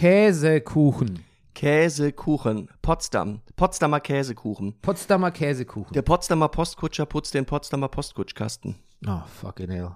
[0.00, 1.22] Käsekuchen.
[1.54, 2.70] Käsekuchen.
[2.80, 3.42] Potsdam.
[3.54, 4.72] Potsdamer Käsekuchen.
[4.80, 5.92] Potsdamer Käsekuchen.
[5.92, 8.76] Der Potsdamer Postkutscher putzt den Potsdamer Postkutschkasten.
[9.06, 9.90] oh, fucking hell.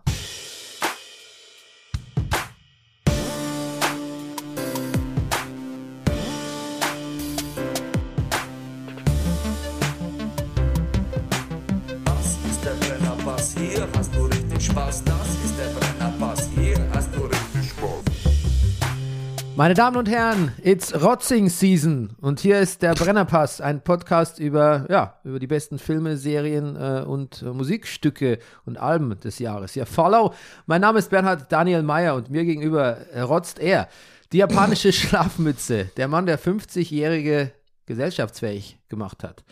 [19.56, 24.84] Meine Damen und Herren, it's Rotzing Season und hier ist der Brennerpass, ein Podcast über,
[24.90, 29.76] ja, über die besten Filme, Serien äh, und äh, Musikstücke und Alben des Jahres.
[29.76, 30.34] Ja, follow.
[30.66, 33.88] Mein Name ist Bernhard Daniel Meyer und mir gegenüber äh, rotzt er.
[34.32, 37.52] Die japanische Schlafmütze, der Mann, der 50-jährige
[37.86, 39.44] gesellschaftsfähig gemacht hat.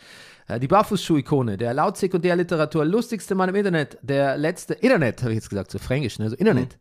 [0.49, 5.37] Äh, Die Barfußschuh-Ikone, der laut Sekundärliteratur lustigste Mann im Internet, der letzte, Internet, habe ich
[5.37, 6.77] jetzt gesagt, so fränkisch, ne, so Internet.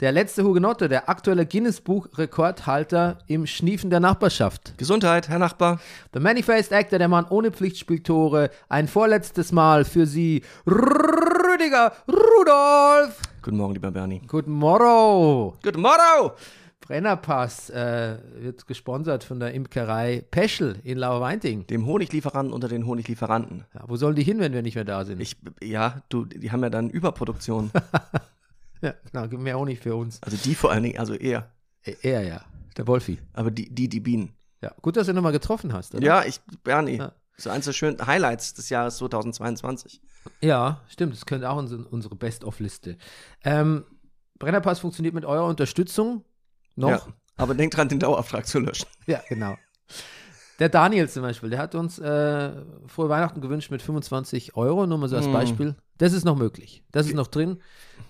[0.00, 4.78] Der letzte Hugenotte, der aktuelle Guinness-Buch-Rekordhalter im Schniefen der Nachbarschaft.
[4.78, 5.78] Gesundheit, Herr Nachbar.
[6.14, 13.20] Der Manifest Actor, der Mann ohne Pflichtspieltore, ein vorletztes Mal für Sie, Rüdiger Rudolf.
[13.42, 14.22] Guten Morgen, lieber Bernie.
[14.26, 15.58] Guten Morrow.
[15.62, 16.30] Guten Morgen!
[16.80, 21.66] Brennerpass äh, wird gesponsert von der Imkerei Peschel in Lauerweinting.
[21.66, 23.64] Dem Honiglieferanten unter den Honiglieferanten.
[23.74, 25.20] Ja, wo sollen die hin, wenn wir nicht mehr da sind?
[25.20, 27.70] Ich, ja, du, die haben ja dann Überproduktion.
[28.82, 30.22] ja, genau, mehr Honig für uns.
[30.22, 31.52] Also die vor allen Dingen, also eher.
[31.82, 32.44] Äh, Er ja,
[32.76, 33.18] der Wolfi.
[33.32, 34.34] Aber die, die, die Bienen.
[34.62, 36.04] Ja, gut, dass du nochmal getroffen hast, oder?
[36.04, 36.96] Ja, ich, Bernie.
[36.98, 37.12] Ja.
[37.36, 40.02] So eins der schönen Highlights des Jahres 2022.
[40.42, 42.98] Ja, stimmt, das könnte auch unsere, unsere Best-of-Liste.
[43.44, 43.84] Ähm,
[44.38, 46.24] Brennerpass funktioniert mit eurer Unterstützung
[46.76, 47.06] noch.
[47.06, 47.14] Ja.
[47.36, 48.86] Aber denk dran, den Dauerauftrag zu löschen.
[49.06, 49.56] Ja, genau.
[50.60, 52.52] Der Daniel zum Beispiel, der hat uns äh,
[52.86, 55.32] frohe Weihnachten gewünscht mit 25 Euro, nur mal so als Mm.
[55.32, 55.74] Beispiel.
[55.98, 56.84] Das ist noch möglich.
[56.92, 57.58] Das ist noch drin.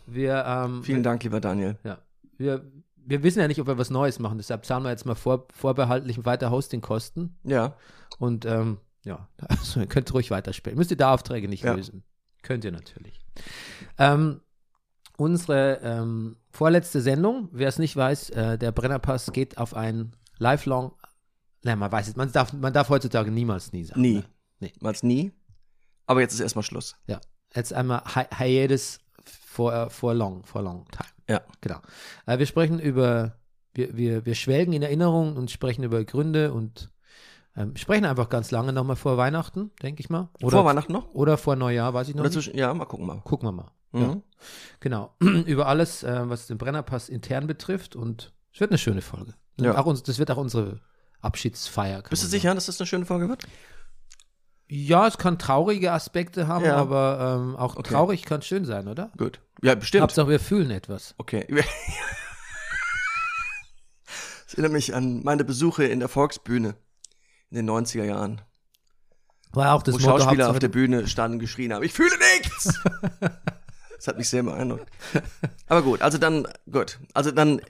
[0.07, 1.79] Wir, ähm, Vielen Dank, lieber Daniel.
[1.85, 1.99] Ja.
[2.37, 2.65] Wir,
[2.97, 5.47] wir wissen ja nicht, ob wir was Neues machen, deshalb zahlen wir jetzt mal vor,
[5.55, 7.37] vorbehaltlich weiter Hostingkosten.
[7.45, 7.77] Ja.
[8.19, 10.77] Und ähm, ja, also, ihr könnt ruhig weiterspielen.
[10.79, 11.75] Müsst ihr da Aufträge nicht Ja.
[11.75, 12.03] lösen.
[12.43, 13.21] Könnt ihr natürlich.
[13.99, 14.41] Ähm,
[15.17, 20.93] unsere ähm, vorletzte Sendung, wer es nicht weiß, äh, der Brennerpass geht auf ein lifelong.
[21.63, 24.01] Nein, man weiß es, man darf, man darf heutzutage niemals nie sagen.
[24.01, 24.25] Nie.
[24.61, 24.73] Ne?
[24.81, 24.93] Nee.
[25.03, 25.33] Nie.
[26.07, 26.97] Aber jetzt ist erstmal Schluss.
[27.07, 27.21] Ja.
[27.55, 31.09] Jetzt einmal hi Hiatus for, for long, for long time.
[31.29, 31.41] Ja.
[31.61, 31.81] Genau.
[32.27, 33.37] Äh, wir sprechen über,
[33.75, 36.91] wir, wir, wir schwelgen in Erinnerungen und sprechen über Gründe und
[37.57, 40.29] ähm, sprechen einfach ganz lange nochmal vor Weihnachten, denke ich mal.
[40.43, 41.13] Oder, Vor Weihnachten noch?
[41.15, 42.35] Oder vor Neujahr, weiß ich noch Oder nicht.
[42.35, 43.21] zwischen, ja, mal gucken mal.
[43.23, 43.71] Gucken wir mal.
[43.93, 44.01] Mhm.
[44.01, 44.17] Ja,
[44.79, 45.15] genau.
[45.21, 49.35] über alles, äh, was den Brennerpass intern betrifft und es wird eine schöne Folge.
[49.61, 49.77] Ja.
[49.77, 50.81] Auch uns, das wird auch unsere
[51.21, 52.03] Abschiedsfeier.
[52.09, 53.45] Bist du sicher, dass das eine schöne Folge wird?
[54.69, 56.77] Ja, es kann traurige Aspekte haben, Ja.
[56.77, 57.91] aber ähm, auch Okay.
[57.93, 59.11] traurig kann schön sein, oder?
[59.19, 59.41] Gut.
[59.63, 60.03] Ja, bestimmt.
[60.03, 61.15] Hauptsache, wir fühlen etwas.
[61.19, 61.47] Okay.
[64.47, 66.75] Es erinnert mich an meine Besuche in der Volksbühne
[67.51, 68.41] in den 90er Jahren,
[69.53, 71.93] War auch das wo Motto Schauspieler Hauptsache- auf der Bühne standen und geschrien haben, ich
[71.93, 72.81] fühle nichts!
[73.97, 74.89] das hat mich sehr beeindruckt.
[75.69, 76.99] Aber gut, also dann, gut.
[77.15, 77.61] Also dann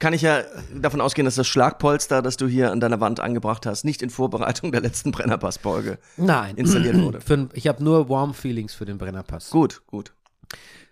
[0.00, 0.42] kann ich ja
[0.74, 4.10] davon ausgehen, dass das Schlagpolster, das du hier an deiner Wand angebracht hast, nicht in
[4.10, 6.56] Vorbereitung der letzten Brennerpass-Folge Nein.
[6.56, 7.20] installiert wurde.
[7.20, 9.50] Für, ich habe nur Warm Feelings für den Brennerpass.
[9.50, 10.12] Gut, gut.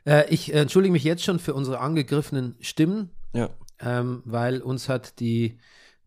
[0.07, 3.51] Äh, ich äh, entschuldige mich jetzt schon für unsere angegriffenen Stimmen, Ja.
[3.81, 5.59] ähm, weil uns hat die,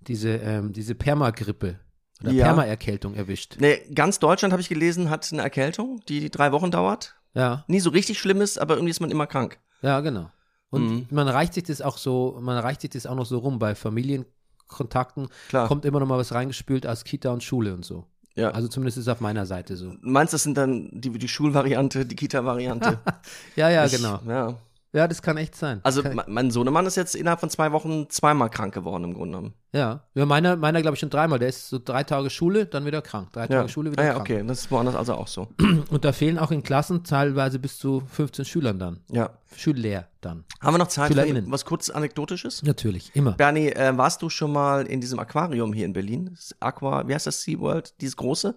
[0.01, 1.79] diese, ähm, diese Permagrippe
[2.21, 2.45] oder Ja.
[2.45, 3.57] Permaerkältung erwischt.
[3.59, 7.15] Nee, ganz Deutschland, habe ich gelesen, hat eine Erkältung, die drei Wochen dauert.
[7.35, 9.59] Ja, Nie so richtig schlimm ist, aber irgendwie ist man immer krank.
[9.81, 10.29] ja, genau.
[10.73, 11.05] Und Mhm.
[11.11, 13.75] man reicht sich das auch so, man reicht sich das auch noch so rum bei
[13.75, 15.27] Familienkontakten.
[15.49, 15.67] Klar.
[15.67, 18.05] Kommt immer noch mal was reingespült aus Kita und Schule und so.
[18.35, 18.49] Ja.
[18.51, 19.93] Also zumindest ist es auf meiner Seite so.
[20.01, 22.99] Meinst du, das sind dann die, die Schulvariante, die Kita-Variante?
[23.55, 24.19] Ja, ja, Ich- genau.
[24.27, 24.55] Ja.
[24.93, 25.79] Ja, das kann echt sein.
[25.81, 29.37] Also kann, mein Sohnemann ist jetzt innerhalb von zwei Wochen zweimal krank geworden im Grunde
[29.37, 29.53] genommen.
[29.73, 31.39] ja, ja meiner, meiner glaube ich schon dreimal.
[31.39, 33.33] Der ist so drei Tage Schule, dann wieder krank.
[33.33, 34.29] Drei Tage Schule, wieder ah, ja, krank.
[34.29, 35.47] okay, das ist woanders also auch so.
[35.89, 38.99] Und da fehlen auch in Klassen teilweise bis zu 15 Schülern dann.
[39.09, 39.31] Ja.
[39.55, 40.45] Schüler dann.
[40.61, 42.61] Haben wir noch Zeit für was kurz Anekdotisches?
[42.61, 43.31] Natürlich, immer.
[43.31, 46.29] Bernie, äh, warst du schon mal in diesem Aquarium hier in Berlin?
[46.35, 47.99] Das Aqua, wie heißt das SeaWorld?
[47.99, 48.55] Dieses große?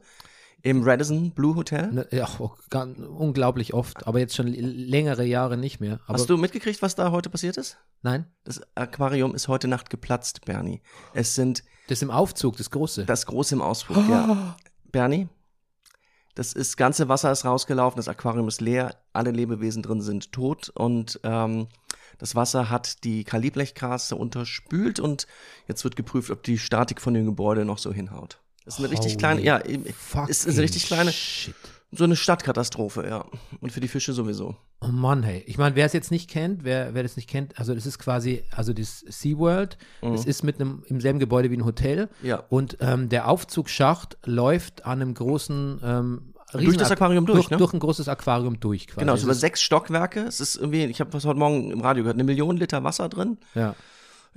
[0.67, 1.93] Im Radisson Blue Hotel?
[1.93, 6.01] Ne, Ja, oh, ganz, unglaublich oft, aber jetzt schon längere Jahre nicht mehr.
[6.07, 7.79] Aber Hast du mitgekriegt, was da heute passiert ist?
[8.03, 10.83] Nein, Das Aquarium ist heute Nacht geplatzt, Bernie.
[11.15, 13.05] Es sind das im Aufzug, das große.
[13.05, 14.57] das Große im Ausflug, ja.
[14.91, 15.29] Bernie,
[16.35, 20.71] das ist, ganze Wasser ist rausgelaufen, das Aquarium ist leer, alle Lebewesen drin sind tot
[20.71, 21.69] und ähm,
[22.19, 25.29] das Wasser hat die Kaliblechkrasse unterspült und
[25.69, 28.41] jetzt wird geprüft, ob die Statik von dem Gebäude noch so hinhaut.
[28.67, 31.55] Das ist eine richtig Holy kleine, ja, ist, ist eine richtig kleine, Shit.
[31.93, 33.25] so eine Stadtkatastrophe, ja.
[33.61, 34.57] Und für die Fische sowieso.
[34.83, 35.43] Oh Mann, hey.
[35.47, 37.99] Ich meine, wer es jetzt nicht kennt, wer, wer das nicht kennt, also das ist
[37.99, 42.11] quasi, also das SeaWorld, das ist mit einem, im selben Gebäude wie ein Hotel.
[42.21, 42.29] Mhm.
[42.29, 42.43] Ja.
[42.51, 47.51] Und ähm, der Aufzugsschacht läuft an einem großen ähm, Durch das Riesen- Aquarium durch, durch,
[47.51, 47.57] ne?
[47.57, 49.01] durch ein großes Aquarium durch quasi.
[49.01, 50.21] Genau, es über sechs Stockwerke.
[50.21, 53.09] Es ist irgendwie, ich habe was heute Morgen im Radio gehört, eine Million Liter Wasser
[53.09, 53.39] drin.
[53.55, 53.75] ja.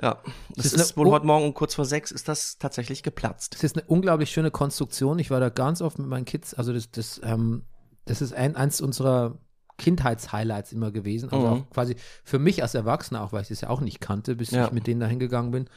[0.02, 0.22] Ja,
[0.56, 3.56] das ist ist, wohl heute Morgen um kurz vor sechs ist das tatsächlich geplatzt.
[3.56, 5.20] Es ist eine unglaublich schöne Konstruktion.
[5.20, 6.54] Ich war da ganz oft mit meinen Kids.
[6.54, 7.66] Also das, das, ähm,
[8.06, 9.38] das ist ein, eins unserer
[9.78, 11.30] Kindheitshighlights immer gewesen.
[11.32, 11.54] Also Mhm.
[11.54, 14.52] auch quasi für mich als Erwachsener auch, weil ich das ja auch nicht kannte, bis
[14.52, 14.66] Ja.
[14.68, 15.70] ich mit denen da hingegangen bin.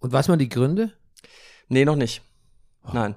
[0.00, 0.92] Und weiß man die Gründe?
[1.68, 2.22] Nee, noch nicht.
[2.84, 2.90] Oh.
[2.92, 3.14] Nein.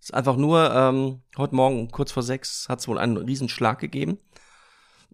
[0.00, 3.16] Es ist einfach nur, ähm, heute Morgen um kurz vor sechs hat es wohl einen
[3.16, 4.18] Riesenschlag gegeben.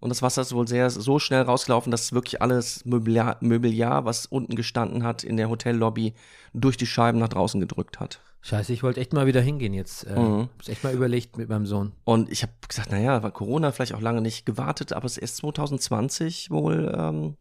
[0.02, 4.26] Und das Wasser ist wohl sehr so schnell rausgelaufen, dass wirklich alles Möbiliar, Möbiliar, was
[4.26, 6.12] unten gestanden hat in der Hotellobby,
[6.52, 8.20] durch die Scheiben nach draußen gedrückt hat.
[8.40, 10.04] Scheiße, ich wollte echt mal wieder hingehen jetzt.
[10.08, 10.48] Äh, Mhm.
[10.54, 11.92] Hab's echt mal überlegt mit meinem Sohn.
[12.02, 15.22] Und ich habe gesagt, naja, war Corona vielleicht auch lange nicht gewartet, aber es ist
[15.22, 17.36] erst 2020 wohl, ähm,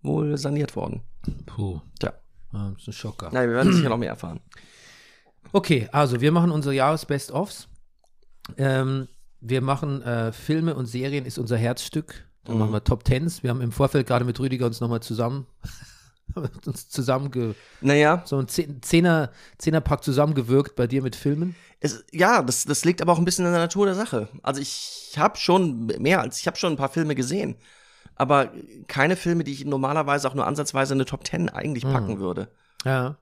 [0.00, 1.02] wohl saniert worden.
[1.44, 1.82] Puh.
[2.00, 2.14] Tja.
[2.54, 3.28] Ah, das ist ein Schocker.
[3.32, 4.40] Na, wir werden sicher noch mehr erfahren.
[5.52, 7.68] Okay, also wir machen unsere Jahres-Best-Ofs.
[8.56, 9.08] Ähm,
[9.40, 12.26] wir machen äh, Filme und Serien ist unser Herzstück.
[12.44, 12.60] Dann Mhm.
[12.60, 13.42] machen wir Top Tens.
[13.42, 15.46] Wir haben im Vorfeld gerade mit Rüdiger uns nochmal zusammen
[16.66, 21.54] uns zusammen ge, Naja, so ein Zehn- Zehner, Zehnerpack zusammengewirkt bei dir mit Filmen.
[21.80, 24.28] Es, ja, das, das liegt aber auch ein bisschen in der Natur der Sache.
[24.42, 27.56] Also ich habe schon mehr als, ich habe schon ein paar Filme gesehen.
[28.14, 28.50] Aber
[28.88, 32.48] keine Filme, die ich normalerweise auch nur ansatzweise in eine Top Ten eigentlich packen würde.
[32.84, 33.16] Ja.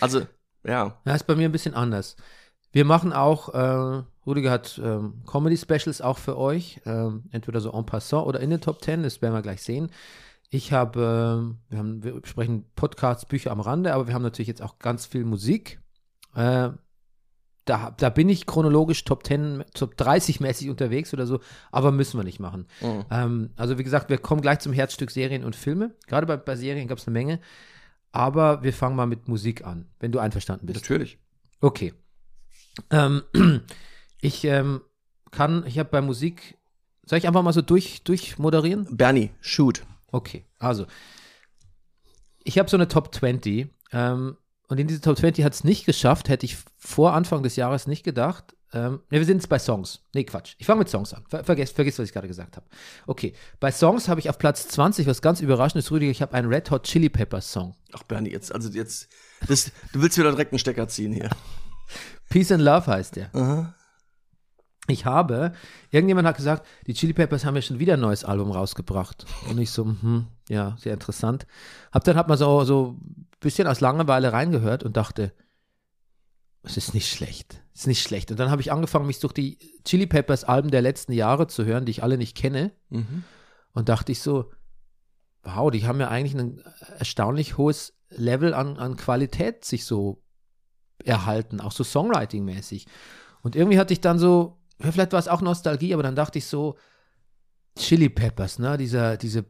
[0.00, 0.22] Also,
[0.64, 0.98] ja.
[1.04, 2.16] Ja, ist bei mir ein bisschen anders.
[2.72, 7.84] Wir machen auch, äh, Rüdiger hat ähm, Comedy-Specials auch für euch, ähm, entweder so en
[7.84, 9.90] passant oder in den Top Ten, das werden wir gleich sehen.
[10.48, 14.48] Ich habe, ähm, wir haben, wir sprechen Podcasts, Bücher am Rande, aber wir haben natürlich
[14.48, 15.80] jetzt auch ganz viel Musik.
[16.34, 16.70] Äh,
[17.64, 21.40] da, da bin ich chronologisch Top 10, Top 30 mäßig unterwegs oder so,
[21.70, 22.66] aber müssen wir nicht machen.
[22.80, 23.04] Mhm.
[23.10, 25.94] Ähm, also wie gesagt, wir kommen gleich zum Herzstück Serien und Filme.
[26.08, 27.40] Gerade bei, bei Serien gab es eine Menge.
[28.12, 30.80] Aber wir fangen mal mit Musik an, wenn du einverstanden bist.
[30.80, 31.18] Natürlich.
[31.60, 31.94] Okay.
[32.90, 33.22] Ähm,
[34.20, 34.82] ich ähm,
[35.30, 36.58] kann, ich habe bei Musik,
[37.04, 38.96] soll ich einfach mal so durch, durchmoderieren?
[38.96, 39.82] Bernie, shoot.
[40.12, 40.86] Okay, also.
[42.42, 43.68] Ich habe so eine Top 20.
[43.92, 44.36] Ähm,
[44.68, 47.86] und in diese Top 20 hat es nicht geschafft, hätte ich vor Anfang des Jahres
[47.86, 48.54] nicht gedacht.
[48.72, 50.00] Ähm, ne, wir sind jetzt bei Songs.
[50.14, 50.54] Nee, Quatsch.
[50.58, 51.24] Ich fange mit Songs an.
[51.28, 52.66] Ver vergiss, vergiss, was ich gerade gesagt habe.
[53.06, 56.34] Okay, bei Songs habe ich auf Platz 20, was ganz überraschend ist, Rüdiger, ich habe
[56.34, 57.74] einen Red Hot Chili Peppers Song.
[57.92, 59.08] Ach, Bernie, jetzt, also jetzt,
[59.48, 61.30] das, du willst wieder direkt einen Stecker ziehen hier.
[62.28, 63.34] Peace and Love heißt der.
[63.34, 63.74] Aha.
[64.90, 65.52] Ich habe,
[65.90, 69.26] irgendjemand hat gesagt, die Chili Peppers haben ja schon wieder ein neues Album rausgebracht.
[69.48, 71.46] Und ich so, hm, ja, sehr interessant.
[71.92, 75.32] Hab dann hat man so, so ein bisschen aus Langeweile reingehört und dachte,
[76.62, 77.62] es ist nicht schlecht.
[77.72, 78.30] Es ist nicht schlecht.
[78.30, 81.64] Und dann habe ich angefangen, mich durch die Chili Peppers Alben der letzten Jahre zu
[81.64, 82.72] hören, die ich alle nicht kenne.
[82.90, 83.24] Mhm.
[83.72, 84.50] Und dachte ich so,
[85.42, 86.62] wow, die haben ja eigentlich ein
[86.98, 90.22] erstaunlich hohes Level an, an Qualität sich so
[91.04, 92.86] erhalten, auch so Songwriting-mäßig.
[93.42, 96.46] Und irgendwie hatte ich dann so, vielleicht war es auch Nostalgie, aber dann dachte ich
[96.46, 96.76] so,
[97.76, 99.44] Chili Peppers, ne, dieser, diese,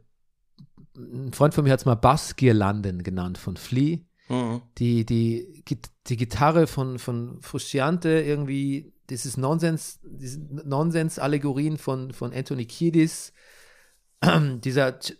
[0.95, 3.99] ein Freund von mir hat es mal Bassgirlanden genannt von Flea.
[4.29, 4.61] Mhm.
[4.77, 5.63] Die, die,
[6.07, 13.33] die Gitarre von, von Frusciante, irgendwie, dieses Nonsens, diese Nonsens-Allegorien von, von Anthony Kiedis,
[14.23, 15.13] dieser Ch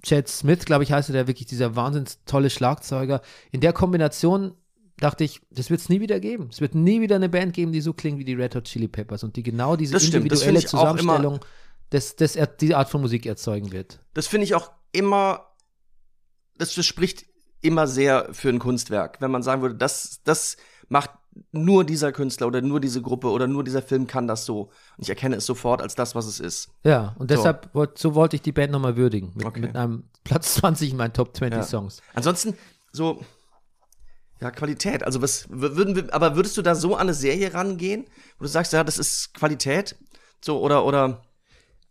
[0.00, 3.20] Chad Smith, glaube ich, heißt er, der wirklich dieser wahnsinns tolle Schlagzeuger.
[3.50, 4.54] In der Kombination
[5.00, 6.48] dachte ich, das wird es nie wieder geben.
[6.52, 8.88] Es wird nie wieder eine Band geben, die so klingt wie die Red Hot Chili
[8.88, 11.40] Peppers und die genau diese Das stimmt, das individuelle immer- Zusammenstellung
[11.92, 14.00] des, des, er- die Art von Musik erzeugen wird.
[14.14, 15.46] Das finde ich auch immer,
[16.56, 17.24] das, das spricht
[17.60, 19.20] immer sehr für ein Kunstwerk.
[19.20, 20.56] Wenn man sagen würde, das, das
[20.88, 21.10] macht
[21.52, 24.62] nur dieser Künstler oder nur diese Gruppe oder nur dieser Film kann das so.
[24.96, 26.68] Und ich erkenne es sofort als das, was es ist.
[26.82, 27.36] Ja, und So.
[27.36, 29.32] deshalb, wollt- so wollte ich die Band nochmal würdigen.
[29.36, 29.60] Mit, Okay.
[29.60, 31.62] mit einem Platz 20 in meinen Top 20 Ja.
[31.62, 32.00] Songs.
[32.14, 32.54] Ansonsten,
[32.92, 33.20] so,
[34.40, 35.02] ja, Qualität.
[35.04, 38.04] Also, was würden wir, aber würdest du da so an eine Serie rangehen,
[38.38, 39.96] wo du sagst, ja, das ist Qualität?
[40.44, 41.22] So, oder, oder,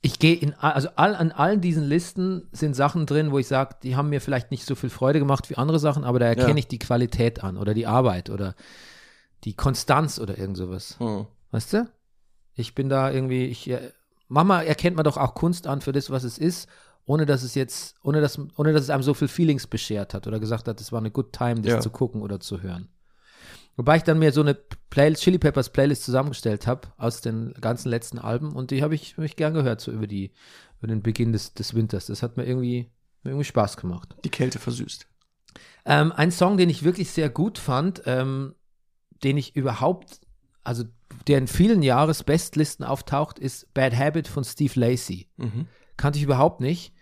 [0.02, 3.76] Ich gehe in, also all, an allen diesen Listen sind Sachen drin, wo ich sage,
[3.84, 6.52] die haben mir vielleicht nicht so viel Freude gemacht wie andere Sachen, aber da erkenne
[6.52, 6.58] Ja.
[6.58, 8.56] ich die Qualität an oder die Arbeit oder
[9.44, 10.96] die Konstanz oder irgend sowas.
[11.00, 11.28] hm.
[11.52, 11.88] Weißt du?
[12.54, 13.92] Ich bin da irgendwie, ich, äh,
[14.30, 16.68] Mama erkennt man doch auch Kunst an für das, was es ist,
[17.08, 20.28] ohne dass es jetzt, ohne dass, ohne dass es einem so viel Feelings beschert hat
[20.28, 21.80] oder gesagt hat, es war eine good time, das Ja.
[21.80, 22.90] zu gucken oder zu hören.
[23.78, 24.56] Wobei ich dann mir so eine
[24.90, 29.18] Playlist, Chili Peppers Playlist zusammengestellt habe aus den ganzen letzten Alben und die habe ich,
[29.18, 30.32] hab ich gern gehört, so über die,
[30.80, 32.08] über den Beginn des, des Winters.
[32.08, 32.92] Das hat mir irgendwie,
[33.24, 34.16] mir irgendwie Spaß gemacht.
[34.24, 35.08] die Kälte versüßt.
[35.86, 38.54] Ähm, ein Song, den ich wirklich sehr gut fand, ähm,
[39.24, 40.20] den ich überhaupt,
[40.64, 40.84] also
[41.28, 45.30] der in vielen Jahresbestlisten auftaucht, ist Bad Habit von Steve Lacey.
[45.38, 45.68] Mhm.
[45.98, 46.94] Kannte ich überhaupt nicht.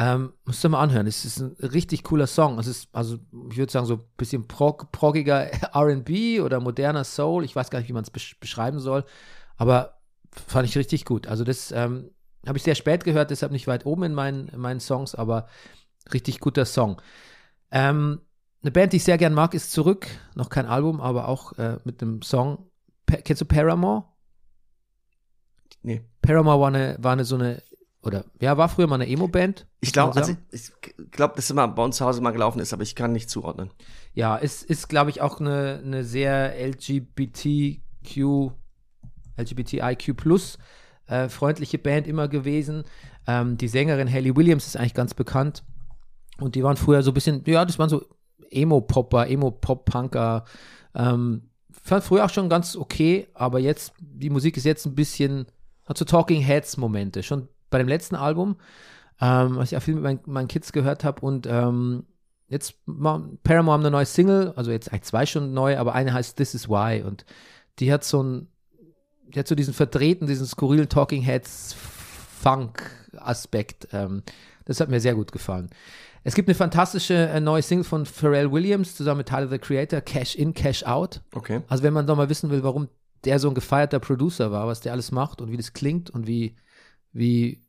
[0.00, 1.06] Ähm, musst du mal anhören.
[1.06, 2.58] Es ist ein richtig cooler Song.
[2.58, 3.18] Es ist, also,
[3.50, 7.44] ich würde sagen, so ein bisschen prog proggiger RB oder moderner Soul.
[7.44, 9.04] Ich weiß gar nicht, wie man es besch beschreiben soll.
[9.58, 10.00] Aber
[10.32, 11.26] fand ich richtig gut.
[11.26, 12.12] Also, das ähm,
[12.46, 15.48] habe ich sehr spät gehört, deshalb nicht weit oben in meinen, in meinen Songs, aber
[16.14, 17.02] richtig guter Song.
[17.70, 18.22] Ähm,
[18.62, 20.06] eine Band, die ich sehr gern mag, ist zurück.
[20.34, 22.70] Noch kein Album, aber auch äh, mit einem Song.
[23.04, 24.04] Pa kennst du Paramore?
[25.82, 26.00] Nee.
[26.22, 27.62] Paramore war eine, war eine so eine,
[28.02, 29.66] oder ja, war früher mal eine Emo-Band.
[29.80, 30.72] Ich glaube, also ich,
[31.10, 33.70] glaube, dass immer bei uns zu Hause mal gelaufen ist, aber ich kann nicht zuordnen.
[34.14, 38.52] Ja, es ist, glaube ich, auch eine, eine sehr LGBTQ,
[39.36, 40.58] LGBTIQ plus
[41.06, 42.84] äh, freundliche Band immer gewesen.
[43.26, 45.62] Ähm, die Sängerin Hayley Williams ist eigentlich ganz bekannt.
[46.38, 48.06] Und die waren früher so ein bisschen, ja, das waren so
[48.50, 50.44] Emo-Popper, Emo-Pop-Punker.
[50.94, 55.46] Ähm, fand früher auch schon ganz okay, aber jetzt, die Musik ist jetzt ein bisschen,
[55.84, 57.22] hat so Talking Heads-Momente.
[57.22, 58.56] Schon bei dem letzten Album,
[59.20, 62.04] ähm, was ich auch viel mit meinen, meinen Kids gehört habe und ähm,
[62.48, 66.36] jetzt Paramore haben eine neue Single, also jetzt eigentlich zwei schon neu, aber eine heißt
[66.36, 67.24] This Is Why und
[67.78, 68.48] die hat so ein,
[69.28, 71.76] die hat so diesen verdrehten, diesen skurrilen Talking Heads
[72.40, 73.88] Funk-Aspekt.
[73.92, 74.22] Ähm,
[74.64, 75.70] das hat mir sehr gut gefallen.
[76.22, 80.00] Es gibt eine fantastische äh, neue Single von Pharrell Williams zusammen mit Tyler the Creator,
[80.00, 81.22] Cash In, Cash Out.
[81.34, 81.62] Okay.
[81.68, 82.88] Also wenn man doch mal wissen will, warum
[83.24, 86.26] der so ein gefeierter Producer war, was der alles macht und wie das klingt und
[86.26, 86.56] wie,
[87.12, 87.62] wie,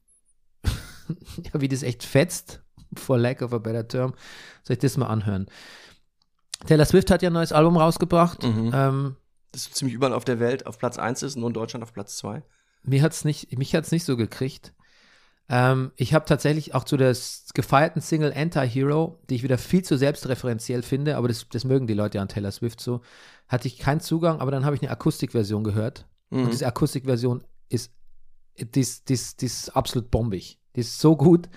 [1.53, 2.62] wie das echt fetzt,
[2.95, 4.13] for lack of a better term,
[4.63, 5.48] soll ich das mal anhören.
[6.65, 8.43] Taylor Swift hat ja ein neues Album rausgebracht.
[8.43, 8.71] Mhm.
[8.74, 9.15] Ähm,
[9.51, 11.93] Das ist ziemlich überall auf der Welt auf Platz 1 ist, nur in Deutschland auf
[11.93, 12.43] Platz 2.
[12.83, 14.74] mir hat's nicht, mich hat's nicht so gekriegt.
[15.50, 17.15] Ähm, ich habe tatsächlich auch zu der
[17.53, 21.93] gefeierten Single Anti-Hero, die ich wieder viel zu selbstreferenziell finde, aber das, das mögen die
[21.93, 23.01] Leute ja an Taylor Swift so,
[23.48, 26.07] hatte ich keinen Zugang, aber dann habe ich eine Akustikversion gehört.
[26.29, 26.43] Mhm.
[26.43, 27.91] Und diese Akustikversion ist,
[28.58, 30.60] die ist, die ist, absolut bombig.
[30.75, 31.50] Die ist so gut,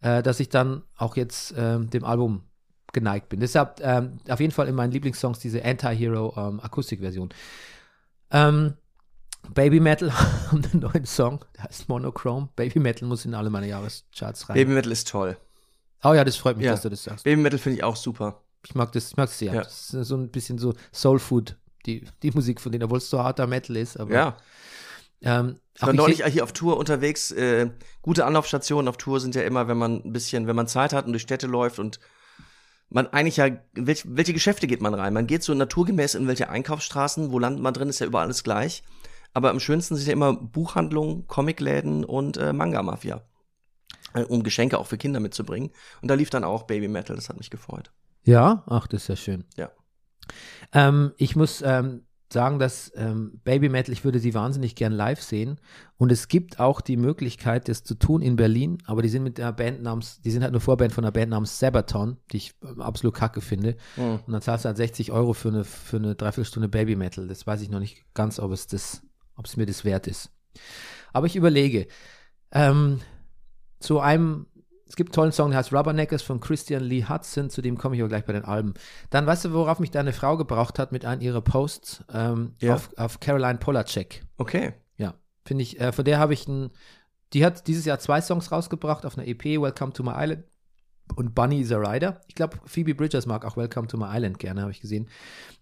[0.00, 2.42] äh, dass ich dann auch jetzt ähm, dem Album
[2.92, 3.40] geneigt bin.
[3.40, 7.28] Deshalb ähm, auf jeden Fall in meinen Lieblingssongs diese Anti-Hero ähm, Akustikversion.
[8.30, 8.74] Ähm,
[9.54, 10.12] Baby Metal
[10.50, 12.48] haben einen neuen Song, der heißt Monochrome.
[12.56, 14.54] Baby Metal muss in alle meine Jahrescharts rein.
[14.54, 15.36] Baby Metal ist toll.
[16.04, 16.72] oh ja, das freut mich, Ja.
[16.72, 17.24] dass du das sagst.
[17.24, 18.42] Baby Metal finde ich auch super.
[18.64, 19.54] Ich mag das, ich mag das sehr.
[19.54, 19.62] Ja.
[19.62, 23.08] Das ist so ein bisschen so Soul Food, die, die Musik von denen, obwohl es
[23.08, 23.98] so harter Metal ist.
[23.98, 24.36] Aber, Ja.
[25.22, 27.30] Ähm, Ich auch war ich neulich hier auf Tour unterwegs.
[27.30, 27.70] Äh,
[28.02, 31.06] gute Anlaufstationen auf Tour sind ja immer, wenn man ein bisschen, wenn man Zeit hat
[31.06, 32.00] und durch Städte läuft und
[32.90, 35.12] man eigentlich ja, welch, welche Geschäfte geht man rein?
[35.12, 38.42] Man geht so naturgemäß in welche Einkaufsstraßen, wo landet man drin, ist ja überall alles
[38.42, 38.82] gleich.
[39.34, 43.22] Aber am schönsten sind ja immer Buchhandlungen, Comicläden und äh, Manga-Mafia.
[44.14, 45.70] Äh, Um Geschenke auch für Kinder mitzubringen.
[46.00, 47.92] Und da lief dann auch Baby Metal, das hat mich gefreut.
[48.22, 49.44] Ja, ach, das ist ja schön.
[49.56, 49.70] Ja.
[50.72, 55.22] Ähm, ich muss ähm, sagen, dass ähm, Baby Metal, ich würde sie wahnsinnig gern live
[55.22, 55.60] sehen.
[55.96, 59.38] Und es gibt auch die Möglichkeit, das zu tun in Berlin, aber die sind mit
[59.38, 62.54] der Band namens, die sind halt eine Vorband von einer Band namens Sabaton, die ich
[62.62, 63.76] ähm, absolut kacke finde.
[63.96, 64.20] Mhm.
[64.26, 67.26] Und dann zahlst du halt 60 Euro für eine, für eine Dreiviertelstunde Baby Metal.
[67.26, 69.02] Das weiß ich noch nicht ganz, ob es das,
[69.36, 70.30] ob es mir das wert ist.
[71.12, 71.86] Aber ich überlege.
[72.50, 73.00] Ähm,
[73.80, 74.46] zu einem,
[74.88, 77.94] es gibt einen tollen Song, der heißt Rubberneckers von Christian Lee Hudson, zu dem komme
[77.96, 78.74] ich aber gleich bei den Alben.
[79.10, 82.74] Dann weißt du, worauf mich deine Frau gebraucht hat mit einem ihrer Posts ähm, Ja.
[82.74, 84.24] auf, auf Caroline Polacek.
[84.38, 84.72] Okay.
[84.96, 85.14] Ja,
[85.44, 86.70] finde ich, äh, von der habe ich ein,
[87.34, 90.44] die hat dieses Jahr zwei Songs rausgebracht auf einer EP, Welcome to My Island
[91.16, 92.20] und Bunny is a Rider.
[92.26, 95.08] Ich glaube, Phoebe Bridgers mag auch Welcome to My Island gerne, habe ich gesehen.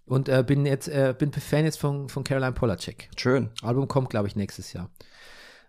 [0.05, 3.09] Und äh, bin jetzt, äh, bin Fan jetzt von, von Caroline Polacek.
[3.17, 3.51] Schön.
[3.63, 4.91] Album kommt, glaube ich, nächstes Jahr.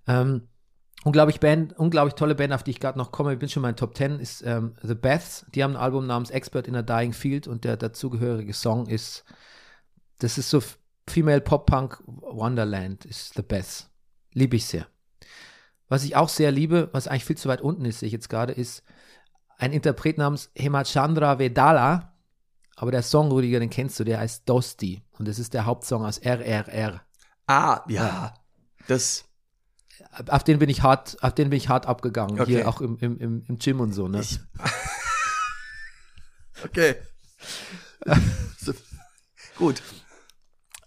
[0.08, 0.48] Ähm,
[1.08, 3.32] unglaublich Band, unglaublich tolle Band, auf die ich gerade noch komme.
[3.32, 5.46] Ich bin schon mal in Top 10, ist ähm, The Beths.
[5.56, 9.24] Die haben ein Album namens Expert in a Dying Field und der dazugehörige Song ist,
[10.20, 10.62] das ist so
[11.08, 13.90] Female Pop Punk Wonderland, ist The Beths.
[14.34, 14.86] Liebe ich sehr.
[15.88, 18.30] Was ich auch sehr liebe, was eigentlich viel zu weit unten ist, sehe ich jetzt
[18.30, 18.84] gerade, ist
[19.58, 22.14] ein Interpret namens Hemachandra Vedala.
[22.76, 25.02] Aber der Song, Rüdiger, den kennst du, der heißt Dosti.
[25.18, 27.02] Und das ist der Hauptsong aus RRR.
[27.48, 28.34] Ah, ja.
[28.90, 29.24] Das,
[30.30, 32.39] auf den bin ich hart, auf den bin ich hart abgegangen.
[32.39, 32.51] Okay.
[32.51, 34.22] Hier auch im, im, im, im Gym und so, ne?
[34.22, 34.39] Ich.
[36.63, 36.96] okay.
[38.60, 38.74] so.
[39.58, 39.82] Gut.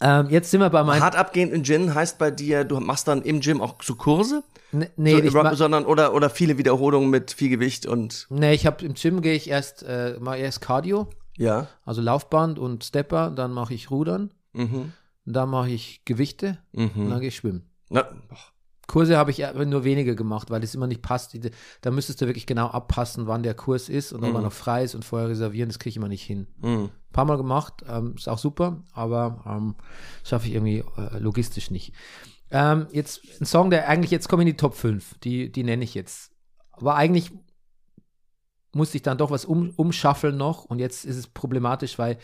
[0.01, 1.03] Ähm, jetzt sind wir bei meinem.
[1.03, 4.43] Hart abgehen im Gym heißt bei dir, du machst dann im Gym auch so Kurse?
[4.73, 8.55] Ne- nee, so, ich ma- sondern oder, oder viele Wiederholungen mit viel Gewicht und nee,
[8.55, 11.67] ich habe im Gym gehe ich erst, äh, mache erst Cardio, ja.
[11.85, 14.93] also Laufband und Stepper, dann mache ich Rudern, Mhm.
[15.25, 17.19] dann mache ich Gewichte und dann Mhm.
[17.21, 17.69] gehe ich schwimmen.
[17.91, 18.09] Na,
[18.91, 21.39] Kurse habe ich nur wenige gemacht, weil das immer nicht passt.
[21.81, 24.83] Da müsstest du wirklich genau abpassen, wann der Kurs ist und ob er noch frei
[24.83, 25.69] ist und vorher reservieren.
[25.69, 26.49] Das kriege ich immer nicht hin.
[26.61, 26.91] Mhm.
[26.91, 29.77] Ein paar Mal gemacht, ähm, ist auch super, aber ähm,
[30.25, 31.93] schaffe ich irgendwie äh, logistisch nicht.
[32.51, 35.63] Ähm, jetzt ein Song, der eigentlich, jetzt komme ich in die Top 5, die, die
[35.63, 36.33] nenne ich jetzt.
[36.73, 37.31] Aber eigentlich
[38.73, 42.19] musste ich dann doch was um, umschaffeln noch und jetzt ist es problematisch, weil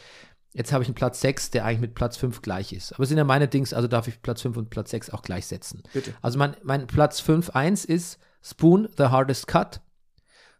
[0.56, 2.92] jetzt habe ich einen Platz 6, der eigentlich mit Platz 5 gleich ist.
[2.94, 5.22] Aber es sind ja meine Dings, also darf ich Platz 5 und Platz 6 auch
[5.22, 5.82] gleichsetzen.
[5.92, 6.14] Bitte.
[6.22, 9.80] Also mein, mein Platz 5, 1 ist Spoon, The Hardest Cut.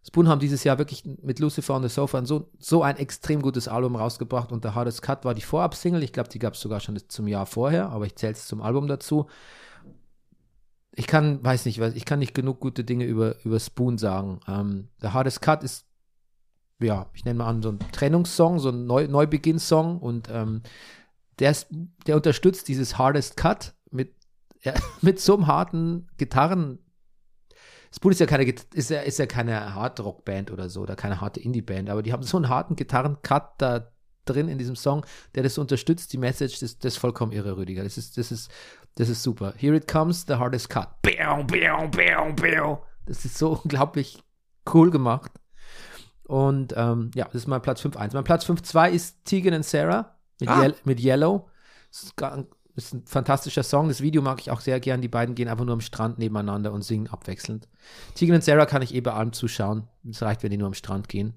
[0.07, 3.67] Spoon haben dieses Jahr wirklich mit Lucifer on the Sofa so, so ein extrem gutes
[3.67, 6.03] Album rausgebracht und The Hardest Cut war die Vorab-Single.
[6.03, 8.61] Ich glaube, die gab es sogar schon zum Jahr vorher, aber ich zähle es zum
[8.61, 9.27] Album dazu.
[10.95, 14.41] Ich kann, weiß nicht, ich kann nicht genug gute Dinge über, über Spoon sagen.
[14.47, 15.86] Ähm, The Hardest Cut ist,
[16.81, 20.63] ja, ich nenne mal an, so ein Trennungssong, so ein Neu Neubeginn-Song und ähm,
[21.39, 21.69] der, ist,
[22.07, 24.15] der unterstützt dieses Hardest Cut mit,
[24.63, 26.79] ja, mit so einem harten Gitarren.
[27.95, 31.41] Spoon ist ja keine, ist ja, ist ja keine Hard-Rock-Band oder so, oder keine harte
[31.41, 33.93] Indie-Band, aber die haben so einen harten Gitarren-Cut da
[34.27, 37.85] drin in diesem Song, der das unterstützt, die Message, das, das ist vollkommen irre, Rüdiger.
[37.85, 38.51] Das ist, das ist,
[38.97, 39.55] das ist super.
[39.57, 40.89] Here it comes, the hardest cut.
[43.07, 44.23] Das ist so unglaublich
[44.75, 45.31] cool gemacht.
[46.27, 48.11] Und ähm, ja, das ist mein Platz 5-1.
[48.15, 50.63] Mein Platz 5-2 ist Tegan and Sarah mit, Ah.
[50.63, 51.49] Yel mit Yellow.
[51.91, 52.15] Das ist,
[52.75, 53.89] ist ein fantastischer Song.
[53.89, 55.01] Das Video mag ich auch sehr gern.
[55.01, 57.69] Die beiden gehen einfach nur am Strand nebeneinander und singen abwechselnd.
[58.15, 59.89] Tegan und Sarah kann ich eh bei allem zuschauen.
[60.09, 61.35] Es reicht, wenn die nur am Strand gehen.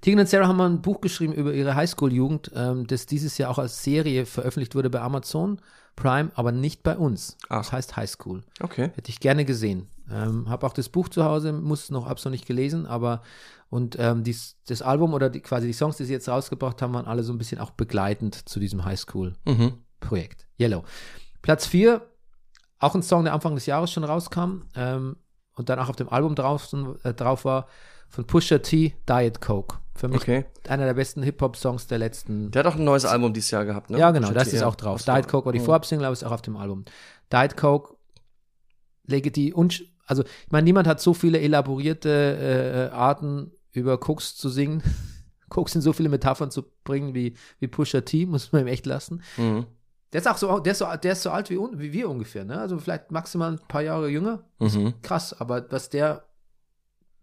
[0.00, 3.50] Tegan und Sarah haben mal ein Buch geschrieben über ihre Highschool-Jugend, ähm, das dieses Jahr
[3.50, 5.60] auch als Serie veröffentlicht wurde bei Amazon
[5.96, 7.36] Prime, aber nicht bei uns.
[7.48, 7.58] Ach.
[7.58, 8.42] Das heißt Highschool.
[8.60, 8.90] Okay.
[8.94, 9.88] Hätte ich gerne gesehen.
[10.10, 13.22] Ähm, habe auch das Buch zu Hause, muss noch, hab's noch nicht gelesen, aber
[13.70, 16.92] und ähm, dies, das Album oder die, quasi die Songs, die sie jetzt rausgebracht haben,
[16.94, 20.46] waren alle so ein bisschen auch begleitend zu diesem Highschool-Projekt.
[20.58, 20.62] Mhm.
[20.62, 20.84] Yellow.
[21.42, 22.02] Platz 4,
[22.78, 25.16] auch ein Song, der Anfang des Jahres schon rauskam ähm,
[25.56, 26.68] und dann auch auf dem Album drauf,
[27.02, 27.66] äh, drauf war,
[28.08, 29.78] von Pusha T, Diet Coke.
[29.96, 30.44] Für mich Okay.
[30.68, 33.90] einer der besten Hip-Hop-Songs der letzten Der hat auch ein neues Album dieses Jahr gehabt,
[33.90, 33.98] ne?
[33.98, 34.66] ja, genau, Pusha das T, ist ja.
[34.68, 35.02] auch drauf.
[35.04, 35.64] Diet Coke war die Oh.
[35.64, 36.84] Vorabsingle, aber ist auch auf dem Album.
[37.32, 37.94] Diet Coke,
[39.54, 44.82] und, also, ich meine, niemand hat so viele elaborierte äh, Arten, über Koks zu singen,
[45.48, 48.86] Koks in so viele Metaphern zu bringen wie, wie Pusha T, muss man ihm echt
[48.86, 49.22] lassen.
[49.36, 49.66] Mhm.
[50.12, 52.44] Der ist auch so, der ist so, der ist so alt wie, wie wir ungefähr,
[52.44, 52.58] ne?
[52.58, 54.44] Also vielleicht maximal ein paar Jahre jünger.
[54.60, 54.94] Mhm.
[55.02, 56.24] Krass, aber was der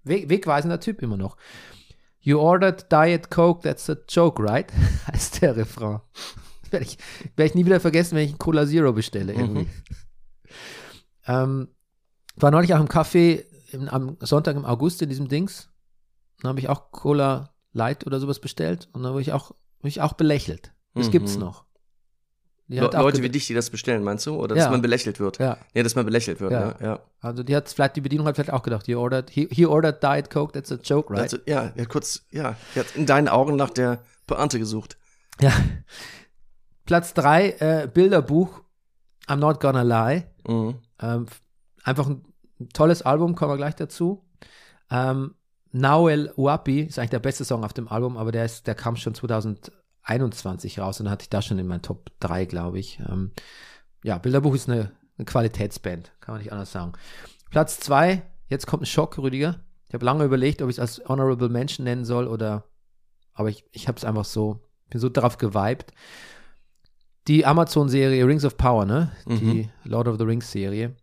[0.04, 1.38] weg, wegweisender Typ immer noch.
[2.20, 4.72] You ordered Diet Coke, that's a joke, right?
[5.08, 6.02] heißt der Refrain.
[6.70, 6.98] Werde ich,
[7.36, 9.68] werd ich nie wieder vergessen, wenn ich einen Cola Zero bestelle irgendwie.
[11.28, 11.68] ähm,
[12.36, 15.70] war neulich auch im Café im, am Sonntag im August in diesem Dings.
[16.42, 19.88] Dann habe ich auch Cola Light oder sowas bestellt und dann wurde ich auch, wurde
[19.90, 20.74] ich auch belächelt.
[20.94, 21.12] Das Mhm.
[21.12, 21.66] gibt's noch.
[22.68, 24.36] Die Le Leute wie dich, die das bestellen, meinst du?
[24.36, 24.72] Oder dass Ja.
[24.72, 25.40] man belächelt wird?
[25.40, 26.76] Ja, Nee, dass man belächelt wird, Ja.
[26.82, 27.00] Ja.
[27.20, 30.02] also die hat vielleicht, die Bedienung hat vielleicht auch gedacht, he ordered, he, he ordered
[30.02, 31.24] Diet Coke, that's a joke, right?
[31.24, 34.98] Also, ja, er hat kurz, ja, er hat in deinen Augen nach der Pointe gesucht.
[35.42, 35.52] Ja.
[36.86, 38.62] Platz 3, äh, Bilderbuch,
[39.28, 40.24] I'm Not Gonna Lie.
[40.48, 40.76] Mhm.
[41.02, 41.26] Ähm,
[41.84, 42.24] einfach ein,
[42.74, 44.24] tolles Album, kommen wir gleich dazu.
[44.90, 45.36] Ähm,
[45.72, 48.96] Nauel Uapi ist eigentlich der beste Song auf dem Album, aber der, ist, der kam
[48.98, 53.00] schon 2021 raus und hatte ich da schon in meinen Top 3, glaube ich.
[53.00, 53.32] Ähm,
[54.04, 56.94] ja, Bilderbuch ist eine, eine Qualitätsband, kann man nicht anders sagen.
[57.50, 59.64] Platz 2, jetzt kommt ein Schock, Rüdiger.
[59.88, 62.66] Ich habe lange überlegt, ob ich es als Honorable Mention nennen soll oder,
[63.34, 65.94] aber ich, ich habe es einfach so, bin so drauf geweibt.
[67.28, 69.12] Die Amazon-Serie Rings of Power, ne?
[69.40, 70.96] Die Lord of the Rings-Serie.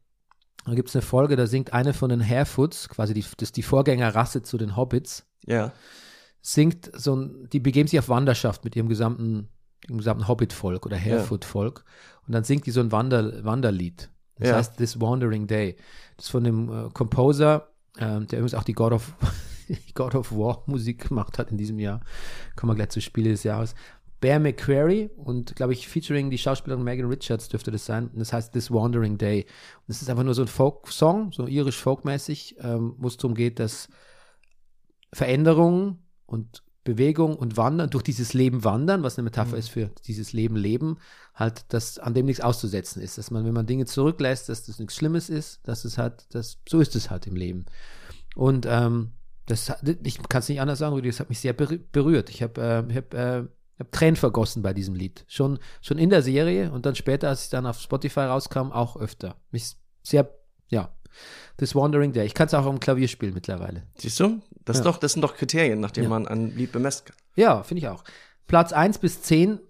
[0.68, 3.56] Da gibt es eine Folge, da singt eine von den Harefoots, quasi die, das ist
[3.56, 5.72] die Vorgängerrasse zu den Hobbits, Ja.
[6.40, 9.48] singt so ein, die begeben sich auf Wanderschaft mit ihrem gesamten,
[9.86, 11.84] ihrem gesamten Hobbit-Volk oder Harefoot-Volk.
[12.26, 14.10] Und dann singt die so ein Wander, Wanderlied.
[14.36, 14.56] Das Ja.
[14.56, 15.76] heißt This Wandering Day.
[16.16, 19.14] Das ist von dem äh, Composer, ähm, der übrigens auch die God of,
[19.94, 22.00] God of War Musik gemacht hat in diesem Jahr.
[22.56, 23.74] Kommen wir gleich zu Spiele des Jahres.
[24.20, 28.08] Bear McQuarrie und, glaube ich, featuring die Schauspielerin Megan Richards dürfte das sein.
[28.08, 29.44] Und das heißt This Wandering Day.
[29.76, 33.60] Und das ist einfach nur so ein Folk-Song, so irisch-folkmäßig, ähm, wo es darum geht,
[33.60, 33.88] dass
[35.12, 40.32] Veränderungen und Bewegung und Wandern, durch dieses Leben wandern, was eine Metapher ist für dieses
[40.32, 40.96] Leben leben,
[41.34, 43.18] halt, dass an dem nichts auszusetzen ist.
[43.18, 46.58] Dass man, wenn man Dinge zurücklässt, dass das nichts Schlimmes ist, dass es halt, das,
[46.66, 47.66] so ist es halt im Leben.
[48.34, 49.12] Und ähm,
[49.44, 49.70] das,
[50.02, 52.30] ich kann es nicht anders sagen, das hat mich sehr berü- berührt.
[52.30, 53.44] Ich habe äh, ich hab, äh,
[53.78, 55.24] ich hab Tränen vergossen bei diesem Lied.
[55.28, 58.96] Schon, schon in der Serie und dann später, als es dann auf Spotify rauskam, auch
[58.96, 59.36] öfter.
[59.52, 60.28] Mich sehr,
[60.68, 60.92] ja.
[61.58, 62.26] This Wandering Day.
[62.26, 63.84] Ich kann es auch am Klavier spielen mittlerweile.
[63.96, 64.40] Siehst du?
[64.64, 64.90] Das, ist Ja.
[64.90, 66.10] doch, das sind doch Kriterien, nach denen Ja.
[66.10, 67.16] man ein Lied bemessen kann.
[67.36, 68.02] Ja, finde ich auch.
[68.48, 69.60] Platz 1 bis 10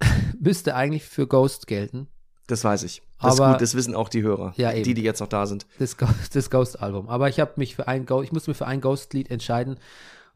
[0.40, 2.08] müsste eigentlich für Ghost gelten.
[2.46, 3.02] Das weiß ich.
[3.22, 4.54] Das ist Aber- gut, das wissen auch die Hörer.
[4.56, 4.72] Ja.
[4.72, 5.66] Die, die jetzt noch da sind.
[5.78, 5.96] das,
[6.32, 7.08] das Ghost-Album.
[7.08, 9.78] Aber ich habe mich für ein Ghost, ich musste mich für ein Ghost-Lied entscheiden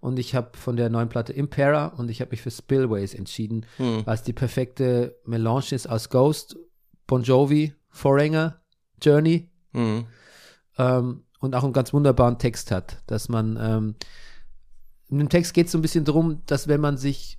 [0.04, 3.64] und ich habe von der neuen Platte Impera und ich habe mich für Spillways entschieden,
[3.78, 4.04] Hm.
[4.06, 6.56] es die perfekte Melange ist aus Ghost,
[7.06, 8.60] Bon Jovi, Foreigner,
[9.02, 10.06] Journey Mhm.
[10.78, 13.94] ähm, und auch einen ganz wunderbaren Text hat, dass man ähm,
[15.08, 17.38] in dem Text geht es so ein bisschen darum, dass wenn man sich,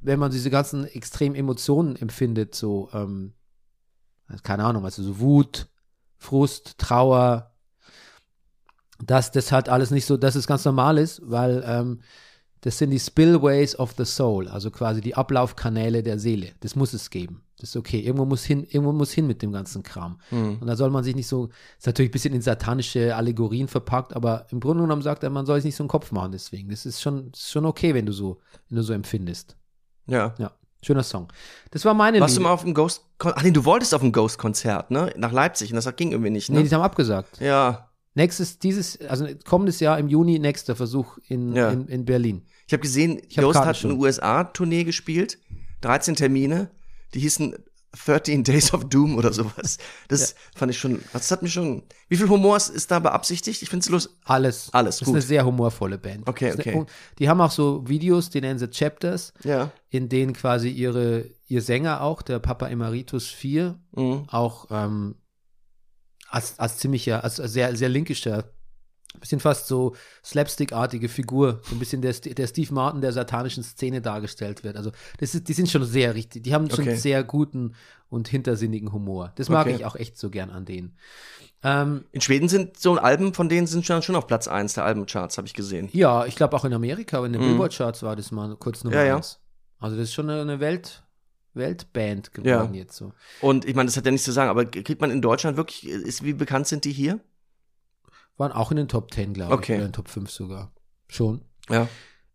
[0.00, 3.34] wenn man diese ganzen extremen Emotionen empfindet, so ähm,
[4.44, 5.66] keine Ahnung, also so Wut,
[6.18, 7.53] Frust, Trauer,
[9.06, 12.00] dass das halt alles nicht so, dass es ganz normal ist, weil ähm,
[12.60, 16.52] das sind die Spillways of the Soul, also quasi die Ablaufkanäle der Seele.
[16.60, 17.42] Das muss es geben.
[17.58, 18.00] Das ist okay.
[18.00, 20.18] Irgendwo muss hin, irgendwo muss hin mit dem ganzen Kram.
[20.30, 20.58] Mhm.
[20.60, 24.16] Und da soll man sich nicht so, ist natürlich ein bisschen in satanische Allegorien verpackt,
[24.16, 26.68] aber im Grunde genommen sagt er, man soll sich nicht so einen Kopf machen deswegen.
[26.70, 29.56] Das ist schon, ist schon okay, wenn du so, wenn du so empfindest.
[30.06, 30.34] Ja.
[30.38, 30.50] Ja,
[30.82, 31.28] schöner Song.
[31.70, 32.48] Das war meine Warst du Liebe.
[32.48, 35.12] mal auf dem Ghost Ach nee, du wolltest auf ein Ghost-Konzert, ne?
[35.16, 36.68] Nach Leipzig und das ging irgendwie nicht, Nee, ne?
[36.68, 37.40] die haben abgesagt.
[37.40, 37.88] ja.
[38.14, 41.70] Nächstes, dieses, also kommendes Jahr im Juni, nächster Versuch in, Ja.
[41.70, 42.46] in, in Berlin.
[42.66, 43.90] Ich habe gesehen, Ich hab Ghost Karten hat schon.
[43.92, 45.38] eine USA-Tournee gespielt,
[45.80, 46.70] 13 Termine,
[47.12, 47.54] die hießen
[48.06, 49.78] 13 Days of Doom oder sowas.
[50.08, 51.84] Das fand ich schon, das hat mich schon.
[52.08, 53.62] Wie viel Humor ist, ist da beabsichtigt?
[53.62, 54.16] Ich finde es los.
[54.24, 54.68] Alles.
[54.72, 55.14] Alles, Das ist gut.
[55.14, 56.28] eine sehr humorvolle Band.
[56.28, 56.72] Okay, okay.
[56.72, 56.86] eine-
[57.20, 59.70] Die haben auch so Videos, die nennen sie Chapters, Ja.
[59.90, 64.24] in denen quasi ihre, ihr Sänger auch, der Papa Emeritus 4, Mhm.
[64.28, 65.14] auch ähm,
[66.34, 68.44] als, als ziemlicher, als sehr, sehr linkischer,
[69.20, 69.94] bisschen fast so
[70.24, 74.76] Slapstick-artige Figur, so ein bisschen der, der Steve Martin der satanischen Szene dargestellt wird.
[74.76, 76.96] Also das ist, die sind schon sehr richtig, die haben schon Okay.
[76.96, 77.74] sehr guten
[78.08, 79.32] und hintersinnigen Humor.
[79.36, 79.76] Das mag Okay.
[79.76, 80.96] ich auch echt so gern an denen.
[81.62, 84.84] Ähm, In Schweden sind so Alben, von denen sind schon, schon auf Platz 1 der
[84.84, 85.88] Albencharts, habe ich gesehen.
[85.92, 87.46] ja, ich glaube auch in Amerika, in den Mhm.
[87.50, 89.16] Billboard-Charts war das mal kurz Nummer Ja, ja.
[89.16, 89.38] eins.
[89.78, 91.03] Also das ist schon eine Welt,
[91.54, 92.80] Weltband geworden Ja.
[92.80, 93.12] jetzt so.
[93.40, 95.86] Und ich meine, das hat ja nichts zu sagen, aber kriegt man in Deutschland wirklich,
[95.86, 97.20] ist, wie bekannt sind die hier?
[98.36, 99.72] Waren auch in den Top 10, glaube Okay.
[99.74, 100.72] ich, oder in den Top 5 sogar.
[101.08, 101.42] Schon.
[101.70, 101.88] Ja.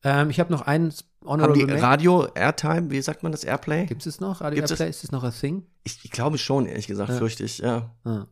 [0.03, 3.43] Ähm, ich habe noch einen Haben Honorable die Men- Radio Airtime, wie sagt man das,
[3.43, 3.85] Airplay?
[3.85, 4.39] Gibt es noch?
[4.39, 4.79] Radio Gibt's es?
[4.79, 4.89] Airplay?
[4.91, 5.65] Ist das noch ein Thing?
[5.83, 7.17] Ich, ich glaube schon, ehrlich gesagt, Ja.
[7.17, 7.93] fürchte ich, ja.
[8.05, 8.27] Ah.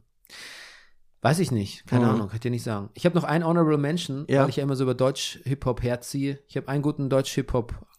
[1.21, 1.85] Weiß ich nicht.
[1.87, 2.11] Keine Mhm.
[2.11, 2.89] Ahnung, kann ich dir nicht sagen.
[2.93, 4.43] Ich habe noch einen Honorable Mention, Ja.
[4.43, 6.39] weil ich ja immer so über Deutsch-Hip-Hop herziehe.
[6.47, 7.09] Ich habe einen guten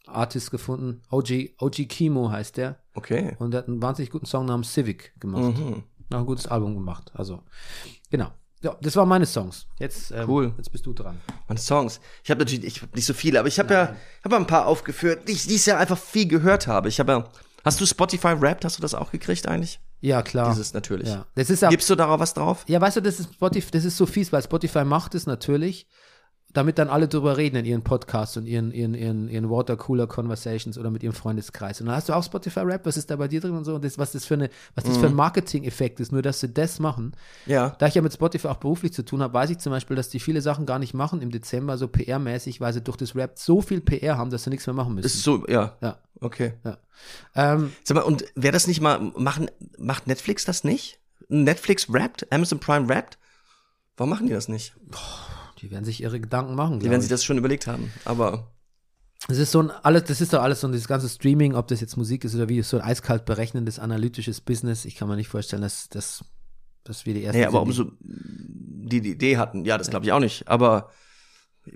[0.08, 1.02] Deutsch-Hip-Hop-Artist gefunden.
[1.10, 2.76] OG, OG Kimo heißt der.
[2.94, 3.36] Okay.
[3.38, 5.56] Und der hat einen wahnsinnig guten Song namens Civic gemacht.
[5.58, 5.82] Mhm.
[6.10, 7.10] Noch ein gutes Album gemacht.
[7.14, 7.42] Also,
[8.10, 8.28] genau.
[8.60, 9.66] Ja, das waren meine Songs.
[9.78, 10.52] Jetzt, ähm, Cool.
[10.56, 11.20] jetzt bist du dran.
[11.46, 12.00] Meine Songs.
[12.24, 14.48] Ich habe natürlich ich hab nicht so viele, aber ich habe ja hab ja ein
[14.48, 16.88] paar aufgeführt, die ich dieses Jahr einfach viel gehört habe.
[16.88, 17.28] Ich habe ja.
[17.64, 18.64] Hast du Spotify Wrapped?
[18.64, 19.78] Hast du das auch gekriegt eigentlich?
[20.00, 20.50] Ja, klar.
[20.50, 21.08] Dieses natürlich.
[21.08, 21.26] ja.
[21.34, 22.64] Das ist auch, Gibst du darauf was drauf?
[22.66, 25.86] Ja, weißt du, das ist Spotify, das ist so fies, weil Spotify macht es natürlich,
[26.54, 30.78] damit dann alle drüber reden in ihren Podcasts und ihren, ihren, ihren, ihren Watercooler Conversations
[30.78, 31.80] oder mit ihrem Freundeskreis.
[31.80, 33.74] Und dann hast du auch Spotify Rap, was ist da bei dir drin und so,
[33.74, 36.48] und das, was das für eine, was das für ein Marketing-Effekt ist, nur dass sie
[36.48, 37.12] das machen.
[37.44, 37.76] Ja.
[37.78, 40.08] Da ich ja mit Spotify auch beruflich zu tun habe, weiß ich zum Beispiel, dass
[40.08, 43.38] die viele Sachen gar nicht machen im Dezember, so PR-mäßig, weil sie durch das Rap
[43.38, 45.06] so viel PR haben, dass sie nichts mehr machen müssen.
[45.06, 45.76] Ist so, ja.
[45.82, 46.54] ja, Okay.
[46.64, 46.78] ja.
[47.34, 50.98] Ähm, Sag mal, und wer das nicht mal machen, macht Netflix das nicht?
[51.28, 52.32] Netflix rappt?
[52.32, 53.18] Amazon Prime rappt?
[53.98, 54.74] Warum machen die das nicht?
[55.58, 56.80] Die werden sich ihre Gedanken machen.
[56.80, 57.04] Die werden ich.
[57.04, 57.92] sich das schon überlegt haben.
[58.04, 58.52] Aber
[59.26, 61.80] Das ist so ein alles, das ist doch alles so dieses ganze Streaming, ob das
[61.80, 64.84] jetzt Musik ist oder wie, ist so ein eiskalt berechnendes, analytisches Business.
[64.84, 66.24] Ich kann mir nicht vorstellen, dass, dass,
[66.84, 67.96] dass wir die ersten nee, aber sind, die- umso
[68.90, 70.48] die die Idee hatten, ja, das glaube ich auch nicht.
[70.48, 70.90] Aber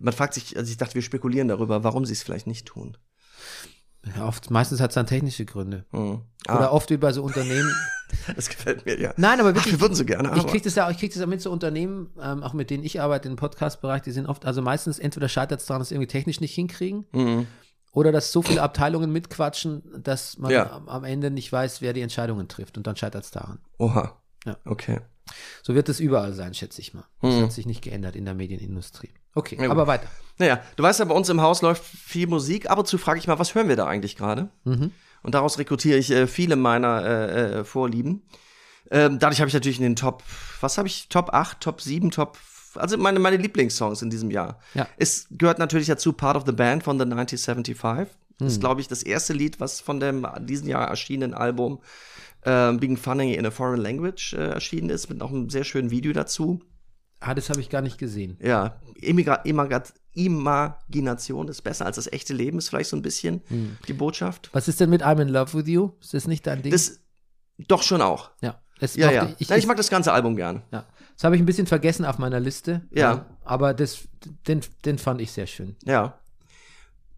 [0.00, 2.96] man fragt sich, also ich dachte, wir spekulieren darüber, warum sie es vielleicht nicht tun.
[4.16, 5.84] ja, oft, meistens hat es dann technische Gründe.
[5.90, 6.22] Hm.
[6.48, 7.70] Oder Ah, oft wie bei so Unternehmen.
[8.36, 9.12] das gefällt mir, ja.
[9.16, 9.74] Nein, aber Ach, wirklich.
[9.74, 10.50] wir würden so gerne, ich aber.
[10.50, 13.00] kriege das ja, ich krieg das ja mit so Unternehmen, ähm, auch mit denen ich
[13.00, 16.08] arbeite im Podcast-Bereich, die sind oft, also meistens entweder scheitert es daran, dass sie irgendwie
[16.08, 17.46] technisch nicht hinkriegen, Mhm.
[17.92, 20.82] oder dass so viele Abteilungen mitquatschen, dass man Ja.
[20.86, 23.58] am, Ende nicht weiß, wer die Entscheidungen trifft und dann scheitert es daran.
[23.78, 24.20] Oha.
[24.44, 24.56] Ja.
[24.64, 25.00] Okay.
[25.62, 27.04] So wird es überall sein, schätze ich mal.
[27.22, 27.42] Das Mhm.
[27.42, 29.10] hat sich nicht geändert in der Medienindustrie.
[29.34, 30.08] Okay, Ja, aber weiter.
[30.38, 32.68] Naja, du weißt ja, bei uns im Haus läuft viel Musik.
[32.68, 34.50] Ab und zu frage ich mal, was hören wir da eigentlich gerade?
[34.64, 34.90] Mhm.
[35.22, 38.22] Und daraus rekrutiere ich äh, viele meiner äh, äh, Vorlieben.
[38.90, 40.22] Ähm, dadurch habe ich natürlich in den Top,
[40.60, 41.08] was habe ich?
[41.08, 42.36] Top 8, Top 7, Top,
[42.74, 44.58] also meine, meine Lieblingssongs in diesem Jahr.
[44.74, 44.86] Ja.
[44.96, 48.08] Es gehört natürlich dazu Part of the Band von The 1975.
[48.38, 48.46] Das Mhm.
[48.46, 51.80] ist, glaube ich, das erste Lied, was von dem diesen Jahr erschienenen Album
[52.44, 55.90] ähm, Being Funny in a Foreign Language äh, erschienen ist, mit noch einem sehr schönen
[55.90, 56.60] Video dazu.
[57.24, 58.36] Ah, das habe ich gar nicht gesehen.
[58.40, 59.82] Ja, Immigra Immigra
[60.14, 63.76] Imagination ist besser als das echte Leben, ist vielleicht so ein bisschen Hm.
[63.88, 64.50] die Botschaft.
[64.52, 65.90] Was ist denn mit I'm in Love with You?
[66.00, 66.72] Ist das nicht dein Ding?
[66.72, 67.00] Das
[67.68, 68.30] doch schon auch.
[68.40, 68.58] ja.
[68.96, 69.28] Ja, ja.
[69.38, 70.62] Ich, Ich, ich mag das ganze Album gern.
[70.72, 70.84] ja.
[71.14, 72.82] Das habe ich ein bisschen vergessen auf meiner Liste.
[72.90, 73.26] Ja.
[73.44, 74.08] Aber das,
[74.48, 75.76] den, den fand ich sehr schön.
[75.84, 76.18] Ja.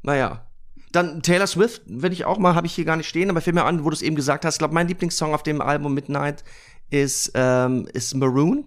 [0.03, 0.47] Naja.
[0.93, 3.55] Dann Taylor Swift, wenn ich auch mal, habe ich hier gar nicht stehen, aber fällt
[3.55, 4.57] mir an, wo du es eben gesagt hast.
[4.57, 6.45] Ich glaube, mein Lieblingssong auf dem Album Midnight
[6.91, 8.67] ist, ähm, ist Maroon.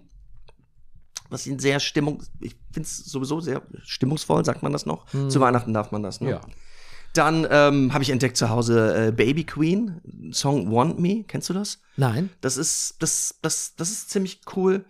[1.30, 5.06] Was ihn sehr Stimmung, ich finde es sowieso sehr stimmungsvoll, sagt man das noch.
[5.06, 6.30] Zu Weihnachten darf man das, ne?
[6.30, 6.40] Ja.
[7.14, 11.54] Dann ähm, habe ich entdeckt zu Hause äh, Baby Queen, Song Want Me, kennst du
[11.54, 11.80] das?
[11.96, 12.30] Nein.
[12.40, 14.84] Das ist, das, das, das ist ziemlich cool.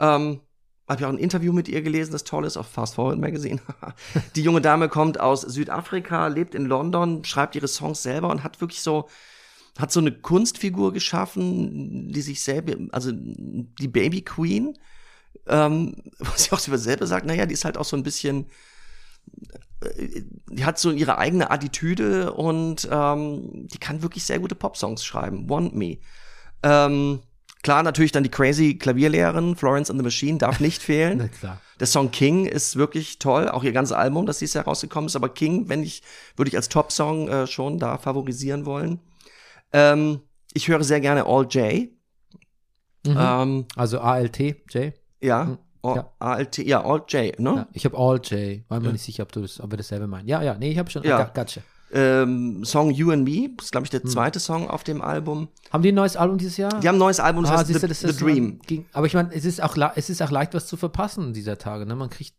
[0.00, 0.40] Ähm,
[0.88, 3.60] habe ich auch ein Interview mit ihr gelesen, das toll ist, auf Fast Forward Magazine.
[4.36, 8.60] die junge Dame kommt aus Südafrika, lebt in London, schreibt ihre Songs selber und hat
[8.60, 9.08] wirklich so,
[9.76, 14.78] hat so eine Kunstfigur geschaffen, die sich selber, also die Baby Queen,
[15.46, 18.46] ähm, was sie auch über selber sagt, naja, die ist halt auch so ein bisschen,
[19.82, 25.04] äh, die hat so ihre eigene Attitüde und ähm, die kann wirklich sehr gute Popsongs
[25.04, 25.48] schreiben.
[25.48, 25.98] Want Me.
[26.62, 27.20] Ähm,
[27.62, 31.30] klar, natürlich dann die crazy Klavierlehrerin, Florence and the Machine, darf nicht Na fehlen.
[31.30, 31.60] klar.
[31.78, 35.16] Der Song King ist wirklich toll, auch ihr ganzes Album, das dieses Jahr rausgekommen ist.
[35.16, 36.02] Aber King, wenn ich,
[36.36, 39.00] würde ich als Top-Song äh, schon da favorisieren wollen.
[39.74, 40.20] Ähm,
[40.54, 41.90] ich höre sehr gerne All J.
[43.06, 43.16] Mhm.
[43.18, 44.38] Ähm, Also ALT,
[44.70, 44.94] Jay.
[45.20, 46.10] Ja, All, ja.
[46.18, 47.50] ALT, ja, All J, ne?
[47.50, 48.62] Ja, ich habe All J.
[48.68, 50.26] War mir nicht sicher, ob du das, ob wir dasselbe meinen.
[50.28, 51.04] Ja, ja, nee, ich habe schon.
[51.04, 51.18] Ja.
[51.20, 51.60] Ah, gotcha.
[51.92, 54.00] Ähm, Song You and Me, das ist, glaube ich, Hm.
[54.02, 55.46] der zweite Song auf dem Album.
[55.72, 56.80] Haben die ein neues Album dieses Jahr?
[56.80, 58.58] Die haben ein neues Album, das ah, heißt siehst The, das The Dream.
[58.66, 61.32] Ging, aber ich meine, es ist auch le- es ist auch leicht, was zu verpassen
[61.32, 61.86] dieser Tage.
[61.86, 61.94] Ne?
[61.94, 62.34] Man kriegt,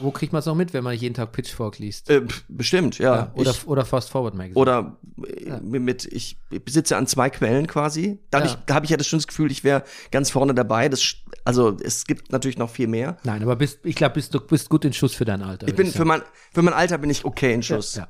[0.00, 2.08] wo kriegt man es noch mit, wenn man jeden Tag Pitchfork liest?
[2.10, 3.14] Äh, bestimmt, ja.
[3.16, 4.58] ja, oder, ich, oder Fast Forward Magazine.
[4.60, 8.18] oder äh, mit, ich besitze an zwei Quellen quasi.
[8.30, 8.74] Dadurch Ja.
[8.74, 10.88] habe ich ja das schon das Gefühl, ich wäre ganz vorne dabei.
[10.88, 11.14] Das,
[11.44, 13.16] also es gibt natürlich noch viel mehr.
[13.24, 15.68] Nein, aber bist, ich glaube, bist, du bist gut in Schuss für dein Alter.
[15.68, 17.96] Ich bin für mein, für mein Alter bin ich okay in Schuss.
[17.96, 18.08] Ja,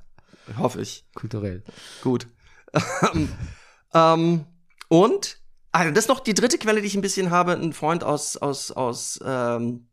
[0.57, 1.05] Hoffe ich.
[1.15, 1.63] kulturell.
[2.03, 2.27] Gut.
[3.95, 4.45] ähm,
[4.89, 5.39] und,
[5.73, 7.53] ah, das ist noch die dritte Quelle, die ich ein bisschen habe.
[7.53, 9.88] Ein Freund aus, aus, aus, ähm,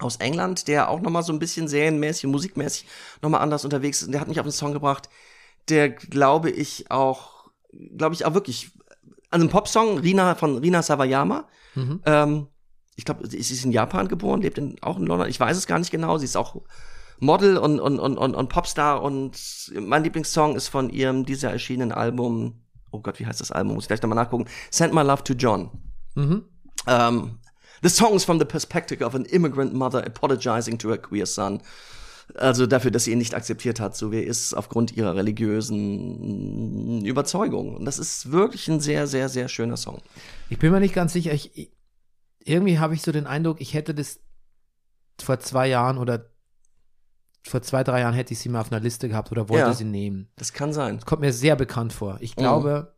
[0.00, 2.86] aus England, der auch noch mal so ein bisschen serienmäßig musikmäßig
[3.22, 4.06] noch mal anders unterwegs ist.
[4.06, 5.08] Und der hat mich auf einen Song gebracht,
[5.68, 7.50] der, glaube ich, auch,
[7.96, 8.70] glaube ich, auch wirklich,
[9.30, 11.46] also ein Popsong, Rina von Rina Sawayama.
[11.74, 12.00] Mhm.
[12.04, 12.46] Ähm,
[12.96, 15.28] ich glaube, sie ist in Japan geboren, lebt in, auch in London.
[15.28, 16.18] Ich weiß es gar nicht genau.
[16.18, 16.56] Sie ist auch
[17.18, 19.02] Model und, und, und, und, und Popstar.
[19.02, 22.62] Und mein Lieblingssong ist von ihrem dieser erschienenen Album.
[22.90, 23.74] Oh Gott, wie heißt das Album?
[23.74, 24.46] Muss ich gleich nochmal nachgucken.
[24.70, 25.70] Send My Love to John.
[26.14, 26.44] Mhm.
[26.86, 27.38] Um,
[27.82, 31.60] the song is from the perspective of an immigrant mother apologizing to her queer son.
[32.36, 37.04] Also dafür, dass sie ihn nicht akzeptiert hat, so wie er ist, aufgrund ihrer religiösen
[37.04, 37.74] Überzeugung.
[37.76, 40.00] Und das ist wirklich ein sehr, sehr, sehr schöner Song.
[40.48, 41.32] Ich bin mir nicht ganz sicher.
[41.32, 41.72] Ich,
[42.44, 44.20] irgendwie habe ich so den Eindruck, ich hätte das
[45.20, 46.30] vor zwei Jahren oder
[47.42, 49.74] vor zwei, drei Jahren hätte ich sie mal auf einer Liste gehabt oder wollte Ja.
[49.74, 50.28] sie nehmen.
[50.36, 50.96] Das kann sein.
[50.96, 52.18] Das kommt mir sehr bekannt vor.
[52.20, 52.40] Ich Mhm.
[52.40, 52.94] glaube,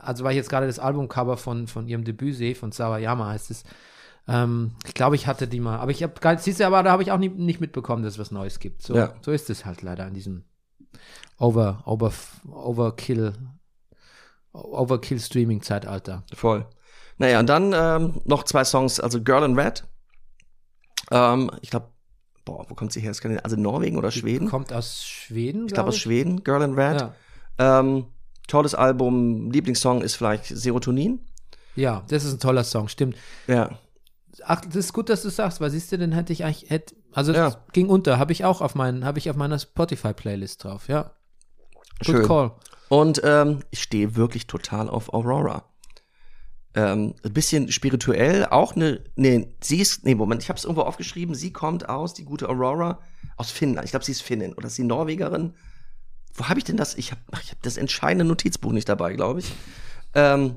[0.00, 3.50] also weil ich jetzt gerade das Albumcover von, von ihrem Debüt sehe, von Sawayama heißt
[3.50, 3.64] es,
[4.28, 7.02] ähm, ich glaube, ich hatte die mal, aber ich habe, siehst du, aber da habe
[7.02, 8.82] ich auch nie, nicht mitbekommen, dass es was Neues gibt.
[8.82, 9.14] So, Ja.
[9.20, 10.44] so ist es halt leider in diesem
[11.38, 12.12] Over, Over,
[12.48, 13.32] Overkill,
[14.52, 16.24] Overkill-Streaming-Zeitalter.
[16.34, 16.66] Voll.
[17.18, 19.84] Naja, und dann ähm, noch zwei Songs, also Girl in Red.
[21.10, 21.88] Ähm, ich glaube,
[22.44, 23.12] boah, wo kommt sie her?
[23.42, 24.48] Also Norwegen oder Schweden?
[24.48, 27.00] Kommt aus Schweden, ich glaube aus Schweden, Girl in Red.
[27.00, 27.80] Ja.
[27.80, 28.06] Ähm,
[28.48, 31.20] tolles Album, Lieblingssong ist vielleicht Serotonin.
[31.76, 33.16] ja, das ist ein toller Song, stimmt.
[33.46, 33.78] Ja.
[34.44, 36.94] Ach, das ist gut, dass du sagst, weil siehst du, den hätte ich eigentlich, hätte,
[37.12, 37.48] also Ja.
[37.48, 41.12] es ging unter, habe ich auch auf meinen, habe ich auf meiner Spotify-Playlist drauf, ja.
[42.04, 42.26] Good Schön.
[42.26, 42.52] call.
[42.88, 45.64] Und ähm, ich stehe wirklich total auf Aurora.
[46.74, 50.82] Ähm, ein bisschen spirituell, auch eine, nee, sie ist, nee, Moment, ich habe es irgendwo
[50.82, 52.98] aufgeschrieben, sie kommt aus, die gute Aurora,
[53.36, 53.84] aus Finnland.
[53.84, 55.54] Ich glaube, sie ist Finnin oder ist sie Norwegerin?
[56.34, 56.94] Wo habe ich denn das?
[56.94, 59.52] Ich habe ich hab das entscheidende Notizbuch nicht dabei, glaube ich.
[60.14, 60.56] Ähm,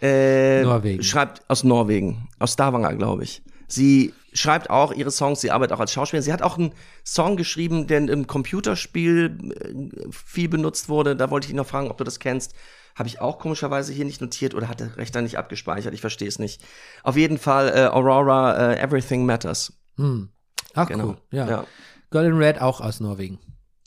[0.00, 1.02] äh, Norwegen.
[1.02, 3.42] Schreibt aus Norwegen, aus Stavanger, glaube ich.
[3.68, 6.24] Sie schreibt auch ihre Songs, sie arbeitet auch als Schauspielerin.
[6.24, 6.74] Sie hat auch einen
[7.04, 11.16] Song geschrieben, der im Computerspiel äh, viel benutzt wurde.
[11.16, 12.54] Da wollte ich ihn noch fragen, ob du das kennst.
[12.94, 15.94] Habe ich auch komischerweise hier nicht notiert oder hat der Rechner nicht abgespeichert.
[15.94, 16.62] Ich verstehe es nicht.
[17.04, 19.72] Auf jeden Fall äh, Aurora, äh, Everything Matters.
[19.96, 20.28] Hm.
[20.74, 21.04] Ach, Genau.
[21.08, 21.16] cool.
[21.30, 21.48] Ja.
[21.48, 21.66] Ja,
[22.10, 23.38] Girl in Red auch aus Norwegen.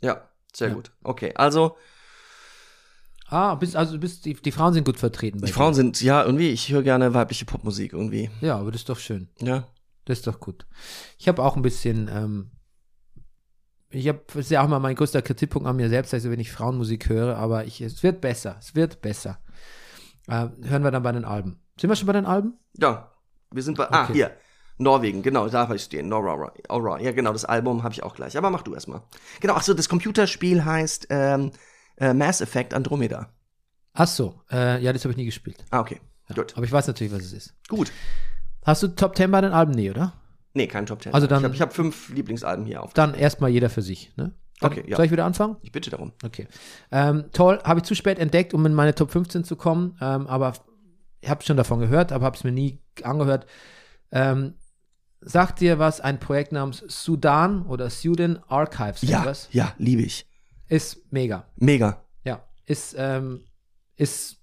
[0.01, 0.21] ja
[0.55, 0.73] sehr Ja.
[0.75, 0.91] gut.
[1.03, 1.77] Okay, also
[3.27, 6.49] Ah, bist, also bist, die, die Frauen sind gut vertreten die Frauen sind, ja, irgendwie,
[6.49, 8.29] ich höre gerne weibliche Popmusik irgendwie.
[8.39, 8.47] dir.
[8.49, 9.29] Ja, aber das ist doch schön.
[9.41, 9.67] Ja.
[10.05, 10.67] Das ist doch gut.
[11.17, 12.51] Ich habe auch ein bisschen, ähm,
[13.89, 16.39] ich habe, das ist ja auch mal mein größter Kritikpunkt an mir selbst, also wenn
[16.39, 19.39] ich Frauenmusik höre, aber ich, es wird besser, es wird besser.
[20.27, 21.59] Äh, hören wir dann bei den Alben.
[21.79, 22.59] Sind wir schon bei den Alben?
[22.77, 23.11] Ja,
[23.51, 24.13] wir sind bei, ah, Okay.
[24.13, 24.37] hier.
[24.77, 26.11] Norwegen, genau, da habe ich stehen.
[26.11, 26.99] Aurora, Aurora.
[26.99, 28.37] Ja, genau, das Album habe ich auch gleich.
[28.37, 29.01] Aber mach du erstmal.
[29.39, 31.51] Genau, ach so, das Computerspiel heißt ähm,
[31.97, 33.29] äh, Mass Effect Andromeda.
[33.93, 35.63] Ach so, äh, ja, das habe ich nie gespielt.
[35.71, 36.01] Ah, okay.
[36.27, 36.53] Ja, Gut.
[36.57, 37.53] Aber ich weiß natürlich, was es ist.
[37.69, 37.91] Gut.
[38.65, 39.71] Hast du Top 10 bei den Alben?
[39.71, 40.13] Nee, oder?
[40.53, 41.13] Nee, kein Top Ten.
[41.13, 42.93] Also dann- ich habe ich hab fünf Lieblingsalben hier auf.
[42.93, 44.33] Dann erstmal jeder für sich, ne?
[44.59, 44.95] Dann Okay, ja.
[44.97, 45.57] Soll ich wieder anfangen?
[45.61, 46.13] Ich bitte darum.
[46.23, 46.47] Okay.
[46.91, 50.27] Ähm, toll, habe ich zu spät entdeckt, um in meine Top 15 zu kommen, ähm,
[50.27, 50.53] aber
[51.21, 53.45] ich habe schon davon gehört, aber habe es mir nie angehört.
[54.11, 54.55] Ähm,
[55.21, 59.01] sagt dir was ein Projekt namens Sudan oder Sudan Archives?
[59.01, 59.49] Ja, etwas?
[59.51, 60.27] ja, liebe ich.
[60.67, 61.45] Ist mega.
[61.55, 62.03] Mega.
[62.23, 63.41] Ja, ist, ähm,
[63.95, 64.37] ist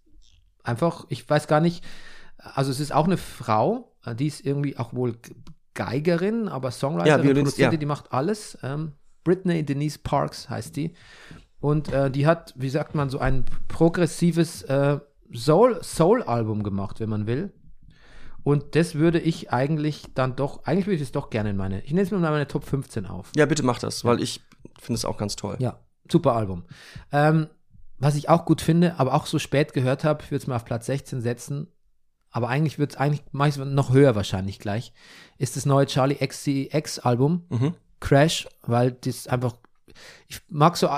[0.62, 1.84] einfach, ich weiß gar nicht,
[2.38, 5.16] also es ist auch eine Frau, äh, die ist irgendwie auch wohl
[5.74, 7.80] Geigerin, aber Songwriterin, Ja, Violinist, Produzentin, ja.
[7.80, 8.58] die macht alles.
[8.62, 8.92] Ähm,
[9.24, 10.94] Britney Denise Parks heißt die.
[11.60, 14.98] Und äh, die hat, wie sagt man, so ein progressives äh,
[15.32, 17.52] Soul- Soul-Album gemacht, wenn man will.
[18.44, 21.80] Und das würde ich eigentlich dann doch, eigentlich würde ich es doch gerne in meine,
[21.82, 23.30] ich nehme es mir mal in meine Top 15 auf.
[23.36, 24.40] Ja, bitte mach das, weil ich
[24.80, 25.56] finde es auch ganz toll.
[25.60, 25.78] Ja,
[26.10, 26.64] super Album.
[27.12, 27.48] Ähm,
[27.98, 30.56] was ich auch gut finde, aber auch so spät gehört habe, ich würde es mal
[30.56, 31.68] auf Platz 16 setzen,
[32.30, 34.92] aber eigentlich wird es, eigentlich mache ich es noch höher wahrscheinlich gleich,
[35.38, 37.74] ist das neue Charlie XCX Album, Mhm.
[38.00, 39.54] Crash, weil das einfach,
[40.26, 40.88] ich mag so,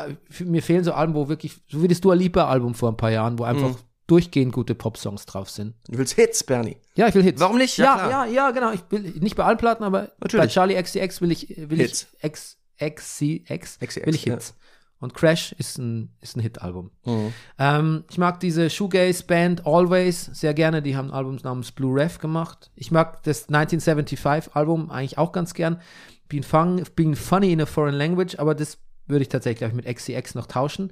[0.45, 3.11] mir fehlen so Alben, wo wirklich, so wie das Dua Lipa Album vor ein paar
[3.11, 3.77] Jahren, wo einfach Mhm.
[4.07, 5.75] Durchgehend gute Popsongs drauf sind.
[5.89, 6.77] Du willst Hits, Bernie.
[6.97, 7.41] Ja, ich will Hits.
[7.41, 7.79] Warum nicht?
[7.79, 8.73] Ja, Ja, ja, ja, genau.
[8.73, 10.45] Ich will nicht bei allen Platten, aber Natürlich.
[10.45, 12.09] bei Charlie XCX will ich, will Hits.
[12.19, 14.35] ich X, XCX, XCX, will ich ja.
[14.35, 14.55] Hits.
[15.01, 16.91] Und Crash ist ein, ist ein Hit-Album.
[17.05, 17.33] Mhm.
[17.59, 20.81] Ähm, ich mag diese Shoegaze-Band Always sehr gerne.
[20.81, 22.71] Die haben ein Album namens Blue Rev gemacht.
[22.75, 25.81] Ich mag das 1975-Album eigentlich auch ganz gern.
[26.29, 29.85] Being, fun, being Funny in a Foreign Language, aber das würde ich tatsächlich, glaube ich,
[29.85, 30.91] mit XCX noch tauschen.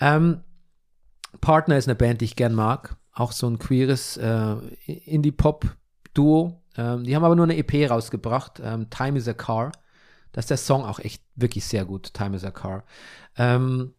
[0.00, 0.40] Ähm,
[1.40, 2.96] Partner ist eine Band, die ich gern mag.
[3.12, 6.62] Auch so ein queeres äh, Indie-Pop-Duo.
[6.76, 8.60] Ähm, die haben aber nur eine EP rausgebracht.
[8.62, 9.72] Ähm, Time is a Car.
[10.32, 12.14] Da ist der Song auch echt wirklich sehr gut.
[12.14, 12.84] Time is a Car.
[13.36, 13.94] Ähm,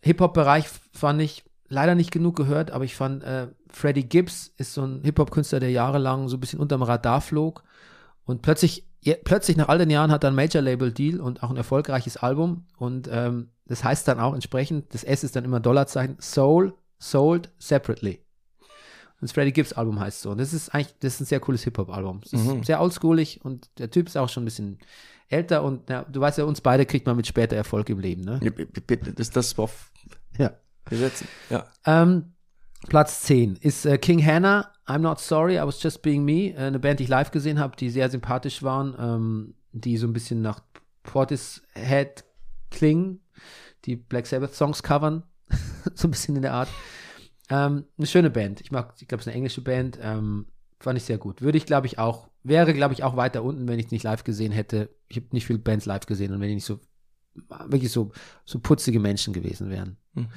[0.00, 4.84] Hip-Hop-Bereich fand ich leider nicht genug gehört, aber ich fand, äh, Freddie Gibbs ist so
[4.84, 7.64] ein Hip-Hop-Künstler, der jahrelang so ein bisschen unterm Radar flog.
[8.24, 12.16] Und plötzlich, plötzlich nach all den Jahren hat er ein Major-Label-Deal und auch ein erfolgreiches
[12.16, 12.66] Album.
[12.76, 17.50] Und ähm, das heißt dann auch entsprechend, das S ist dann immer Dollarzeichen, Soul, Sold
[17.58, 18.20] Separately.
[19.18, 20.30] Und das Freddie Gibbs Album heißt so.
[20.30, 22.20] Und das ist eigentlich, das ist ein sehr cooles Hip-Hop-Album.
[22.24, 22.64] Es ist Mhm.
[22.64, 24.78] sehr oldschoolig und der Typ ist auch schon ein bisschen
[25.28, 28.22] älter und ja, du weißt ja, uns beide kriegt man mit später Erfolg im Leben,
[28.22, 28.38] ne?
[28.42, 29.90] Ja, Bitte, das ist das, worauf
[30.38, 30.52] Ja.
[30.88, 31.26] wir setzen.
[31.50, 31.64] Ja.
[31.84, 32.32] Ähm,
[32.88, 36.50] Platz 10 ist äh, King Hannah, I'm Not Sorry, I Was Just Being Me.
[36.50, 40.06] Äh, eine Band, die ich live gesehen habe, die sehr sympathisch waren, ähm, die so
[40.06, 40.60] ein bisschen nach
[41.02, 42.24] Portishead
[42.70, 43.20] klingen,
[43.84, 45.24] die Black Sabbath Songs covern,
[45.94, 46.68] so ein bisschen in der Art.
[47.48, 48.60] Ähm, eine schöne Band.
[48.60, 49.98] Ich mag, ich glaube, es ist eine englische Band.
[50.02, 50.46] Ähm,
[50.80, 51.42] fand ich sehr gut.
[51.42, 54.02] Würde ich, glaube ich, auch, wäre, glaube ich, auch weiter unten, wenn ich es nicht
[54.02, 54.90] live gesehen hätte.
[55.08, 56.80] Ich habe nicht viele Bands live gesehen und wenn die nicht so
[57.66, 58.12] wirklich so,
[58.44, 59.96] so putzige Menschen gewesen wären.
[60.14, 60.28] Mhm.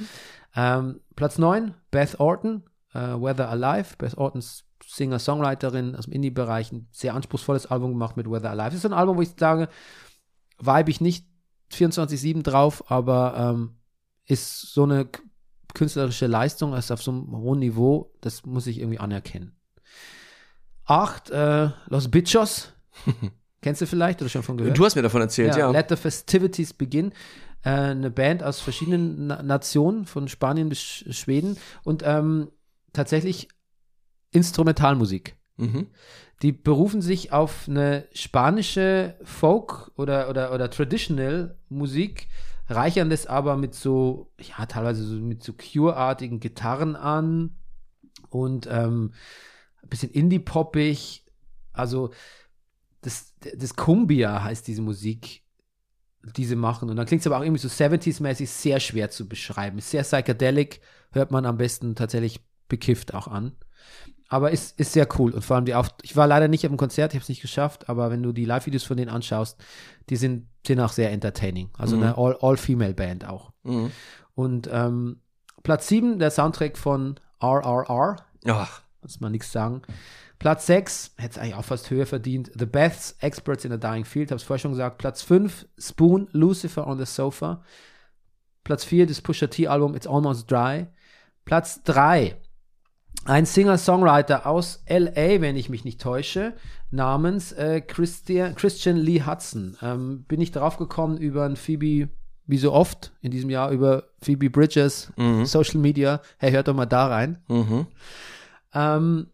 [0.56, 3.96] Ähm, Platz 9, Beth Orton, äh, Weather Alive.
[3.98, 8.70] Beth Ortons Singer-Songwriterin aus dem Indie-Bereich, ein sehr anspruchsvolles Album gemacht mit Weather Alive.
[8.70, 9.70] Das ist ein Album, wo ich sage,
[10.60, 11.28] vibe ich nicht
[11.72, 13.76] 24-7 drauf, aber ähm,
[14.26, 15.08] ist so eine
[15.74, 19.56] künstlerische Leistung, ist auf so einem hohen Niveau, das muss ich irgendwie anerkennen.
[20.86, 22.74] Acht, äh, Los Bichos.
[23.62, 24.78] Kennst du vielleicht oder schon von gehört?
[24.78, 25.70] Du hast mir davon erzählt, ja.
[25.70, 27.12] Let the Festivities Begin.
[27.64, 32.50] Äh, eine Band aus verschiedenen Na Nationen, von Spanien bis Sch Schweden und ähm,
[32.94, 33.50] tatsächlich
[34.32, 35.36] Instrumentalmusik.
[35.58, 35.88] Mhm.
[36.42, 42.30] Die berufen sich auf eine spanische Folk- oder, oder, oder Traditional-Musik,
[42.70, 47.58] reichern das aber mit so, ja, teilweise so mit so Cure-artigen Gitarren an
[48.30, 49.14] und ähm,
[49.84, 51.26] ein bisschen Indie-poppig.
[51.74, 52.12] Also,
[53.02, 55.44] das, das Cumbia heißt diese Musik,
[56.36, 56.90] die sie machen.
[56.90, 59.80] Und dann klingt es aber auch irgendwie so 70s-mäßig sehr schwer zu beschreiben.
[59.80, 63.54] Sehr psychedelic, hört man am besten tatsächlich bekifft auch an.
[64.32, 65.32] Aber ist, ist sehr cool.
[65.32, 67.30] Und vor allem die Auf Ich war leider nicht auf dem Konzert, ich habe es
[67.30, 69.58] nicht geschafft, aber wenn du die Live-Videos von denen anschaust,
[70.10, 71.70] die sind, sind auch sehr entertaining.
[71.78, 72.04] Also Mhm.
[72.04, 73.52] eine All- All-Female-Band auch.
[73.64, 73.92] Mhm.
[74.36, 75.22] Und ähm,
[75.64, 79.82] Platz 7, der Soundtrack von RRR, Ach, muss man nichts sagen.
[80.40, 82.50] Platz 6, hätte es eigentlich auch fast höher verdient.
[82.58, 84.98] The Beths, Experts in a Dying Field, habe es vorher schon gesagt.
[84.98, 87.62] Platz 5, Spoon, Lucifer on the Sofa.
[88.64, 90.88] Platz 4, das Pusha T-Album It's Almost Dry.
[91.44, 92.38] Platz 3,
[93.26, 96.54] ein Singer-Songwriter aus L.A., wenn ich mich nicht täusche,
[96.90, 99.76] namens äh, Christian, Christian Lee Hudson.
[99.82, 102.10] Ähm, bin ich drauf gekommen über ein Phoebe,
[102.46, 105.46] wie so oft in diesem Jahr, über Phoebe Bridges, Mhm.
[105.46, 106.22] Social Media.
[106.38, 107.40] Hey, hört doch mal da rein.
[107.50, 107.88] Mhm.
[108.74, 109.28] Ähm,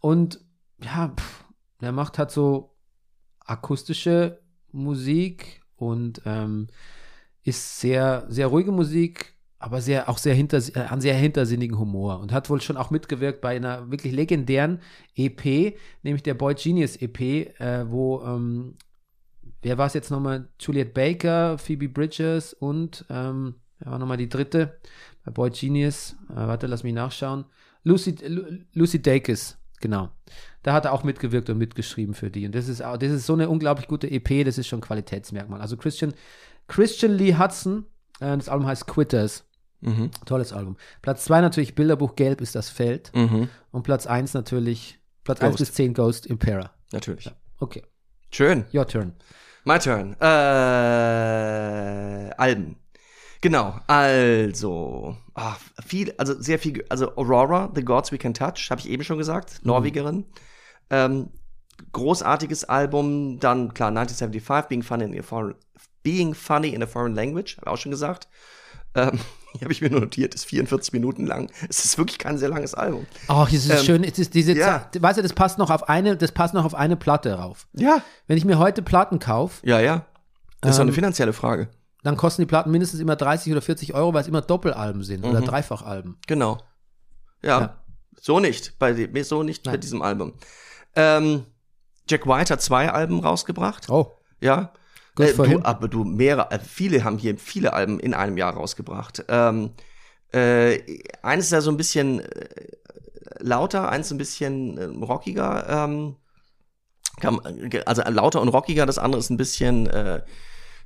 [0.00, 0.40] und
[0.82, 1.44] ja, pff,
[1.80, 2.74] der macht halt so
[3.40, 4.40] akustische
[4.72, 6.68] Musik und ähm,
[7.42, 12.20] ist sehr, sehr ruhige Musik, aber sehr, auch sehr hinter, äh, einen sehr hintersinnigen Humor
[12.20, 14.80] und hat wohl schon auch mitgewirkt bei einer wirklich legendären
[15.16, 17.20] EP, nämlich der Boy Genius EP,
[17.60, 18.76] äh, wo ähm,
[19.62, 20.48] wer war es jetzt nochmal?
[20.60, 24.78] Juliet Baker, Phoebe Bridges und ähm, wer war nochmal die dritte?
[25.24, 26.16] Bei Boy Genius.
[26.30, 27.44] Äh, warte, lass mich nachschauen.
[27.84, 30.10] Lucy, Lu- Lucy Dacus, genau.
[30.62, 32.46] Da hat er auch mitgewirkt und mitgeschrieben für die.
[32.46, 35.60] Und das ist, auch, das ist so eine unglaublich gute EP, das ist schon Qualitätsmerkmal.
[35.60, 36.14] Also Christian,
[36.66, 37.86] Christian Lee Hudson,
[38.20, 39.44] äh, das Album heißt Quitters.
[39.80, 40.10] Mhm.
[40.26, 40.76] Tolles Album.
[41.02, 43.12] Platz 2 natürlich Bilderbuch Gelb ist das Feld.
[43.14, 43.48] Mhm.
[43.70, 45.58] Und Platz 1 natürlich, Platz 1 Ghost.
[45.60, 46.72] bis 10 Ghost Impera.
[46.90, 47.30] Natürlich.
[47.60, 47.84] Okay,
[48.30, 48.64] Schön.
[48.74, 49.14] your turn.
[49.64, 50.16] My turn.
[50.20, 50.24] Äh,
[52.36, 52.76] Alben.
[53.40, 55.54] Genau, also, ah,
[55.86, 59.18] viel, also sehr viel, also Aurora, The Gods We Can Touch, habe ich eben schon
[59.18, 60.24] gesagt, Norwegerin.
[60.90, 61.28] Ähm,
[61.92, 65.54] großartiges Album, dann klar 1975, Being Funny in a Foreign,
[66.02, 68.26] Being Funny in a Foreign Language, habe ich auch schon gesagt.
[68.96, 69.20] Ähm,
[69.52, 71.48] hier habe ich mir nur notiert, ist 44 Minuten lang.
[71.68, 73.06] Es ist wirklich kein sehr langes Album.
[73.28, 74.88] Ach, es ist Ähm, schön, es ist diese ja.
[74.90, 77.68] Zeit, weißt du, das passt noch auf eine, das passt noch auf eine Platte rauf.
[77.74, 78.02] Ja.
[78.26, 80.06] Wenn ich mir heute Platten kaufe, Ja, ja.
[80.60, 81.68] Das ist doch eine Ähm, finanzielle Frage.
[82.02, 85.24] Dann kosten die Platten mindestens immer 30 oder 40 Euro, weil es immer Doppelalben sind
[85.24, 85.44] oder Mhm.
[85.46, 86.18] Dreifachalben.
[86.26, 86.58] Genau.
[87.42, 87.82] Ja, Ja.
[88.20, 88.78] so nicht.
[88.78, 89.80] Bei so nicht bei Nein.
[89.80, 90.34] diesem Album.
[90.94, 91.44] Ähm,
[92.08, 93.88] Jack White hat zwei Alben rausgebracht.
[93.90, 94.72] Oh, Ja.
[95.18, 99.24] Äh, du, aber du, mehrere, äh, viele haben hier viele Alben in einem Jahr rausgebracht.
[99.28, 99.70] Ähm,
[100.32, 100.78] äh,
[101.22, 102.48] eines ist ja so ein bisschen äh,
[103.40, 105.68] lauter, eins ein bisschen äh, rockiger.
[105.68, 106.14] Ähm,
[107.20, 110.22] äh, also lauter und rockiger, das andere ist ein bisschen äh,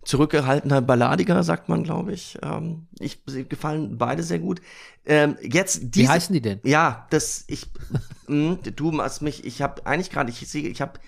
[0.04, 2.38] zurückgehaltener, balladiger, sagt man, glaube ich.
[2.42, 3.22] Ähm, ich.
[3.26, 4.60] Sie gefallen beide sehr gut.
[5.04, 6.60] Ähm, jetzt wie diese, heißen die denn?
[6.64, 7.70] ja, das ich
[8.26, 11.00] mh, du hast mich, ich habe eigentlich gerade, ich sehe, ich habe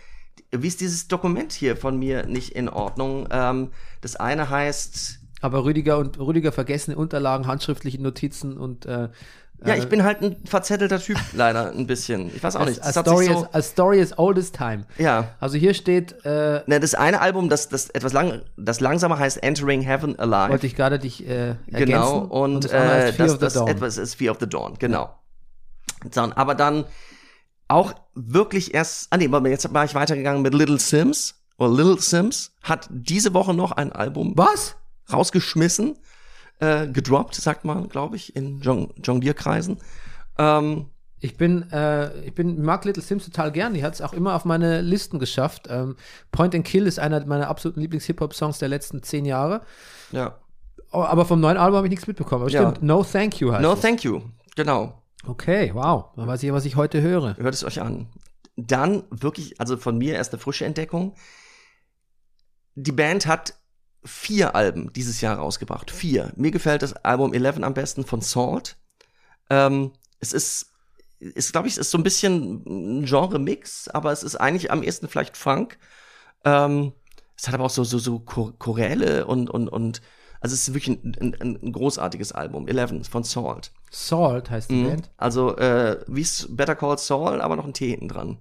[0.51, 3.27] wie ist dieses Dokument hier von mir nicht in Ordnung?
[3.31, 3.71] Ähm,
[4.01, 9.09] das eine heißt, Aber Rüdiger und Rüdiger vergessene Unterlagen, handschriftliche Notizen und äh,
[9.65, 12.35] ja, äh, ich bin halt ein verzettelter Typ, leider ein bisschen.
[12.35, 12.83] Ich weiß auch nicht.
[12.83, 14.85] a, Das hat story so, is, a story is old as time.
[14.99, 15.29] ja.
[15.41, 19.43] Also hier steht, äh, Ne, das eine Album, das, das etwas lang, das langsamer heißt
[19.43, 20.51] Entering Heaven Alive.
[20.53, 21.87] wollte ich gerade dich äh, ergänzen.
[21.87, 24.75] Genau, und, das andere äh, das, of the das etwas ist Fear of the Dawn,
[24.79, 25.15] genau.
[26.13, 26.85] Dann, aber dann
[27.69, 32.53] auch wirklich erst, ah nee, jetzt war ich weitergegangen mit Little Sims, oder Little Sims,
[32.63, 34.77] hat diese Woche noch ein Album Was?
[35.13, 35.99] rausgeschmissen,
[36.61, 39.79] äh, gedroppt, sagt man, glaube ich, in Jong Jonglierkreisen.
[40.39, 40.87] Ähm,
[41.21, 43.73] Ich bin, äh, ich bin, mag Little Sims total gern.
[43.75, 45.69] Die hat es auch immer auf meine Listen geschafft.
[45.71, 45.97] Ähm,
[46.33, 49.63] Point and Kill ist einer meiner absoluten Lieblings-Hip-Hop-Songs der letzten zehn Jahre.
[50.13, 50.39] ja.
[50.93, 52.43] Oh, Aber vom neuen Album habe ich nichts mitbekommen.
[52.43, 52.71] Aber Ja.
[52.71, 53.81] stimmt, No Thank You heißt No, es.
[53.81, 54.21] thank you.
[54.55, 55.03] Genau.
[55.27, 56.05] Okay, wow.
[56.15, 57.37] Dann weiß ich, was ich heute höre.
[57.37, 58.07] Hört es euch an.
[58.57, 61.15] Dann wirklich, also von mir erst eine frische Entdeckung.
[62.77, 63.55] Die Band hat
[64.05, 65.91] vier Alben dieses Jahr rausgebracht.
[65.91, 66.33] Vier.
[66.37, 68.77] Mir gefällt das Album 11 am besten von Salt.
[69.51, 70.73] Ähm, es ist,
[71.19, 72.63] ist glaube ich, es ist so ein bisschen
[73.01, 75.79] ein Genre-Mix, aber es ist eigentlich am ehesten vielleicht Funk.
[76.45, 76.93] Ähm,
[77.37, 80.01] es hat aber auch so, so, so Chor- Choräle und, und, und,
[80.41, 82.69] also es ist wirklich ein, ein, ein großartiges Album.
[82.69, 83.73] 11 von Salt.
[83.91, 84.89] Salt heißt die Mhm.
[84.89, 85.11] Band.
[85.17, 88.39] Also, äh, wie es Better Call Saul, aber noch ein T hinten dran.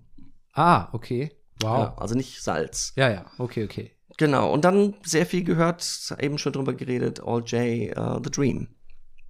[0.54, 1.32] Ah, okay.
[1.62, 1.78] Wow.
[1.78, 2.94] Ja, also nicht Salz.
[2.96, 3.92] Ja, ja, okay, okay.
[4.18, 4.52] Genau.
[4.52, 5.84] Und dann sehr viel gehört,
[6.20, 8.68] eben schon drüber geredet, All J, uh, The Dream.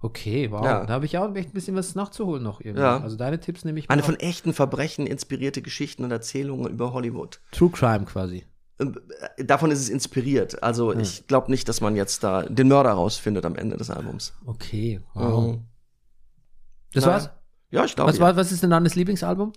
[0.00, 0.62] Okay, wow.
[0.62, 0.84] Ja.
[0.84, 2.82] Da habe ich auch echt ein bisschen was nachzuholen noch irgendwie.
[2.82, 3.00] Ja.
[3.00, 4.22] Also deine Tipps nehme ich Eine mal von auf.
[4.22, 7.40] echten Verbrechen inspirierte Geschichten und Erzählungen über Hollywood.
[7.52, 8.44] True Crime quasi.
[8.78, 8.94] Ähm,
[9.36, 10.62] äh, Davon ist es inspiriert.
[10.62, 14.34] Also ich glaube nicht, dass man jetzt da den Mörder rausfindet am Ende des Albums.
[14.44, 15.54] Okay, wow.
[15.54, 15.62] Mhm.
[16.92, 17.14] Das Naja.
[17.16, 17.30] war's?
[17.70, 18.10] Ja, ich glaube.
[18.12, 19.52] Was, war, was ist denn dann das Lieblingsalbum?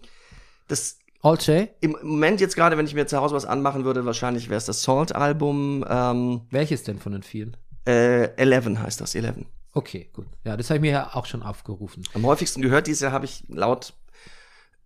[0.70, 1.70] Das All J?
[1.82, 4.66] im Moment jetzt gerade, wenn ich mir zu Hause was anmachen würde, wahrscheinlich wäre es
[4.66, 5.84] das Salt-Album.
[5.90, 7.58] Ähm, Welches denn von den vielen?
[7.86, 9.48] äh, Eleven heißt das, Eleven.
[9.74, 10.28] Okay, gut.
[10.44, 12.04] Ja, das habe ich mir ja auch schon aufgerufen.
[12.14, 13.94] Am häufigsten gehört dieses Jahr habe ich laut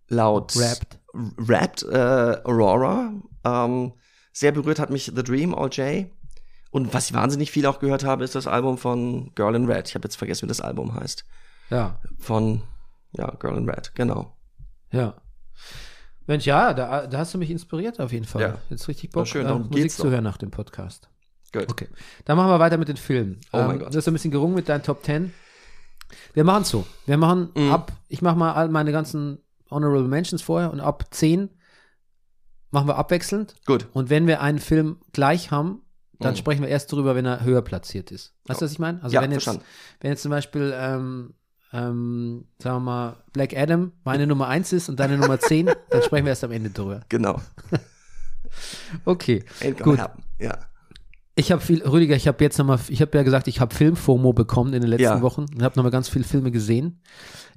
[0.08, 0.98] laut Rapped.
[1.38, 3.12] Rapped äh, Aurora.
[3.44, 3.92] Ähm,
[4.32, 6.06] sehr berührt hat mich The Dream All J.
[6.70, 9.88] Und was ich wahnsinnig viel auch gehört habe, ist das Album von Girl in Red.
[9.88, 11.24] Ich habe jetzt vergessen, wie das Album heißt.
[11.70, 12.62] Ja, Von
[13.16, 14.36] ja Girl in Red, genau.
[14.90, 15.14] ja.
[16.26, 18.42] Mensch, ja, da, da hast du mich inspiriert auf jeden Fall.
[18.42, 18.58] Ja.
[18.70, 21.08] Jetzt richtig Bock, schön, äh, darum Musik zu hören nach dem Podcast.
[21.52, 21.66] Gut.
[21.70, 21.88] Okay,
[22.24, 23.40] dann machen wir weiter mit den Filmen.
[23.52, 23.92] Oh mein ähm, Gott.
[23.94, 25.32] Du hast ein bisschen gerungen mit deinen Top 10.
[26.34, 26.86] Wir machen so.
[27.06, 27.72] Wir machen Mhm.
[27.72, 29.38] ab, ich mache mal all meine ganzen
[29.70, 31.50] Honorable Mentions vorher und ab 10
[32.70, 33.54] machen wir abwechselnd.
[33.66, 33.86] Gut.
[33.92, 35.82] Und wenn wir einen Film gleich haben,
[36.20, 36.36] dann Mhm.
[36.38, 38.34] sprechen wir erst darüber, wenn er höher platziert ist.
[38.46, 39.02] Weißt du, was ich meine?
[39.02, 39.68] Also Ja, wenn jetzt, verstanden.
[40.00, 41.34] wenn jetzt zum Beispiel, ähm,
[41.72, 46.02] ähm, sagen wir mal, Black Adam meine Nummer 1 ist und deine Nummer 10, dann
[46.02, 47.00] sprechen wir erst am Ende drüber.
[47.08, 47.40] Genau.
[49.04, 49.44] Okay.
[49.82, 49.98] Gut.
[49.98, 50.22] happen.
[50.38, 50.58] Ja.
[51.34, 54.34] Ich habe viel, Rüdiger, ich habe jetzt nochmal, ich habe ja gesagt, ich habe Film-FOMO
[54.34, 55.22] bekommen in den letzten Ja.
[55.22, 57.00] Wochen und habe nochmal ganz viele Filme gesehen.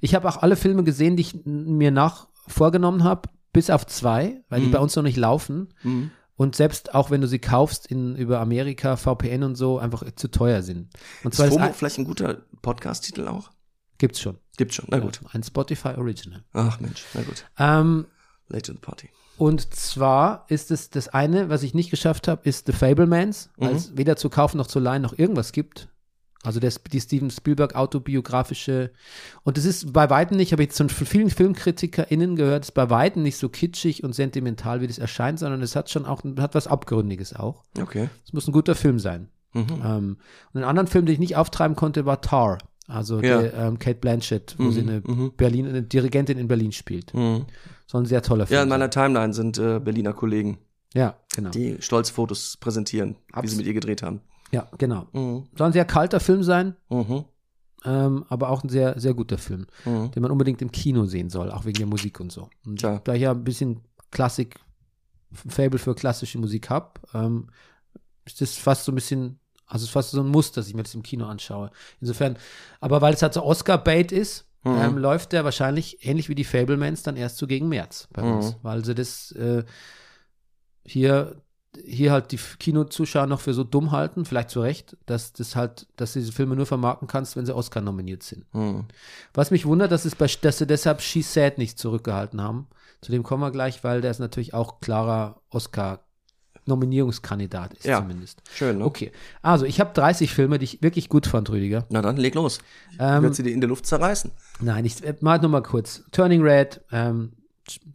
[0.00, 4.40] Ich habe auch alle Filme gesehen, die ich mir nach vorgenommen habe, bis auf zwei,
[4.48, 4.72] weil die Mhm.
[4.72, 5.68] bei uns noch nicht laufen.
[5.82, 6.10] Mhm.
[6.38, 10.28] und selbst auch wenn du sie kaufst in, über Amerika, VPN und so, einfach zu
[10.30, 10.90] teuer sind.
[11.24, 13.50] Und Ist zwar FOMO ist, vielleicht ein guter Podcast-Titel auch?
[13.98, 14.38] Gibt's schon.
[14.56, 15.20] Gibt's schon, na gut.
[15.32, 16.42] Ein Spotify Original.
[16.52, 17.44] Ach Mensch, na gut.
[17.58, 18.06] Ähm,
[18.48, 19.10] the party.
[19.38, 23.70] und zwar ist es das eine, was ich nicht geschafft habe, ist The Fablemans, weil
[23.70, 23.76] Mhm.
[23.76, 25.88] es weder zu kaufen noch zu leihen noch irgendwas gibt.
[26.42, 28.92] Also das, die Steven Spielberg autobiografische.
[29.42, 32.88] Und es ist bei weitem nicht, habe ich jetzt von vielen FilmkritikerInnen gehört, ist bei
[32.88, 36.54] weitem nicht so kitschig und sentimental, wie das erscheint, sondern es hat schon auch, hat
[36.54, 37.64] was Abgründiges auch.
[37.80, 38.08] Okay.
[38.24, 39.28] Es muss ein guter Film sein.
[39.54, 39.66] Mhm.
[39.84, 40.16] Ähm,
[40.52, 42.58] und einen anderen Film, den ich nicht auftreiben konnte, war Tar.
[42.88, 43.42] Also Ja.
[43.42, 45.32] der, ähm, Kate Blanchett, wo sie eine mhm.
[45.36, 47.12] Berlin, eine Dirigentin in Berlin spielt.
[47.14, 47.46] Mhm.
[47.86, 48.56] So ein sehr toller Film.
[48.56, 50.58] Ja, in meiner Timeline sind äh, Berliner Kollegen,
[50.94, 51.50] ja, genau.
[51.50, 54.20] die stolz Fotos präsentieren, wie Abs- sie mit ihr gedreht haben.
[54.52, 55.06] Ja, genau.
[55.12, 55.44] Mhm.
[55.56, 57.24] Soll ein sehr kalter Film sein, Mhm.
[57.84, 60.10] ähm, aber auch ein sehr, sehr guter Film, Mhm.
[60.12, 62.48] den man unbedingt im Kino sehen soll, auch wegen der Musik und so.
[62.64, 63.00] Und Klar.
[63.04, 63.80] da ich ja ein bisschen
[64.12, 64.60] Klassik,
[65.32, 67.48] Fable für klassische Musik habe, ähm,
[68.24, 70.74] ist das fast so ein bisschen, also es ist fast so ein Muss, dass ich
[70.74, 71.70] mir das im Kino anschaue.
[72.00, 72.36] Insofern,
[72.80, 74.78] aber weil es halt so Oscar-Bait ist, Mhm.
[74.80, 78.46] ähm, läuft der wahrscheinlich ähnlich wie die Fablemans dann erst so gegen März bei uns,
[78.52, 78.54] Mhm.
[78.62, 79.62] weil sie das äh,
[80.84, 81.42] hier
[81.84, 85.86] hier halt die Kinozuschauer noch für so dumm halten, vielleicht zu Recht, dass das halt,
[85.96, 88.46] dass du diese Filme nur vermarkten kannst, wenn sie Oscar nominiert sind.
[88.54, 88.86] Mhm.
[89.34, 92.66] Was mich wundert, dass, es bei, dass sie deshalb She Said nicht zurückgehalten haben.
[93.02, 95.42] Zu dem kommen wir gleich, weil der ist natürlich auch klarer
[96.66, 98.00] Oscar-Nominierungskandidat ist Ja.
[98.00, 98.42] zumindest.
[98.52, 98.84] Schön, ne?
[98.84, 99.12] Okay,
[99.42, 101.86] also ich habe 30 Filme, die ich wirklich gut fand, Rüdiger.
[101.90, 102.58] Na dann, leg los.
[102.90, 104.30] Ich Ähm, werde sie dir in der Luft zerreißen.
[104.60, 106.02] Nein, ich äh, mal nur mal kurz.
[106.12, 107.32] Turning Red, ähm,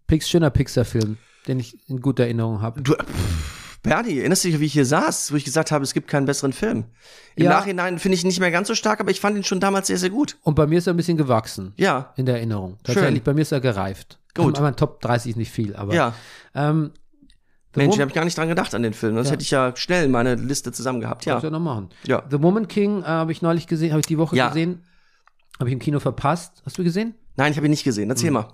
[0.07, 1.17] Pix, schöner Pixar-Film,
[1.47, 2.82] den ich in guter Erinnerung habe.
[2.82, 5.93] Du, pff, Bernie, erinnerst du dich, wie ich hier saß, wo ich gesagt habe, es
[5.93, 6.86] gibt keinen besseren Film?
[7.36, 7.49] Im Ja.
[7.51, 9.88] Nachhinein finde ich ihn nicht mehr ganz so stark, aber ich fand ihn schon damals
[9.88, 10.38] sehr, sehr gut.
[10.43, 12.78] Und bei mir ist er ein bisschen gewachsen Ja, in der Erinnerung.
[12.84, 14.19] Tatsächlich, bei mir ist er gereift.
[14.36, 14.57] Gut.
[14.57, 15.93] Aber Top 30 ist nicht viel, aber.
[15.93, 16.13] ja.
[16.53, 16.91] Ähm,
[17.74, 19.15] The Mensch, habe ich gar nicht dran gedacht an den Film.
[19.15, 19.34] Das Ja.
[19.34, 21.24] hätte ich ja schnell meine Liste zusammen gehabt.
[21.26, 21.51] Kannst du Ja.
[21.53, 21.89] ja noch machen.
[22.05, 22.24] Ja.
[22.30, 24.49] The Woman King äh, habe ich neulich gesehen, habe ich die Woche Ja.
[24.49, 24.84] gesehen.
[25.59, 26.61] Habe ich im Kino verpasst.
[26.65, 27.13] Hast du gesehen?
[27.38, 28.09] Nein, ich habe ihn nicht gesehen.
[28.09, 28.34] Erzähl Hm.
[28.34, 28.47] mal.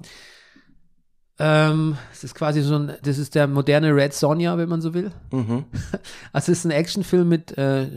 [1.39, 4.93] Ähm, es ist quasi so ein, das ist der moderne Red Sonja, wenn man so
[4.95, 5.11] will.
[5.31, 5.65] Mhm.
[6.33, 7.88] Also es ist ein Actionfilm mit äh,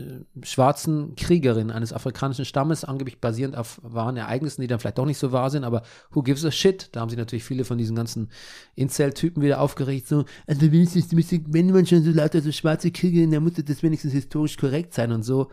[0.43, 5.17] schwarzen Kriegerinnen eines afrikanischen Stammes, angeblich basierend auf wahren Ereignissen, die dann vielleicht doch nicht
[5.17, 5.81] so wahr sind, aber
[6.11, 6.89] who gives a shit?
[6.91, 8.29] Da haben sich natürlich viele von diesen ganzen
[8.75, 13.43] Incel-Typen wieder aufgeregt, so, also wenigstens, wenn man schon so lauter so schwarze Kriegerin, dann
[13.43, 15.49] muss das wenigstens historisch korrekt sein und so.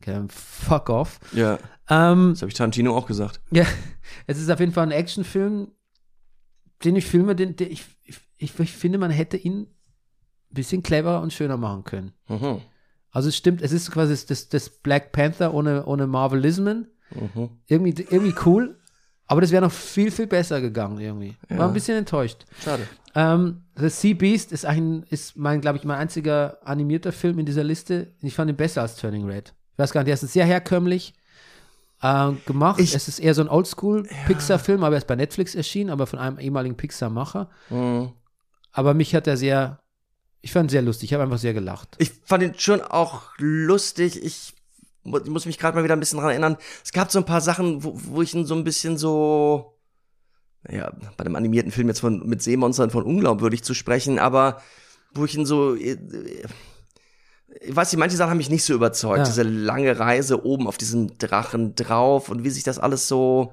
[0.00, 1.18] Okay, fuck off.
[1.32, 1.58] Ja,
[1.90, 3.40] Ähm, das habe ich Tarantino auch gesagt.
[3.50, 3.64] ja,
[4.26, 5.68] es ist auf jeden Fall ein Actionfilm,
[6.84, 8.18] den ich filme, den, den ich, ich,
[8.58, 9.66] ich, finde, man hätte ihn ein
[10.50, 12.12] bisschen cleverer und schöner machen können.
[12.28, 12.60] Mhm.
[13.10, 16.88] Also es stimmt, es ist quasi das, das Black Panther ohne, ohne Marvelismen.
[17.10, 17.50] Mhm.
[17.66, 18.78] Irgendwie, irgendwie cool,
[19.26, 21.36] aber das wäre noch viel, viel besser gegangen irgendwie.
[21.48, 21.66] War Ja.
[21.66, 22.44] ein bisschen enttäuscht.
[22.62, 22.86] Schade.
[23.14, 27.46] Ähm, The Sea Beast ist, ein, ist mein, glaube ich, mein einziger animierter Film in
[27.46, 28.14] dieser Liste.
[28.20, 29.54] Ich fand ihn besser als Turning Red.
[29.72, 31.14] Ich weiß gar nicht, der ist sehr herkömmlich
[32.02, 32.80] äh, gemacht.
[32.80, 36.18] Ich- es ist eher so ein Oldschool-Pixar-Film, aber er ist bei Netflix erschienen, aber von
[36.18, 37.50] einem ehemaligen Pixar-Macher.
[37.70, 38.12] Mhm.
[38.72, 39.80] Aber mich hat er sehr,
[40.40, 41.10] ich fand ihn sehr lustig.
[41.10, 41.96] Ich habe einfach sehr gelacht.
[41.98, 44.22] Ich fand ihn schon auch lustig.
[44.22, 44.54] Ich,
[45.02, 46.56] mu- ich muss mich gerade mal wieder ein bisschen dran erinnern.
[46.84, 49.74] Es gab so ein paar Sachen, wo, wo ich ihn so ein bisschen so,
[50.62, 54.60] naja, bei dem animierten Film jetzt von mit Seemonstern von unglaubwürdig zu sprechen, aber
[55.14, 55.96] wo ich ihn so, äh,
[57.60, 59.18] ich weiß nicht, manche Sachen haben mich nicht so überzeugt.
[59.18, 59.24] Ja.
[59.24, 63.52] Diese lange Reise oben auf diesem Drachen drauf und wie sich das alles so,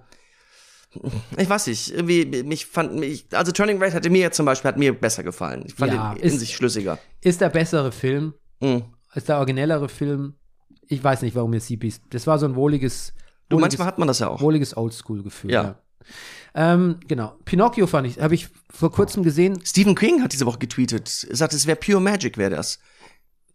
[1.38, 4.78] ich weiß nicht, irgendwie, mich fand mich, also Turning Red hatte mir zum Beispiel, hat
[4.78, 5.64] mir besser gefallen.
[5.66, 6.98] Ich fand Ja, ihn in ist- sich schlüssiger.
[7.22, 8.84] Ist der bessere Film, Mhm.
[9.14, 10.36] ist der originellere Film.
[10.88, 12.02] Ich weiß nicht, warum mir Sea Beast.
[12.12, 13.14] Das war so ein wohliges,
[13.50, 14.40] Du, wohliges, manchmal hat man das ja auch.
[14.40, 15.52] wohliges Oldschool-Gefühl.
[15.52, 15.64] Ja.
[15.64, 15.76] Ja.
[16.54, 17.34] Ähm, genau.
[17.44, 19.60] Pinocchio fand ich, habe ich vor kurzem gesehen.
[19.66, 21.26] Stephen King hat diese Woche getweetet.
[21.30, 22.80] Er sagt, es wäre Pure Magic, wäre das.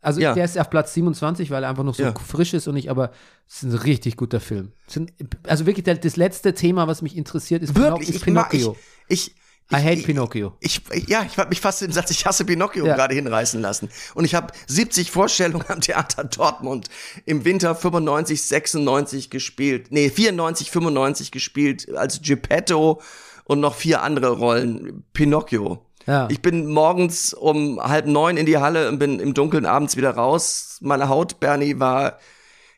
[0.03, 0.33] Also Ja.
[0.35, 2.15] der ist auf Platz 27, weil er einfach noch so Ja.
[2.15, 3.11] frisch ist und ich, aber
[3.49, 4.73] es ist ein richtig guter Film.
[4.87, 5.13] Sind,
[5.47, 8.61] also wirklich der, das letzte Thema, was mich interessiert, ist, Wirklich, ist ich mag, ich,
[8.61, 8.77] Pinocchio.
[9.09, 9.35] ich,
[9.73, 10.57] I hate ich, Pinocchio.
[10.61, 12.97] Ich, ja, ich habe mich fast den Satz, ich hasse Pinocchio Ja.
[12.97, 13.89] gerade hinreißen lassen.
[14.15, 16.89] Und ich habe 70 Vorstellungen am Theater Dortmund
[17.27, 19.89] im Winter 95, 96 gespielt.
[19.91, 23.01] Nee, 94, 95 gespielt als Geppetto
[23.45, 25.05] und noch vier andere Rollen.
[25.13, 25.85] Pinocchio.
[26.07, 26.29] Ja.
[26.31, 30.11] Ich bin morgens um halb neun in die Halle und bin im Dunkeln abends wieder
[30.11, 30.79] raus.
[30.81, 32.19] Meine Haut, Bernie, war,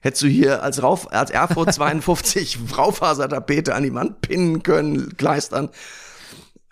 [0.01, 5.71] hättest du hier als, Rauf, als Erfurt 52 Raufasertapete an die Wand pinnen können, kleistern.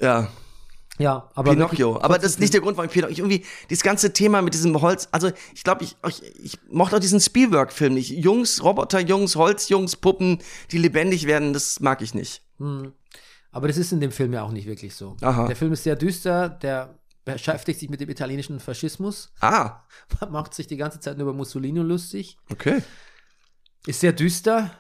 [0.01, 0.29] Ja,
[0.99, 1.93] Ja, aber Pinocchio.
[1.93, 4.53] wirklich Aber das ist nicht der Grund, warum ich Pinocchio, irgendwie, dieses ganze Thema mit
[4.55, 8.11] diesem Holz, also ich glaube, ich, ich, ich mochte auch diesen Spielberg-Film nicht.
[8.11, 10.41] Jungs, Roboterjungs, Holzjungs, Puppen,
[10.73, 12.43] die lebendig werden, das mag ich nicht.
[13.53, 15.17] Aber das ist in dem Film ja auch nicht wirklich so.
[15.21, 15.47] Aha.
[15.47, 19.83] Der Film ist sehr düster, der beschäftigt sich mit dem italienischen Faschismus, Ah,
[20.31, 22.83] macht sich die ganze Zeit nur über Mussolini lustig, okay.
[23.87, 24.71] ist sehr düster.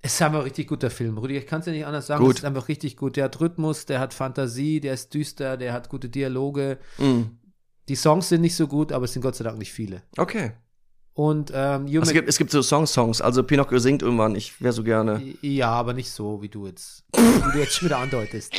[0.00, 1.36] Es ist einfach ein richtig guter Film, Rudi.
[1.36, 2.22] Ich kann es ja nicht anders sagen.
[2.24, 2.34] Gut.
[2.36, 3.16] Es ist einfach richtig gut.
[3.16, 6.78] Der hat Rhythmus, der hat Fantasie, der ist düster, der hat gute Dialoge.
[6.98, 7.22] Mm.
[7.88, 10.02] Die Songs sind nicht so gut, aber es sind Gott sei Dank nicht viele.
[10.16, 10.52] Okay.
[11.18, 13.20] Und ähm, es, gibt, es gibt so Song-Songs.
[13.20, 14.36] Also Pinocchio singt irgendwann.
[14.36, 15.20] Ich wäre so gerne.
[15.42, 18.52] Ja, aber nicht so, wie du jetzt, wie du jetzt schon wieder andeutest.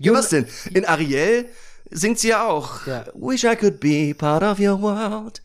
[0.00, 0.46] Ja, was denn?
[0.72, 1.48] In Ariel
[1.92, 2.84] singt sie ja auch.
[2.88, 3.04] Ja.
[3.14, 5.42] Wish I could be part of your world.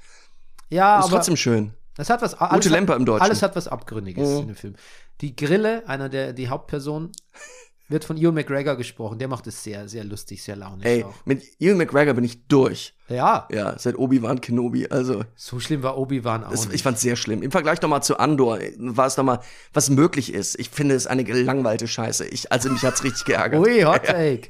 [0.72, 1.74] Ja, Ist aber trotzdem schön.
[1.96, 2.40] das hat was.
[2.40, 3.22] Hat, Lemper im Deutschen.
[3.22, 4.38] Alles hat was Abgründiges Mhm.
[4.40, 4.76] in dem Film.
[5.22, 7.12] Die Grille, einer der die Hauptperson,
[7.88, 9.20] wird von Ewan McGregor gesprochen.
[9.20, 11.14] Der macht es sehr, sehr lustig, sehr launisch Ey, auch.
[11.26, 12.96] mit Ewan McGregor bin ich durch.
[13.10, 14.88] Ja, Ja, seit Obi-Wan Kenobi.
[14.88, 17.42] Also, so schlimm war Obi-Wan auch das, ich fand's sehr schlimm.
[17.42, 19.40] Im Vergleich nochmal zu Andor war es nochmal,
[19.74, 20.60] was möglich ist.
[20.60, 22.28] Ich finde es eine gelangweilte Scheiße.
[22.28, 23.60] Ich, also mich hat's richtig geärgert.
[23.66, 24.50] Ui, Hot Take.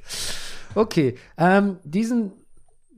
[0.76, 2.34] Okay, ähm, diesen,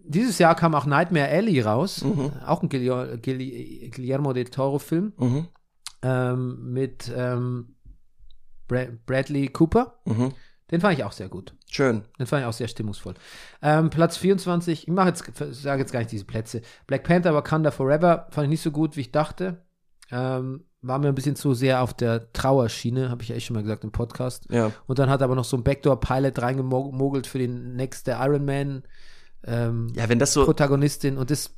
[0.03, 2.03] dieses Jahr kam auch Nightmare Alley raus.
[2.45, 5.47] Auch ein Guillermo, Guillermo del Toro-Film Mhm.
[6.01, 7.76] ähm, mit ähm,
[8.68, 9.99] Bra Bradley Cooper.
[10.05, 10.32] Mhm.
[10.72, 11.54] Den fand ich auch sehr gut.
[11.70, 12.04] Schön.
[12.18, 13.14] Den fand ich auch sehr stimmungsvoll.
[13.62, 15.24] Ähm, Platz 24, ich mache jetzt,
[15.62, 16.62] sage jetzt gar nicht diese Plätze.
[16.88, 19.64] Black Panther Wakanda Forever fand ich nicht so gut, wie ich dachte.
[20.12, 23.54] Ähm, war mir ein bisschen zu sehr auf der Trauerschiene, habe ich ja echt schon
[23.56, 24.48] mal gesagt im Podcast.
[24.50, 24.72] Ja.
[24.88, 28.84] Und dann hat aber noch so ein Backdoor-Pilot reingemogelt für den nächste Iron Man
[29.44, 31.18] ähm, Ja, wenn das so, Protagonistin.
[31.18, 31.54] Und das,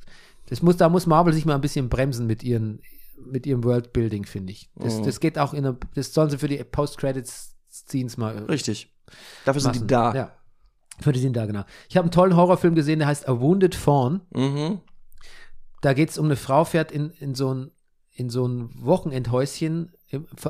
[0.48, 2.80] das muss, da muss Marvel sich mal ein bisschen bremsen mit ihren,
[3.24, 4.70] mit ihrem Worldbuilding, finde ich.
[4.76, 5.04] Das, Mhm.
[5.04, 8.93] das geht auch in eine, das sollen sie für die Post-Credits-Scenes mal richtig.
[9.44, 9.88] Dafür sind die machen.
[9.88, 10.14] da.
[10.14, 10.30] Ja.
[11.00, 11.64] Für die sind da, genau.
[11.88, 14.20] Ich habe einen tollen Horrorfilm gesehen, der heißt A Wounded Fawn.
[14.32, 14.80] Mhm.
[15.80, 17.70] Da geht es um eine Frau, fährt in, in so ein
[18.16, 19.92] in so ein Wochenendhäuschen,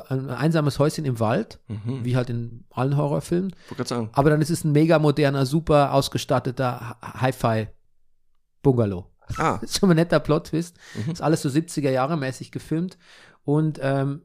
[0.09, 2.05] ein einsames Häuschen im Wald, Mhm.
[2.05, 3.55] wie halt in allen Horrorfilmen.
[3.85, 4.09] Sagen.
[4.13, 9.05] Aber dann ist es ein mega moderner, super ausgestatteter Hi-Fi-Bungalow.
[9.37, 10.77] Ah, Das ist schon ein netter Plot-Twist.
[11.05, 11.11] Mhm.
[11.13, 12.97] Ist alles so 70er Jahre mäßig gefilmt.
[13.43, 14.21] Und ähm,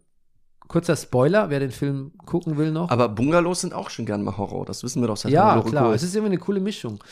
[0.70, 2.90] kurzer Spoiler, wer den Film gucken will noch.
[2.90, 4.64] aber Bungalows sind auch schon gern mal Horror.
[4.64, 5.88] Das wissen wir doch seit ja, klar.
[5.88, 5.94] Cool.
[5.94, 7.02] Es ist irgendwie eine coole Mischung.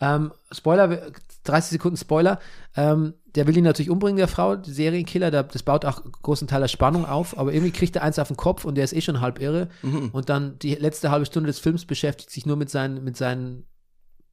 [0.00, 1.10] Ähm, Spoiler,
[1.42, 2.38] 30 Sekunden Spoiler.
[2.76, 5.32] Ähm, der will ihn natürlich umbringen, der Frau, der Serienkiller.
[5.32, 7.36] Der, das baut auch großen Teil der Spannung auf.
[7.36, 9.68] Aber irgendwie kriegt er eins auf den Kopf und der ist eh schon halb irre.
[9.82, 10.10] Mhm.
[10.12, 13.66] Und dann die letzte halbe Stunde des Films beschäftigt sich nur mit seinen, mit seinen,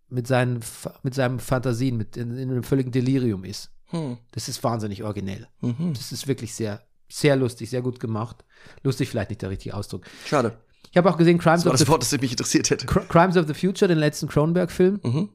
[0.10, 0.60] mit seinen,
[1.02, 3.72] mit seinen Fantasien, mit in, in einem völligen Delirium ist.
[3.88, 4.18] Hm.
[4.32, 5.48] Das ist wahnsinnig originell.
[5.62, 5.94] Mhm.
[5.94, 8.44] Das ist wirklich sehr, sehr lustig, sehr gut gemacht.
[8.84, 10.06] Lustig vielleicht nicht der richtige Ausdruck.
[10.26, 10.58] Schade.
[10.92, 12.86] Ich habe auch gesehen Crimes Das war of, the, das Wort, das mich interessiert hätte.
[12.88, 15.00] Cr- Crimes of the Future, den letzten Cronenberg-Film.
[15.04, 15.30] Mhm.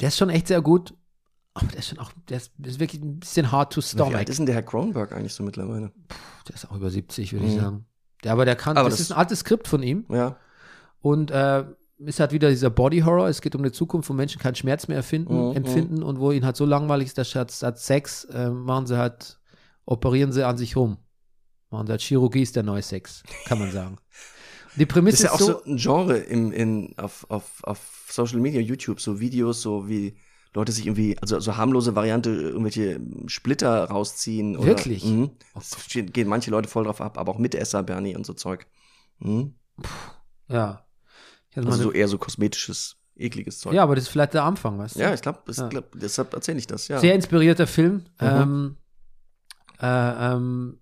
[0.00, 0.94] Der ist schon echt sehr gut.
[1.56, 4.14] Aber der ist schon auch, der ist, ist wirklich ein bisschen hard to Wie stomach.
[4.18, 5.92] alt ist denn der Herr Kronberg eigentlich so mittlerweile?
[6.48, 7.60] Der ist auch über 70, würde ich Mhm.
[7.60, 7.86] sagen.
[8.24, 10.04] Der, aber der kann, Aber das, das- ist ein altes Skript von ihm.
[10.08, 10.36] Ja.
[11.00, 11.64] Und äh,
[11.98, 13.28] ist halt wieder dieser Body Horror.
[13.28, 16.32] Es geht um eine Zukunft, wo Menschen keinen Schmerz mehr erfinden, Mhm, empfinden und wo
[16.32, 19.38] ihnen halt so langweilig ist, dass statt, statt Sex äh, machen sie halt,
[19.86, 20.98] operieren sie an sich rum.
[21.70, 23.98] Sie halt Chirurgie ist der neue Sex, kann man sagen.
[24.76, 28.06] Die Das Prämisse ist ja auch so, so ein Genre im, in, auf, auf, auf
[28.08, 30.16] Social Media, YouTube, so Videos, so wie
[30.52, 34.56] Leute sich irgendwie, also so harmlose Variante, irgendwelche Splitter rausziehen.
[34.56, 35.04] Oder, Wirklich?
[35.04, 35.30] Mhm.
[35.54, 38.66] Oh Das gehen manche Leute voll drauf ab, aber auch Mitesser, Bernie und so Zeug.
[39.18, 39.54] Mhm.
[40.48, 40.86] ja.
[41.56, 43.74] Also so eher so kosmetisches, ekliges Zeug.
[43.74, 45.00] ja, aber das ist vielleicht der Anfang, weißt du?
[45.00, 45.68] Ja, ich glaube, Ja.
[45.68, 46.98] glaub, deshalb erzähle ich das, ja.
[46.98, 47.94] Sehr inspirierter Film.
[47.94, 48.02] Mhm.
[48.20, 48.76] Ähm,
[49.80, 49.86] äh,
[50.34, 50.80] ähm,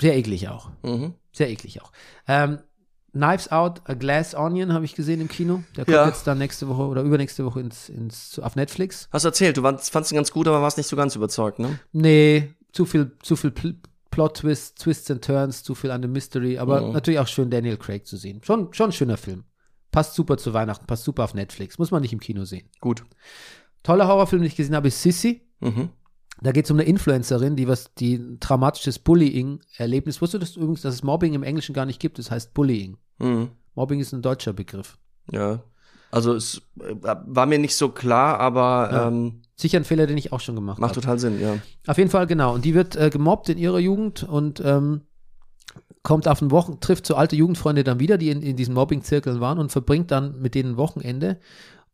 [0.00, 0.70] sehr eklig auch.
[0.82, 1.14] Mhm.
[1.32, 1.92] Sehr eklig auch.
[2.28, 2.58] Ähm,
[3.12, 5.62] Knives Out, A Glass Onion habe ich gesehen im Kino.
[5.76, 6.06] Der kommt Ja.
[6.06, 9.08] jetzt dann nächste Woche oder übernächste Woche ins, ins, auf Netflix.
[9.10, 11.78] Hast du erzählt, du fandst ihn ganz gut, aber warst nicht so ganz überzeugt, ne?
[11.92, 13.76] Nee, zu viel, zu viel Pl
[14.10, 16.92] Plot-Twists, Twists and Turns, zu viel an dem Mystery, aber Mhm.
[16.92, 18.40] natürlich auch schön Daniel Craig zu sehen.
[18.42, 19.44] Schon, schon ein schöner Film.
[19.92, 21.78] Passt super zu Weihnachten, passt super auf Netflix.
[21.78, 22.68] Muss man nicht im Kino sehen.
[22.80, 23.04] Gut.
[23.82, 25.46] Toller Horrorfilm, den ich gesehen habe, ist Sissy.
[25.60, 25.90] Mhm.
[26.42, 30.20] Da geht es um eine Influencerin, die was die ein traumatisches Bullying-Erlebnis.
[30.20, 32.18] Wusstest du das übrigens, dass es Mobbing im Englischen gar nicht gibt?
[32.18, 32.98] Das heißt Bullying.
[33.18, 33.48] Mhm.
[33.74, 34.98] Mobbing ist ein deutscher Begriff.
[35.32, 35.60] Ja.
[36.10, 39.08] Also es äh, war mir nicht so klar, aber Ja.
[39.08, 41.00] ähm, Sicher ein Fehler, den ich auch schon gemacht macht habe.
[41.00, 41.56] total Sinn, ja.
[41.86, 42.52] Auf jeden Fall, genau.
[42.54, 45.00] Und die wird äh, gemobbt in ihrer Jugend und ähm,
[46.02, 49.40] kommt auf ein Wochen, trifft so alte Jugendfreunde dann wieder, die in, in diesen Mobbing-Zirkeln
[49.40, 51.40] waren und verbringt dann mit denen ein Wochenende.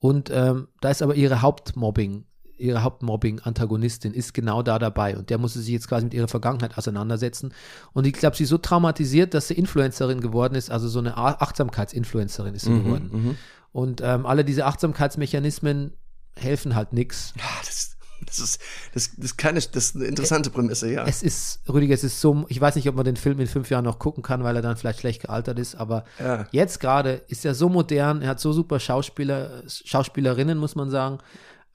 [0.00, 2.24] Und ähm, da ist aber ihre Hauptmobbing,
[2.62, 5.16] ihre Hauptmobbing-Antagonistin ist genau da dabei.
[5.16, 7.52] Und der musste sich jetzt quasi mit ihrer Vergangenheit auseinandersetzen.
[7.92, 11.16] Und ich glaube, sie ist so traumatisiert, dass sie Influencerin geworden ist, also so eine
[11.16, 13.10] Achtsamkeitsinfluencerin ist sie geworden.
[13.12, 13.36] Mhm.
[13.72, 15.92] Und ähm, alle diese Achtsamkeitsmechanismen
[16.36, 17.32] helfen halt nix.
[17.36, 18.60] Ja, das, Das ist,
[18.94, 21.04] das, das keine, das ist eine interessante Prämisse, ja.
[21.04, 23.68] Es ist, Rüdiger, es ist so, ich weiß nicht, ob man den Film in fünf
[23.68, 26.46] Jahren noch gucken kann, weil er dann vielleicht schlecht gealtert ist, aber Ja.
[26.52, 31.18] jetzt gerade ist er so modern, er hat so super Schauspieler, Schauspielerinnen, muss man sagen.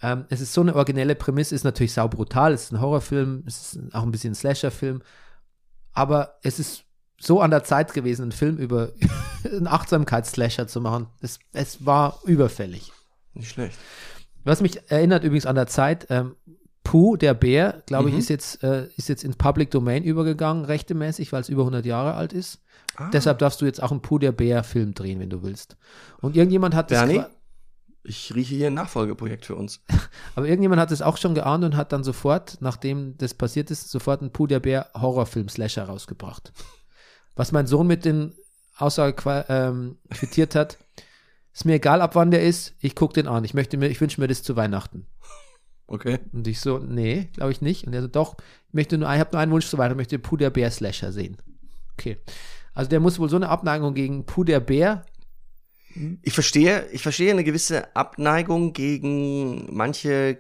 [0.02, 3.74] Ähm, es ist so eine originelle Prämisse, ist natürlich saubrutal, es ist ein Horrorfilm, es
[3.76, 5.02] ist auch ein bisschen ein Slasherfilm,
[5.94, 6.84] aber es ist
[7.20, 8.90] so an der Zeit gewesen, einen Film über
[9.44, 11.08] einen Achtsamkeitsslasher zu machen.
[11.22, 12.92] Es, es war überfällig.
[13.34, 13.78] Nicht schlecht.
[14.44, 16.36] Was mich erinnert übrigens an der Zeit, ähm,
[16.84, 18.20] Pooh, der Bär, glaube ich, Mhm.
[18.20, 22.14] ist jetzt, äh, ist jetzt in Public Domain übergegangen, rechtemäßig, weil es über 100 Jahre
[22.14, 22.62] alt ist.
[22.96, 23.10] Ah.
[23.12, 25.76] Deshalb darfst du jetzt auch einen Pooh, der Bär Film drehen, wenn du willst.
[26.22, 27.16] Und irgendjemand hat das, Bernie?
[27.20, 27.30] qua-
[28.10, 29.82] Ich rieche hier ein Nachfolgeprojekt für uns.
[30.36, 33.90] aber irgendjemand hat es auch schon geahnt und hat dann sofort, nachdem das passiert ist,
[33.90, 36.54] sofort einen Pooh, der Bär Horrorfilm Slasher rausgebracht.
[37.36, 38.34] Was mein Sohn mit den
[38.78, 40.78] Aussage qua- ähm, quittiert hat,
[41.54, 43.44] ist mir egal, ab wann der ist, ich gucke den an.
[43.44, 45.06] Ich möchte mir, ich wünsche mir das zu Weihnachten.
[45.88, 46.20] Okay.
[46.32, 47.88] Und ich so, nee, glaube ich nicht.
[47.88, 48.36] Und er so, doch,
[48.68, 50.72] ich möchte nur, ich habe nur einen Wunsch zu weiter, ich möchte Puh der Bär
[50.72, 51.38] Slasher sehen.
[51.94, 52.18] Okay.
[52.74, 55.04] Also der muss wohl so eine Abneigung gegen Puh der Bär.
[56.22, 60.38] Ich verstehe, ich verstehe eine gewisse Abneigung gegen manche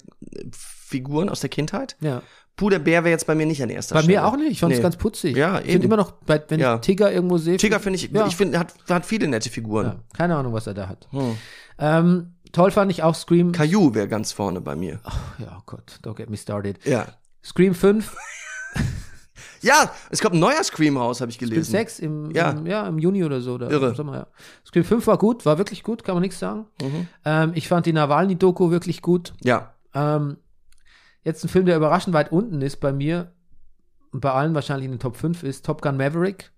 [0.52, 1.96] Figuren aus der Kindheit.
[2.00, 2.22] Ja.
[2.56, 4.18] Puh, der Bär wäre jetzt bei mir nicht an erster Bei Stelle.
[4.18, 4.50] mir auch nicht.
[4.52, 4.84] Ich fand es Nee.
[4.84, 5.38] ganz putzig.
[5.38, 6.76] Ja, ich finde immer noch, bei, wenn Ja.
[6.76, 7.58] ich Tigger irgendwo sehe.
[7.58, 8.26] Tigger finde ich, Ja.
[8.26, 9.86] ich finde, hat, hat viele nette Figuren.
[9.86, 11.08] Ja, keine Ahnung, was er da hat.
[11.12, 11.38] Hm.
[11.78, 13.52] Ähm, toll fand ich auch Scream.
[13.52, 15.00] Caillou wäre ganz vorne bei mir.
[15.38, 16.80] ja, oh Gott, don't get me started.
[16.84, 17.06] Ja.
[17.44, 18.16] Scream 5,
[19.62, 21.72] Ja, es kommt ein neuer Scream raus, habe ich Scream gelesen.
[21.72, 22.52] 6 im, Ja.
[22.52, 23.54] im, ja, im Juni oder so.
[23.56, 23.96] Oder Irre.
[23.96, 24.28] Sommer, ja.
[24.66, 26.66] Scream 5 war gut, war wirklich gut, kann man nichts sagen.
[26.82, 27.08] Mhm.
[27.26, 29.34] Ähm, ich fand die Nawalny-Doku wirklich gut.
[29.44, 29.74] Ja.
[29.94, 30.38] Ähm,
[31.24, 33.34] jetzt ein Film, der überraschend weit unten ist bei mir
[34.12, 36.52] und bei allen wahrscheinlich in den Top 5 ist Top Gun Maverick.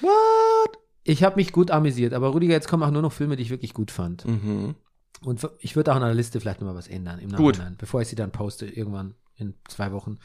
[0.00, 0.78] What?
[1.02, 3.50] Ich habe mich gut amüsiert, aber Rüdiger, jetzt kommen auch nur noch Filme, die ich
[3.50, 4.24] wirklich gut fand.
[4.24, 4.74] Mhm.
[5.22, 7.56] Und ich würde auch an der Liste vielleicht noch mal was ändern im Gut.
[7.58, 10.18] Nachhinein, bevor ich sie dann poste, irgendwann in zwei Wochen.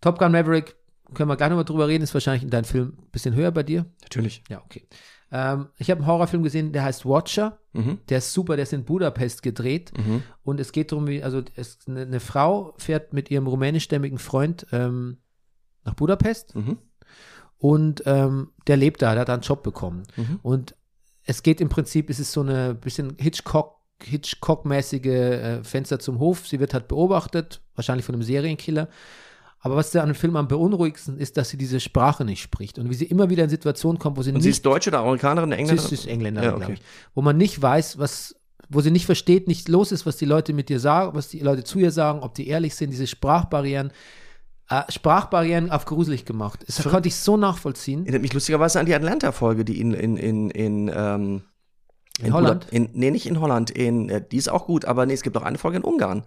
[0.00, 0.76] Top Gun Maverick,
[1.14, 3.62] können wir gleich nochmal drüber reden, ist wahrscheinlich in deinem Film ein bisschen höher bei
[3.62, 3.86] dir.
[4.02, 4.42] Natürlich.
[4.48, 4.86] Ja, okay.
[5.30, 7.58] Ähm, ich habe einen Horrorfilm gesehen, der heißt Watcher.
[7.72, 7.98] Mhm.
[8.08, 9.92] Der ist super, der ist in Budapest gedreht.
[9.96, 10.22] Mhm.
[10.42, 14.66] Und es geht darum, wie, also es, eine, eine Frau fährt mit ihrem rumänischstämmigen Freund
[14.72, 15.18] ähm,
[15.84, 16.78] nach Budapest Mhm.
[17.58, 20.02] und ähm, der lebt da, der hat da einen Job bekommen.
[20.16, 20.38] Mhm.
[20.42, 20.76] Und
[21.24, 26.46] es geht im Prinzip, es ist so eine bisschen Hitchcock, Hitchcock-mäßige äh, Fenster zum Hof.
[26.46, 28.88] Sie wird halt beobachtet, wahrscheinlich von einem Serienkiller.
[29.64, 32.78] Aber was da an dem Film am beunruhigsten ist, dass sie diese Sprache nicht spricht
[32.80, 34.90] und wie sie immer wieder in Situationen kommt, wo sie Und nicht sie ist Deutsche
[34.90, 35.84] oder Amerikanerin, Sie Engländerin?
[35.86, 36.64] ist, ist Engländerin, Ja, okay.
[36.64, 36.82] glaube ich.
[37.14, 38.34] Wo man nicht weiß, was,
[38.68, 41.38] wo sie nicht versteht, nicht los ist, was die Leute mit dir sagen, was die
[41.38, 43.92] Leute zu ihr sagen, ob die ehrlich sind, diese Sprachbarrieren.
[44.68, 46.64] Äh, Sprachbarrieren auf gruselig gemacht.
[46.66, 48.00] Das konnte ich so nachvollziehen.
[48.02, 51.42] Erinnert mich lustigerweise an die Atlanta-Folge, die in, in, in, in, ähm,
[52.20, 52.64] In Holland?
[52.66, 53.70] Buda- In, nee, nicht in Holland.
[53.70, 56.24] In, äh, die ist auch gut, aber nee, es gibt auch eine Folge in Ungarn,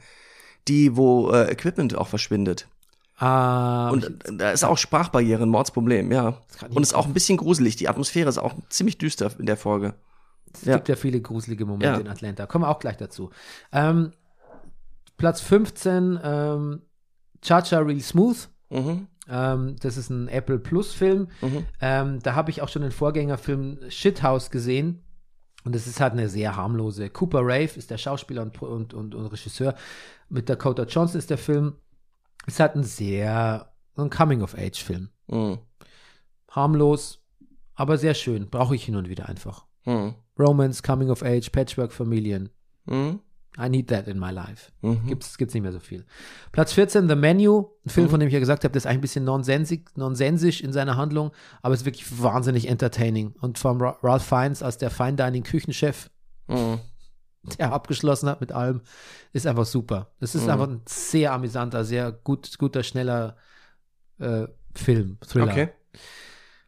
[0.70, 2.68] die, wo äh, Equipment auch verschwindet.
[3.18, 6.38] Ah, Und da ist auch Sprachbarriere ein Mordsproblem, ja.
[6.70, 7.76] Und ist auch ein bisschen gruselig.
[7.78, 9.94] Die Atmosphäre ist auch ziemlich düster in der Folge.
[10.54, 10.76] es ja.
[10.76, 11.98] gibt ja viele gruselige Momente Ja.
[11.98, 12.46] in Atlanta.
[12.46, 13.30] Kommen wir auch gleich dazu.
[13.72, 14.12] Ähm,
[15.18, 16.82] Platz 15, ähm,
[17.42, 18.50] Cha-Cha Real Smooth.
[18.70, 19.08] Mhm.
[19.30, 21.30] Ähm, das ist ein Apple Plus Film.
[21.42, 21.66] Mhm.
[21.80, 25.02] Ähm, da habe ich auch schon den Vorgängerfilm Shithouse gesehen.
[25.64, 27.10] Und es ist halt eine sehr harmlose.
[27.10, 29.74] Cooper Rave ist der Schauspieler und, und, und, und Regisseur.
[30.30, 31.74] Mit Dakota Johnson ist der Film.
[32.48, 35.10] Ist halt ein sehr ein Coming-of-Age-Film.
[35.28, 35.60] Mhm.
[36.52, 37.22] Harmlos,
[37.74, 38.50] aber sehr schön.
[38.50, 39.66] Brauche ich hin und wieder einfach.
[39.86, 40.16] Mhm.
[40.38, 42.50] Romance, Coming-of-Age, Patchwork-Familien.
[42.86, 43.20] Mhm.
[43.58, 44.74] I need that in my life.
[44.82, 45.08] Mhm.
[45.08, 46.06] Gibt's, gibt's nicht mehr so viel.
[46.52, 48.12] Platz 14, The Menu, ein Film, Mhm.
[48.12, 50.98] von dem ich ja gesagt habe, der ist eigentlich ein bisschen nonsensig, nonsensisch in seiner
[50.98, 51.32] Handlung,
[51.62, 53.34] aber ist wirklich wahnsinnig entertaining.
[53.40, 56.10] Und von Ra Ralph Fiennes als der Fine Dining Küchenchef,
[56.48, 56.80] Mhm.
[57.60, 58.82] der abgeschlossen hat mit allem,
[59.34, 60.12] ist einfach super.
[60.20, 60.50] Es ist Mhm.
[60.50, 63.38] einfach ein sehr amüsanter, sehr gut, guter, schneller
[64.20, 65.52] äh, Film, Thriller.
[65.52, 65.70] Okay.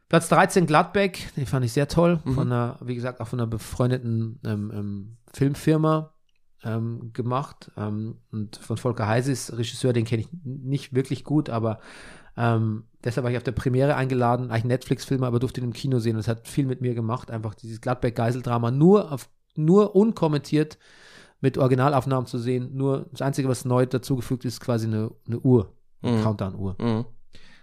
[0.09, 2.21] Platz 13, Gladbeck, den fand ich sehr toll.
[2.23, 2.34] Mhm.
[2.34, 6.13] Von einer, wie gesagt, auch von einer befreundeten ähm, ähm, Filmfirma
[6.63, 7.71] ähm, gemacht.
[7.75, 11.80] Ähm, und von Volker Heises, Regisseur, den kenne ich nicht wirklich gut, aber
[12.38, 15.99] ähm, deshalb war ich auf der Premiere eingeladen, eigentlich Netflix-Film, aber durfte ihn im Kino
[15.99, 16.15] sehen.
[16.15, 20.77] Und es hat viel mit mir gemacht, einfach dieses Gladbeck-Geiseldrama nur auf, nur unkommentiert
[21.41, 22.75] mit Originalaufnahmen zu sehen.
[22.75, 26.23] Nur das Einzige, was neu dazugefügt ist, quasi eine, eine Uhr, eine Mhm.
[26.23, 26.75] Countdown-Uhr.
[26.79, 27.05] Mhm.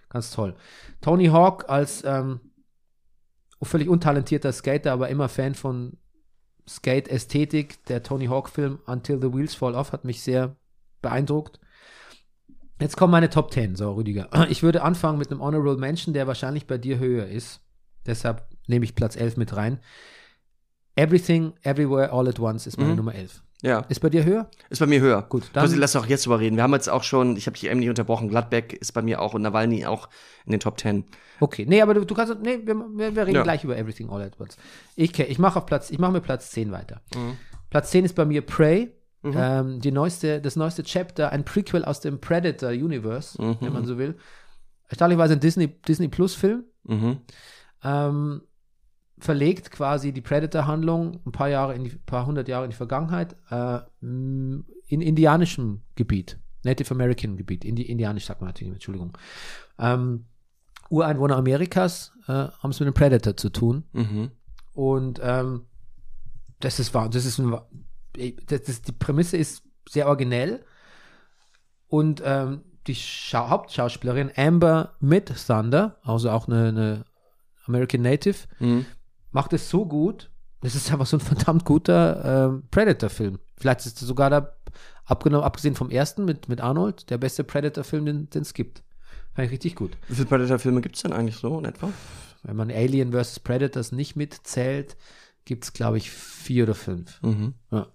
[0.08, 0.54] Ganz toll.
[1.00, 2.40] Tony Hawk als ähm,
[3.62, 5.96] völlig untalentierter Skater, aber immer Fan von
[6.68, 7.84] Skate-Ästhetik.
[7.86, 10.56] Der Tony Hawk-Film Until the Wheels Fall Off hat mich sehr
[11.02, 11.60] beeindruckt.
[12.80, 14.28] Jetzt kommen meine Top 10, so Rüdiger.
[14.50, 17.60] Ich würde anfangen mit einem Honorable Mention, der wahrscheinlich bei dir höher ist.
[18.06, 19.78] Deshalb nehme ich Platz 11 mit rein.
[20.96, 22.96] Everything, Everywhere, All at Once ist meine Mhm.
[22.96, 23.42] Nummer 11.
[23.62, 23.80] Ja.
[23.88, 24.48] Ist bei dir höher?
[24.68, 25.22] Ist bei mir höher.
[25.22, 25.68] Gut, dann.
[25.68, 26.56] dann- Lass doch jetzt drüber reden.
[26.56, 29.20] Wir haben jetzt auch schon, ich habe dich eben nicht unterbrochen, Gladbeck ist bei mir
[29.22, 30.08] auch und Nawalny auch
[30.44, 31.04] in den Top Ten.
[31.40, 33.42] Okay, nee, aber du, du kannst, nee, wir, wir, reden Ja.
[33.42, 34.56] gleich über Everything All at Once.
[34.96, 37.00] Ich, ich mache auf Platz, ich mache mit Platz 10 weiter.
[37.14, 37.38] Mhm.
[37.70, 38.92] Platz 10 ist bei mir Prey,
[39.24, 43.56] ähm, die neueste, das neueste Chapter, ein Prequel aus dem Predator Universe, Mhm.
[43.60, 44.16] wenn man so will.
[44.88, 46.64] Erstaunlicherweise ein Disney, Disney Plus Film.
[46.84, 47.18] Mhm.
[47.82, 48.42] Ähm,
[49.18, 53.36] verlegt quasi die Predator-Handlung ein paar Jahre, in die, paar hundert Jahre in die Vergangenheit,
[53.50, 54.64] äh, in
[55.00, 59.16] indianischem Gebiet, Native American Gebiet, Indi indianisch sagt man natürlich, Entschuldigung.
[59.78, 60.26] Ähm,
[60.90, 64.30] Ureinwohner Amerikas äh, haben es mit einem Predator zu tun Mhm.
[64.74, 65.66] und ähm,
[66.60, 67.68] das ist wahr, das ist ein, wa-
[68.46, 70.64] das, das, die Prämisse ist sehr originell
[71.88, 77.04] und ähm, die Schau Hauptschauspielerin Amber Mid Thunder, also auch eine, eine
[77.66, 78.86] American Native, Mhm.
[79.34, 80.30] Macht es so gut.
[80.60, 83.38] Das ist einfach so ein verdammt guter ähm, Predator-Film.
[83.58, 84.56] Vielleicht ist es sogar da
[85.04, 88.82] abgenommen, abgesehen vom ersten mit, mit Arnold, der beste Predator-Film, den den es gibt.
[89.34, 89.98] Fand ich richtig gut.
[90.08, 91.92] Wie viele Predator-Filme gibt es denn eigentlich so in etwa?
[92.44, 93.40] Wenn man Alien vs.
[93.40, 94.96] Predators nicht mitzählt,
[95.44, 97.20] gibt es, glaube ich, vier oder fünf.
[97.22, 97.54] Mhm.
[97.70, 97.88] Ja.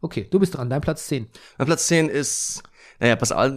[0.00, 1.28] Okay, du bist dran, dein Platz 10.
[1.58, 2.62] Mein Platz 10 ist,
[3.00, 3.52] naja, pass auf,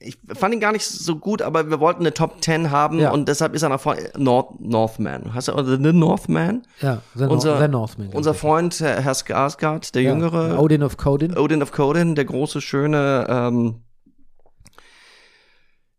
[0.00, 3.10] ich fand ihn gar nicht so gut, aber wir wollten eine Top 10 haben Ja.
[3.10, 5.34] und deshalb ist er nach vorne, North, Northman.
[5.34, 6.62] Hast du, oder The Northman?
[6.80, 8.08] Ja, The, Unser- The Northman.
[8.14, 8.32] Unser.
[8.34, 10.12] Freund, Herr Herr Skarsgård, der ja.
[10.12, 11.36] Jüngere, Odin of Codin.
[11.36, 13.82] Odin of Coden, der große, schöne, ähm,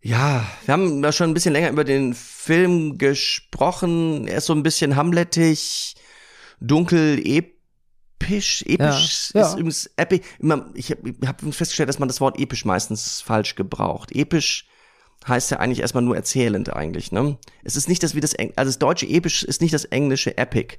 [0.03, 4.27] ja, wir haben ja schon ein bisschen länger über den Film gesprochen.
[4.27, 5.95] Er ist so ein bisschen hamlettig,
[6.59, 7.51] dunkel, episch.
[8.21, 9.51] Episch Ja, ist ja.
[9.53, 10.21] übrigens episch.
[10.39, 14.11] Immer, ich habe hab festgestellt, dass man das Wort episch meistens falsch gebraucht.
[14.13, 14.67] Episch
[15.27, 17.11] heißt ja eigentlich erstmal nur erzählend eigentlich.
[17.11, 17.37] Ne?
[17.63, 20.37] Es ist nicht das wie das, Eng also das deutsche episch ist nicht das englische
[20.37, 20.77] epic.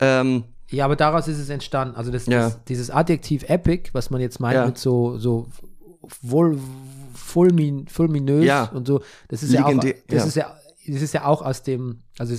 [0.00, 1.96] Ähm, Ja, aber daraus ist es entstanden.
[1.96, 2.40] Also das, Ja.
[2.50, 5.48] das, dieses Adjektiv epic, was man jetzt meint mit so, so
[6.20, 6.58] wohl,
[7.14, 9.74] fulmin, fulminös und so, das ist ja auch,
[10.08, 10.56] das ist ja,
[10.86, 12.34] das ist ja auch aus dem, also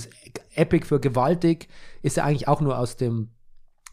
[0.54, 1.68] epic für gewaltig
[2.02, 3.30] ist ja eigentlich auch nur aus dem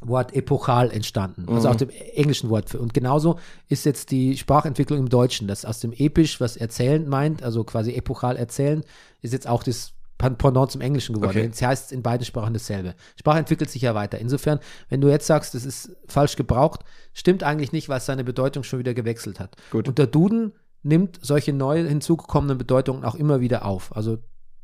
[0.01, 1.73] Wort epochal entstanden, also Mhm.
[1.73, 2.69] aus dem englischen Wort.
[2.69, 2.79] Für.
[2.79, 3.37] Und genauso
[3.69, 7.93] ist jetzt die Sprachentwicklung im Deutschen, das aus dem episch, was erzählend meint, also quasi
[7.93, 8.83] epochal erzählen,
[9.21, 11.31] ist jetzt auch das Pen- Pendant zum Englischen geworden.
[11.31, 11.43] Okay.
[11.45, 12.95] Jetzt heißt es in beiden Sprachen dasselbe.
[13.19, 14.19] Sprache entwickelt sich ja weiter.
[14.19, 16.81] Insofern, wenn du jetzt sagst, das ist falsch gebraucht,
[17.13, 19.55] stimmt eigentlich nicht, weil es seine Bedeutung schon wieder gewechselt hat.
[19.71, 19.87] Gut.
[19.87, 23.95] Und der Duden nimmt solche neu hinzugekommenen Bedeutungen auch immer wieder auf.
[23.95, 24.17] Also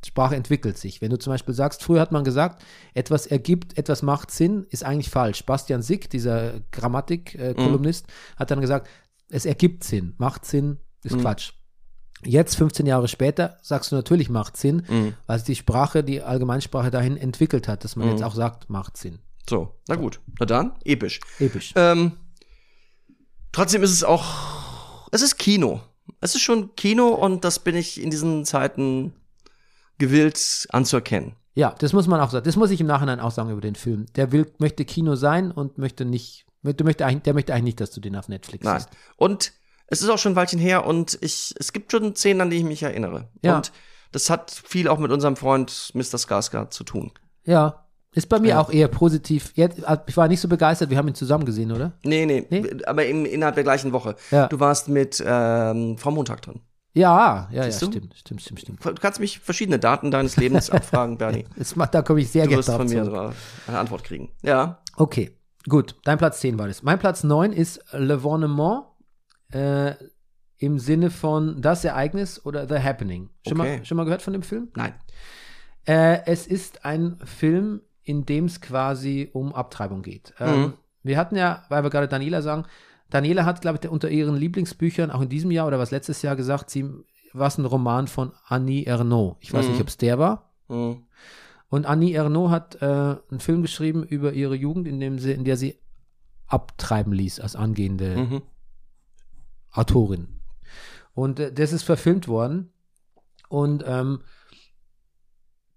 [0.06, 1.02] Sprache entwickelt sich.
[1.02, 4.84] Wenn du zum Beispiel sagst, früher hat man gesagt, etwas ergibt, etwas macht Sinn, ist
[4.84, 5.44] eigentlich falsch.
[5.46, 8.06] Bastian Sick, dieser Grammatik-Kolumnist,
[8.38, 8.88] hat dann gesagt,
[9.30, 11.52] es ergibt Sinn, macht Sinn, ist Quatsch.
[12.24, 15.14] Jetzt, 15 Jahre später, sagst du natürlich, macht Sinn, Mhm.
[15.28, 19.20] weil die Sprache, die Allgemeinsprache dahin entwickelt hat, dass man jetzt auch sagt, macht Sinn.
[19.50, 20.20] so, na gut.
[20.40, 21.20] Na dann, episch.
[21.40, 21.74] Episch.
[21.76, 22.14] Ähm,
[23.52, 25.82] trotzdem ist es auch, es ist Kino.
[26.22, 29.14] Es ist schon Kino und das bin ich in diesen Zeiten
[29.98, 31.34] gewillt anzuerkennen.
[31.56, 32.46] Ja, das muss man auch sagen.
[32.46, 34.06] Das muss ich im Nachhinein auch sagen über den Film.
[34.16, 37.82] Der will, möchte Kino sein und möchte nicht, möchte, möchte eigentlich, der möchte eigentlich nicht,
[37.82, 38.80] dass du den auf Netflix Nein.
[38.80, 38.90] siehst.
[39.16, 39.54] Und
[39.88, 42.58] es ist auch schon ein Weilchen her und ich, es gibt schon Szenen, an die
[42.58, 43.30] ich mich erinnere.
[43.42, 43.56] Ja.
[43.58, 43.72] Und
[44.12, 46.18] das hat viel auch mit unserem Freund Mr.
[46.20, 47.12] Skarsgård zu tun.
[47.44, 47.84] Ja.
[48.14, 48.60] Ist bei mir Ja.
[48.62, 49.52] auch eher positiv.
[49.56, 51.94] Jetzt, äh, ich war nicht so begeistert, wir haben ihn zusammen gesehen, oder?
[52.04, 52.66] Nee, nee, Nee?
[52.86, 54.16] aber im, innerhalb der gleichen Woche.
[54.32, 54.48] Ja.
[54.48, 56.62] Du warst mit ähm, Frau Montag drin.
[56.98, 57.72] Ja, ja, ja, du?
[57.72, 58.86] stimmt, stimmt, stimmt, stimmt.
[58.86, 61.46] Du kannst mich verschiedene Daten deines Lebens abfragen, Bernie.
[61.56, 63.34] Das macht, da komme ich sehr Du gerne wirst drauf von mir zurück.
[63.68, 64.32] eine Antwort kriegen.
[64.42, 64.82] Ja.
[64.96, 65.38] Okay,
[65.70, 65.96] gut.
[66.04, 66.84] Dein Platz 10 war das.
[66.84, 68.86] Mein Platz 9 ist L'Evenement
[69.52, 69.94] äh,
[70.58, 73.30] im Sinne von das Ereignis oder The Happening.
[73.48, 73.78] Schon, Okay.
[73.78, 74.70] mal, schon mal gehört von dem Film?
[74.76, 74.94] Nein.
[75.86, 80.34] Äh, es ist ein Film, in dem es quasi um Abtreibung geht.
[80.40, 80.74] Ähm, Mhm.
[81.04, 82.66] Wir hatten ja, weil wir gerade Daniela sagen,
[83.10, 86.36] Daniela hat, glaube ich, unter ihren Lieblingsbüchern auch in diesem Jahr oder was letztes Jahr
[86.36, 86.90] gesagt, sie
[87.34, 89.38] was ein Roman von Annie Ernaux.
[89.42, 89.72] Ich weiß Mhm.
[89.74, 90.52] nicht, ob es der war.
[90.68, 91.06] Hm.
[91.70, 95.44] Und Annie Ernaux hat äh, einen Film geschrieben über ihre Jugend, in, dem sie, in
[95.44, 95.78] der sie
[96.48, 98.42] abtreiben ließ als angehende Mhm.
[99.72, 100.28] Autorin.
[101.14, 102.72] Und äh, das ist verfilmt worden.
[103.50, 104.22] Und ähm,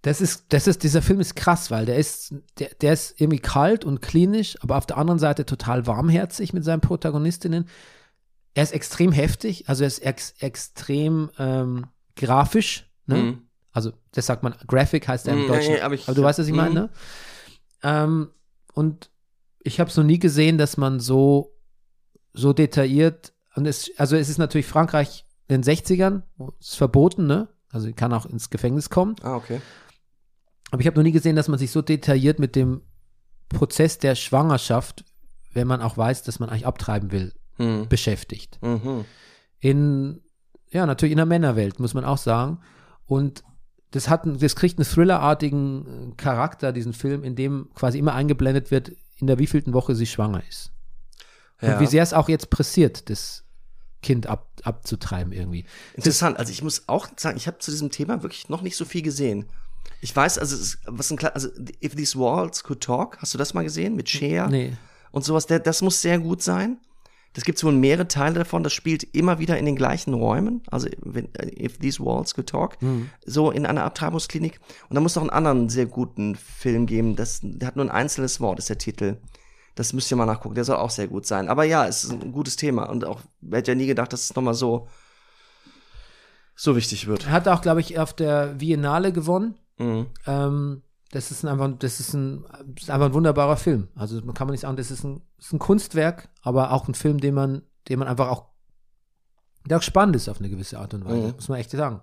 [0.03, 3.39] das ist, das ist, dieser Film ist krass, weil der ist, der, der ist irgendwie
[3.39, 7.69] kalt und klinisch, aber auf der anderen Seite total warmherzig mit seinen Protagonistinnen.
[8.55, 11.87] Er ist extrem heftig, also er ist ex, extrem ähm,
[12.17, 13.17] grafisch, ne?
[13.17, 13.43] Mhm.
[13.73, 15.77] Also, das sagt man, Graphic heißt er im Mhm, Deutschen.
[15.77, 16.75] ja, aber ich- du weißt, was ich meine, mhm.
[16.75, 16.91] ne?
[17.83, 18.31] Ähm,
[18.75, 19.11] und
[19.63, 21.55] ich habe es noch nie gesehen, dass man so,
[22.33, 26.77] so detailliert, und es, also es ist natürlich Frankreich in den 60ern, wo es ist
[26.77, 27.49] verboten, ne?
[27.71, 29.15] Also kann auch ins Gefängnis kommen.
[29.23, 29.61] Ah, okay.
[30.71, 32.83] Aber ich habe noch nie gesehen, dass man sich so detailliert mit dem
[33.49, 35.05] Prozess der Schwangerschaft
[35.53, 37.89] wenn man auch weiß, dass man eigentlich abtreiben will, Hm.
[37.89, 38.59] beschäftigt.
[38.63, 39.05] Mhm.
[39.59, 40.21] In,
[40.71, 42.61] ja, natürlich in der Männerwelt, muss man auch sagen.
[43.07, 43.43] Und
[43.91, 48.71] das hat, das kriegt einen thrillerartigen äh, Charakter, diesen Film, in dem quasi immer eingeblendet
[48.71, 50.73] wird, in der wievielten Woche sie schwanger ist.
[51.61, 51.75] Ja.
[51.75, 53.45] Und wie sehr es auch jetzt pressiert, das
[54.03, 55.67] Kind ab, abzutreiben irgendwie.
[55.95, 56.39] Interessant.
[56.39, 59.03] Also ich muss auch sagen, ich habe zu diesem Thema wirklich noch nicht so viel
[59.03, 59.47] gesehen.
[60.01, 61.49] Ich weiß, also es was ein also
[61.83, 64.73] If These Walls Could Talk, hast du das mal gesehen mit Cher Nee.
[65.13, 65.47] und sowas?
[65.47, 66.79] Der, das muss sehr gut sein.
[67.35, 68.65] Das gibt wohl mehrere Teile davon.
[68.65, 70.63] Das spielt immer wieder in den gleichen Räumen.
[70.71, 72.77] Also wenn, äh, If These Walls Could Talk,
[73.25, 74.59] so in einer Abtreibungsklinik.
[74.89, 77.15] Und da muss noch einen anderen sehr guten Film geben.
[77.15, 79.19] Das, der hat nur ein einzelnes Wort, ist der Titel.
[79.77, 80.57] Das müsst ihr mal nachgucken.
[80.57, 81.49] Der soll auch sehr gut sein.
[81.49, 82.85] Aber ja, es ist ein gutes Thema.
[82.91, 84.89] Und auch, wer hätte ja nie gedacht, dass es nochmal so,
[86.57, 87.27] so wichtig wird.
[87.27, 89.55] Er hat auch, glaube ich, auf der Biennale gewonnen.
[89.81, 90.07] Mhm.
[90.27, 93.89] Ähm, das ist ein, einfach, das ist ein, das ist einfach ein wunderbarer Film.
[93.97, 96.95] Also man kann man nicht sagen, das ist ein, ist ein Kunstwerk, aber auch ein
[96.95, 98.47] Film, den man, den man einfach auch,
[99.67, 101.35] der auch spannend ist auf eine gewisse Art und Weise, Mhm.
[101.35, 102.01] muss man echt sagen.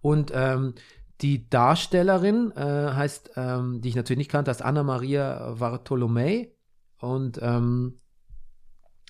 [0.00, 0.74] Und ähm,
[1.20, 6.52] die Darstellerin äh, heißt, ähm, die ich natürlich nicht kannte, heißt Anna Maria Bartolomei.
[6.98, 8.00] Und ähm,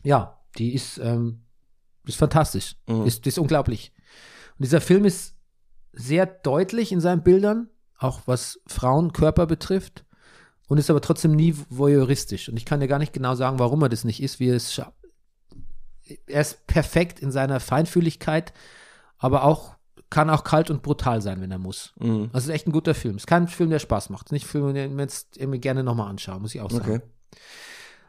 [0.02, 1.42] ja, die ist, ähm,
[2.04, 2.76] ist fantastisch.
[2.86, 3.06] Mhm.
[3.06, 3.92] Ist, ist unglaublich.
[4.58, 5.36] Und dieser Film ist
[5.92, 7.68] sehr deutlich in seinen Bildern,
[8.02, 10.04] auch was Frauenkörper betrifft,
[10.72, 12.48] und ist aber trotzdem nie voyeuristisch.
[12.48, 14.56] Und ich kann dir gar nicht genau sagen, warum er das nicht ist, wie er
[14.56, 14.96] es schafft.
[16.26, 18.54] Er ist perfekt in seiner Feinfühligkeit,
[19.18, 19.74] aber auch
[20.08, 21.92] kann auch kalt und brutal sein, wenn er muss.
[21.98, 22.30] Mhm.
[22.32, 23.16] Es ist echt ein guter Film.
[23.16, 24.32] Es ist kein Film, der Spaß macht.
[24.32, 26.90] Nicht Film, den ich mir jetzt irgendwie gerne nochmal anschaue, muss ich auch sagen.
[26.90, 27.00] Okay.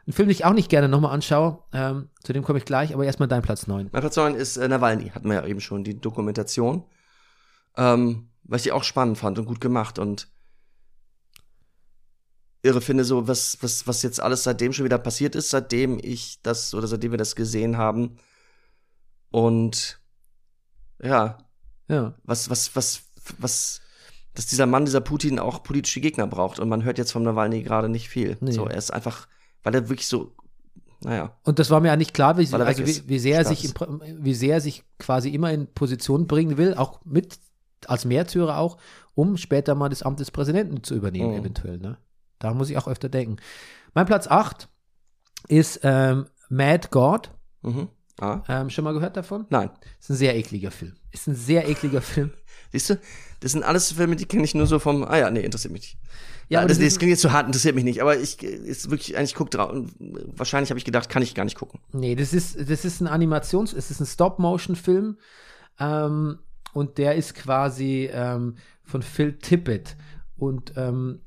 [0.06, 2.94] Ein Film, den ich auch nicht gerne nochmal anschaue, ähm, zu dem komme ich gleich,
[2.94, 3.90] aber erstmal dein Platz 9.
[3.92, 6.84] Mein Platz 9 ist äh, Nawalny, hatten wir ja eben schon, die Dokumentation.
[7.76, 10.28] Ähm, weil ich auch spannend fand und gut gemacht und
[12.62, 16.40] irre finde, so was, was, was jetzt alles seitdem schon wieder passiert ist, seitdem ich
[16.42, 18.16] das oder seitdem wir das gesehen haben.
[19.30, 20.00] Und
[21.02, 21.38] ja,
[21.88, 22.14] Ja.
[22.24, 23.02] was, was, was,
[23.38, 23.80] was,
[24.34, 26.58] dass dieser Mann, dieser Putin auch politische Gegner braucht.
[26.58, 28.38] Und man hört jetzt vom Nawalny gerade nicht viel.
[28.40, 28.52] Nee.
[28.52, 29.28] So, er ist einfach,
[29.62, 30.34] weil er wirklich so,
[31.02, 33.74] naja, Und das war mir ja nicht klar, wie, also wie, wie, sehr er sich,
[34.00, 37.38] wie sehr er sich quasi immer in Position bringen will, auch mit
[37.90, 38.78] als Märtyrer auch,
[39.14, 41.38] um später mal das Amt des Präsidenten zu übernehmen, Mhm.
[41.40, 41.78] eventuell.
[41.78, 41.98] Ne?
[42.38, 43.36] Da muss ich auch öfter denken.
[43.94, 44.68] Mein Platz 8
[45.48, 47.30] ist ähm, Mad God.
[47.62, 47.88] mhm.
[48.20, 49.46] ah, Ähm, schon mal gehört davon?
[49.50, 49.70] nein.
[50.00, 50.94] Ist ein sehr ekliger Film.
[51.12, 52.32] Ist ein sehr ekliger Film.
[52.72, 52.98] Siehst du,
[53.40, 55.82] das sind alles Filme, die kenne ich nur so vom, ah ja, nee, interessiert mich
[55.82, 55.98] nicht.
[56.48, 59.34] Ja, das, das klingt jetzt zu hart, interessiert mich nicht, aber ich ist wirklich, eigentlich
[59.34, 59.70] guck drauf.
[59.70, 59.92] und
[60.38, 61.80] Wahrscheinlich habe ich gedacht, kann ich gar nicht gucken.
[61.92, 65.16] Nee, das ist, das ist ein Animations-, es ist ein Stop-Motion-Film.
[65.78, 66.38] Ähm,
[66.74, 69.96] und der ist quasi ähm, von Phil Tippett.
[70.36, 71.20] Und ähm,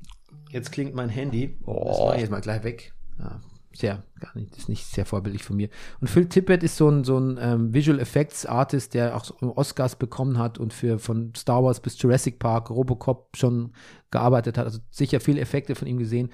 [0.50, 1.58] jetzt klingt mein Handy.
[1.66, 2.92] Das mache ich jetzt mal gleich weg.
[3.18, 3.40] Ja,
[3.74, 5.68] sehr, gar nicht, das ist nicht sehr vorbildlich von mir.
[6.00, 9.96] Und Phil Tippett ist so ein, so ein ähm, Visual Effects Artist, der auch Oscars
[9.96, 13.72] bekommen hat und für von Star Wars bis Jurassic Park, Robocop schon
[14.10, 14.66] gearbeitet hat.
[14.66, 16.30] Also sicher viele Effekte von ihm gesehen.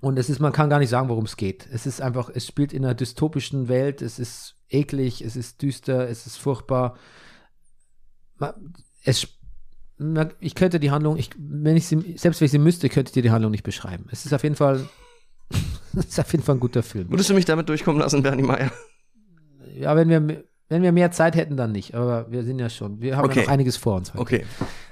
[0.00, 1.68] Und es ist, man kann gar nicht sagen, worum es geht.
[1.72, 6.08] Es ist einfach, es spielt in einer dystopischen Welt, es ist eklig, es ist düster,
[6.08, 6.96] es ist furchtbar.
[9.04, 9.26] Es,
[10.40, 13.14] ich könnte die Handlung, ich, wenn ich sie, selbst wenn ich sie müsste, könnte ich
[13.14, 14.06] dir die Handlung nicht beschreiben.
[14.10, 14.88] Es ist auf jeden Fall,
[15.96, 17.10] es ist auf jeden Fall ein guter Film.
[17.10, 18.72] Würdest du mich damit durchkommen lassen, Bernie Meyer?
[19.74, 21.94] Ja, wenn wir, wenn wir mehr Zeit hätten, dann nicht.
[21.94, 23.40] Aber wir sind ja schon, wir haben Okay.
[23.40, 24.10] ja noch einiges vor uns.
[24.14, 24.20] Heute.
[24.20, 24.46] Okay.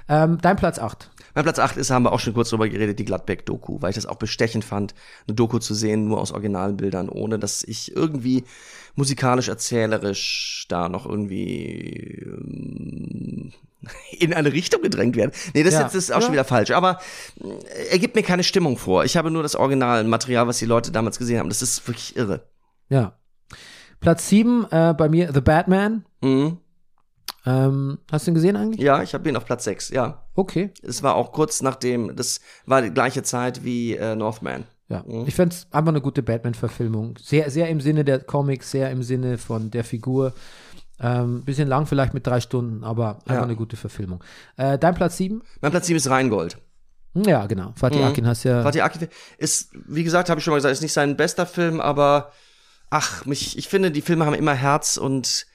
[0.07, 1.09] Ähm, dein Platz 8.
[1.35, 3.95] Mein Platz 8 ist, haben wir auch schon kurz drüber geredet, die Gladbeck-Doku, weil ich
[3.95, 4.93] das auch bestechend fand,
[5.27, 8.43] eine Doku zu sehen, nur aus originalen Bildern, ohne dass ich irgendwie
[8.95, 13.51] musikalisch, erzählerisch da noch irgendwie ähm,
[14.19, 15.33] in eine Richtung gedrängt werde.
[15.53, 15.83] Nee, das, Ja.
[15.83, 16.21] jetzt ist auch Ja.
[16.21, 16.99] schon wieder falsch, aber
[17.41, 19.05] äh, er gibt mir keine Stimmung vor.
[19.05, 21.49] Ich habe nur das Originalmaterial, was die Leute damals gesehen haben.
[21.49, 22.43] Das ist wirklich irre.
[22.89, 23.13] Ja.
[24.01, 26.03] Platz 7 äh, bei mir, The Batman.
[26.21, 26.57] Mhm.
[27.45, 28.81] Ähm, hast du ihn gesehen eigentlich?
[28.81, 30.25] Ja, ich habe ihn auf Platz 6, ja.
[30.35, 30.71] Okay.
[30.83, 34.65] Es war auch kurz nachdem, das war die gleiche Zeit wie äh, Northman.
[34.89, 35.23] Ja, Mhm.
[35.25, 37.17] ich fände es einfach eine gute Batman-Verfilmung.
[37.19, 40.33] Sehr, sehr im Sinne der Comics, sehr im Sinne von der Figur.
[40.99, 43.41] Ähm, bisschen lang vielleicht mit drei Stunden, aber einfach Ja.
[43.43, 44.23] eine gute Verfilmung.
[44.57, 45.41] Äh, dein Platz 7?
[45.61, 46.57] Mein Platz 7 ist Rheingold.
[47.15, 47.73] Ja, genau.
[47.75, 48.05] Fatih Mhm.
[48.05, 48.61] Akin hast ja.
[48.61, 51.81] Fatih Akin ist, wie gesagt, habe ich schon mal gesagt, ist nicht sein bester Film,
[51.81, 52.31] aber
[52.91, 55.47] ach, mich, ich finde, die Filme haben immer Herz und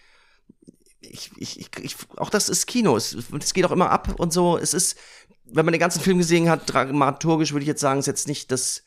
[1.01, 2.97] ich, ich, ich, auch das ist Kino.
[2.97, 4.59] Es, es geht auch immer ab und so.
[4.59, 4.97] Es ist,
[5.45, 8.51] wenn man den ganzen Film gesehen hat, dramaturgisch würde ich jetzt sagen, ist jetzt nicht
[8.51, 8.83] das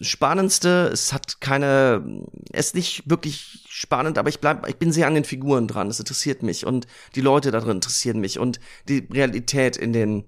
[0.00, 0.90] Spannendste.
[0.92, 5.14] Es hat keine, es ist nicht wirklich spannend, aber ich bleib, ich bin sehr an
[5.14, 5.88] den Figuren dran.
[5.88, 10.24] Das interessiert mich und die Leute da drin interessieren mich und die Realität in den,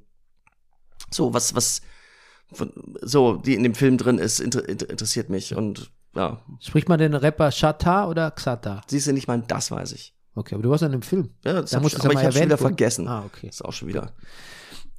[1.10, 1.82] so was, was,
[3.02, 7.14] so, die in dem Film drin ist, inter, interessiert mich und ja, Spricht man den
[7.14, 8.82] Rapper Chata oder Xata?
[8.86, 10.14] siehst du nicht mal, das weiß ich.
[10.34, 11.30] Okay, aber du warst ja in dem Film.
[11.44, 12.68] Ja, das Da musst ich, aber mal ich hab's schon wieder worden.
[12.68, 13.08] vergessen.
[13.08, 13.48] Ah, okay.
[13.48, 14.12] Ist auch schon wieder.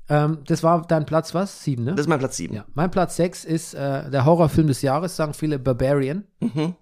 [0.09, 1.63] Ähm, das war dein Platz was?
[1.63, 1.91] Sieben, ne?
[1.91, 2.53] Das ist mein Platz 7.
[2.53, 2.65] ja.
[2.73, 6.25] Mein Platz sechs ist äh, der Horrorfilm des Jahres, sagen viele Barbarian.
[6.39, 6.75] Mhm.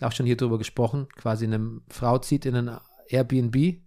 [0.00, 1.08] Auch schon hier drüber gesprochen.
[1.16, 2.70] Quasi eine Frau zieht in ein
[3.08, 3.80] Airbnb in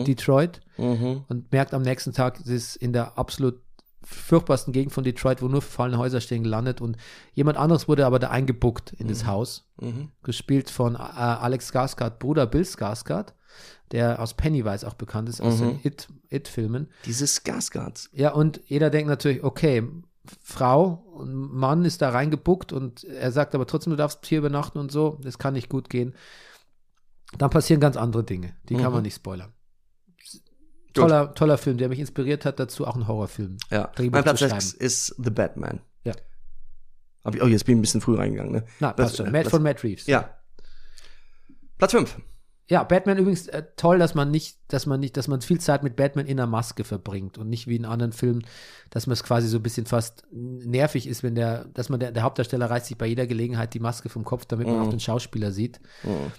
[0.00, 0.04] Mhm.
[0.04, 1.24] Detroit Mhm.
[1.28, 3.60] und merkt am nächsten Tag, sie ist in der absolut
[4.10, 6.96] furchtbarsten Gegend von Detroit, wo nur verfallene Häuser stehen, gelandet und
[7.34, 9.64] jemand anderes wurde aber da eingebuckt in das Haus.
[9.80, 10.10] Mhm.
[10.24, 13.32] gespielt von äh, Alex Skarsgård, Bruder Bill Skarsgård,
[13.92, 15.78] der aus Pennywise auch bekannt ist, aus Mhm.
[15.78, 16.88] den It- It-Filmen.
[17.06, 18.08] Diese Skarsgårds.
[18.12, 19.86] ja, und jeder denkt natürlich, okay,
[20.42, 24.78] Frau und Mann ist da reingebuckt und er sagt aber trotzdem, du darfst hier übernachten
[24.78, 26.14] und so, das kann nicht gut gehen.
[27.38, 28.92] Dann passieren ganz andere Dinge, die kann Mhm.
[28.92, 29.52] man nicht spoilern.
[31.02, 33.56] Toller, toller Film, der mich inspiriert hat, dazu auch ein Horrorfilm.
[33.70, 33.88] Ja.
[33.94, 35.80] Drehbuch Mein Platz zu 6 ist The Batman.
[36.04, 36.12] Ja.
[37.24, 38.64] Hab ich, oh, jetzt bin ich ein bisschen früh reingegangen, ne?
[38.80, 39.26] Na, passt schon.
[39.26, 40.06] äh, Matt von Matt Reeves.
[40.06, 40.34] Ja.
[41.78, 42.16] Platz 5.
[42.70, 45.82] Ja, Batman übrigens äh, toll, dass man nicht, dass man nicht, dass man viel Zeit
[45.82, 48.44] mit Batman in der Maske verbringt und nicht wie in anderen Filmen,
[48.90, 52.12] dass man es quasi so ein bisschen fast nervig ist, wenn der, dass man der,
[52.12, 54.82] der Hauptdarsteller reißt sich bei jeder Gelegenheit die Maske vom Kopf, damit man Mhm.
[54.82, 56.32] auch den Schauspieler sieht, Mhm.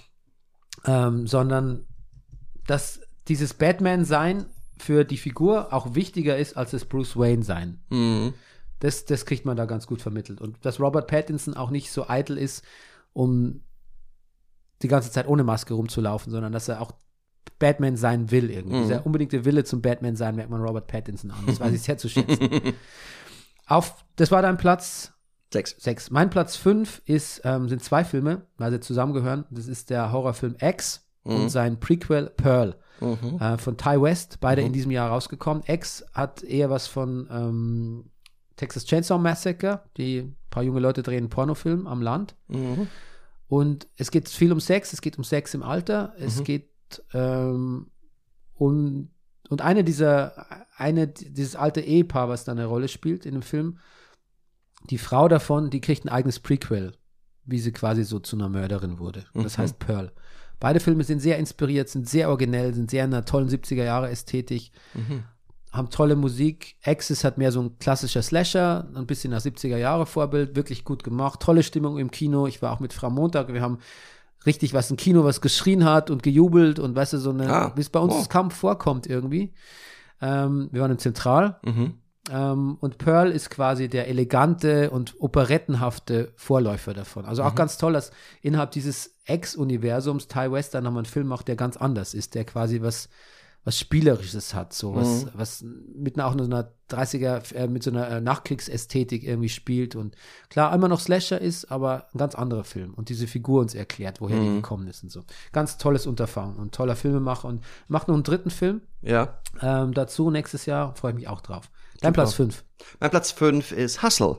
[0.86, 1.88] ähm, sondern
[2.68, 4.46] dass dieses Batman-Sein
[4.78, 7.80] für die Figur auch wichtiger ist als das Bruce Wayne-Sein.
[7.90, 8.34] Mhm.
[8.80, 10.42] Das, das kriegt man da ganz gut vermittelt.
[10.42, 12.64] Und dass Robert Pattinson auch nicht so eitel ist,
[13.14, 13.62] um
[14.82, 16.94] die ganze Zeit ohne Maske rumzulaufen, sondern dass er auch
[17.60, 18.78] Batman sein will irgendwie.
[18.78, 18.82] Mhm.
[18.84, 21.46] Dieser unbedingte Wille zum Batman sein merkt man Robert Pattinson an.
[21.46, 22.50] Das weiß ich sehr zu schätzen.
[23.68, 25.14] Auf, das war dein Platz
[25.52, 25.76] 6.
[25.80, 26.12] 6.
[26.12, 29.46] Mein Platz 5 ist, ähm, sind zwei Filme, weil sie zusammengehören.
[29.50, 31.50] Das ist der Horrorfilm X und Mhm.
[31.50, 33.38] sein Prequel Pearl Mhm.
[33.40, 34.68] äh, von Ty West, beide Mhm.
[34.68, 35.64] in diesem Jahr rausgekommen.
[35.68, 38.12] X hat eher was von ähm,
[38.56, 42.36] Texas Chainsaw Massacre, die paar junge Leute drehen einen Pornofilm am Land.
[42.48, 42.88] Mhm.
[43.48, 46.44] Und es geht viel um Sex, es geht um Sex im Alter, es Mhm.
[46.44, 46.70] geht
[47.14, 47.88] ähm,
[48.56, 49.10] um
[49.50, 50.46] und eine dieser,
[50.76, 53.80] eine, dieses alte Ehepaar, was da eine Rolle spielt in dem Film,
[54.90, 56.94] die Frau davon, die kriegt ein eigenes Prequel,
[57.46, 59.26] wie sie quasi so zu einer Mörderin wurde.
[59.34, 59.62] Und das Mhm.
[59.64, 60.12] heißt Pearl.
[60.60, 64.10] Beide Filme sind sehr inspiriert, sind sehr originell, sind sehr in einer tollen 70er Jahre
[64.10, 65.24] Ästhetik, Mhm.
[65.72, 66.76] haben tolle Musik.
[66.84, 71.04] Axis hat mehr so ein klassischer Slasher, ein bisschen nach 70er Jahre Vorbild, wirklich gut
[71.04, 71.40] gemacht.
[71.42, 72.48] Tolle Stimmung im Kino.
[72.48, 73.78] Ich war auch mit Frau Montag, wir haben
[74.46, 77.72] richtig was im Kino, was geschrien hat und gejubelt und weißt du, so eine, Ah,
[77.76, 78.30] wie es bei uns wow.
[78.30, 79.54] kaum vorkommt irgendwie.
[80.22, 81.94] Ähm, wir waren im Zentral Mhm.
[82.32, 87.26] Ähm, und Pearl ist quasi der elegante und operettenhafte Vorläufer davon.
[87.26, 88.12] Also auch ganz toll, dass
[88.42, 92.46] innerhalb dieses Ex-Universums Ty West dann nochmal einen Film macht, der ganz anders ist, der
[92.46, 93.10] quasi was,
[93.64, 95.30] was Spielerisches hat, so was, Mhm.
[95.34, 95.66] was
[95.96, 100.16] mit einer, auch so einer 30er, äh, mit so einer äh, Nachkriegsästhetik irgendwie spielt und
[100.50, 104.22] klar immer noch Slasher ist, aber ein ganz anderer Film und diese Figur uns erklärt,
[104.22, 104.56] woher die Mhm.
[104.56, 105.24] gekommen ist und so.
[105.52, 109.40] Ganz tolles Unterfangen und toller Filmemacher und macht noch einen dritten Film Ja.
[109.62, 111.70] ähm, dazu nächstes Jahr, freue ich mich auch drauf.
[112.02, 112.14] Dein.
[112.14, 112.64] Platz 5.
[113.00, 114.38] Mein Platz 5 ist Hustle.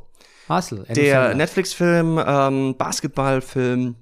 [0.48, 0.80] Hustle.
[0.82, 1.34] Adam Der.
[1.34, 3.96] Netflix-Film, ähm, Basketballfilm.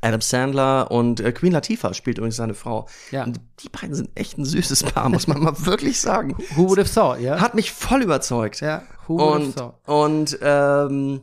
[0.00, 2.86] Adam Sandler und äh, Queen Latifah spielt übrigens seine Frau.
[3.10, 3.24] Ja.
[3.24, 6.36] Und die beiden sind echt ein süßes Paar, muss man mal wirklich sagen.
[6.54, 7.40] Who would have thought, ja?
[7.40, 8.60] Hat mich voll überzeugt.
[8.60, 9.74] ja, who would have Und, thought.
[9.88, 11.20] und ähm,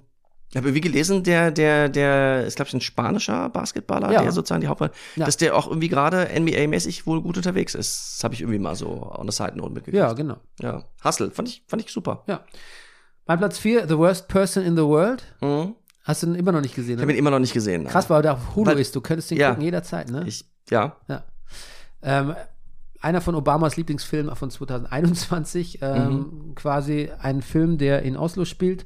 [0.56, 4.22] ich habe wie gelesen, der, der, der ist, glaube ich, ein spanischer Basketballer, Ja.
[4.22, 5.26] der sozusagen die Hauptrolle, Ja.
[5.26, 8.16] dass der auch irgendwie gerade NBA-mäßig wohl gut unterwegs ist.
[8.18, 8.88] Das habe ich irgendwie mal so
[9.18, 9.98] on the side note mitgekriegt.
[9.98, 10.38] Ja, genau.
[10.62, 10.84] ja.
[11.04, 12.24] Hustle, fand ich, fand ich super.
[12.28, 12.40] Ja.
[13.28, 15.24] Mein Platz 4, The Worst Person in the World.
[15.42, 15.76] Mhm.
[16.04, 16.96] Hast du ihn immer noch nicht gesehen?
[16.96, 17.14] Ich habe Ne?
[17.14, 17.84] ihn immer noch nicht gesehen.
[17.84, 17.92] nein.
[17.92, 18.96] Krass, weil der auf Hulu Weil- ist.
[18.96, 19.50] Du könntest den Ja.
[19.50, 20.24] gucken jederzeit, ne?
[20.28, 20.96] Ich, ja.
[21.10, 21.24] Ja.
[22.04, 22.36] Ähm,
[23.02, 26.14] einer von Obamas Lieblingsfilmen von 2021, ähm,
[26.48, 26.56] Mhm.
[26.56, 28.86] quasi ein Film, der in Oslo spielt.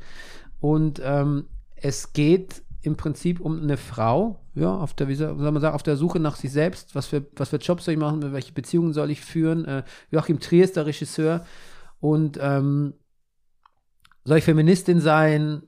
[0.61, 1.45] Und ähm,
[1.81, 5.83] es geht im Prinzip um eine Frau, ja, auf der, wie soll man sagen, auf
[5.83, 6.95] der Suche nach sich selbst.
[6.95, 8.33] Was für, was für Jobs soll ich machen?
[8.33, 9.65] Welche Beziehungen soll ich führen?
[9.65, 11.45] Äh, Joachim Trier ist der Regisseur.
[11.99, 12.93] Und ähm,
[14.23, 15.63] soll ich Feministin sein?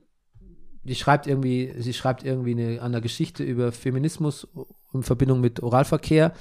[0.84, 4.48] Die schreibt irgendwie, sie schreibt irgendwie eine, eine Geschichte über Feminismus
[4.92, 6.32] in Verbindung mit Oralverkehr.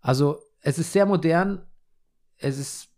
[0.00, 1.62] Also es ist sehr modern,
[2.36, 2.88] es ist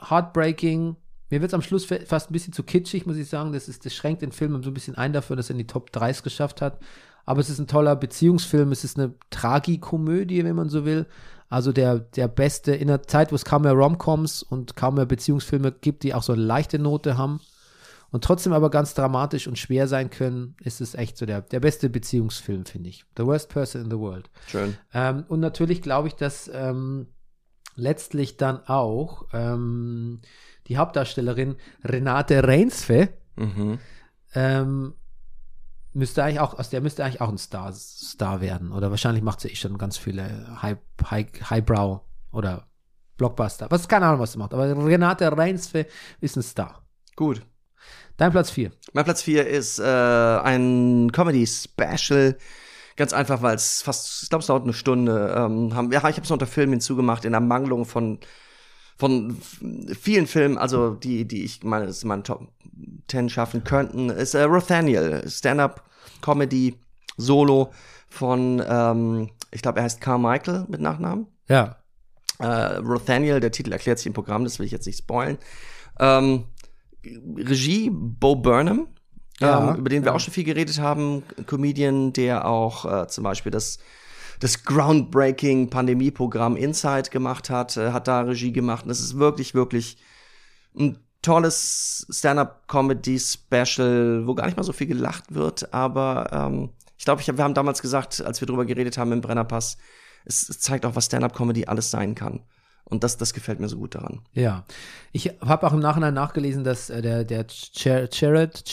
[0.00, 0.96] heartbreaking.
[1.32, 3.52] Mir wird es am Schluss fa- fast ein bisschen zu kitschig, muss ich sagen.
[3.54, 5.66] Das, ist, das schränkt den Film so ein bisschen ein dafür, dass er in die
[5.66, 6.78] Top 3 es geschafft hat.
[7.24, 11.06] Aber es ist ein toller Beziehungsfilm, es ist eine Tragikomödie, wenn man so will.
[11.48, 15.06] Also der, der beste, in einer Zeit, wo es kaum mehr Romcoms und kaum mehr
[15.06, 17.40] Beziehungsfilme gibt, die auch so eine leichte Note haben
[18.10, 21.60] und trotzdem aber ganz dramatisch und schwer sein können, ist es echt so der, der
[21.60, 23.06] beste Beziehungsfilm, finde ich.
[23.16, 24.28] The Worst Person in the World.
[24.48, 24.76] Schön.
[24.92, 27.06] Ähm, und natürlich glaube ich, dass ähm,
[27.74, 30.20] letztlich dann auch ähm,
[30.68, 33.78] die Hauptdarstellerin Renate Reinsve Mhm.
[34.34, 34.94] ähm,
[35.94, 38.72] müsste eigentlich auch, aus der müsste eigentlich auch ein Star, Star werden.
[38.72, 40.78] Oder wahrscheinlich macht sie eh schon ganz viele High,
[41.10, 42.66] High, Highbrow oder
[43.16, 43.66] Blockbuster.
[43.70, 44.54] Was keine Ahnung, was sie macht.
[44.54, 45.86] Aber Renate Reinsve
[46.20, 46.82] ist ein Star.
[47.16, 47.42] Gut.
[48.16, 48.70] Dein Platz 4.
[48.92, 52.36] Mein Platz 4 ist äh, ein Comedy-Special.
[52.96, 55.34] Ganz einfach, weil es fast, ich glaube, es dauert eine Stunde.
[55.36, 58.18] Ähm, haben, ja, ich habe es unter Filmen hinzugemacht, in Ermangelung von,
[59.02, 59.36] von
[60.00, 62.46] vielen Filmen, also die, die ich meine, das in meinen Top
[63.08, 66.78] 10 schaffen könnten, ist äh, Rothaniel, Stand-Up-Comedy,
[67.16, 67.72] Solo
[68.08, 71.26] von, ähm, ich glaube, er heißt Carmichael mit Nachnamen.
[71.48, 71.78] Ja.
[72.38, 75.36] Äh, Rothaniel, der Titel erklärt sich im Programm, das will ich jetzt nicht spoilen.
[75.98, 76.44] Ähm,
[77.04, 78.86] Regie Bo Burnham,
[79.40, 80.14] Ja, ähm, über den wir ja.
[80.14, 81.24] auch schon viel geredet haben.
[81.48, 83.80] Comedian, der auch äh, zum Beispiel das,
[84.42, 88.84] das groundbreaking Pandemieprogramm Inside gemacht hat, äh, hat da Regie gemacht.
[88.84, 89.98] Und es ist wirklich, wirklich
[90.76, 97.22] ein tolles Stand-up-Comedy-Special, wo gar nicht mal so viel gelacht wird, aber ähm, ich glaube,
[97.22, 99.76] hab, wir haben damals gesagt, als wir drüber geredet haben im Brennerpass,
[100.24, 102.40] es, es zeigt auch, was Stand-up-Comedy alles sein kann.
[102.92, 104.20] Und das, das gefällt mir so gut daran.
[104.34, 104.66] Ja.
[105.12, 108.64] Ich habe auch im Nachhinein nachgelesen, dass äh, der, der Ger Gerard,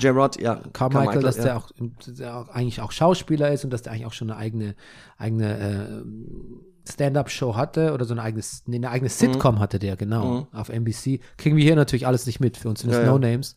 [0.00, 0.62] Gerard ja.
[0.72, 1.42] Carmichael, dass ja.
[1.44, 1.70] der, auch,
[2.06, 4.74] der auch eigentlich auch Schauspieler ist und dass der eigentlich auch schon eine eigene,
[5.18, 8.92] eigene äh, Stand-up-Show hatte oder so eine eigene, nee, eine Mhm.
[8.94, 11.20] eigene Sitcom hatte der, genau, auf NBC.
[11.36, 12.56] Kriegen wir hier natürlich alles nicht mit.
[12.56, 13.04] Für uns sind es ja.
[13.04, 13.56] No-Names.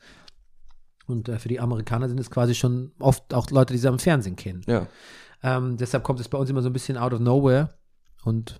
[1.07, 3.99] Und äh, für die Amerikaner sind es quasi schon oft auch Leute, die sie am
[3.99, 4.63] Fernsehen kennen.
[4.67, 4.87] Ja.
[5.41, 7.69] Ähm, deshalb kommt es bei uns immer so ein bisschen out of nowhere.
[8.25, 8.59] Und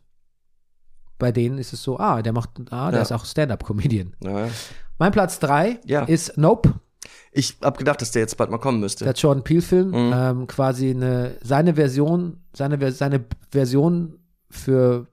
[1.20, 3.04] bei denen ist es so, ah, der macht, ah, der Ja.
[3.04, 4.16] ist auch Stand-up-Comedian.
[4.24, 4.48] ja.
[4.98, 6.04] Mein Platz 3 Ja.
[6.04, 6.74] ist Nope,
[7.32, 9.06] Ich hab gedacht, dass der jetzt bald mal kommen müsste.
[9.06, 9.90] der Jordan Peele-Film.
[9.90, 10.14] Mhm.
[10.14, 14.18] Ähm, quasi eine, seine Version, seine, seine Version
[14.50, 15.08] für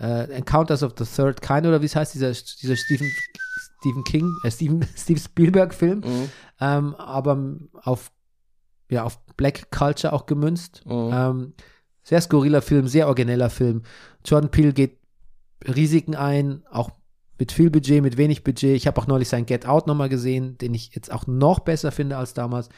[0.00, 3.06] äh, Encounters of the Third Kind oder wie es heißt, dieser, dieser Stephen,
[3.80, 6.28] Stephen King, äh, Stephen, Steve Spielberg-Film, Mhm.
[6.60, 7.38] ähm, aber
[7.82, 8.10] auf,
[8.90, 10.82] ja, auf Black Culture auch gemünzt.
[10.86, 11.10] Mhm.
[11.12, 11.52] Ähm,
[12.02, 13.82] sehr skurriler Film, sehr origineller Film.
[14.24, 14.98] Jordan Peele geht
[15.66, 16.90] Risiken ein, auch
[17.38, 18.76] mit viel Budget, mit wenig Budget.
[18.76, 21.90] Ich habe auch neulich sein Get Out nochmal gesehen, den ich jetzt auch noch besser
[21.90, 22.68] finde als damals.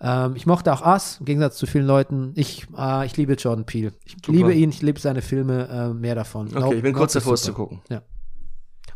[0.00, 2.32] Ähm, ich mochte auch Us, im Gegensatz zu vielen Leuten.
[2.36, 3.92] Ich, äh, ich liebe Jordan Peele.
[4.04, 6.48] Ich liebe ihn, ich liebe seine Filme, äh, mehr davon.
[6.48, 7.58] Okay, Nope- ich bin kurz davor, es zu super.
[7.64, 7.80] gucken.
[7.88, 8.02] Ja.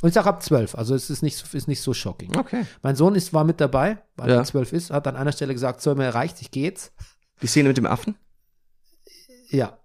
[0.02, 2.36] Und ich sage ab 12, also es ist nicht, so- ist nicht so shocking.
[2.36, 2.64] Okay.
[2.82, 4.36] Mein Sohn ist, war mit dabei, weil Ja.
[4.36, 6.92] er 12 ist, hat an einer Stelle gesagt, so, mir reicht, ich gehe jetzt.
[7.42, 8.14] Die Szene mit dem Affen?
[9.50, 9.78] Ja.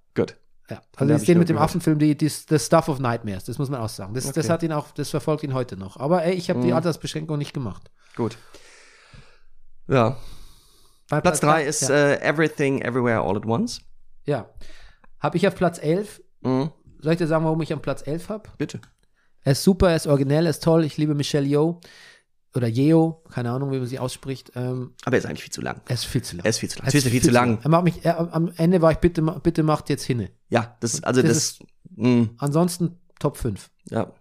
[0.69, 1.69] Ja, also die Szene mit dem gehört.
[1.69, 4.13] Affenfilm, die, die, das Stuff of Nightmares, das muss man auch sagen.
[4.15, 4.49] Das, das Okay.
[4.53, 5.97] hat ihn auch, das verfolgt ihn heute noch.
[5.97, 6.73] Aber ey, ich habe die Mhm.
[6.73, 7.91] Altersbeschränkung nicht gemacht.
[8.15, 8.37] Gut.
[9.87, 10.17] Ja.
[11.09, 13.81] Bei Platz drei ist ja, äh, Everything Everywhere All at Once.
[14.25, 14.49] ja.
[15.19, 16.21] Habe ich auf Platz 11.
[16.41, 16.71] Mhm.
[16.99, 18.49] Soll ich dir sagen, warum ich am Platz 11 habe?
[18.59, 18.79] Bitte.
[19.41, 20.83] Er ist super, er ist originell, er ist toll.
[20.83, 21.79] Ich liebe Michelle Yeoh
[22.55, 24.51] oder Yeo, keine Ahnung, wie man sie ausspricht.
[24.55, 25.81] Ähm, Aber er ist eigentlich viel zu lang.
[25.87, 26.45] er ist viel zu lang.
[26.45, 26.85] Er ist viel zu lang.
[26.85, 27.59] Er Es ist viel zu lang.
[27.63, 30.29] Er macht mich, er, am Ende war ich, bitte, bitte macht jetzt hinne.
[30.49, 33.69] Ja, das, also Das das, mh, Ansonsten Top 5.
[33.91, 34.11] ja.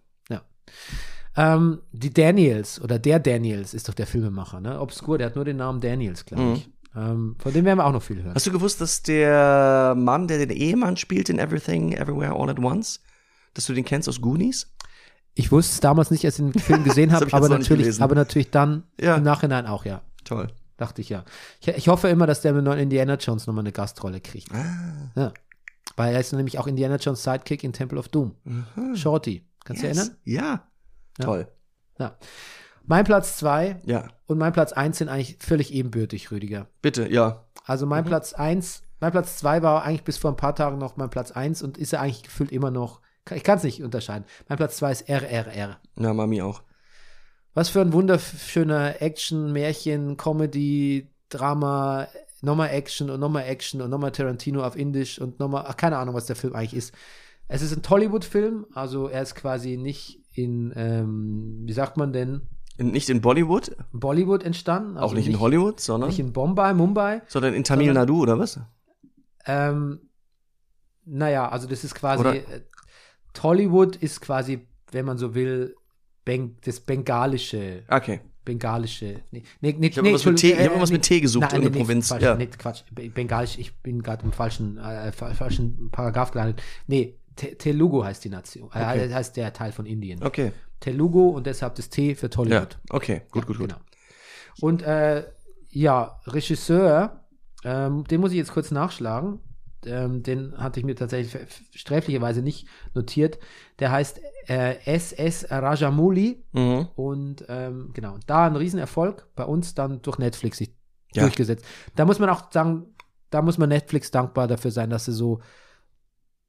[1.36, 4.80] Ähm, die Daniels oder der Daniels ist doch der Filmemacher, ne?
[4.80, 6.52] Obskur, der hat nur den Namen Daniels, glaube Mhm.
[6.54, 6.70] ich.
[6.96, 8.34] Ähm, von dem werden wir auch noch viel hören.
[8.36, 12.60] Hast du gewusst, dass der Mann, der den Ehemann spielt in Everything Everywhere All at
[12.60, 13.00] Once,
[13.54, 14.72] dass du den kennst aus Goonies?
[15.34, 18.14] Ich wusste es damals nicht, als ich den Film gesehen habe, hab aber natürlich, aber
[18.14, 19.16] natürlich dann Ja.
[19.16, 20.02] im Nachhinein auch, ja.
[20.24, 20.48] Toll.
[20.76, 21.24] Dachte ich ja.
[21.60, 24.52] Ich, ich hoffe immer, dass der mit neuen Indiana Jones nochmal eine Gastrolle kriegt.
[24.52, 25.10] Ah.
[25.14, 25.32] Ja.
[25.96, 28.34] Weil er ist nämlich auch Indiana Jones Sidekick in Temple of Doom.
[28.94, 29.44] Shorty.
[29.64, 29.92] Kannst du Mhm.
[29.92, 29.98] Yes.
[29.98, 30.16] erinnern?
[30.24, 30.42] Ja.
[31.18, 31.24] Ja.
[31.24, 31.48] Toll.
[31.98, 32.16] Ja.
[32.86, 34.08] Mein Platz zwei Ja.
[34.26, 36.66] und mein Platz eins sind eigentlich völlig ebenbürtig, Rüdiger.
[36.82, 37.44] Bitte, ja.
[37.64, 37.90] Also Mhm.
[37.90, 41.08] mein Platz eins, mein Platz zwei war eigentlich bis vor ein paar Tagen noch mein
[41.10, 43.00] Platz eins und ist er eigentlich gefühlt immer noch.
[43.32, 44.24] Ich kann es nicht unterscheiden.
[44.48, 45.78] Mein Platz zwei ist RRR.
[45.96, 46.62] Ja, Mami auch.
[47.54, 52.06] Was für ein wunderschöner Action, Märchen, Comedy, Drama,
[52.42, 56.14] nochmal Action und nochmal Action und nochmal Tarantino auf Indisch und nochmal, ach, keine Ahnung,
[56.14, 56.92] was der Film eigentlich ist.
[57.48, 62.42] Es ist ein Tollywood-Film, also er ist quasi nicht in, ähm, wie sagt man denn,
[62.76, 64.96] In, nicht in Bollywood, Bollywood entstanden.
[64.96, 67.22] Also auch nicht, in Hollywood, sondern, Nicht in Bombay, Mumbai.
[67.28, 68.58] sondern in Tamil sondern- Nadu, oder was?
[69.46, 70.00] Ähm,
[71.04, 72.62] naja, also das ist quasi, Oder- äh,
[73.34, 75.74] Tollywood ist quasi, wenn man so will,
[76.24, 78.20] Beng das bengalische Okay.
[78.46, 79.20] bengalische.
[79.30, 81.68] Nee, nee, nee, Ich habe irgendwas mit Tee- hab irgendwas mit Tee gesucht in der
[81.70, 82.34] Provinz, Falsch, ja.
[82.34, 82.82] nee, Quatsch.
[82.92, 86.62] Be- Bengalisch, ich bin gerade im falschen, äh, fa- falschen Paragraph gelandet.
[86.86, 88.70] Nee, Te Telugu heißt die Nation.
[88.72, 89.12] Äh, Okay.
[89.12, 90.22] heißt der Teil von Indien.
[90.22, 90.52] Okay.
[90.80, 92.30] Telugu und deshalb das T für Ja.
[92.30, 92.78] Tollywood.
[92.90, 93.22] Okay.
[93.30, 93.68] Gut, gut, gut.
[93.70, 93.80] Genau.
[94.60, 95.24] Und äh,
[95.70, 97.24] ja, Regisseur,
[97.64, 99.40] ähm, den muss ich jetzt kurz nachschlagen.
[99.86, 101.36] Ähm, den hatte ich mir tatsächlich
[101.74, 103.38] sträflicherweise nicht notiert.
[103.78, 106.44] Der heißt äh, SS Rajamouli.
[106.52, 106.88] Mhm.
[106.96, 109.28] Und ähm, genau, da ein Riesenerfolg.
[109.34, 110.60] Bei uns dann durch Netflix.
[110.60, 110.70] Ich
[111.14, 111.22] Ja.
[111.22, 111.64] durchgesetzt.
[111.96, 112.86] Da muss man auch sagen,
[113.30, 115.40] da muss man Netflix dankbar dafür sein, dass sie so,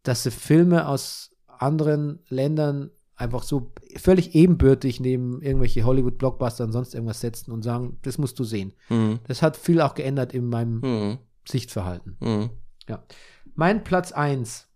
[0.04, 6.94] dass sie Filme aus anderen Ländern einfach so völlig ebenbürtig neben irgendwelche Hollywood-Blockbuster und sonst
[6.94, 8.74] irgendwas setzen und sagen, das musst du sehen.
[8.90, 9.20] Mhm.
[9.28, 11.18] Das hat viel auch geändert in meinem Mhm.
[11.48, 12.18] Sichtverhalten.
[12.20, 12.50] Mhm.
[12.88, 13.04] Ja.
[13.56, 14.68] Mein Platz 1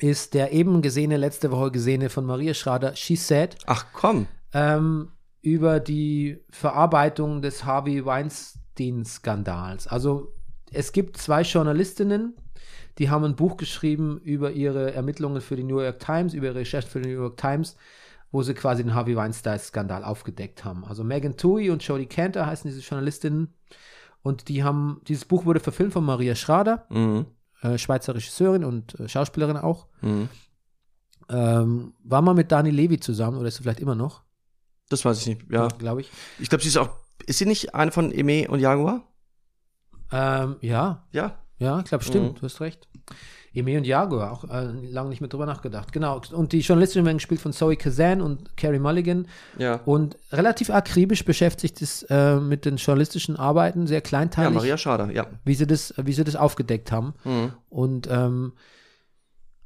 [0.00, 4.26] ist der eben gesehene, letzte Woche gesehene von Maria Schrader, She Said, Ach komm.
[4.52, 5.12] ähm,
[5.42, 9.86] über die Verarbeitung des Harvey Weinstein-Skandals.
[9.86, 10.32] Also
[10.72, 12.34] es gibt zwei Journalistinnen,
[12.98, 16.56] die haben ein Buch geschrieben über ihre Ermittlungen für die New York Times, über ihre
[16.56, 17.76] Recherche für die New York Times,
[18.32, 20.84] wo sie quasi den Harvey Weinstein-Skandal aufgedeckt haben.
[20.84, 23.54] Also Megan Tui und Jodie Cantor heißen diese Journalistinnen.
[24.22, 27.26] Und die haben, dieses Buch wurde verfilmt von Maria Schrader, Mhm.
[27.74, 29.86] Äh, Schweizer Regisseurin und äh, Schauspielerin auch.
[30.02, 30.28] Mhm.
[31.28, 34.22] Ähm, war mal mit Dani Levy zusammen, oder ist sie vielleicht immer noch?
[34.88, 35.50] Das weiß ich nicht.
[35.50, 35.66] Ja.
[35.68, 36.10] Glaube ich.
[36.38, 36.90] Ich glaube, sie ist auch.
[37.26, 39.02] Ist sie nicht eine von Eme und Jaguar?
[40.12, 41.42] Ähm, ja, Ja.
[41.58, 42.34] Ja, ich glaube, stimmt, Mhm.
[42.36, 42.86] du hast recht.
[43.56, 45.92] Eme und Jaguar, auch äh, lange nicht mehr drüber nachgedacht.
[45.92, 46.20] Genau.
[46.32, 49.26] Und die Journalistin werden gespielt von Zoe Kazan und Carrie Mulligan.
[49.58, 49.80] Ja.
[49.84, 55.10] Und relativ akribisch beschäftigt ist äh, mit den journalistischen Arbeiten, sehr Ja, kleinteilig, Maria Schrader,
[55.10, 55.26] ja.
[55.44, 57.14] wie, sie das, wie sie das aufgedeckt haben.
[57.24, 57.52] Mhm.
[57.68, 58.52] Und ähm,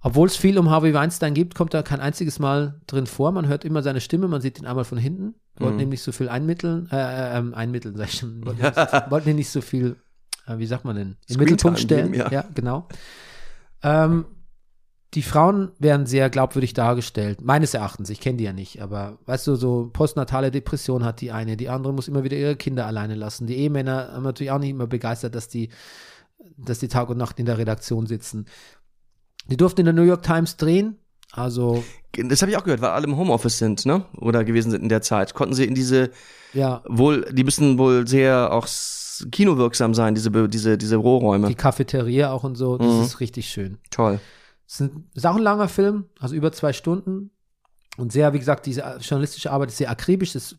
[0.03, 3.33] obwohl es viel um Harvey Weinstein gibt, kommt da kein einziges Mal drin vor.
[3.33, 5.35] Man hört immer seine Stimme, man sieht ihn einmal von hinten.
[5.59, 5.83] Wollten Mhm.
[5.83, 8.47] ihm nicht so viel einmitteln, äh, äh, ähm, einmitteln, sag ich schon.
[8.47, 9.97] Wollten, ihm nicht so- wollten ihn nicht so viel,
[10.47, 12.13] äh, wie sagt man denn, im Mittelpunkt stellen.
[12.13, 12.45] geben, ja.
[12.55, 12.89] genau.
[13.83, 14.27] Ähm,
[15.15, 18.11] die Frauen werden sehr glaubwürdig dargestellt, meines Erachtens.
[18.11, 21.69] Ich kenne die ja nicht, aber weißt du, so postnatale Depression hat die eine, die
[21.69, 23.49] andere muss immer wieder ihre Kinder alleine lassen.
[23.49, 25.71] Die Ehemänner haben natürlich auch nicht immer begeistert, dass die,
[26.57, 28.47] dass die Tag und Nacht in der Redaktion sitzen.
[29.49, 30.97] Die durften in der New York Times drehen,
[31.33, 34.05] also Das habe ich auch gehört, weil alle im Homeoffice sind, ne?
[34.17, 35.35] Oder gewesen sind in der Zeit.
[35.35, 36.11] Konnten sie in diese
[36.53, 38.67] ja, wohl, die müssen wohl sehr auch
[39.31, 41.49] kinowirksam sein, diese, diese, diese Rohräume.
[41.49, 43.03] die Cafeteria auch und so, das Mhm.
[43.03, 43.79] ist richtig schön.
[43.91, 44.21] Toll.
[44.67, 47.31] Es ist, auch ein langer Film, also über zwei Stunden.
[47.97, 50.35] Und sehr, wie gesagt, diese journalistische Arbeit ist sehr akribisch.
[50.35, 50.57] Es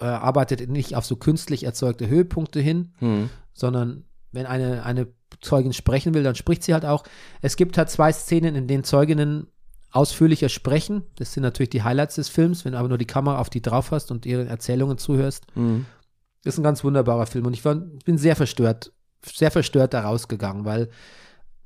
[0.00, 3.28] äh, arbeitet nicht auf so künstlich erzeugte Höhepunkte hin, Hm.
[3.52, 5.06] sondern wenn eine, eine
[5.42, 7.04] Zeugin sprechen will, dann spricht sie halt auch.
[7.42, 9.48] Es gibt halt zwei Szenen, in denen Zeuginnen
[9.90, 11.02] ausführlicher sprechen.
[11.16, 13.60] Das sind natürlich die Highlights des Films, wenn du aber nur die Kamera auf die
[13.60, 15.44] drauf hast und ihren Erzählungen zuhörst.
[15.54, 15.84] Hm.
[16.44, 18.92] Ist ein ganz wunderbarer Film und ich war, bin sehr verstört,
[19.24, 20.88] sehr verstört da rausgegangen, weil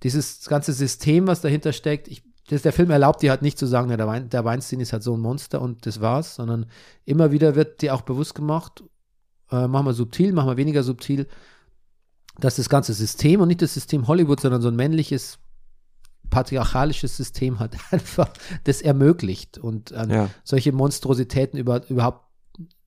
[0.03, 3.67] dieses ganze System, was dahinter steckt, ich, das, der Film erlaubt dir halt nicht zu
[3.67, 6.67] sagen, ja, der, Wein, der Weinstein ist halt so ein Monster und das war's, sondern
[7.05, 8.85] immer wieder wird dir auch bewusst gemacht,
[9.51, 11.27] äh, machen wir subtil, machen wir weniger subtil,
[12.39, 15.39] dass das ganze System und nicht das System Hollywood, sondern so ein männliches,
[16.29, 18.29] patriarchalisches System hat einfach
[18.65, 20.31] das ermöglicht und äh, Ja.
[20.45, 22.26] solche Monstrositäten über, überhaupt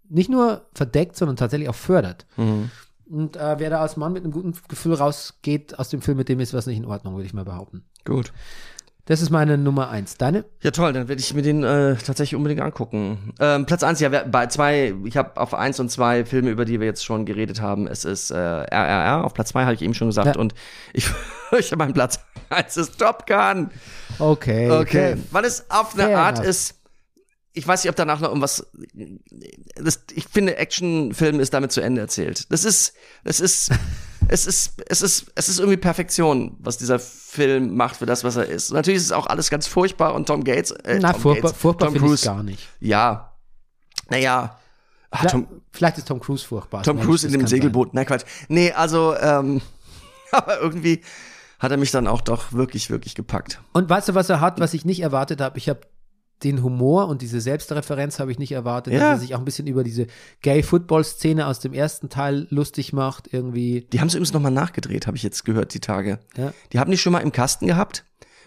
[0.09, 2.25] nicht nur verdeckt, sondern tatsächlich auch fördert.
[2.37, 2.71] Mhm.
[3.09, 6.29] Und äh, wer da als Mann mit einem guten Gefühl rausgeht aus dem Film, mit
[6.29, 7.83] dem ist was nicht in Ordnung, würde ich mal behaupten.
[8.05, 8.31] Gut.
[9.05, 10.17] Das ist meine Nummer eins.
[10.17, 10.45] Deine?
[10.61, 13.33] Ja, toll, dann werde ich mir den äh, tatsächlich unbedingt angucken.
[13.39, 16.79] Ähm, Platz eins, ja, bei zwei, ich habe auf eins und zwei Filme, über die
[16.79, 17.87] wir jetzt schon geredet haben.
[17.87, 20.35] Es ist äh, RRR, auf Platz zwei habe ich eben schon gesagt.
[20.35, 20.39] Ja.
[20.39, 20.53] Und
[20.93, 21.09] ich,
[21.51, 22.19] habe meinen Platz
[22.51, 23.71] eins ist Top Gun.
[24.19, 24.69] Okay.
[24.69, 25.17] Okay.
[25.31, 26.49] Weil es auf eine Fair Art enough.
[26.49, 26.78] ist,
[27.59, 28.65] ich weiß nicht, ob danach noch irgendwas,
[29.75, 32.51] das, ich finde, Actionfilm ist damit zu Ende erzählt.
[32.51, 32.93] Das ist,
[33.25, 33.71] es ist,
[34.29, 38.37] es ist, es ist, es ist irgendwie Perfektion, was dieser Film macht für das, was
[38.37, 38.71] er ist.
[38.71, 41.49] Und natürlich ist es auch alles ganz furchtbar und Tom Gates, äh, Na, Tom furchtbar,
[41.49, 42.67] Gates, furchtbar Tom Cruise, gar nicht.
[42.79, 43.33] ja,
[44.09, 44.57] naja,
[45.11, 46.83] Ach, Vielleicht, Tom, vielleicht ist Tom Cruise furchtbar.
[46.83, 47.47] Tom Cruise in dem sein.
[47.47, 48.25] Segelboot, nein, Quatsch.
[48.47, 49.61] Nee, also, ähm,
[50.31, 51.01] aber irgendwie
[51.57, 53.59] hat er mich dann auch doch wirklich, wirklich gepackt.
[53.73, 55.57] Und weißt du, was er hat, was ich nicht erwartet habe?
[55.57, 55.81] Ich habe
[56.43, 58.99] den Humor und diese Selbstreferenz habe ich nicht erwartet, Ja.
[58.99, 60.07] dass er sich auch ein bisschen über diese
[60.41, 63.87] Gay-Football-Szene aus dem ersten Teil lustig macht, irgendwie.
[63.93, 66.19] Die haben sie übrigens nochmal nachgedreht, habe ich jetzt gehört, die Tage.
[66.37, 66.53] Ja.
[66.73, 68.05] Die haben die schon mal im Kasten gehabt.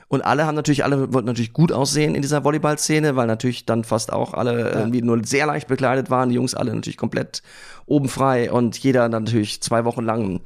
[0.08, 3.82] Und alle haben natürlich, alle wollten natürlich gut aussehen in dieser Volleyball-Szene, weil natürlich dann
[3.82, 6.28] fast auch alle irgendwie nur sehr leicht bekleidet waren.
[6.28, 7.42] Die Jungs alle natürlich komplett
[7.86, 10.40] oben frei und jeder dann natürlich zwei Wochen lang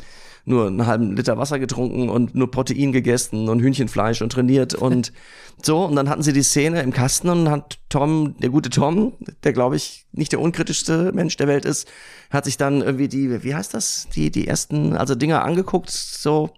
[0.46, 5.12] nur einen halben Liter Wasser getrunken und nur Protein gegessen und Hühnchenfleisch und trainiert und
[5.62, 5.84] so.
[5.84, 9.12] Und dann hatten sie die Szene im Kasten und hat Tom, der gute Tom,
[9.44, 11.88] der glaube ich nicht der unkritischste Mensch der Welt ist,
[12.30, 16.50] hat sich dann irgendwie die, wie heißt das, die, die ersten, also Dinger angeguckt, so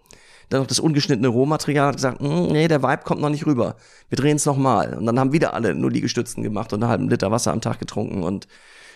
[0.51, 3.77] dann noch das ungeschnittene Rohmaterial hat gesagt, "Mm, nee, der Vibe kommt noch nicht rüber.
[4.09, 4.95] Wir drehen es nochmal.
[4.95, 7.79] Und dann haben wieder alle nur Liegestützen gemacht und einen halben Liter Wasser am Tag
[7.79, 8.49] getrunken und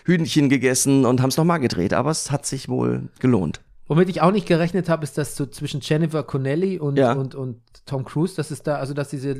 [0.05, 1.93] Hühnchen gegessen und haben es nochmal gedreht.
[1.93, 3.61] Aber es hat sich wohl gelohnt.
[3.95, 7.13] Womit ich auch nicht gerechnet habe, ist, dass so zwischen Jennifer Connelly und, Ja.
[7.13, 9.35] und, und Tom Cruise, dass es da, also dass diese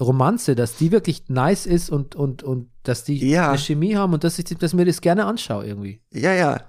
[0.00, 3.50] Romanze, dass die wirklich nice ist und, und, und dass die Ja.
[3.50, 6.00] eine Chemie haben und dass ich dass mir das gerne anschaue irgendwie.
[6.12, 6.60] Ja, ja.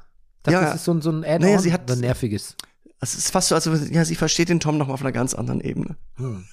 [0.43, 2.55] dachte, Ja, das ist so, ein- so ein Add-on, Naja, sie hat- so ein nerviges.
[3.01, 5.33] Es ist fast so, also ja, sie versteht den Tom noch mal auf einer ganz
[5.33, 5.95] anderen Ebene.
[6.17, 6.45] Hm.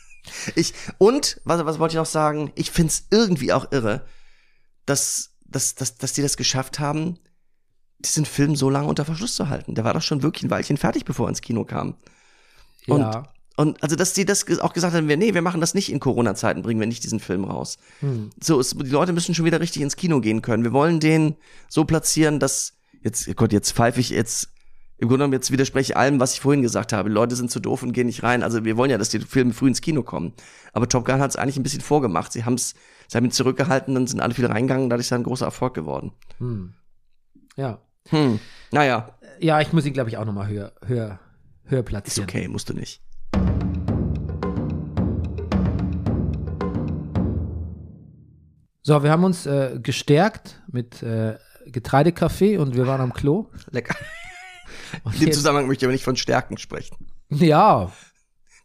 [0.55, 2.51] Ich und was, was wollte ich noch sagen?
[2.57, 4.05] Ich find's irgendwie auch irre,
[4.87, 7.19] dass, dass, dass, dass die das geschafft haben,
[7.99, 9.75] diesen Film so lange unter Verschluss zu halten.
[9.75, 11.95] Der war doch schon wirklich ein Weilchen fertig, bevor er ins Kino kam.
[12.87, 13.23] Und- ja.
[13.59, 15.99] Und also, dass die das auch gesagt haben, wir, nee, wir machen das nicht in
[15.99, 17.79] Corona-Zeiten, bringen wir nicht diesen Film raus.
[18.01, 18.29] Hm.
[18.39, 20.63] So, es, die Leute müssen schon wieder richtig ins Kino gehen können.
[20.63, 21.37] Wir wollen den
[21.71, 24.51] so platzieren, dass jetzt, Gott, jetzt pfeife ich jetzt,
[24.99, 27.09] im Grunde genommen jetzt widerspreche ich allem, was ich vorhin gesagt habe.
[27.09, 28.43] Die Leute sind zu doof und gehen nicht rein.
[28.43, 30.35] Also wir wollen ja, dass die Filme früh ins Kino kommen.
[30.75, 32.33] Aber Top Gun hat es eigentlich ein bisschen vorgemacht.
[32.33, 32.75] Sie haben es,
[33.09, 35.73] sie haben ihn zurückgehalten, dann sind alle viel reingegangen, dadurch ist er ein großer Erfolg
[35.73, 36.13] geworden.
[36.37, 36.75] Hm.
[37.57, 37.79] Ja.
[38.11, 38.39] Hm,
[38.71, 41.21] naja, Ja, ich muss ihn, glaube ich, auch nochmal höher, höher,
[41.65, 42.29] höher ist platzieren.
[42.29, 43.03] okay, musst du nicht.
[48.83, 53.51] So, wir haben uns äh, gestärkt mit äh, Getreidekaffee und wir waren am Klo.
[53.71, 53.97] Lecker.
[55.03, 56.97] Und In dem jetzt- Zusammenhang möchte ich aber nicht von Stärken sprechen.
[57.31, 57.91] ja,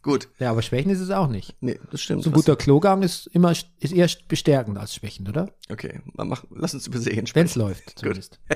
[0.04, 1.54] Gut, ja, aber Schwächen ist es auch nicht.
[1.60, 2.24] nee, das stimmt.
[2.24, 5.48] So ein guter Klogang ist immer ist eher bestärkend als schwächend, oder?
[5.70, 8.40] Okay, mach, lass uns über Serien Wenn es läuft, zumindest.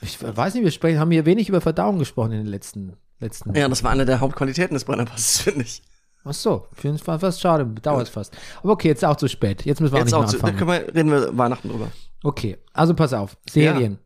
[0.00, 3.54] ich weiß nicht, wir sprechen, haben hier wenig über Verdauung gesprochen in den letzten letzten.
[3.54, 5.82] Ja, das war eine der Hauptqualitäten des Brennerpasses, finde ich.
[6.24, 8.36] Ach so, für uns war fast schade, dauert fast.
[8.62, 9.64] Aber okay, jetzt ist auch zu spät.
[9.64, 10.82] Jetzt müssen wir Jetzt auch auch nicht zu, mehr da anfangen.
[10.84, 11.90] können wir, reden wir Weihnachten drüber.
[12.24, 13.36] Okay, also pass auf.
[13.48, 13.98] Serien.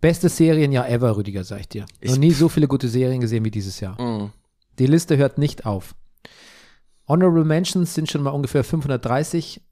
[0.00, 1.86] Bestes Serienjahr ever, Rüdiger, sag ich dir.
[2.00, 4.00] Ich- Noch nie so viele gute Serien gesehen wie dieses Jahr.
[4.02, 4.30] Mhm.
[4.78, 5.94] Die Liste hört nicht auf.
[7.08, 9.62] Honorable Mentions sind schon mal ungefähr 530.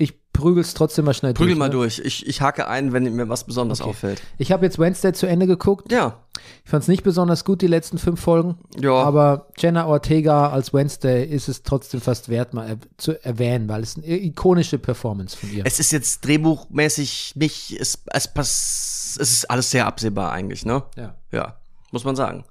[0.00, 1.58] Ich, prügel's trotzdem mal schnell Prügel durch.
[1.58, 1.72] mal ne?
[1.72, 1.98] durch.
[2.04, 3.90] Ich, ich hake ein, wenn mir was besonders Okay.
[3.90, 4.22] auffällt.
[4.38, 5.90] Ich habe jetzt Wednesday zu Ende geguckt.
[5.90, 6.20] Ja,
[6.64, 8.56] Ich fand's nicht besonders gut, die letzten fünf Folgen.
[8.78, 8.92] ja.
[8.94, 13.82] Aber Jenna Ortega als Wednesday ist es trotzdem fast wert, mal er zu erwähnen, weil
[13.82, 15.64] es eine ikonische Performance von ihr.
[15.66, 20.84] es ist jetzt drehbuchmäßig nicht, es, es, pass, es ist alles sehr absehbar eigentlich, ne?
[20.96, 21.16] ja.
[21.32, 21.56] Ja,
[21.90, 22.44] muss man sagen.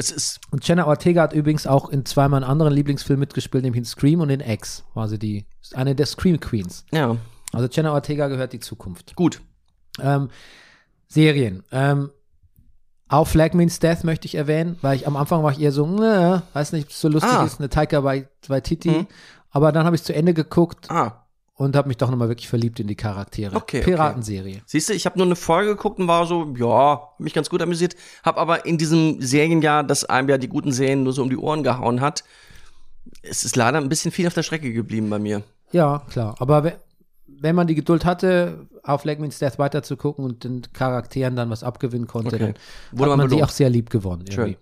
[0.00, 3.78] Es ist, Und Jenna Ortega hat übrigens auch in zwei meiner anderen Lieblingsfilmen mitgespielt, nämlich
[3.78, 4.84] in Scream und in X.
[4.94, 5.44] War sie die,
[5.74, 6.84] eine der Scream Queens.
[6.92, 7.16] ja,
[7.52, 9.14] Also Jenna Ortega gehört die Zukunft.
[9.16, 9.40] gut.
[10.00, 10.28] Ähm,
[11.08, 11.62] Serien.
[11.72, 12.10] Ähm,
[13.08, 15.84] auch Flag Means Death möchte ich erwähnen, weil ich am Anfang war ich eher so,
[15.86, 17.44] ne, weiß nicht, ob es so lustig Ah.
[17.44, 18.90] ist, eine Taika bei, bei Titi.
[18.90, 19.06] Mhm.
[19.50, 21.19] Aber dann habe ich zu Ende geguckt Ah,
[21.60, 23.54] und habe mich doch nochmal wirklich verliebt in die Charaktere.
[23.54, 23.90] Okay, okay.
[23.90, 24.62] Piratenserie.
[24.64, 27.60] siehst du, ich habe nur eine Folge geguckt und war so, ja, mich ganz gut
[27.60, 27.96] amüsiert.
[28.22, 31.36] Hab aber in diesem Serienjahr, das einem ja die guten Serien nur so um die
[31.36, 32.24] Ohren gehauen hat,
[33.22, 35.42] es ist leider ein bisschen viel auf der Strecke geblieben bei mir.
[35.70, 36.34] Ja, klar.
[36.38, 36.76] Aber we-
[37.26, 42.06] wenn man die Geduld hatte, auf Means Death weiterzugucken und den Charakteren dann was abgewinnen
[42.06, 42.38] konnte, Okay.
[42.38, 42.54] dann
[42.98, 44.24] Wurde hat man man sie auch sehr lieb gewonnen.
[44.30, 44.56] Schön.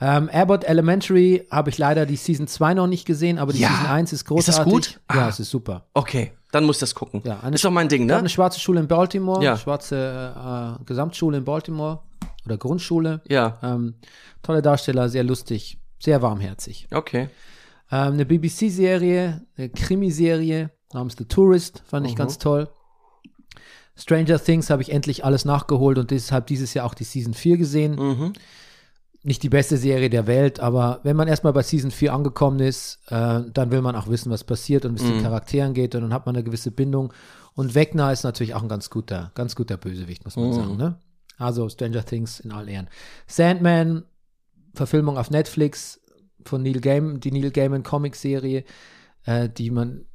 [0.00, 3.68] Ähm, Abbott Elementary habe ich leider die Season 2 noch nicht gesehen, aber die Ja.
[3.68, 4.72] Season 1 ist Ist das großartig.
[4.72, 5.00] gut?
[5.14, 5.28] Ja, Ah.
[5.28, 5.86] es ist super.
[5.92, 7.20] Okay, dann muss ich das gucken.
[7.24, 8.16] Ja, eine- ist doch mein Ding, ne?
[8.16, 9.56] Eine schwarze Schule in Baltimore, Ja.
[9.58, 12.00] schwarze äh, Gesamtschule in Baltimore
[12.46, 13.20] oder Grundschule.
[13.28, 13.94] Ja, Ähm,
[14.42, 16.88] tolle Darsteller, sehr lustig, sehr warmherzig.
[16.92, 17.28] okay.
[17.92, 22.18] Ähm, eine BBC-Serie, eine Krimiserie namens The Tourist, fand ich Mhm.
[22.18, 22.68] ganz toll.
[23.96, 27.58] Stranger Things habe ich endlich alles nachgeholt und deshalb dieses Jahr auch die Season 4
[27.58, 27.96] gesehen.
[27.96, 28.32] Mhm.
[29.22, 33.00] Nicht die beste Serie der Welt, aber wenn man erstmal bei Season 4 angekommen ist,
[33.08, 35.22] äh, dann will man auch wissen, was passiert und wie es den Mhm.
[35.22, 37.12] Charakteren geht und dann hat man eine gewisse Bindung.
[37.54, 40.52] Und Wegner ist natürlich auch ein ganz guter, ganz guter Bösewicht, muss man Mhm.
[40.54, 40.76] sagen.
[40.78, 40.98] Ne?
[41.36, 42.88] Also Stranger Things in allen Ehren.
[43.26, 44.04] Sandman,
[44.74, 46.00] Verfilmung auf Netflix
[46.46, 48.64] von Neil Gaiman, die Neil Gaiman Comic-Serie,
[49.24, 50.06] äh, die man,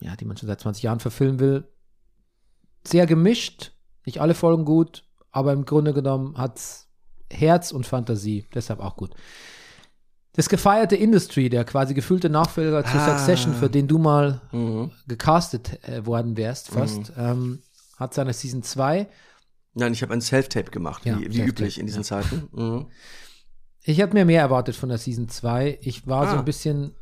[0.00, 1.64] ja, die man schon seit 20 Jahren verfilmen will.
[2.86, 3.72] Sehr gemischt,
[4.06, 5.02] nicht alle Folgen gut,
[5.32, 6.88] aber im Grunde genommen hat's
[7.30, 9.14] Herz und Fantasie, deshalb auch gut.
[10.34, 13.18] Das gefeierte Industry, der quasi gefühlte Nachfolger zu Ah.
[13.18, 14.90] Succession, für den du mal Mhm.
[15.08, 17.62] gecastet äh, worden wärst, fast, ähm,
[17.98, 19.08] hat seine Season 2.
[19.74, 22.48] Nein, ich habe ein Self-Tape gemacht, Ja, wie, wie üblich in diesen Zeiten.
[22.52, 22.86] Mhm.
[23.82, 25.78] Ich hätte mir mehr erwartet von der Season 2.
[25.82, 26.38] Ich war so Ah.
[26.40, 26.94] ein bisschen.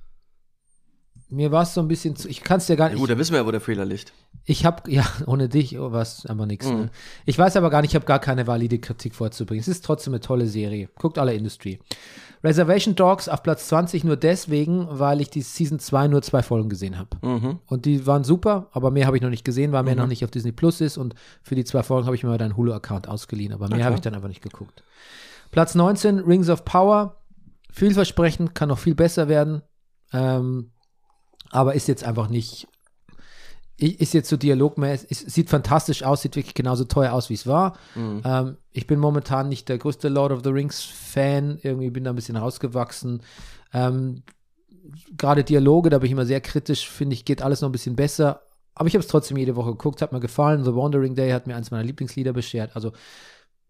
[1.31, 2.29] Mir war es so ein bisschen zu.
[2.29, 3.01] Ich kann es dir gar Ja, nicht.
[3.01, 4.13] gut, da wissen wir ja, wo der Fehler liegt.
[4.45, 6.67] Ich habe, ja, ohne dich oh, war es einfach nichts.
[6.67, 6.77] Mhm.
[6.77, 6.91] Ne?
[7.27, 9.61] Ich weiß aber gar nicht, ich habe gar keine valide Kritik vorzubringen.
[9.61, 10.89] Es ist trotzdem eine tolle Serie.
[10.97, 11.81] Guckt alle Industry.
[12.43, 16.69] Reservation Dogs auf Platz 20 nur deswegen, weil ich die Season 2 nur zwei Folgen
[16.69, 17.11] gesehen habe.
[17.21, 17.59] Mhm.
[17.67, 20.25] Und die waren super, aber mehr habe ich noch nicht gesehen, weil mehr noch nicht
[20.25, 20.97] auf Disney Plus ist.
[20.99, 23.97] Und für die zwei Folgen habe ich mir mal deinen Hulu-Account ausgeliehen, aber mehr habe
[23.97, 24.85] ich dann einfach nicht geguckt.
[25.51, 27.17] Platz 19, Rings of Power.
[27.73, 29.63] Vielversprechend, kann noch viel besser werden.
[30.13, 30.71] Ähm,
[31.51, 32.67] aber ist jetzt einfach nicht.
[33.81, 37.47] Ist jetzt so dialogmäßig, es sieht fantastisch aus, sieht wirklich genauso teuer aus, wie es
[37.47, 37.79] war.
[37.95, 38.23] Mhm.
[38.25, 42.17] Ähm, ich bin momentan nicht der größte Lord of the Rings-Fan, irgendwie bin da ein
[42.17, 43.23] bisschen rausgewachsen.
[43.73, 44.25] Ähm,
[45.17, 47.95] Gerade Dialoge, da bin ich immer sehr kritisch, finde ich, geht alles noch ein bisschen
[47.95, 48.41] besser.
[48.75, 50.65] Aber ich habe es trotzdem jede Woche geguckt, hat mir gefallen.
[50.65, 52.75] The Wandering Day hat mir eins meiner Lieblingslieder beschert.
[52.75, 52.93] Also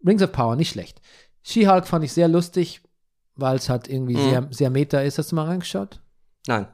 [0.06, 1.02] Rings of Power, nicht schlecht.
[1.42, 2.80] She-Hulk fand ich sehr lustig,
[3.36, 4.30] weil es halt irgendwie Mhm.
[4.30, 5.18] sehr, sehr meta ist.
[5.18, 6.00] Hast du mal reingeschaut?
[6.46, 6.66] Nein.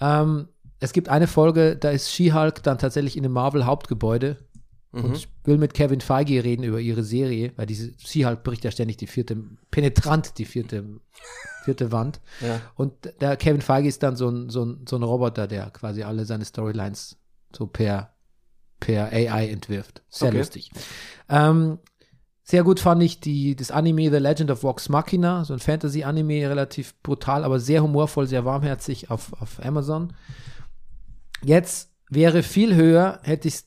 [0.00, 0.48] Ähm,
[0.78, 4.38] es gibt eine Folge, da ist She-Hulk dann tatsächlich in einem Marvel-Hauptgebäude
[4.92, 5.04] Mhm.
[5.04, 8.96] und will mit Kevin Feige reden über ihre Serie, weil diese She-Hulk bricht ja ständig
[8.96, 9.36] die vierte,
[9.70, 10.84] penetrant die vierte,
[11.64, 12.20] vierte Wand.
[12.40, 12.60] Ja.
[12.74, 16.02] Und der Kevin Feige ist dann so ein, so ein, so ein Roboter, der quasi
[16.02, 17.16] alle seine Storylines
[17.56, 18.14] so per,
[18.80, 20.02] per AI entwirft.
[20.08, 20.38] Sehr Okay.
[20.38, 20.70] lustig.
[21.28, 21.78] Ähm,
[22.50, 26.48] sehr gut fand ich die, das Anime The Legend of Vox Machina, so ein Fantasy-Anime,
[26.50, 30.12] relativ brutal, aber sehr humorvoll, sehr warmherzig auf, auf Amazon.
[31.44, 33.60] Jetzt wäre viel höher, hätte ich,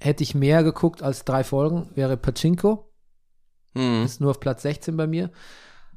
[0.00, 2.90] hätte ich mehr geguckt als drei Folgen, wäre Pachinko.
[3.74, 4.02] Mhm.
[4.04, 5.30] Ist nur auf Platz 16 bei mir.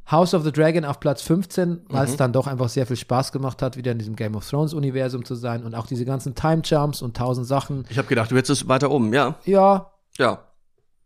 [0.09, 2.17] House of the Dragon auf Platz 15, weil es Mhm.
[2.17, 5.23] dann doch einfach sehr viel Spaß gemacht hat, wieder in diesem Game of Thrones Universum
[5.25, 7.85] zu sein und auch diese ganzen Time Jumps und tausend Sachen.
[7.89, 9.35] Ich habe gedacht, du hättest es weiter oben, ja.
[9.45, 10.39] Ja, Ja.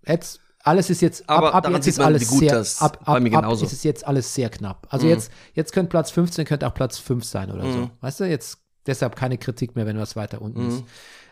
[0.06, 3.73] jetzt alles ist jetzt ab, ab jetzt ist alles gut sehr ab, ab, ab ist
[3.73, 4.88] es jetzt alles sehr knapp.
[4.89, 5.11] Also Mhm.
[5.14, 7.80] jetzt jetzt könnte Platz 15 könnte auch Platz 5 sein oder so.
[7.80, 7.89] Mhm.
[8.02, 10.68] Weißt du, jetzt deshalb keine Kritik mehr, wenn was weiter unten Mhm.
[10.69, 10.84] ist.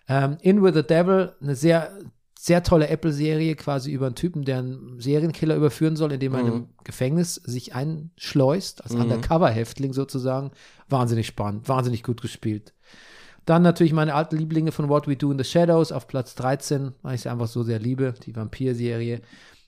[0.08, 1.92] Ähm, In with the Devil, eine sehr
[2.38, 6.46] sehr tolle Apple-Serie, quasi über einen Typen, der einen Serienkiller überführen soll, indem er in
[6.48, 6.70] einem Mhm.
[6.84, 9.02] Gefängnis sich einschleust, als Mhm.
[9.02, 10.52] Undercover-Häftling sozusagen.
[10.88, 12.74] Wahnsinnig spannend, wahnsinnig gut gespielt.
[13.46, 16.94] Dann natürlich meine alten Lieblinge von What We Do in the Shadows auf Platz 13,
[17.04, 19.22] weil ich sie einfach so sehr liebe, die Vampir-Serie.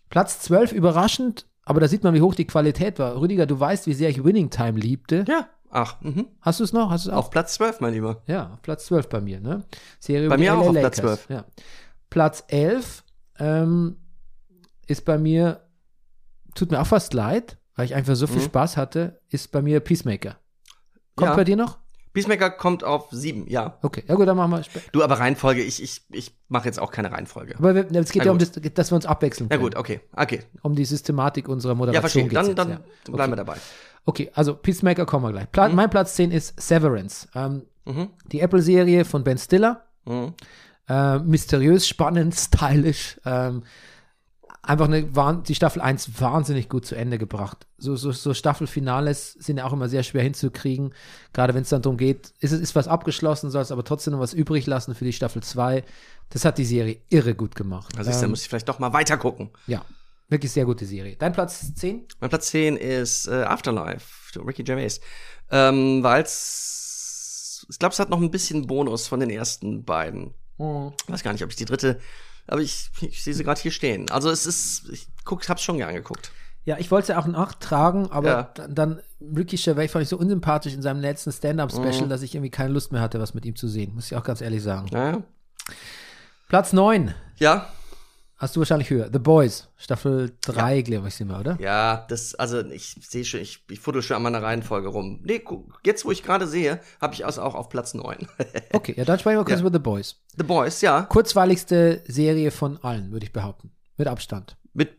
[0.10, 3.20] Platz 12, überraschend, aber da sieht man, wie hoch die Qualität war.
[3.20, 5.26] Rüdiger, du weißt, wie sehr ich Winning Time liebte.
[5.28, 5.48] Ja.
[5.70, 6.28] Ach, mhm.
[6.42, 6.90] Hast du es noch?
[6.90, 7.20] Hast du es auch?
[7.26, 8.22] auf Platz 12, mein Lieber.
[8.26, 9.66] Ja, auf Platz 12 bei mir, ne?
[10.00, 11.26] Serie Bei mir auch LA auf Platz Lakers.
[11.26, 11.30] 12.
[11.30, 11.46] Ja.
[12.10, 13.04] Platz 11
[13.40, 13.98] ähm,
[14.88, 15.62] ist bei mir,
[16.56, 18.46] tut mir auch fast leid, weil ich einfach so viel Mhm.
[18.46, 20.38] Spaß hatte, ist bei mir Peacemaker.
[21.18, 21.36] Kommt Ja.
[21.36, 21.78] bei dir noch?
[22.18, 23.78] Peacemaker kommt auf 7, ja.
[23.82, 24.60] Okay, ja gut, dann machen wir.
[24.66, 27.56] sp- Du, aber Reihenfolge, ich, ich, ich mache jetzt auch keine Reihenfolge.
[27.58, 28.56] Aber wir- es geht Na ja um gut.
[28.56, 29.70] das, dass wir uns abwechseln Na können.
[29.70, 30.42] gut, okay, okay.
[30.62, 32.24] Um die Systematik unserer Ja, Moderation verstehe.
[32.24, 32.70] geht's Dann, jetzt, dann
[33.12, 33.16] ja.
[33.16, 33.46] bleiben wir Okay.
[33.46, 33.58] dabei.
[34.06, 35.52] Okay, also Peacemaker kommen wir gleich.
[35.52, 35.76] Pla Mhm.
[35.76, 37.28] Mein Platz 10 ist Severance.
[37.36, 38.10] Ähm, Mhm.
[38.32, 39.86] die Apple-Serie von Ben Stiller.
[40.06, 40.34] Mhm.
[40.90, 43.20] Äh, mysteriös, spannend, stylisch.
[43.26, 43.64] Ähm,
[44.68, 45.04] einfach eine,
[45.48, 47.66] die Staffel 1 wahnsinnig gut zu Ende gebracht.
[47.78, 50.94] So, so, so Staffelfinales sind ja auch immer sehr schwer hinzukriegen.
[51.34, 54.14] Gerade wenn es dann darum geht, ist, es- ist was abgeschlossen, soll es aber trotzdem
[54.14, 55.84] noch was übrig lassen für die Staffel 2.
[56.30, 57.98] Das hat die Serie irre gut gemacht.
[57.98, 59.50] Also ich, da Ähm, muss ich vielleicht doch mal weiter gucken.
[59.68, 59.84] ja,
[60.30, 61.16] wirklich sehr gute Serie.
[61.18, 62.06] Dein Platz 10?
[62.20, 64.06] Mein Platz 10 ist äh, Afterlife,
[64.46, 65.00] Ricky Gervais.
[65.50, 70.34] Ähm, Weil es, ich glaube, es hat noch ein bisschen Bonus von den ersten beiden.
[70.60, 70.64] Ich
[71.14, 72.00] weiß gar nicht, ob ich die dritte,
[72.48, 74.10] aber ich, ich sehe sie gerade hier stehen.
[74.12, 76.32] Also es ist, ich guck, hab's schon gern angeguckt.
[76.66, 78.44] Ja, ich wollte es ja auch nachtragen, aber Ja.
[78.56, 82.10] dann, dann Ricky Gervais fand ich so unsympathisch in seinem letzten Stand-Up-Special, Mhm.
[82.10, 83.94] dass ich irgendwie keine Lust mehr hatte, was mit ihm zu sehen.
[83.96, 84.88] Muss ich auch ganz ehrlich sagen.
[84.92, 85.22] Ja,
[86.50, 87.14] Platz 9.
[87.38, 87.68] ja,
[88.40, 89.10] Hast du wahrscheinlich höher.
[89.12, 91.58] The Boys, Staffel 3, glaube ich, sind wir, oder?
[91.60, 95.22] ja das, also ich sehe schon, ich, ich fuddel schon an meiner Reihenfolge rum.
[95.24, 95.42] Nee,
[95.84, 98.28] jetzt wo ich gerade sehe, habe ich also auch auf Platz 9.
[98.74, 99.66] Okay, ja, dann sprechen wir kurz Ja.
[99.66, 100.18] über The Boys.
[100.38, 101.02] The Boys, ja.
[101.04, 103.72] Kurzweiligste Serie von allen, würde ich behaupten.
[103.98, 104.56] Mit Abstand.
[104.74, 104.92] Mit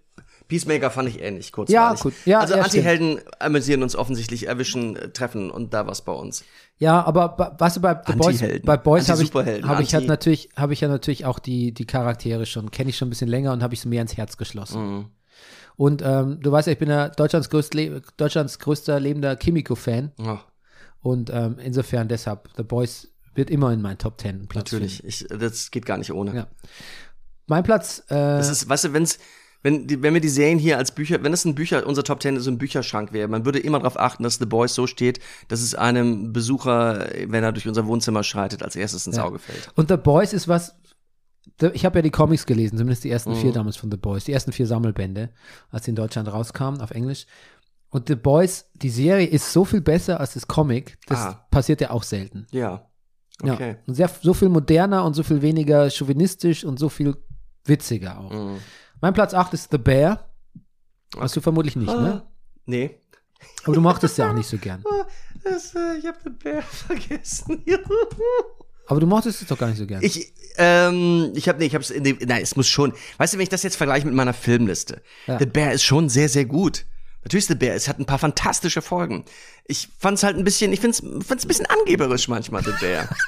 [0.49, 1.75] Peacemaker fand ich ähnlich kurzweilig.
[1.75, 2.15] Ja, gut.
[2.25, 6.45] Ja, also ja, Antihelden amüsieren uns offensichtlich, erwischen, äh, treffen und da was bei uns.
[6.79, 10.49] Ja, aber was du bei The Boys, bei Boys habe ich, hab ich halt natürlich,
[10.57, 13.53] habe ich ja natürlich auch die, die Charaktere schon, kenne ich schon ein bisschen länger
[13.53, 14.81] und habe ich sie mir ins Herz geschlossen.
[14.83, 15.07] Mhm.
[15.77, 17.75] Und ähm, du weißt ja, ich bin ja Deutschlands, größt,
[18.17, 20.13] Deutschlands größter lebender Kimiko-Fan.
[20.19, 20.43] Ja,
[21.03, 25.05] Und ähm, insofern deshalb, The Boys wird immer in meinen Top 10 Platz natürlich.
[25.05, 26.35] Ich, das geht gar nicht ohne.
[26.35, 26.47] Ja.
[27.47, 29.19] Mein Platz, äh, Das ist, weißt du, wenn's,
[29.63, 32.21] wenn, die, wenn wir die Serien hier als Bücher, wenn es ein Bücher, unser Top
[32.21, 35.19] Ten so ein Bücherschrank wäre, man würde immer darauf achten, dass The Boys so steht,
[35.49, 39.25] dass es einem Besucher, wenn er durch unser Wohnzimmer schreitet, als erstes ins Ja.
[39.25, 39.71] Auge fällt.
[39.75, 40.77] und The Boys ist was,
[41.73, 43.37] ich habe ja die Comics gelesen, zumindest die ersten Mhm.
[43.37, 45.31] vier damals von The Boys, die ersten vier Sammelbände,
[45.71, 47.27] als sie in Deutschland rauskamen, auf Englisch.
[47.91, 51.47] Und The Boys, die Serie ist so viel besser als das Comic, das Ah.
[51.51, 52.47] passiert ja auch selten.
[52.51, 52.87] Ja.
[53.43, 53.55] Ja.
[53.55, 53.77] Okay.
[53.87, 57.17] Und sehr, so viel moderner und so viel weniger chauvinistisch und so viel
[57.65, 58.33] witziger auch.
[58.33, 58.59] Mhm.
[59.01, 60.29] Mein Platz 8 ist The Bear.
[61.19, 62.23] Hast du vermutlich nicht, ne?
[62.25, 62.31] Ah,
[62.67, 63.01] nee.
[63.65, 64.83] Aber du mochtest ja auch nicht so gern.
[64.91, 65.07] Ah,
[65.45, 67.65] das, äh, ich habe den Bär vergessen.
[68.89, 70.03] Aber du mochtest es doch gar nicht so gern.
[70.03, 72.93] Ich, ähm, ich habe, nee, ich hab's in dem, nein, es muss schon.
[73.19, 75.39] Weißt du, wenn ich das jetzt vergleiche mit meiner Filmliste, Ja.
[75.39, 76.87] The Bear ist schon sehr, sehr gut.
[77.23, 79.25] Natürlich ist The Bear, es hat ein paar fantastische Folgen.
[79.67, 83.09] Ich fand's halt ein bisschen, ich find's, find's ein bisschen angeberisch manchmal, The Bear.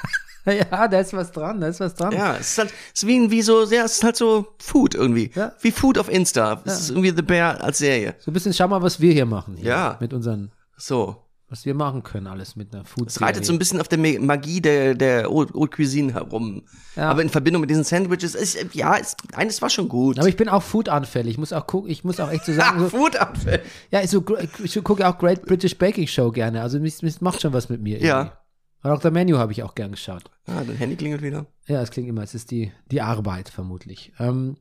[0.71, 2.11] ja, da ist was dran, da ist was dran.
[2.13, 4.95] ja, es ist halt, es ist wie, wie so, ja, es ist halt so Food
[4.95, 5.31] irgendwie.
[5.35, 5.53] Ja.
[5.61, 6.61] Wie Food auf Insta.
[6.65, 8.15] Es ist irgendwie The Bear als Serie.
[8.19, 9.55] So ein bisschen, schau mal, was wir hier machen.
[9.57, 9.97] Hier Ja.
[9.99, 11.17] Mit unseren So.
[11.47, 13.99] was wir machen können, alles mit einer food Es reitet so ein bisschen auf der
[13.99, 16.63] Magie der, der Haute Cuisine herum.
[16.95, 17.09] Ja.
[17.09, 20.17] Aber in Verbindung mit diesen Sandwiches, ist, ja, ist, eines war schon gut.
[20.17, 21.33] Aber ich bin auch food-anfällig.
[21.33, 23.61] Ich muss auch gucken, ich muss auch echt so sagen, so, Foodabfall.
[23.91, 24.23] ja, ich, so,
[24.63, 26.61] ich gucke auch Great British Baking Show gerne.
[26.61, 28.01] Also es es macht schon was mit mir.
[28.01, 28.40] Ja.
[28.83, 30.23] Und auch der Menu habe ich auch gern geschaut.
[30.47, 31.45] Ah, dein Handy klingelt wieder.
[31.67, 34.11] Ja, es klingt immer, es ist die, die Arbeit vermutlich.
[34.19, 34.57] Ähm,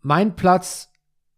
[0.00, 0.88] mein Platz,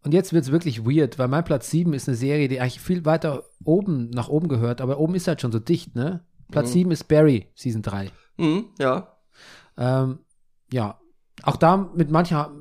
[0.03, 2.79] und jetzt wird es wirklich weird, weil mein Platz 7 ist eine Serie, die eigentlich
[2.79, 6.25] viel weiter oben, nach oben gehört, aber oben ist halt schon so dicht, ne?
[6.51, 6.73] Platz Mhm.
[6.73, 8.11] 7 ist Barry, Season 3.
[8.37, 9.17] Mhm, ja.
[9.77, 10.19] Ähm,
[10.71, 10.99] ja,
[11.43, 12.53] auch da mit mancher,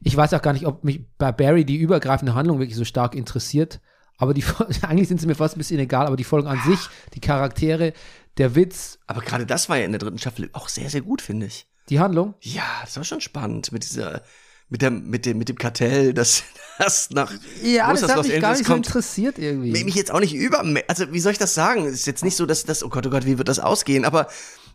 [0.00, 3.14] ich weiß auch gar nicht, ob mich bei Barry die übergreifende Handlung wirklich so stark
[3.14, 3.80] interessiert,
[4.16, 4.44] aber die,
[4.82, 6.80] eigentlich sind sie mir fast ein bisschen egal, aber die Folgen an sich,
[7.14, 7.92] die Charaktere,
[8.38, 11.22] der Witz, Aber gerade das war ja in der dritten Staffel auch sehr, sehr gut,
[11.22, 11.66] finde ich.
[11.88, 14.22] die Handlung, Ja, das war schon spannend mit dieser,
[14.68, 16.42] mit der, mit dem, mit dem Kartell, das,
[16.78, 17.32] das nach
[17.62, 18.86] ja, Los, das hat mich gar nicht so kommt.
[18.86, 19.84] interessiert irgendwie.
[19.84, 21.84] mich jetzt auch nicht über, also wie soll ich das sagen?
[21.84, 24.04] Es ist jetzt nicht so, dass das, oh Gott, oh Gott, wie wird das ausgehen?
[24.04, 24.26] Aber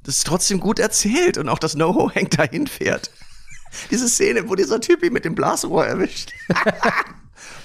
[0.04, 3.12] das ist trotzdem gut erzählt und auch das No-Ho Hank dahin fährt.
[3.92, 6.32] Diese Szene, wo dieser Typi mit dem Blasrohr erwischt.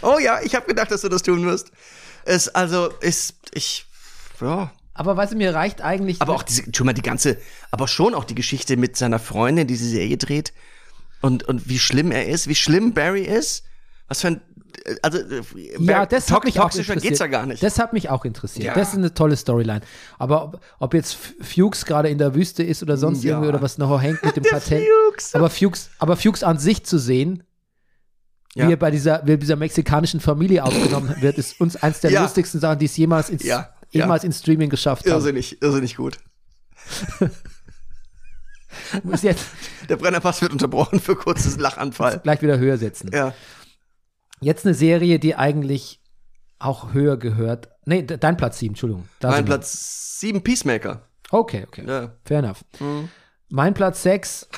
[0.03, 1.71] Oh ja, ich habe gedacht, dass du das tun wirst.
[2.25, 3.87] Es, also, ist, ich,
[4.41, 4.71] ja.
[4.95, 6.23] Aber du, mir reicht eigentlich.
[6.23, 7.37] Aber auch diese, schon mal die ganze,
[7.71, 10.53] aber schon auch die Geschichte mit seiner Freundin, die diese Serie dreht.
[11.21, 13.65] Und, und wie schlimm er ist, wie schlimm Barry ist.
[14.09, 14.41] Was für ein,
[15.03, 15.43] also, äh,
[15.81, 17.63] ja, das to- hat mich auch toxischer geht's ja gar nicht.
[17.63, 18.67] Das hat mich auch interessiert.
[18.67, 18.75] Ja.
[18.75, 19.81] Das ist eine tolle Storyline.
[20.19, 23.33] Aber ob, ob jetzt Fuchs gerade in der Wüste ist oder sonst Ja.
[23.33, 24.87] irgendwie oder was noch hängt mit dem Kartell.
[25.11, 25.35] Fuchs.
[25.35, 27.43] Aber Fuchs, aber Fuchs an sich zu sehen,
[28.55, 28.69] Ja.
[28.69, 32.11] wie er bei dieser, wie er dieser mexikanischen Familie aufgenommen wird, ist uns eins der
[32.13, 32.23] Ja.
[32.23, 35.13] lustigsten Sachen, die es jemals ins, Ja, jemals ins Streaming geschafft haben.
[35.13, 36.19] Irrsinnig, irrsinnig gut.
[39.03, 39.47] Muss jetzt
[39.89, 42.21] Der Brennerpass wird unterbrochen für kurzes Lachanfall.
[42.23, 43.11] gleich wieder höher setzen.
[43.13, 43.33] Ja.
[44.41, 46.01] Jetzt eine Serie, die eigentlich
[46.59, 47.69] auch höher gehört.
[47.87, 49.09] Nee, de- dein Platz 7, Entschuldigung.
[49.21, 49.45] Da Mein.
[49.45, 51.03] Platz 7 Peacemaker.
[51.31, 51.85] Okay, okay.
[51.87, 52.13] Ja.
[52.25, 52.65] Fair enough.
[52.81, 53.09] Mhm.
[53.49, 54.49] Mein Platz 6,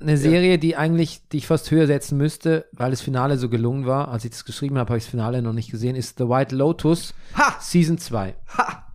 [0.00, 3.86] eine Serie, die eigentlich, die ich fast höher setzen müsste, weil das Finale so gelungen
[3.86, 4.08] war.
[4.08, 6.54] Als ich das geschrieben habe, habe ich das Finale noch nicht gesehen, ist The White
[6.56, 7.56] Lotus, Ha!
[7.60, 8.34] Season 2.
[8.56, 8.86] Ha!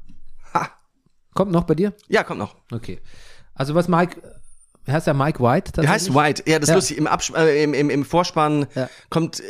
[0.53, 0.69] Ha!
[1.33, 1.93] Kommt noch bei dir?
[2.07, 2.55] Ja, kommt noch.
[2.71, 2.99] Okay.
[3.53, 4.21] Also was Mike,
[4.93, 5.71] heißt der Mike White?
[5.73, 6.13] Der heißt?
[6.13, 6.43] White.
[6.45, 6.75] Ja, das ist Ja.
[6.75, 6.97] lustig.
[6.99, 8.89] Im, Absp äh, im, im, im Vorspann Ja.
[9.09, 9.43] kommt äh,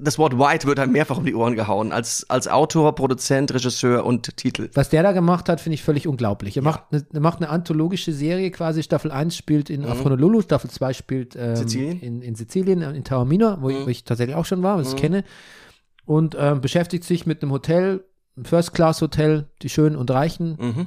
[0.00, 1.92] das Wort White wird halt mehrfach um die Ohren gehauen.
[1.92, 4.70] Als, als Autor, Produzent, Regisseur und Titel.
[4.74, 6.56] Was der da gemacht hat, finde ich völlig unglaublich.
[6.56, 8.82] Er, macht eine, er macht eine anthologische Serie quasi.
[8.82, 12.00] Staffel 1 spielt in auf Honolulu, Staffel 2 spielt ähm, Sizilien?
[12.00, 14.96] In, in Sizilien, in Taormina, wo, ich, wo ich tatsächlich auch schon war, was ich
[14.96, 15.24] kenne.
[16.06, 18.04] Und ähm, beschäftigt sich mit einem Hotel,
[18.36, 20.56] ein First-Class-Hotel, die Schönen und Reichen.
[20.58, 20.86] Mhm.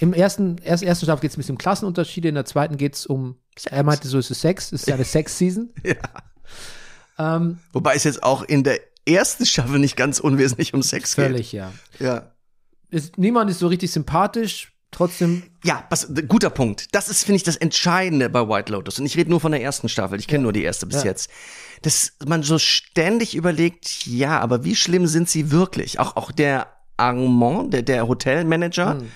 [0.00, 2.94] Im ersten, erst, ersten Staffel geht es ein bisschen um Klassenunterschiede, in der zweiten geht
[2.94, 3.36] es um,
[3.70, 5.70] er meinte so, es ist Sex, es ist ja eine Sex-Season.
[5.84, 5.96] Ja.
[7.36, 11.52] ähm, Wobei es jetzt auch in der ersten Staffel nicht ganz unwesentlich um Sex völlig,
[11.52, 11.72] ja.
[11.92, 12.00] geht.
[12.06, 12.32] Ja.
[12.90, 16.94] Ist, niemand ist so richtig sympathisch, trotzdem Ja, was, guter Punkt.
[16.94, 18.98] Das ist, finde ich, das Entscheidende bei White Lotus.
[18.98, 20.18] Und ich rede nur von der ersten Staffel.
[20.18, 21.10] Ich kenne nur die erste bis Ja.
[21.10, 21.30] jetzt.
[21.82, 25.98] Dass man so ständig überlegt, ja, aber wie schlimm sind sie wirklich?
[26.00, 29.08] Auch, auch der Armand, der, der Hotelmanager, Hm.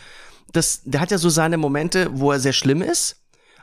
[0.53, 3.17] Das, der hat ja so seine Momente, wo er sehr schlimm ist.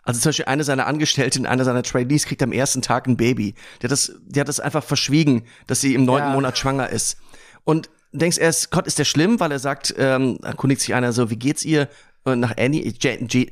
[0.03, 3.53] Also zum Beispiel eine seiner Angestellten, einer seiner Trainees kriegt am ersten Tag ein Baby.
[3.81, 6.33] Der hat das, die hat das einfach verschwiegen, dass sie im neunten Ja.
[6.33, 7.17] Monat schwanger ist.
[7.63, 11.29] Und denkst erst, Gott, ist der schlimm, weil er sagt, ähm, erkundigt sich einer so,
[11.29, 11.89] wie geht's ihr?
[12.23, 13.51] Und nach Annie, Je- Je-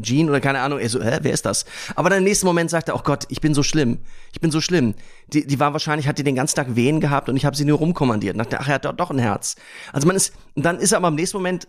[0.00, 1.64] Jean oder keine Ahnung, er so, hä, wer ist das?
[1.96, 3.98] Aber dann im nächsten Moment sagt er, oh Gott, ich bin so schlimm.
[4.32, 4.94] Ich bin so schlimm.
[5.28, 7.64] Die, die war wahrscheinlich, hat die den ganzen Tag Wehen gehabt und ich habe sie
[7.64, 8.34] nur rumkommandiert.
[8.34, 9.56] Und dachte, ach, er hat doch, doch ein Herz.
[9.92, 11.66] Also man ist, dann ist er aber im nächsten Moment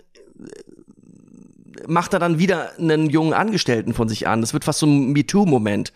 [1.88, 4.42] macht er dann wieder einen jungen Angestellten von sich an.
[4.42, 5.94] Das wird fast so ein MeToo-Moment.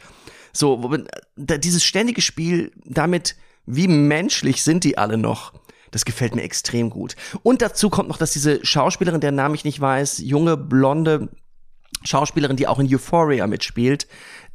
[0.54, 0.92] So,
[1.38, 3.36] dieses ständige Spiel damit,
[3.66, 5.54] wie menschlich sind die alle noch?
[5.92, 7.16] Das gefällt mir extrem gut.
[7.44, 11.30] Und dazu kommt noch, dass diese Schauspielerin, deren Namen ich nicht weiß, junge, blonde
[12.04, 14.08] Schauspielerin, die auch in Euphoria mitspielt,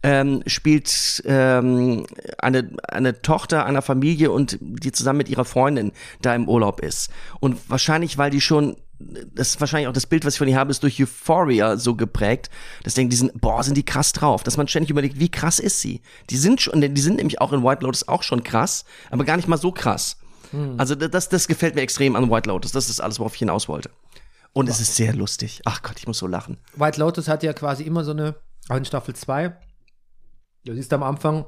[0.03, 2.07] ähm, spielt ähm,
[2.39, 5.93] eine, eine Tochter einer Familie und die zusammen mit ihrer Freundin
[6.23, 7.11] da im Urlaub ist.
[7.41, 10.57] Und wahrscheinlich, weil die schon, das ist wahrscheinlich auch das Bild, was ich von ihr
[10.57, 12.51] habe, ist durch Euphoria so geprägt,
[12.83, 15.59] dass denken, die sind, boah, sind die krass drauf, dass man ständig überlegt, wie krass
[15.59, 16.01] ist sie?
[16.31, 19.37] Die sind schon, die sind nämlich auch in White Lotus auch schon krass, aber gar
[19.37, 20.17] nicht mal so krass.
[20.77, 22.73] Also das, das gefällt mir extrem an White Lotus.
[22.73, 23.91] Das ist alles, worauf ich hinaus wollte.
[24.53, 25.63] Und es ist sehr lustig.
[25.65, 26.59] Ach Gott, ich muss so lachen.
[26.77, 28.37] White Lotus hat ja quasi immer so eine,
[28.69, 29.57] auch in Staffel 2,
[30.65, 31.47] du siehst am Anfang,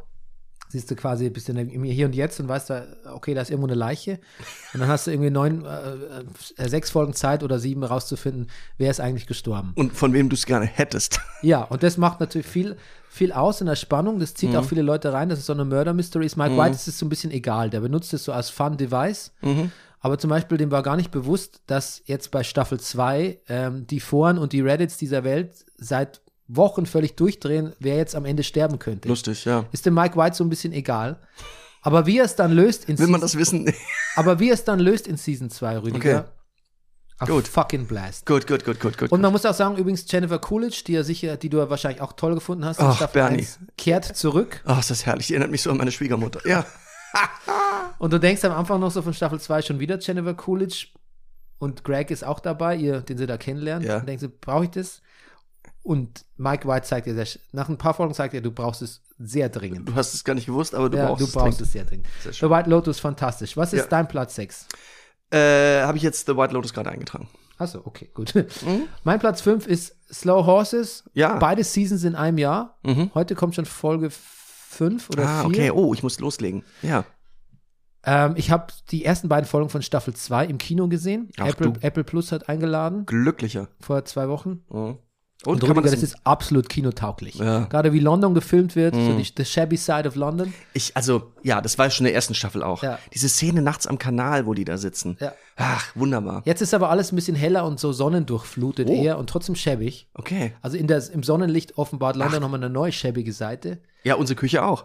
[0.69, 3.43] siehst du quasi, bist du in im Hier und Jetzt und weißt da, okay, da
[3.43, 4.19] ist irgendwo eine Leiche.
[4.75, 8.49] Und dann hast du irgendwie neun, äh, äh, sechs Folgen Zeit oder sieben rauszufinden,
[8.79, 9.73] wer ist eigentlich gestorben.
[9.75, 11.21] Und von wem du es gerne hättest.
[11.43, 12.77] Ja, und das macht natürlich viel,
[13.09, 14.19] viel aus in der Spannung.
[14.19, 16.37] Das zieht auch viele Leute rein, dass es so eine Murder Mystery ist.
[16.37, 17.71] Mike White ist es so ein bisschen egal.
[17.71, 19.33] Der benutzt es so als Fun-Device.
[20.01, 24.01] aber zum Beispiel dem war gar nicht bewusst, dass jetzt bei Staffel 2 ähm, die
[24.01, 28.79] Foren und die Reddits dieser Welt seit Wochen völlig durchdrehen, wer jetzt am Ende sterben
[28.79, 29.09] könnte.
[29.09, 29.65] Lustig, ja.
[29.73, 31.19] Ist dem Mike White so ein bisschen egal.
[31.83, 33.73] Aber wie er es dann löst in Will man Season, das wissen?
[34.17, 36.29] aber wie er es dann löst in Season 2, Rüdiger,
[37.19, 37.33] Okay.
[37.33, 37.49] Gut.
[37.49, 38.27] fucking blast.
[38.27, 39.11] gut, gut, gut, gut, gut.
[39.11, 42.03] Und man muss auch sagen, übrigens Jennifer Coolidge, die ja sicher, die du ja wahrscheinlich
[42.03, 43.39] auch toll gefunden hast in Ach, Staffel Bernie.
[43.39, 44.61] 1, kehrt zurück.
[44.67, 45.29] Ach, ist das herrlich.
[45.29, 46.47] Die erinnert mich so an meine Schwiegermutter.
[46.47, 46.67] Ja.
[47.99, 50.89] Und du denkst am Anfang noch so von Staffel 2 schon wieder Jennifer Coolidge
[51.59, 53.89] und Greg ist auch dabei, ihr, den sie da kennenlernen.
[53.89, 53.99] Ja.
[54.01, 55.01] Und denkst du, brauche ich das?
[55.87, 59.03] Und Mike White zeigt dir, sehr- nach ein paar Folgen zeigt er, du brauchst es
[59.19, 59.89] sehr dringend.
[59.89, 61.61] Du hast es gar nicht gewusst, aber du ja, brauchst du es brauchst dringend.
[61.61, 62.07] es sehr dringend.
[62.23, 62.51] Sehr The.
[62.51, 63.57] White Lotus, fantastisch.
[63.57, 63.87] Was ist Ja.
[63.87, 64.67] dein Platz 6?
[65.31, 67.29] Äh, Habe ich jetzt The White Lotus gerade eingetragen.
[67.59, 68.35] Achso, okay, gut.
[69.05, 71.05] Mein Platz 5 ist Slow Horses.
[71.07, 71.11] Mhm.
[71.15, 71.37] Ja.
[71.39, 72.79] Beide Seasons in einem Jahr.
[72.83, 73.11] Mhm.
[73.15, 75.29] Heute kommt schon Folge 5 oder 4.
[75.31, 75.71] Ah, okay.
[75.71, 76.65] Oh, ich muss loslegen.
[76.83, 77.05] Ja.
[78.05, 81.31] Ähm, ich habe die ersten beiden Folgen von Staffel 2 im Kino gesehen.
[81.39, 81.73] Ach, Apple.
[81.81, 83.69] Apple Plus hat eingeladen Glücklicher.
[83.81, 84.65] vor zwei Wochen.
[84.69, 84.99] Mhm.
[85.45, 87.35] Und, Und, Rüdiger, das, das ist absolut kinotauglich.
[87.37, 87.61] Ja.
[87.61, 87.69] Mhm.
[87.69, 90.53] Gerade wie London gefilmt wird, so die the shabby side of London.
[90.73, 92.83] ich, also, ja, das war schon in der ersten Staffel auch.
[92.83, 92.99] Ja.
[93.15, 95.17] Diese Szene nachts am Kanal, wo die da sitzen.
[95.21, 95.33] Ja.
[95.57, 96.43] Ach, wunderbar.
[96.47, 98.93] Jetzt ist aber alles ein bisschen heller und so sonnendurchflutet Oh.
[98.93, 100.09] eher und trotzdem schäbig.
[100.15, 100.55] Okay.
[100.63, 103.79] Also in der, im Sonnenlicht offenbart London nochmal eine neue schäbige Seite.
[104.07, 104.85] Ja, unsere Küche auch.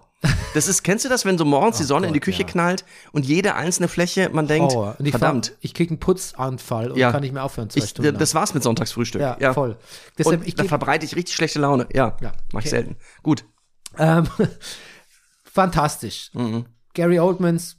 [0.56, 2.48] Das ist, kennst du das, wenn so morgens die Sonne in die Gott, Küche ja.
[2.48, 4.74] knallt und jede einzelne Fläche, man denkt.
[4.74, 7.12] Und ich verdammt, Fahr, ich kriege einen Putzanfall und Ja.
[7.12, 8.18] kann nicht mehr aufhören, zwei ich, Stunden.
[8.18, 9.22] das war's mit Sonntagsfrühstück.
[9.22, 9.40] lang.
[9.40, 9.78] ja, voll.
[10.18, 11.88] Deshalb, ich da verbreite ich richtig schlechte Laune.
[11.94, 12.70] Ja, Ja, mach ich okay.
[12.70, 12.96] selten.
[13.22, 13.46] Gut.
[14.00, 14.28] ähm,
[15.44, 16.32] fantastisch.
[16.96, 17.78] Gary Oldmans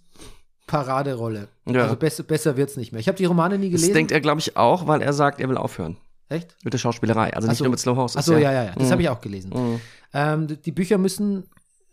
[0.69, 1.48] Paraderolle.
[1.66, 1.82] Ja.
[1.82, 3.01] Also besser, besser wird's nicht mehr.
[3.01, 3.94] Ich habe die Romane nie Das gelesen.
[3.94, 5.97] denkt er, glaube ich, auch, weil er sagt, er will aufhören
[6.32, 6.56] Echt?
[6.64, 7.32] mit der Schauspielerei.
[7.34, 7.64] Also Ach nicht so.
[7.64, 8.16] nur mit Slow Horses.
[8.16, 8.72] Achso, ja, ja, ja.
[8.74, 8.92] Das Mhm.
[8.92, 9.80] habe ich auch gelesen.
[10.14, 11.44] Ähm, die- die Bücher müssen,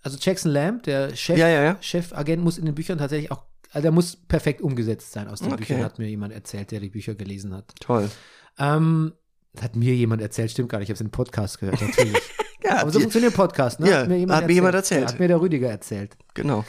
[0.01, 1.77] also Jackson Lamb, der Chef, Ja, ja, ja.
[1.81, 5.47] Chefagent, muss in den Büchern tatsächlich auch, also der muss perfekt umgesetzt sein aus den
[5.53, 5.57] Okay.
[5.57, 7.73] Büchern, hat mir jemand erzählt, der die Bücher gelesen hat.
[7.79, 8.09] Toll.
[8.57, 9.13] Ähm,
[9.59, 12.17] hat mir jemand erzählt, stimmt gar nicht, ich habe es in einem Podcast gehört, natürlich.
[12.63, 13.89] Ja, Aber so funktioniert Podcast, ne?
[13.89, 15.03] Ja, hat mir jemand erzählt.
[15.03, 16.15] Ja, hat mir der Rüdiger erzählt.
[16.33, 16.65] genau.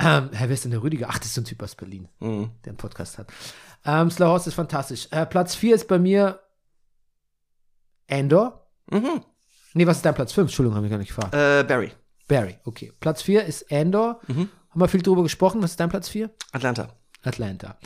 [0.00, 1.06] Ähm, Herr, wer ist denn der Rüdiger?
[1.10, 2.50] Ach, das ist so ein Typ aus Berlin, Mhm.
[2.64, 3.28] der einen Podcast hat.
[3.84, 5.08] Ähm, Slow Horse ist fantastisch.
[5.10, 6.38] Äh, Platz 4 ist bei mir
[8.10, 8.66] Andor.
[8.90, 9.22] Mhm.
[9.74, 10.46] Nee, was ist dein Platz 5?
[10.48, 11.34] Entschuldigung, habe ich gar nicht gefragt.
[11.34, 11.92] Äh, Barry.
[12.26, 12.92] Barry, okay.
[13.00, 14.20] Platz 4 ist Andor.
[14.26, 14.48] Mhm.
[14.70, 15.62] Haben wir viel drüber gesprochen.
[15.62, 16.30] Was ist dein Platz 4?
[16.52, 16.88] Atlanta.
[17.22, 17.76] Atlanta.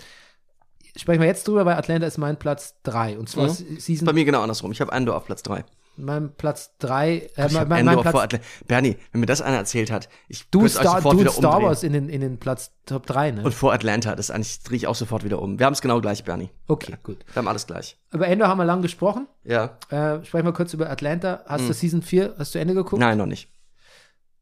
[0.96, 3.18] Sprechen wir jetzt drüber, weil Atlanta ist mein Platz 3.
[3.18, 3.50] Und zwar Mhm.
[3.50, 4.72] Se- Season, Bei mir genau andersrum.
[4.72, 5.64] Ich habe Andor auf Platz 3.
[6.02, 8.44] mein Platz 3, äh, Ich mein, Platz, vor Atlanta.
[8.66, 11.30] Bernie, wenn mir das einer erzählt hat, ich du würd's euch Star, sofort du wieder
[11.30, 11.68] Star umdrehen.
[11.68, 13.42] Wars in den, in den Platz Top 3, ne?
[13.44, 15.58] Und vor Atlanta, das eigentlich drehe ich auch sofort wieder um.
[15.58, 16.50] Wir haben es genau gleich, Bernie.
[16.68, 17.24] okay, gut.
[17.32, 17.96] Wir haben alles gleich.
[18.12, 19.28] Über Andor haben wir lang gesprochen.
[19.44, 19.78] Ja.
[19.88, 21.44] Äh, sprechen wir kurz über Atlanta.
[21.46, 23.00] Hast du Season 4, hast du Ende geguckt?
[23.00, 23.48] Nein, noch nicht.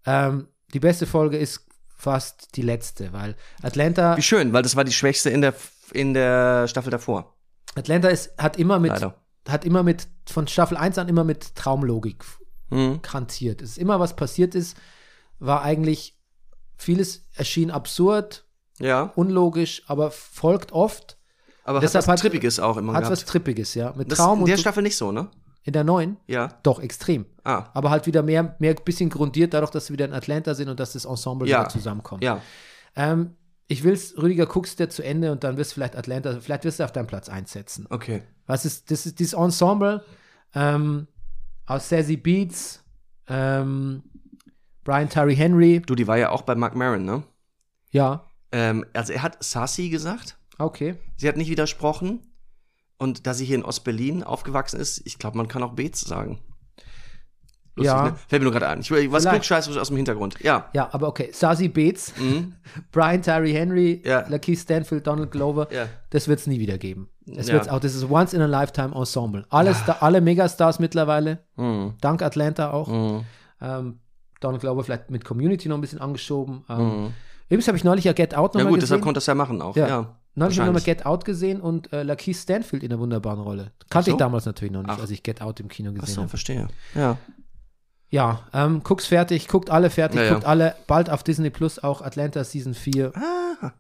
[0.07, 4.85] Ähm, die beste Folge ist fast die letzte, weil Atlanta, Wie schön, weil das war
[4.85, 5.55] die schwächste in der,
[5.93, 7.37] in der Staffel davor.
[7.75, 9.15] Atlanta ist, hat immer mit, Leider.
[9.53, 12.25] Hat immer mit, von Staffel 1 an immer mit Traumlogik
[12.71, 13.03] Mhm.
[13.03, 13.63] kantiert.
[13.63, 14.77] Es ist immer, was passiert ist,
[15.41, 16.17] war eigentlich,
[16.77, 18.45] vieles erschien absurd,
[18.79, 21.19] Ja, unlogisch, aber folgt oft,
[21.65, 23.13] aber Deshalb hat was Trippiges auch immer hat gehabt.
[23.13, 23.93] was Trippiges, ja.
[23.97, 25.29] Mit das Traum in der Staffel nicht so, ne?
[25.63, 26.49] in der neuen, Ja.
[26.63, 27.27] doch, extrem.
[27.45, 30.69] Ah, Aber halt wieder mehr, mehr bisschen grundiert, dadurch, dass sie wieder in Atlanta sind
[30.71, 31.61] und dass das Ensemble Ja.
[31.61, 32.23] wieder zusammenkommt.
[32.25, 32.41] ja.
[32.97, 33.37] Ähm,
[33.71, 36.81] ich will's, Rüdiger, guckst dir zu Ende und dann wirst du vielleicht Atlanta, vielleicht wirst
[36.81, 37.87] du auf deinen Platz einsetzen.
[37.89, 38.23] Okay.
[38.47, 40.05] Was ist, das ist dieses Ensemble
[40.55, 41.07] ähm,
[41.67, 42.83] aus Sassy Beats,
[43.29, 44.03] ähm,
[44.83, 47.23] Brian Tyree Henry, Du, die war ja auch bei Mark Maron, ne?
[47.93, 50.37] ja, Ähm, also er hat Sassy gesagt.
[50.59, 50.97] okay.
[51.17, 52.27] Sie hat nicht widersprochen.
[52.99, 56.41] Und da sie hier in Ostberlin aufgewachsen ist, ich glaube, man kann auch Beetz sagen.
[57.77, 58.05] Ja.
[58.05, 58.15] ne?
[58.29, 58.81] Fällt mir nur gerade ein.
[58.81, 59.29] Ich, was Vielleicht.
[59.31, 60.37] Klugscheiß aus dem Hintergrund.
[60.41, 60.69] Ja.
[60.75, 61.31] Ja, aber okay.
[61.33, 62.55] Sassy Bates, Mhm.
[62.93, 64.27] Brian Tyree Henry, Ja.
[64.29, 65.87] Lakeith Stanfield, Donald Glover, Ja.
[66.11, 67.09] das wird es nie wieder geben.
[67.37, 67.55] Es Ja.
[67.55, 69.45] wird's auch, das ist Once in a Lifetime Ensemble.
[69.51, 71.95] Alle, Sta- alle Megastars mittlerweile, Mhm.
[72.01, 72.89] dank Atlanta auch.
[72.89, 73.25] Mhm.
[73.61, 74.01] Ähm,
[74.41, 76.65] Donald Glover vielleicht mit Community noch ein bisschen angeschoben.
[76.69, 77.13] Ähm, Mhm.
[77.49, 78.81] Übrigens habe ich neulich ja Get Out Ja nochmal gut, gesehen.
[78.81, 79.77] deshalb konnte das ja machen auch.
[79.77, 79.89] Ja.
[79.89, 80.17] Ja.
[80.37, 80.83] Neulich habe ich nochmal.
[80.83, 83.73] Get Out gesehen und äh, Lakeith Stanfield in einer wunderbaren Rolle.
[83.91, 84.17] Kannte so.
[84.17, 85.01] ich damals natürlich noch nicht, Ach.
[85.01, 86.29] als ich Get Out im Kino Ach gesehen so, habe.
[86.29, 86.69] verstehe.
[86.95, 87.17] Ja.
[88.11, 90.33] Ja, ähm, guck's fertig, guckt alle fertig, Ja, ja.
[90.35, 93.13] guckt alle bald auf Disney Plus auch Atlanta Season 4.
[93.15, 93.73] Ah.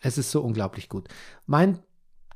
[0.00, 1.08] Es ist so unglaublich gut.
[1.46, 1.78] Mein,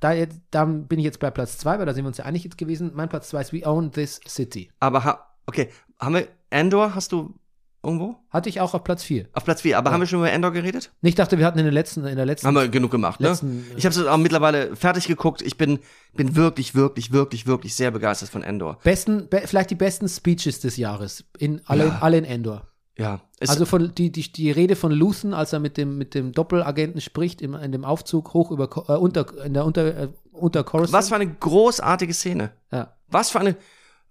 [0.01, 2.25] da, jetzt- da bin ich jetzt bei Platz 2, weil da sind wir uns ja
[2.25, 2.91] einig jetzt gewesen.
[2.95, 4.71] Mein Platz 2 ist We Own This City.
[4.81, 5.71] Aber ha okay,
[6.01, 7.35] haben wir Andor hast du
[7.83, 8.17] irgendwo?
[8.31, 9.27] Hatte ich auch auf Platz 4.
[9.33, 9.79] Auf Platz 4.
[9.79, 9.95] Aber Ja.
[9.95, 10.91] haben wir schon über Andor geredet?
[11.03, 13.29] Ich dachte, wir hatten in der letzten, in der letzten Haben wir genug gemacht, ne?
[13.29, 15.43] Letzten- ich habe es auch mittlerweile fertig geguckt.
[15.43, 15.79] Ich bin,
[16.15, 18.79] bin wirklich, wirklich, wirklich, wirklich sehr begeistert von Andor.
[18.85, 21.25] besten, be, vielleicht die besten Speeches des Jahres.
[21.39, 21.99] In, alle, Ja.
[22.01, 22.69] alle in Endor.
[22.99, 23.21] Ja.
[23.41, 27.01] Also von die, die, die Rede von Luthen, als er mit dem, mit dem Doppelagenten
[27.01, 30.93] spricht, im, in dem Aufzug hoch über äh, unter, in der unter, äh, unter Coruscant.
[30.93, 32.51] was für eine großartige Szene.
[32.73, 32.97] Ja.
[33.07, 33.55] Was für eine.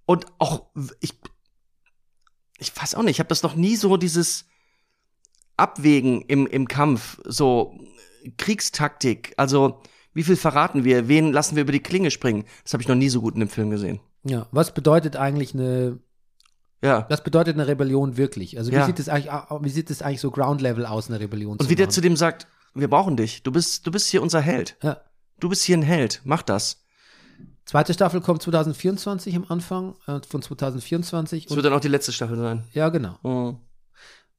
[0.05, 0.67] Und auch,
[1.01, 1.19] ich.
[2.59, 4.45] Ich weiß auch nicht, ich habe das noch nie so, dieses
[5.57, 7.77] Abwägen im, im Kampf, so
[8.37, 9.81] Kriegstaktik, also
[10.13, 12.45] wie viel verraten wir, wen lassen wir über die Klinge springen.
[12.63, 13.99] Das habe ich noch nie so gut in dem Film gesehen.
[14.23, 14.47] ja.
[14.51, 15.99] Was bedeutet eigentlich eine,
[16.81, 17.05] Ja.
[17.09, 18.57] was bedeutet eine Rebellion wirklich?
[18.57, 18.85] Also wie Ja.
[18.85, 19.31] sieht es eigentlich,
[19.61, 22.47] wie sieht eigentlich so Ground Level aus, eine Rebellion Und wie der zu dem sagt,
[22.73, 24.77] wir brauchen dich, du bist, du bist hier unser Held.
[24.83, 25.01] ja.
[25.39, 26.83] Du bist hier ein Held, mach das.
[27.67, 31.43] Zweite Staffel kommt 2024 am Anfang äh, von 2024.
[31.43, 32.63] Das Und, wird dann auch die letzte Staffel sein.
[32.73, 33.17] ja, genau.
[33.23, 33.57] Mhm.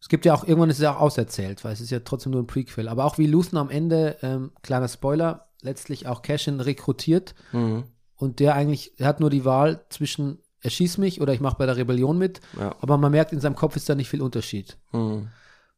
[0.00, 2.32] Es gibt ja auch, irgendwann ist es ja auch auserzählt, weil es ist ja trotzdem
[2.32, 2.88] nur ein Prequel.
[2.88, 7.84] Aber auch wie Luthen am Ende, ähm, kleiner Spoiler, letztlich auch Cashin rekrutiert Mhm.
[8.14, 11.56] und der eigentlich, er hat nur die Wahl zwischen, er schießt mich oder ich mache
[11.58, 12.40] bei der Rebellion mit.
[12.58, 12.76] Ja.
[12.80, 14.78] Aber man merkt, in seinem Kopf ist da nicht viel Unterschied.
[14.92, 15.28] Mhm.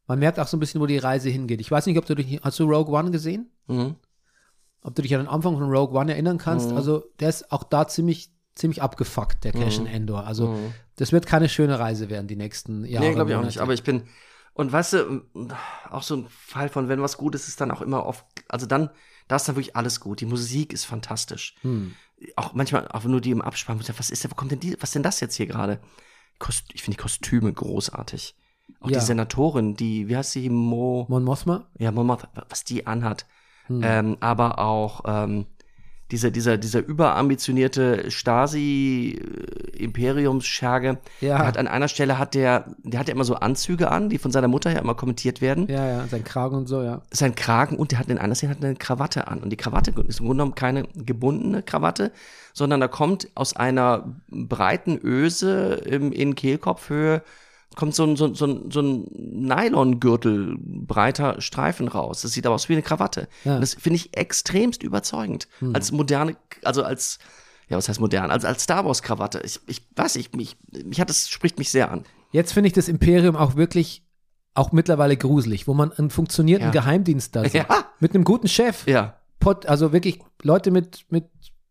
[0.06, 1.60] Man merkt auch so ein bisschen, wo die Reise hingeht.
[1.62, 3.50] Ich weiß nicht, ob du dich, hast du Rogue One gesehen?
[3.68, 3.96] Mhm.
[4.82, 6.70] Ob du dich an den Anfang von Rogue One erinnern kannst?
[6.70, 6.76] Mhm.
[6.76, 10.24] Also, der ist auch da ziemlich, ziemlich abgefuckt, der Cashin Endor.
[10.26, 10.72] Also, Mhm.
[10.96, 13.06] das wird keine schöne Reise werden, die nächsten Jahre.
[13.06, 13.58] Nee, glaube ich auch nicht.
[13.58, 14.04] Aber ich bin,
[14.54, 15.22] und weißt du,
[15.90, 18.66] auch so ein Fall von, wenn was gut ist, ist dann auch immer oft, also
[18.66, 18.90] dann,
[19.28, 20.20] da ist dann wirklich alles gut.
[20.20, 21.54] Die Musik ist fantastisch.
[21.62, 21.94] Hm.
[22.36, 24.90] Auch manchmal auch nur die im Abspann, was ist denn, wo kommt denn die, was
[24.90, 25.80] ist denn das jetzt hier gerade?
[26.72, 28.34] Ich finde die Kostüme großartig.
[28.80, 28.98] Auch Ja.
[28.98, 31.68] die Senatorin, die, wie heißt sie, Mo, Mon Mothma?
[31.78, 33.26] ja, Mo Mothma, was die anhat.
[33.70, 33.80] Hm.
[33.84, 35.46] Ähm, aber auch ähm,
[36.10, 41.38] dieser, dieser, dieser überambitionierte Stasi-Imperiumsscherge Ja.
[41.38, 44.32] hat an einer Stelle hat der, der hat ja immer so Anzüge an, die von
[44.32, 45.68] seiner Mutter ja immer kommentiert werden.
[45.68, 47.02] Ja, ja, sein Kragen und so, ja.
[47.12, 49.38] Sein Kragen und der hat in einer Szene hat eine Krawatte an.
[49.38, 52.10] Und die Krawatte ist im Grunde genommen keine gebundene Krawatte,
[52.52, 57.22] sondern da kommt aus einer breiten Öse im, in Kehlkopfhöhe
[57.76, 62.22] kommt so ein, so, ein- so, ein- so ein Nylongürtel, breiter Streifen raus.
[62.22, 63.28] Das sieht aber aus wie eine Krawatte.
[63.44, 63.54] Ja.
[63.56, 65.48] Und das finde ich extremst überzeugend.
[65.72, 67.18] Als moderne, also als,
[67.68, 68.30] ja, was heißt modern?
[68.30, 69.40] Also als Star Wars Krawatte.
[69.44, 72.04] Ich, ich weiß, ich, mich, mich hat das, spricht mich sehr an.
[72.32, 74.04] Jetzt finde ich das Imperium auch wirklich
[74.54, 76.80] auch mittlerweile gruselig, wo man einen funktionierenden Ja.
[76.80, 77.54] Geheimdienst da sieht.
[77.54, 77.66] Ja.
[78.00, 78.86] Mit einem guten Chef.
[78.86, 79.16] Ja.
[79.38, 81.24] Pot, also wirklich Leute mit, mit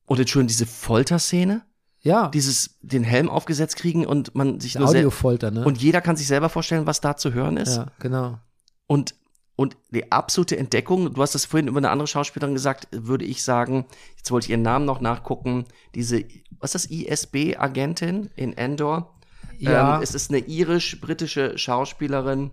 [0.05, 1.61] Und jetzt schon diese Folterszene,
[2.01, 5.65] ja, dieses, den Helm aufgesetzt kriegen und man sich diese nur Audiofolter, ne?
[5.65, 7.77] Und jeder kann sich selber vorstellen, was da zu hören ist.
[7.77, 8.39] ja, genau.
[8.87, 9.15] Und,
[9.55, 13.43] und die absolute Entdeckung, du hast das vorhin über eine andere Schauspielerin gesagt, würde ich
[13.43, 13.85] sagen,
[14.17, 15.65] jetzt wollte ich ihren Namen noch nachgucken,
[15.95, 16.23] diese,
[16.59, 19.15] was ist das, ISB-Agentin in Endor?
[19.57, 19.97] Ja.
[19.97, 22.51] Ähm, es ist eine irisch-britische Schauspielerin.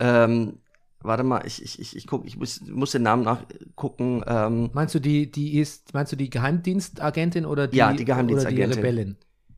[0.00, 0.58] Ähm,
[1.02, 4.22] warte mal, ich, ich, ich, ich, guck, ich muss, muss den Namen nachgucken.
[4.26, 8.66] Ähm, Meinst du die, die ist, meinst du die Geheimdienstagentin oder die, Ja, die Geheimdienstagentin.
[8.66, 9.16] Oder die Rebellin?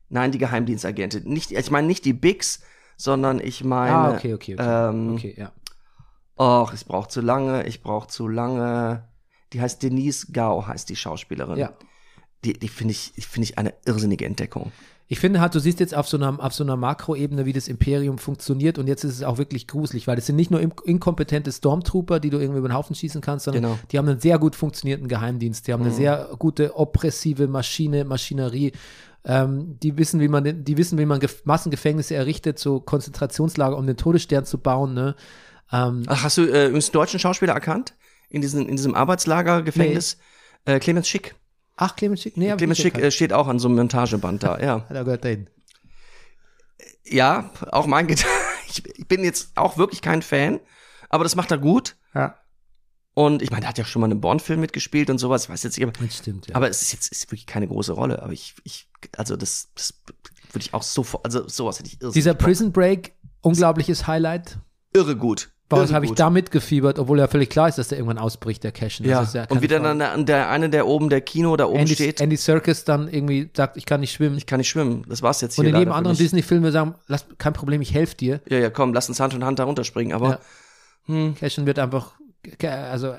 [0.09, 1.25] nein, die Geheimdienstagentin.
[1.25, 2.63] Nicht, ich meine nicht die Bigs,
[2.97, 3.95] sondern ich meine.
[3.95, 4.89] ah, okay, okay, okay.
[4.89, 5.53] Ähm, okay, ja.
[6.39, 9.09] Och, es braucht zu lange, ich brauche zu lange.
[9.53, 11.59] Die heißt Denise Gao, heißt die Schauspielerin.
[11.59, 11.73] Ja.
[12.45, 14.73] Die, die finde ich, finde ich eine irrsinnige Entdeckung.
[15.13, 17.69] Ich finde halt, du siehst jetzt auf so einer, auf so einer Makroebene, wie das
[17.69, 21.53] Imperium funktioniert und jetzt ist es auch wirklich gruselig, weil das sind nicht nur inkompetente
[21.53, 23.79] Stormtrooper, die du irgendwie über den Haufen schießen kannst, sondern Genau.
[23.91, 28.73] die haben einen sehr gut funktionierenden Geheimdienst, die haben eine sehr gute oppressive Maschine, Maschinerie,
[29.27, 33.87] ähm, die wissen, wie man, die wissen, wie man Gef Massengefängnisse errichtet, so Konzentrationslager, um
[33.87, 35.15] den Todesstern zu bauen, ne?
[35.71, 37.93] Ähm, Ach, hast du äh, übrigens einen deutschen Schauspieler erkannt?
[38.31, 40.17] In diesem, in diesem Arbeitslager-Gefängnis?
[40.65, 41.35] Äh, Clemens Schick.
[41.77, 44.81] Ach, Clemens Schick, nee, Clemens Schick äh, steht auch an so einem Montageband da, ja.
[44.89, 45.49] Da gehört dahin.
[47.05, 48.31] Ja, auch mein Gedanke.
[48.75, 50.59] Ich, bin jetzt auch wirklich kein Fan,
[51.11, 51.97] aber das macht er gut.
[52.15, 52.39] Ja,
[53.13, 55.63] Und ich meine, er hat ja schon mal einen Bond-Film mitgespielt und sowas, ich weiß
[55.65, 56.55] jetzt nicht, aber, das stimmt, ja.
[56.55, 58.23] aber es ist jetzt ist wirklich keine große Rolle.
[58.23, 58.89] Aber ich, ich
[59.19, 60.01] also das, das
[60.53, 62.33] würde ich auch sofort, also sowas hätte ich irrsinnig Dieser.
[62.33, 64.59] Prison Break, unglaubliches Highlight.
[64.95, 65.52] irre gut.
[65.73, 68.73] Irre habe ich da mitgefiebert, obwohl ja völlig klar ist, dass der irgendwann ausbricht, der
[68.73, 69.07] Cashen.
[69.07, 71.57] Ja, Das ist ja und keine wie dann der, der eine, der oben der Kino
[71.57, 74.37] da oben Andy, steht, Andy Serkis dann irgendwie sagt, ich kann nicht schwimmen.
[74.37, 75.05] ich kann nicht schwimmen.
[75.09, 76.17] Das war's jetzt hier und in jedem anderen.
[76.17, 78.41] Disney-Film wir sagen, lass, kein Problem, ich helfe dir.
[78.49, 80.13] Ja, ja, komm, lass uns Hand in Hand da runterspringen.
[80.13, 80.39] Aber Ja.
[81.07, 81.35] hm.
[81.35, 82.13] Cashen wird einfach,
[82.63, 83.15] also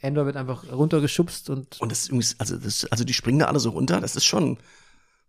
[0.00, 3.46] Endor wird einfach runtergeschubst und und das ist übrigens, also das, also die springen da
[3.46, 4.00] alle so runter.
[4.00, 4.58] Das ist schon,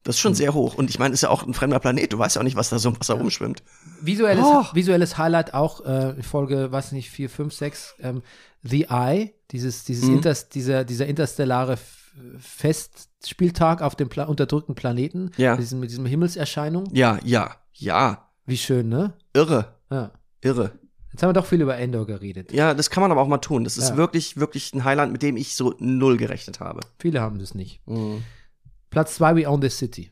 [0.03, 0.17] das Hm.
[0.17, 0.75] ist schon sehr hoch.
[0.75, 2.11] Und ich meine, ist ja auch ein fremder Planet.
[2.13, 3.63] Du weißt ja auch nicht, was da so im Wasser rumschwimmt.
[4.01, 4.65] visuelles, Oh.
[4.73, 8.21] visuelles Highlight auch, äh, Folge, weiß nicht, 4, 5, 6, ähm,
[8.63, 10.15] The Eye, dieses, dieses Mhm.
[10.15, 11.77] Inters, dieser, dieser interstellare
[12.37, 15.51] Festspieltag auf dem Pla unterdrückten Planeten, Ja.
[15.51, 16.85] mit, diesem, mit diesem Himmelserscheinung.
[16.93, 18.29] Ja, ja, ja.
[18.45, 19.13] Wie schön, ne?
[19.33, 20.11] Irre, Ja.
[20.41, 20.71] irre.
[21.11, 22.51] Jetzt haben wir doch viel über Endor geredet.
[22.51, 23.63] Ja, das kann man aber auch mal tun.
[23.63, 23.97] Das ist Ja.
[23.97, 26.81] wirklich, wirklich ein Highlight, mit dem ich so null gerechnet habe.
[26.99, 27.81] Viele haben das nicht.
[27.87, 28.23] Mhm.
[28.89, 30.11] Platz 2, We Own This City.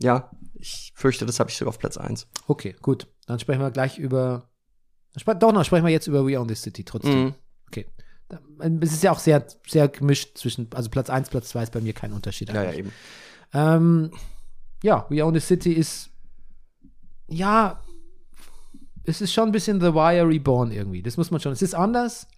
[0.00, 2.28] Ja, Ich fürchte, das habe ich sogar auf Platz 1.
[2.46, 3.06] Okay, gut.
[3.26, 4.48] Dann sprechen wir gleich über.
[5.40, 7.24] Doch, noch sprechen wir jetzt über We Own This City trotzdem.
[7.24, 7.34] Mhm.
[7.66, 7.86] Okay.
[8.80, 11.80] Es ist ja auch sehr, sehr gemischt zwischen, also Platz 1, Platz 2 ist bei
[11.80, 12.48] mir kein Unterschied.
[12.48, 12.78] Ja, ja, eigentlich.
[12.78, 12.92] eben.
[13.54, 14.10] Ähm,
[14.82, 16.10] ja, We Own the City ist,
[17.26, 17.82] ja,
[19.04, 21.02] es ist schon ein bisschen The Wire Reborn irgendwie.
[21.02, 21.52] Das muss man schon.
[21.52, 22.28] Es ist anders.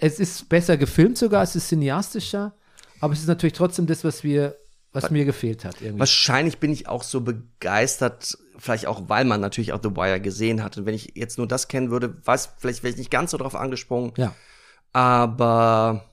[0.00, 2.54] Es ist besser gefilmt sogar, es ist cineastischer,
[3.00, 4.56] aber es ist natürlich trotzdem das, was wir,
[4.92, 6.00] was mir gefehlt hat irgendwie.
[6.00, 10.62] Wahrscheinlich bin ich auch so begeistert, vielleicht auch, weil man natürlich auch The Wire gesehen
[10.62, 10.76] hat.
[10.76, 13.38] Und wenn ich jetzt nur das kennen würde, weiß, vielleicht wäre ich nicht ganz so
[13.38, 14.12] drauf angesprungen.
[14.16, 14.34] Ja.
[14.92, 16.10] Aber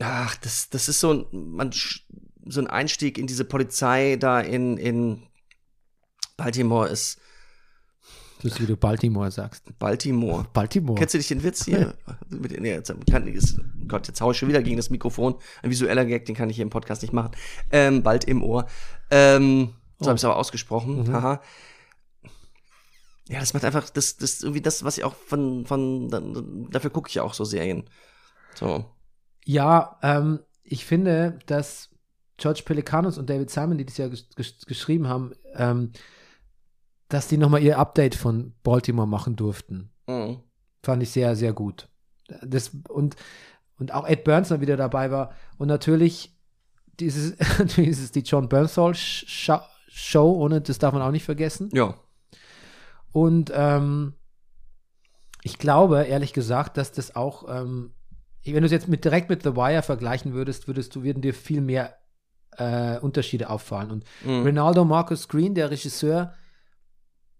[0.00, 1.70] ach, das, das ist so ein, man,
[2.46, 5.22] so ein Einstieg in diese Polizei da in, in
[6.36, 7.20] Baltimore ist
[8.42, 9.78] Das ist, wie du Baltimore sagst.
[9.78, 10.46] Baltimore.
[10.52, 10.98] Baltimore.
[10.98, 11.94] Kennst du dich den Witz hier?
[12.28, 13.58] Mit, nee, jetzt, kann, ist,
[13.88, 15.36] Gott, jetzt hau ich schon wieder gegen das Mikrofon.
[15.62, 17.30] Ein visueller Gag, den kann ich hier im Podcast nicht machen.
[17.72, 18.66] Ähm, bald im Ohr.
[19.10, 20.08] Ähm, so Oh.
[20.08, 21.04] habe ich es aber ausgesprochen.
[21.04, 21.12] Mhm.
[21.12, 21.40] Haha.
[23.28, 27.08] Ja, das macht einfach, das, das irgendwie das, was ich auch von, von, dafür gucke
[27.08, 27.88] ich ja auch so Serien.
[28.54, 28.84] So.
[29.46, 31.90] Ja, ähm, ich finde, dass
[32.36, 35.92] George Pelicanos und David Simon, die das ja ges ges geschrieben haben, ähm,
[37.14, 39.90] dass die nochmal ihr Update von Baltimore machen durften.
[40.06, 40.40] Mhm.
[40.82, 41.88] Fand ich sehr, sehr gut.
[42.42, 43.16] Das, und,
[43.78, 45.32] und auch Ed Burns noch wieder dabei war.
[45.56, 46.36] Und natürlich
[47.00, 51.24] dieses, natürlich ist es die John Bernthal Sh- Show, ohne das darf man auch nicht
[51.24, 51.70] vergessen.
[51.72, 51.94] Ja.
[53.12, 54.14] Und ähm,
[55.42, 57.92] ich glaube, ehrlich gesagt, dass das auch, ähm,
[58.44, 61.34] wenn du es jetzt mit, direkt mit The Wire vergleichen würdest, würdest du, würden dir
[61.34, 61.96] viel mehr
[62.56, 63.90] äh, Unterschiede auffallen.
[63.90, 64.42] Und Mhm.
[64.46, 66.34] Ronaldo Marcus Green, der Regisseur,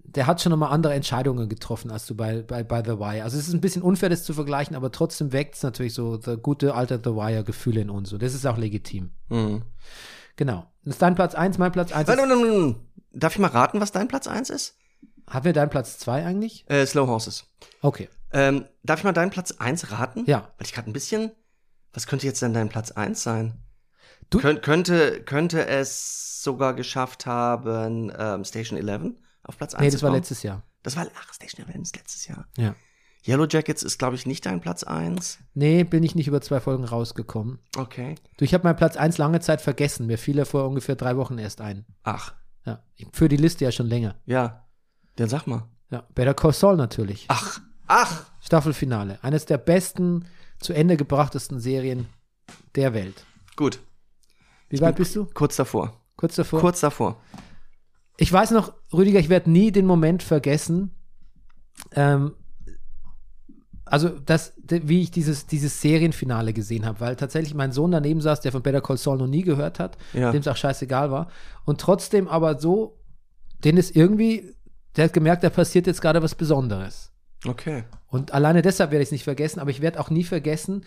[0.06, 3.24] der hat schon nochmal andere Entscheidungen getroffen als du bei, bei, bei The Wire.
[3.24, 6.16] Also es ist ein bisschen unfair, das zu vergleichen, aber trotzdem weckt es natürlich so
[6.18, 8.12] das gute alte The Wire-Gefühle in uns.
[8.12, 9.10] Und das ist auch legitim.
[9.28, 9.62] Mhm.
[10.36, 10.66] Genau.
[10.84, 12.06] Das ist dein Platz 1, mein Platz 1.
[12.08, 12.76] Warte, warte, warte, warte.
[13.12, 14.76] Darf ich mal raten, was dein Platz 1 ist?
[15.28, 16.64] Haben wir deinen Platz 2 eigentlich?
[16.68, 17.46] Äh, Slow Horses.
[17.80, 18.08] Okay.
[18.32, 20.24] Ähm, darf ich mal deinen Platz 1 raten?
[20.26, 20.48] Ja.
[20.58, 21.30] Weil ich gerade ein bisschen.
[21.92, 23.54] Was könnte jetzt denn dein Platz 1 sein?
[24.30, 29.14] Du- Könnt, könnte, könnte es sogar geschafft haben, ähm, Station 11
[29.44, 30.62] auf Platz 1 Nee, das war letztes Jahr.
[30.82, 32.46] Das war, ach, Station 11 ist letztes Jahr.
[32.56, 32.74] Ja.
[33.26, 35.38] Yellow Jackets ist, glaube ich, nicht dein Platz 1.
[35.54, 37.58] Nee, bin ich nicht über zwei Folgen rausgekommen.
[37.76, 38.16] Okay.
[38.36, 40.06] Du, ich habe meinen Platz 1 lange Zeit vergessen.
[40.06, 41.86] Mir fiel er vor ungefähr drei Wochen erst ein.
[42.02, 42.34] Ach,
[42.66, 42.82] Ja.
[42.96, 44.16] Ich führe die Liste ja schon länger.
[44.26, 44.60] ja.
[45.16, 45.68] Dann sag mal.
[45.90, 46.02] Ja.
[46.14, 47.26] Better Call Saul natürlich.
[47.28, 48.24] Ach, ach.
[48.40, 49.22] Staffelfinale.
[49.22, 50.24] Eines der besten,
[50.58, 52.08] zu Ende gebrachtesten Serien
[52.74, 53.24] der Welt.
[53.54, 53.78] Gut.
[54.68, 55.26] Wie weit bist du?
[55.26, 56.00] Kurz davor.
[56.16, 56.60] Kurz davor?
[56.60, 57.20] Kurz davor.
[58.16, 60.90] Ich weiß noch, Rüdiger, ich werde nie den Moment vergessen,
[61.92, 62.32] ähm,
[63.86, 68.40] also das, wie ich dieses, dieses Serienfinale gesehen habe, weil tatsächlich mein Sohn daneben saß,
[68.40, 70.30] der von Better Call Saul noch nie gehört hat, Ja.
[70.32, 71.28] dem es auch scheißegal war,
[71.64, 72.98] und trotzdem aber so,
[73.62, 74.54] den ist irgendwie,
[74.96, 77.12] der hat gemerkt, da passiert jetzt gerade was Besonderes.
[77.46, 77.84] Okay.
[78.08, 80.84] Und alleine deshalb werde ich es nicht vergessen, aber ich werde auch nie vergessen,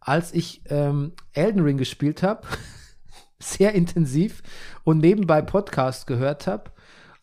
[0.00, 2.46] als ich ähm, Elden Ring gespielt habe,
[3.38, 4.42] sehr intensiv
[4.84, 6.70] und nebenbei Podcast gehört habe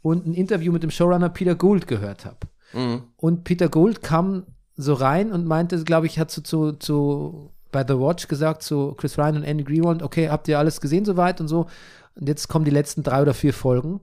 [0.02, 2.38] und ein Interview mit dem Showrunner Peter Gould gehört habe.
[2.74, 3.04] Mhm.
[3.18, 4.46] Und Peter Gould kam
[4.78, 8.94] so rein und meinte, glaube ich, hat so zu, zu bei The Watch gesagt zu
[8.94, 11.68] Chris Ryan und Andy Greenwald, okay, habt ihr alles gesehen soweit und so.
[12.16, 14.00] Und jetzt kommen die letzten drei oder vier Folgen.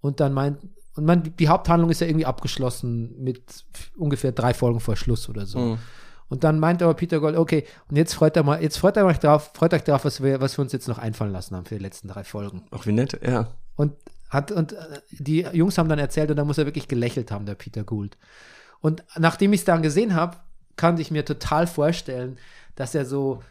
[0.00, 0.58] Und dann meint,
[0.96, 3.64] und man, die Haupthandlung ist ja irgendwie abgeschlossen mit
[3.96, 5.58] ungefähr drei Folgen vor Schluss oder so.
[5.58, 5.78] Mhm.
[6.28, 9.04] Und dann meint aber Peter Gold, okay, und jetzt freut er mal, jetzt freut er
[9.04, 11.66] euch drauf, freut euch drauf, was wir, was wir uns jetzt noch einfallen lassen haben
[11.66, 12.64] für die letzten drei Folgen.
[12.70, 13.18] Ach, wie nett.
[13.22, 13.48] Ja.
[13.76, 13.92] Und
[14.30, 17.46] hat, und äh, die Jungs haben dann erzählt, und da muss er wirklich gelächelt haben,
[17.46, 18.16] der Peter Gould.
[18.80, 20.36] Und nachdem ich es dann gesehen habe,
[20.76, 22.38] kann ich mir total vorstellen,
[22.74, 23.42] dass er so,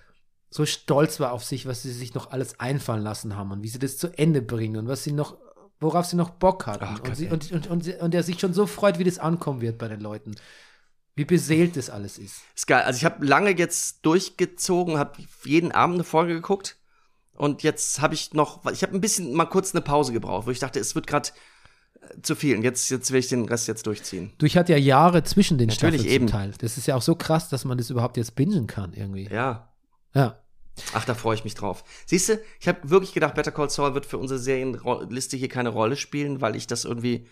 [0.50, 3.70] so stolz war auf sich, was sie sich noch alles einfallen lassen haben und wie
[3.70, 5.38] sie das zu Ende bringen und was sie noch,
[5.80, 6.86] worauf sie noch Bock hatten.
[6.86, 9.62] Ach und, sie, und, und, und, und er sich schon so freut, wie das ankommen
[9.62, 10.36] wird bei den Leuten.
[11.15, 12.41] Wie beseelt das alles ist.
[12.56, 12.84] Ist geil.
[12.84, 16.77] Also ich habe lange jetzt durchgezogen, habe jeden Abend eine Folge geguckt
[17.35, 20.52] und jetzt habe ich noch, ich habe ein bisschen mal kurz eine Pause gebraucht, wo
[20.52, 21.30] ich dachte, es wird gerade
[22.22, 22.56] zu viel.
[22.57, 24.34] Und jetzt, jetzt will ich den Rest jetzt durchziehen.
[24.38, 26.27] Du, ich hatte ja Jahre zwischen den Natürlich, Staffeln eben.
[26.27, 26.53] zum Teil.
[26.60, 29.27] Das ist ja auch so krass, dass man das überhaupt jetzt bingen kann irgendwie.
[29.31, 29.73] Ja.
[30.14, 30.40] Ja.
[30.94, 31.84] Ach, da freue ich mich drauf.
[32.06, 35.69] Siehst du, ich habe wirklich gedacht, Better Call Saul wird für unsere Serienliste hier keine
[35.69, 37.27] Rolle spielen, weil ich das irgendwie,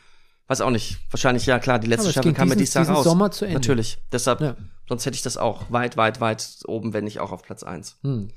[0.48, 2.98] weiß auch nicht, wahrscheinlich, ja klar, die letzte Aber Staffel kam mir diesen- dieses Jahr
[2.98, 3.04] raus.
[3.06, 3.56] Sommer zu Ende.
[3.60, 4.56] Natürlich, deshalb, Ja.
[4.90, 7.98] sonst hätte ich das auch weit, weit, weit oben, wenn nicht auch auf Platz 1.
[8.04, 8.30] Hm.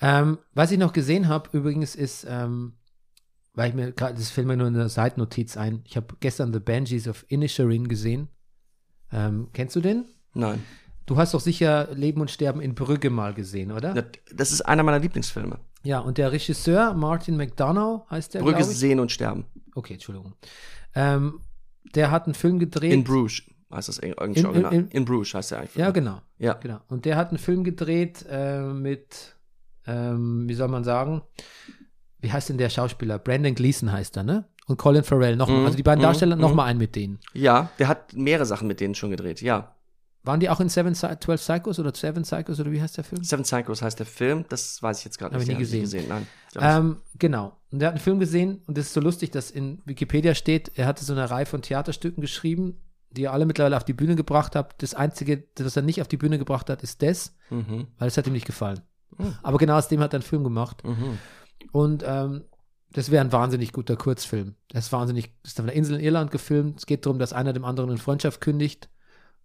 [0.00, 2.74] Ähm, was ich noch gesehen habe, übrigens, ist, ähm,
[3.54, 5.82] weil ich mir gerade, das fällt mir nur in der Seitennotiz ein.
[5.86, 8.28] Ich habe gestern The Banshees of Inisherin gesehen.
[9.12, 10.04] Ähm, kennst du den?
[10.34, 10.62] Nein.
[11.06, 14.06] Du hast doch sicher Leben und Sterben in Brügge mal gesehen, oder?
[14.34, 15.58] Das ist einer meiner Lieblingsfilme.
[15.84, 18.66] Ja, und der Regisseur, Martin McDonough, heißt der, ich.
[18.66, 19.44] sehen und sterben.
[19.74, 20.34] Okay, Entschuldigung.
[20.94, 21.40] Ähm,
[21.94, 22.92] der hat einen Film gedreht.
[22.92, 23.42] In Bruges
[23.72, 24.72] heißt das eigentlich In- original.
[24.74, 25.76] in- In, Bruges heißt der einfach.
[25.76, 26.20] Ja, genau.
[26.38, 26.54] Ja.
[26.54, 26.80] genau.
[26.88, 29.36] Und der hat einen Film gedreht äh, mit,
[29.86, 31.22] ähm, wie soll man sagen,
[32.20, 33.18] wie heißt denn der Schauspieler?
[33.18, 34.44] Brandon Gleason heißt er, ne?
[34.66, 35.58] Und Colin Farrell nochmal.
[35.60, 36.42] Mhm, Also die beiden mhm, Darsteller mhm.
[36.42, 37.18] nochmal einen mit denen.
[37.34, 39.73] Ja, der hat mehrere Sachen mit denen schon gedreht, ja.
[40.24, 43.04] Waren die auch in Seven, Psy- 12 Psychos oder Seven Psychos oder wie heißt der
[43.04, 43.22] Film?
[43.22, 45.48] Seven Psychos heißt der Film, das weiß ich jetzt gerade nicht.
[45.48, 46.08] ich nie gesehen.
[46.08, 46.26] Nein.
[46.58, 47.56] Ähm, genau.
[47.70, 50.72] Und der hat einen Film gesehen und das ist so lustig, dass in Wikipedia steht,
[50.76, 52.80] er hatte so eine Reihe von Theaterstücken geschrieben,
[53.10, 54.82] die er alle mittlerweile auf die Bühne gebracht hat.
[54.82, 57.88] Das Einzige, das er nicht auf die Bühne gebracht hat, ist das, mhm.
[57.98, 58.80] weil es hat ihm nicht gefallen.
[59.18, 59.34] Mhm.
[59.42, 60.82] Aber genau aus dem hat er einen Film gemacht.
[60.84, 61.18] Mhm.
[61.70, 62.44] Und ähm,
[62.92, 64.54] das wäre ein wahnsinnig guter Kurzfilm.
[64.70, 66.78] Das ist wahnsinnig, das ist auf einer Insel in Irland gefilmt.
[66.78, 68.88] Es geht darum, dass einer dem anderen eine Freundschaft kündigt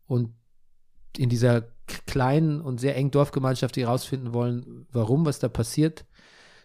[0.06, 0.34] und
[1.18, 1.64] in dieser
[2.06, 6.06] kleinen und sehr engen Dorfgemeinschaft, die herausfinden wollen, warum, was da passiert.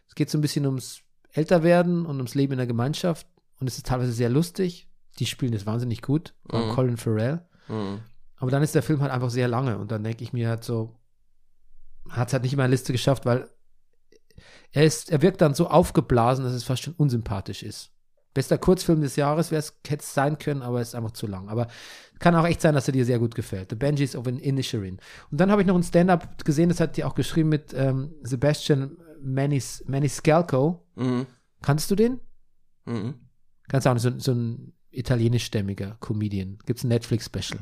[0.07, 1.01] Es geht so ein bisschen ums
[1.33, 3.27] Älterwerden und ums Leben in der Gemeinschaft.
[3.59, 4.89] Und es ist teilweise sehr lustig.
[5.19, 6.35] Die spielen das wahnsinnig gut.
[6.53, 6.71] Mhm.
[6.71, 7.47] Colin Farrell.
[7.69, 8.01] Mhm.
[8.37, 10.65] Aber dann ist der Film halt einfach sehr lange und dann denke ich mir halt
[10.65, 10.95] so,
[12.11, 13.49] hat es halt nicht in meine Liste geschafft, weil
[14.73, 17.94] er ist, er wirkt dann so aufgeblasen, dass es fast schon unsympathisch ist.
[18.35, 21.27] Bester Kurzfilm des Jahres wäre es, hätte es sein können, aber es ist einfach zu
[21.27, 21.49] lang.
[21.49, 21.69] Aber
[22.19, 23.71] kann auch echt sein, dass er dir sehr gut gefällt.
[23.71, 24.99] The Benjis of an Inisherin.
[25.31, 28.15] Und dann habe ich noch ein Stand-up gesehen, das hat die auch geschrieben mit ähm,
[28.23, 30.85] Sebastian Manis, Maniscalco.
[30.97, 31.27] Mhm.
[31.63, 32.21] Kannst du den?
[32.85, 33.15] Mhm.
[33.69, 36.59] Ganz auch so, so ein italienischstämmiger Comedian.
[36.67, 37.61] Gibt es ein Netflix-Special.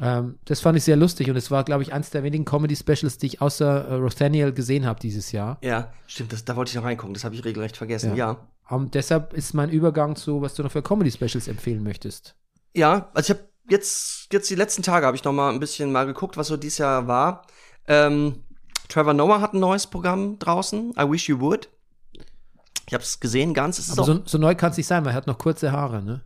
[0.00, 3.18] Ähm, das fand ich sehr lustig und es war, glaube ich, eins der wenigen Comedy-Specials,
[3.18, 5.58] die ich außer äh, Rothaniel gesehen habe dieses Jahr.
[5.62, 8.14] Ja, stimmt, das, da wollte ich noch reingucken, das habe ich regelrecht vergessen.
[8.14, 12.34] Ja, Und deshalb ist mein Übergang zu, was du noch für Comedy-Specials empfehlen möchtest.
[12.74, 15.92] ja also ich habe jetzt, jetzt die letzten Tage habe ich noch mal ein bisschen
[15.92, 17.46] mal geguckt, was so dieses Jahr war.
[17.86, 18.44] Ähm,
[18.88, 21.68] Trevor Noah hat ein neues Programm draußen, I Wish You Would.
[22.88, 23.78] Ich habe es gesehen, ganz.
[23.78, 26.02] Es Aber so, so neu kann es nicht sein, weil er hat noch kurze Haare,
[26.02, 26.24] ne?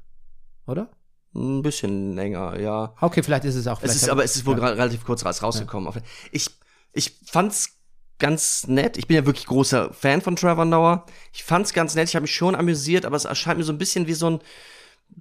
[0.66, 0.90] Oder?
[1.34, 2.92] ein bisschen länger, ja.
[3.00, 3.80] Okay, vielleicht ist es auch.
[3.82, 4.66] Es ist, aber es ist wohl ja.
[4.66, 5.92] relativ kurz raus- rausgekommen.
[6.32, 6.50] Ich,
[6.92, 7.79] ich fand's
[8.20, 8.96] ganz nett.
[8.96, 11.04] Ich bin ja wirklich großer Fan von Trevor Noah.
[11.32, 12.08] Ich fand's ganz nett.
[12.08, 14.40] Ich habe mich schon amüsiert, aber es erscheint mir so ein bisschen wie so ein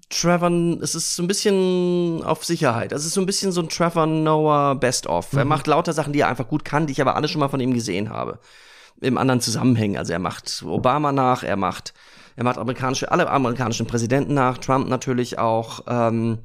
[0.10, 0.52] Trevor,
[0.82, 2.92] es ist so ein bisschen auf Sicherheit.
[2.92, 5.34] Es ist so ein bisschen so ein Trevor Noah Best-of.
[5.34, 7.50] Er macht lauter Sachen, die er einfach gut kann, die ich aber alle schon mal
[7.50, 8.40] von ihm gesehen habe.
[9.02, 9.98] Im anderen Zusammenhängen.
[9.98, 11.94] Also er macht Obama nach, er macht,
[12.36, 15.82] er macht amerikanische, alle amerikanischen Präsidenten nach, Trump natürlich auch.
[15.88, 16.40] Ähm,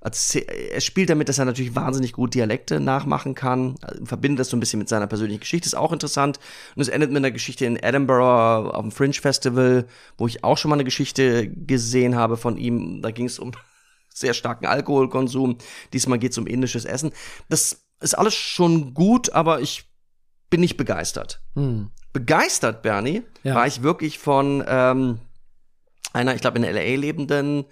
[0.00, 4.60] er spielt damit, dass er natürlich wahnsinnig gut Dialekte nachmachen kann, verbindet das so ein
[4.60, 6.38] bisschen mit seiner persönlichen Geschichte, ist auch interessant.
[6.76, 10.56] Und es endet mit einer Geschichte in Edinburgh auf dem Fringe Festival, wo ich auch
[10.56, 13.02] schon mal eine Geschichte gesehen habe von ihm.
[13.02, 13.52] Da ging es um
[14.14, 15.58] sehr starken Alkoholkonsum.
[15.92, 17.12] Diesmal geht es um indisches Essen.
[17.48, 19.84] Das ist alles schon gut, aber ich
[20.50, 21.42] bin nicht begeistert.
[21.54, 21.90] Hm.
[22.12, 23.54] Begeistert, Bernie, Ja.
[23.54, 25.18] war ich wirklich von ähm,
[26.12, 27.64] einer, ich glaube, in LA lebenden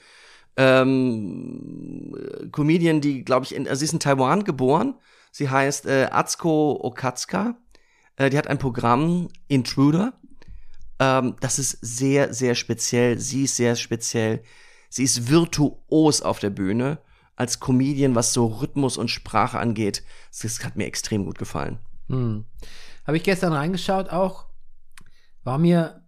[0.56, 2.12] ähm,
[2.52, 4.94] Comedian, die, glaube ich, in, also sie ist in Taiwan geboren.
[5.30, 7.56] Sie heißt äh, Atsuko Okatsuka.
[8.16, 10.14] Äh, die hat ein Programm, Intruder.
[10.98, 13.18] Ähm, das ist sehr, sehr speziell.
[13.18, 14.42] Sie ist sehr speziell.
[14.88, 16.98] Sie ist virtuos auf der Bühne
[17.36, 20.02] als Comedian, was so Rhythmus und Sprache angeht.
[20.40, 21.78] Das hat mir extrem gut gefallen.
[22.08, 22.46] Hm.
[23.06, 24.46] Habe ich gestern reingeschaut auch.
[25.44, 26.02] War mir,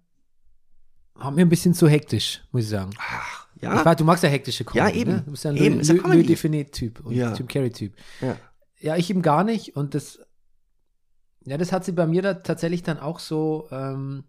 [1.14, 2.90] war mir ein bisschen zu hektisch, muss ich sagen.
[2.98, 3.84] Ach, Ich ja.
[3.84, 5.12] weiß, du magst ja hektische Comedy, Ja, eben.
[5.12, 5.22] Ne?
[5.24, 5.78] Du bist ja ein Eben,
[6.26, 7.34] Define-Typ und Ja.
[7.34, 7.94] Jim Carrey-Typ.
[8.20, 8.36] ja.
[8.80, 10.20] Ja, ich ihm gar nicht und das,
[11.44, 14.22] ja, das hat sie bei mir da tatsächlich dann auch so, ähm,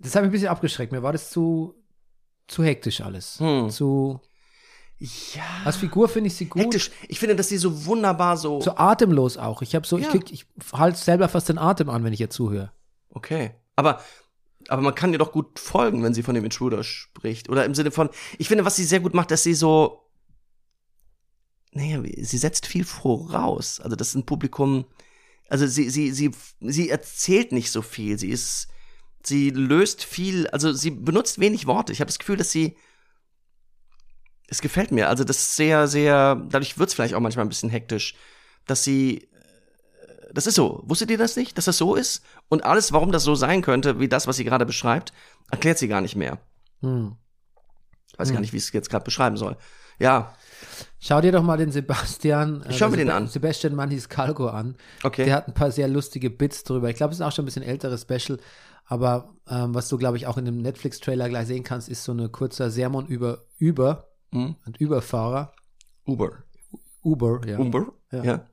[0.00, 0.90] das hat mich ein bisschen abgeschreckt.
[0.92, 1.74] Mir war das zu,
[2.48, 3.38] zu hektisch alles.
[3.38, 3.70] Hm.
[3.70, 4.20] Zu,
[4.98, 5.42] Ja.
[5.64, 6.62] als Figur finde ich sie gut.
[6.62, 6.90] Hektisch.
[7.08, 8.60] Ich finde, dass sie so wunderbar so.
[8.60, 9.62] So atemlos auch.
[9.62, 10.10] Ich habe so, ich Ja.
[10.10, 12.72] krieg, ich halte selber fast den Atem an, wenn ich ihr zuhöre.
[13.10, 13.52] Okay.
[13.76, 14.00] Aber,
[14.68, 17.48] aber man kann ihr doch gut folgen, wenn sie von dem Intruder spricht.
[17.48, 20.00] Oder im Sinne von, ich finde, was sie sehr gut macht, dass sie so.
[21.72, 23.80] Naja, sie setzt viel voraus.
[23.80, 24.84] Also, das ist ein Publikum.
[25.48, 26.30] Also, sie, sie, sie,
[26.60, 28.18] sie erzählt nicht so viel.
[28.18, 28.68] Sie ist.
[29.22, 30.46] Sie löst viel.
[30.48, 31.92] Also, sie benutzt wenig Worte.
[31.92, 32.76] Ich habe das Gefühl, dass sie.
[34.46, 35.08] Es gefällt mir.
[35.08, 36.36] Also, das ist sehr, sehr.
[36.48, 38.14] Dadurch wird es vielleicht auch manchmal ein bisschen hektisch,
[38.66, 39.28] dass sie
[40.34, 40.82] das ist so.
[40.86, 42.22] Wusstet ihr das nicht, dass das so ist?
[42.48, 45.12] Und alles, warum das so sein könnte, wie das, was sie gerade beschreibt,
[45.50, 46.38] erklärt sie gar nicht mehr.
[46.80, 47.16] Hm.
[48.12, 48.34] Ich weiß Hm.
[48.34, 49.56] gar nicht, wie ich es jetzt gerade beschreiben soll.
[49.98, 50.34] Ja,
[50.98, 53.26] Schau dir doch mal den Sebastian, äh, Ich schau mir den Seb- an.
[53.28, 54.76] Sebastian Maniscalco an.
[55.02, 55.24] okay.
[55.26, 56.88] Der hat ein paar sehr lustige Bits drüber.
[56.88, 58.38] Ich glaube, es ist auch schon ein bisschen älteres Special.
[58.86, 62.12] Aber ähm, was du, glaube ich, auch in dem Netflix-Trailer gleich sehen kannst, ist so
[62.12, 64.56] eine kurzer Sermon über Uber Hm?
[64.64, 65.52] und Überfahrer.
[66.06, 66.30] Uber.
[67.02, 67.58] Uber, ja.
[67.58, 67.92] Uber?
[68.10, 68.24] Ja.
[68.24, 68.46] Ja.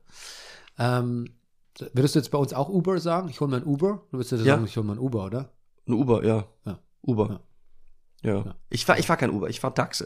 [0.78, 1.34] Ähm,
[1.78, 3.28] Würdest du jetzt bei uns auch Uber sagen?
[3.28, 4.06] Ich hole mir ein Uber?
[4.10, 4.44] Du würdest ja Ja.
[4.54, 5.52] sagen, ich hole mir ein Uber, oder?
[5.86, 6.46] Ein Uber, ja.
[6.64, 6.78] Ja.
[7.02, 7.40] Uber.
[8.22, 8.34] Ja.
[8.44, 8.54] Ja.
[8.68, 10.04] Ich fahr, ich fahr kein Uber, ich fahr Taxi.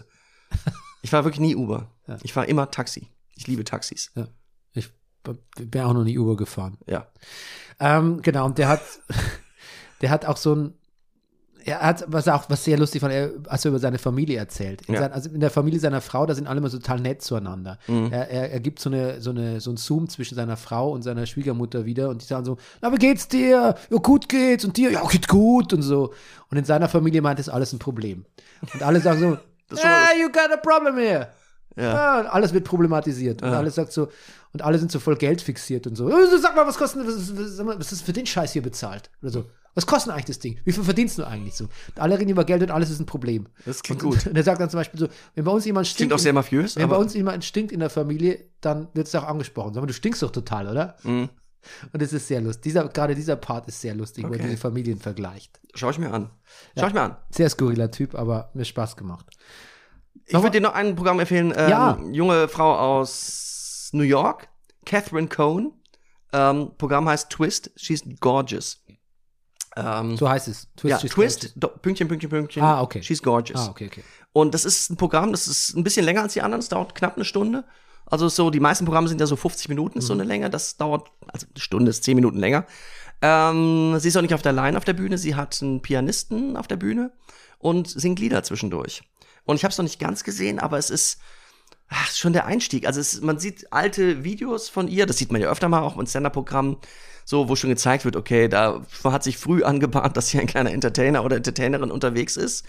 [1.03, 1.91] ich fahr wirklich nie Uber.
[2.07, 2.19] Ja.
[2.23, 3.09] Ich fahr immer Taxi.
[3.35, 4.13] Ich liebe Taxis.
[4.73, 4.91] Ich
[5.71, 6.79] bin auch noch nie Uber gefahren.
[6.87, 7.09] Ja.
[7.81, 8.81] Ähm, genau, und der hat,
[10.01, 10.75] der hat auch so ein,
[11.67, 14.83] er hat, was auch, was sehr lustig fand, er, als er über seine Familie erzählt.
[14.89, 15.01] In Ja.
[15.01, 17.79] sein, also in der Familie seiner Frau, da sind alle immer so total nett zueinander.
[17.89, 18.09] Mhm.
[18.13, 21.03] Er, er, er gibt so eine, so eine, so ein Zoom zwischen seiner Frau und
[21.03, 23.75] seiner Schwiegermutter wieder und die sagen so, na, wie geht's dir?
[23.91, 24.91] Ja, gut geht's und dir?
[24.93, 26.15] Ja, geht gut und so.
[26.51, 28.25] Und in seiner Familie meint es alles ein Problem.
[28.73, 29.37] Und alle sagen so,
[29.83, 31.29] ah, you got a problem here.
[31.77, 31.83] Ja.
[31.95, 33.43] Ja, und alles wird problematisiert.
[33.43, 33.59] Und Ja.
[33.59, 34.09] alles sagt so,
[34.55, 36.09] und alle sind so voll Geld fixiert und so.
[36.09, 39.11] "Äh, Sag mal, was kostet, was, was, was ist für den Scheiß hier bezahlt?
[39.21, 39.45] Oder so.
[39.77, 40.59] Was kostet eigentlich das Ding?
[40.65, 41.69] Wie viel verdienst du eigentlich so?
[41.97, 43.47] Alle reden über Geld und alles ist ein Problem.
[43.65, 44.27] Das klingt und, gut.
[44.27, 46.33] Und er sagt dann zum Beispiel so, wenn bei uns jemand Klingt stinkt, auch sehr
[46.33, 49.75] mafiös, wenn bei uns jemand stinkt in der Familie, dann wird es auch angesprochen.
[49.75, 50.97] Sag mal, du stinkst doch total, oder?
[51.05, 51.29] Mhm.
[51.93, 52.63] Und es ist sehr lustig.
[52.63, 54.45] Dieser, gerade dieser Part ist sehr lustig, wo er Okay.
[54.45, 55.61] diese Familien vergleicht.
[55.75, 56.31] schau ich mir an.
[56.75, 56.89] Schau Ja.
[56.89, 57.17] ich mir an.
[57.31, 59.27] Sehr skurriler Typ, aber mir Spaß gemacht.
[60.25, 61.53] Ich würde dir noch ein Programm empfehlen.
[61.55, 61.99] Ähm, Ja.
[62.13, 64.49] Junge Frau aus New York,
[64.87, 65.73] Catherine Cohn.
[66.33, 67.71] Ähm, Programm heißt Twist.
[67.77, 68.83] She's gorgeous.
[69.77, 70.69] Ähm, So heißt es.
[70.83, 72.63] ja, she's Twist, do, Pünktchen, Pünktchen, Pünktchen.
[72.63, 73.03] Ah, okay.
[73.03, 73.61] She's gorgeous.
[73.61, 74.03] Ah, okay, okay.
[74.33, 76.61] Und das ist ein Programm, das ist ein bisschen länger als die anderen.
[76.61, 77.65] Das dauert knapp eine Stunde.
[78.07, 80.49] Also so, die meisten Programme sind ja so 50 Minuten, ist so eine Länge.
[80.49, 82.65] Das dauert, also eine Stunde ist 10 Minuten länger.
[83.23, 85.19] Ähm, sie ist auch nicht auf der Line auf der Bühne.
[85.19, 87.13] Sie hat einen Pianisten auf der Bühne
[87.59, 89.03] und singt Lieder zwischendurch.
[89.45, 91.19] Und ich habe es noch nicht ganz gesehen, aber es ist
[91.89, 92.87] ach, schon der Einstieg.
[92.87, 95.99] Also es, man sieht alte Videos von ihr, das sieht man ja öfter mal auch
[95.99, 96.77] in Stand-Up-Programmen,
[97.25, 100.73] so, wo schon gezeigt wird, okay, da hat sich früh angebahnt, dass hier ein kleiner
[100.73, 102.65] Entertainer oder Entertainerin unterwegs ist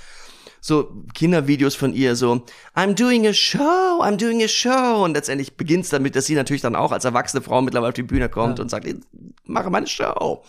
[0.59, 2.43] so Kindervideos von ihr, so
[2.75, 5.03] I'm doing a show, I'm doing a show.
[5.03, 8.03] Und letztendlich beginnt's damit, dass sie natürlich dann auch als erwachsene Frau mittlerweile auf die
[8.03, 8.63] Bühne kommt Ja.
[8.63, 8.95] und sagt, ich
[9.43, 10.43] mache meine Show.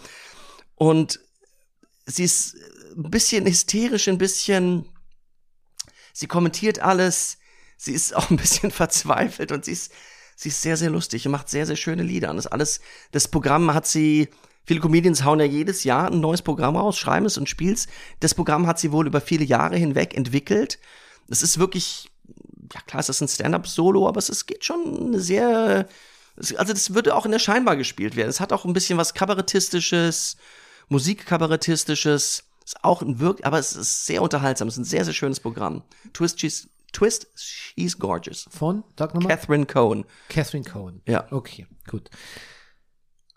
[0.75, 1.21] Und
[2.07, 2.57] sie ist
[2.97, 4.87] ein bisschen hysterisch, ein bisschen,
[6.13, 7.38] sie kommentiert alles,
[7.79, 9.93] sie ist auch ein bisschen verzweifelt und sie ist,
[10.37, 12.29] sie ist sehr, sehr lustig und macht sehr, sehr schöne Lieder.
[12.29, 12.81] Und das alles,
[13.13, 14.29] das Programm hat sie,
[14.67, 17.87] viele Comedians hauen ja jedes Jahr ein neues Programm raus, schreiben es und spiel's.
[18.21, 20.79] Das Programm hat sie wohl über viele Jahre hinweg entwickelt.
[21.31, 22.11] Es ist wirklich,
[22.75, 25.89] ja klar, es ist ein Stand-up-Solo, aber es ist, geht schon sehr,
[26.37, 28.29] es- also das würde auch in der Scheinbar gespielt werden.
[28.29, 30.37] Es hat auch ein bisschen was Kabarettistisches,
[30.89, 32.45] Musikkabarettistisches.
[32.65, 34.69] Ist auch ein Wirk, aber es ist sehr unterhaltsam.
[34.69, 35.83] Es ist ein sehr, sehr schönes Programm.
[36.13, 38.49] Twist, she's, Twist, she's gorgeous.
[38.51, 39.37] Von, sag nochmal.
[39.37, 40.05] Catherine Cohen.
[40.29, 41.03] Catherine Cohen.
[41.07, 41.27] Ja.
[41.31, 42.09] Okay, gut.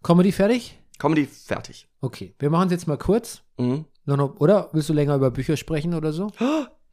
[0.03, 0.80] Comedy fertig?
[0.99, 1.88] Comedy fertig.
[2.02, 3.41] Okay, wir machen es jetzt mal kurz.
[3.57, 3.86] Mhm.
[4.06, 6.32] Noch oder willst du länger über Bücher sprechen oder so?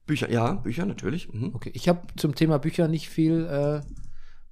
[0.07, 1.33] Bücher, ja, Bücher natürlich.
[1.33, 1.55] Mhm.
[1.55, 3.81] Okay, ich habe zum Thema Bücher nicht viel, äh,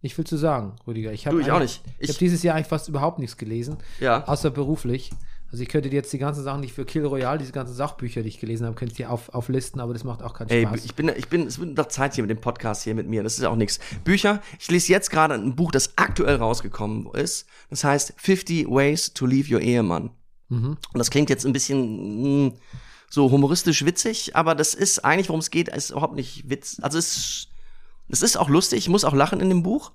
[0.03, 1.13] nicht viel zu sagen, Rüdiger.
[1.13, 1.83] Ich hab Du, ich auch nicht.
[1.99, 4.25] Ich, Ich- habe dieses Jahr eigentlich fast überhaupt nichts gelesen, Ja.
[4.27, 5.11] außer beruflich.
[5.51, 7.75] Also ich könnte dir jetzt die ganzen Sachen, die ich für Kill Royale, diese ganzen
[7.75, 10.49] Sachbücher, die ich gelesen habe, könnte ich dir auf, auflisten, aber das macht auch keinen
[10.49, 10.85] Ey, Spaß.
[10.85, 13.23] ich bin, ich bin, es wird doch Zeit hier mit dem Podcast hier mit mir.
[13.23, 13.79] Das ist auch nichts.
[14.05, 14.43] Bücher.
[14.59, 17.47] Ich lese jetzt gerade ein Buch, das aktuell rausgekommen ist.
[17.71, 20.11] Das heißt 50 Ways to Leave Your Ehemann.
[20.49, 20.77] Mhm.
[20.93, 22.53] Und das klingt jetzt ein bisschen mh,
[23.09, 26.79] so humoristisch witzig, aber das ist eigentlich, worum es geht, ist überhaupt nicht Witz.
[26.83, 27.49] Also es,
[28.09, 28.79] es ist auch lustig.
[28.81, 29.93] Ich muss auch lachen in dem Buch.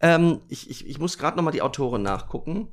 [0.00, 2.68] Ähm, ich, ich, ich muss gerade noch mal die Autorin nachgucken.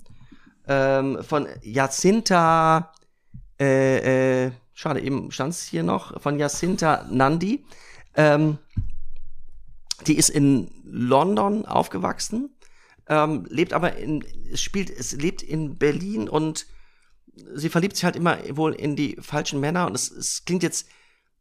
[0.71, 2.93] Ähm, von Jacinta,
[3.59, 7.65] äh, äh, schade, eben stand es hier noch, von Jacinta Nandi.
[8.15, 8.57] Ähm,
[10.07, 12.55] die ist in London aufgewachsen,
[13.07, 14.23] ähm, lebt aber in,
[14.55, 16.67] spielt, es lebt in Berlin und
[17.53, 20.87] sie verliebt sich halt immer wohl in die falschen Männer und es, es klingt jetzt,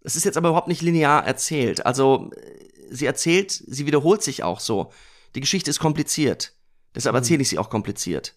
[0.01, 1.86] es ist jetzt aber überhaupt nicht linear erzählt.
[1.86, 4.90] Also äh, sie erzählt, sie wiederholt sich auch so.
[5.36, 6.52] Die Geschichte ist kompliziert.
[6.97, 8.35] Deshalb erzähle ich sie auch kompliziert.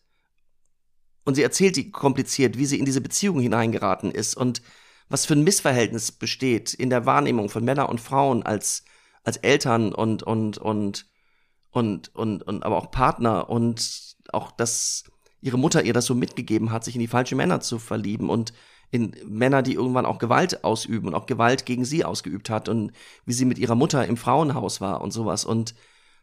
[1.25, 4.61] Und sie erzählt die kompliziert, wie sie in diese Beziehung hineingeraten ist und
[5.09, 8.83] was für ein Missverhältnis besteht in der Wahrnehmung von Männern und Frauen als,
[9.23, 11.05] als Eltern und, und, und,
[11.71, 15.05] und, und, und, aber auch Partner und auch, dass
[15.41, 18.53] ihre Mutter ihr das so mitgegeben hat, sich in die falschen Männer zu verlieben und
[18.91, 22.91] in Männer, die irgendwann auch Gewalt ausüben und auch Gewalt gegen sie ausgeübt hat und
[23.25, 25.45] wie sie mit ihrer Mutter im Frauenhaus war und sowas.
[25.45, 25.73] Und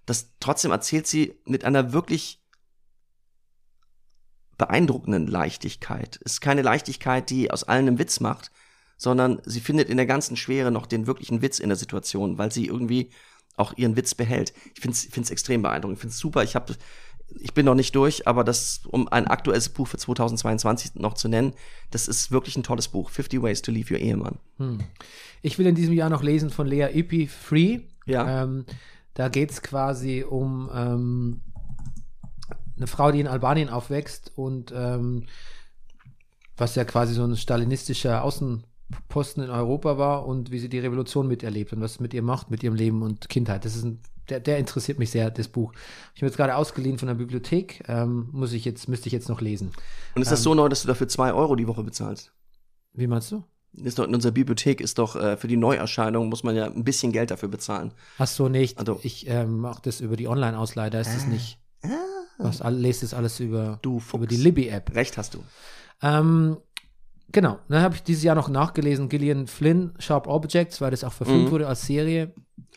[0.07, 2.40] das trotzdem erzählt sie mit einer wirklich
[4.61, 6.21] beeindruckenden Leichtigkeit.
[6.23, 8.51] Es ist keine Leichtigkeit, die aus allen einen Witz macht,
[8.99, 12.53] sondern sie findet in der ganzen Schwere noch den wirklichen Witz in der Situation, weil
[12.53, 13.09] sie irgendwie
[13.57, 14.53] auch ihren Witz behält.
[14.75, 15.97] Ich finde es extrem beeindruckend.
[15.97, 16.43] Ich finde es super.
[16.43, 16.75] Ich habe
[17.39, 21.29] ich bin noch nicht durch, aber das, um ein aktuelles Buch für 2022 noch zu
[21.29, 21.55] nennen,
[21.91, 23.09] das ist wirklich ein tolles Buch.
[23.09, 24.39] 50 Ways to Leave Your Ehemann.
[25.41, 27.81] Ich will in diesem Jahr noch lesen von Lea Ipi Free.
[28.05, 28.43] Ja.
[28.43, 28.67] Ähm,
[29.15, 31.41] da geht es quasi um ähm,
[32.81, 35.27] eine Frau, die in Albanien aufwächst und ähm,
[36.57, 41.29] was ja quasi so ein stalinistischer Außenposten in Europa war und wie sie die Revolution
[41.29, 43.65] miterlebt und was es mit ihr macht, mit ihrem Leben und Kindheit.
[43.65, 45.73] Das ist ein, der, der interessiert mich sehr, das Buch.
[46.15, 49.29] Ich habe jetzt gerade ausgeliehen von der Bibliothek, ähm, muss ich jetzt, müsste ich jetzt
[49.29, 49.73] noch lesen.
[50.15, 52.33] Und ist das so neu, dass du dafür zwei Euro die Woche bezahlst?
[52.93, 53.45] Wie meinst du?
[53.73, 56.83] Ist doch in unserer Bibliothek ist doch äh, für die Neuerscheinung muss man ja ein
[56.83, 57.93] bisschen Geld dafür bezahlen.
[58.19, 58.79] Ach so, nicht.
[58.79, 61.60] Also- ich ähm, mache das über die Online-Ausleihe, da ist es nicht.
[62.43, 64.15] Was, lest das alles über, Du Fuchs.
[64.15, 64.95] über die Libby-App.
[64.95, 65.45] Recht hast du.
[66.03, 66.57] Ähm,
[67.33, 71.13] genau, dann habe ich dieses Jahr noch nachgelesen, Gillian Flynn, Sharp Objects, weil das auch
[71.13, 71.51] verfilmt Mhm.
[71.51, 72.33] wurde als Serie.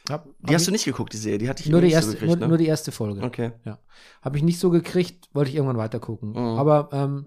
[0.10, 1.38] Hab, Die hab hast ich, du nicht geguckt, die Serie.
[1.40, 2.48] Die hatte ich nur die, nicht erste, so gekriegt, nur, ne?
[2.50, 3.22] nur die erste Folge.
[3.24, 3.52] Okay.
[3.64, 3.80] Ja.
[4.22, 6.32] Habe ich nicht so gekriegt, wollte ich irgendwann weiter gucken.
[6.32, 6.38] Mhm.
[6.60, 7.26] Aber ähm,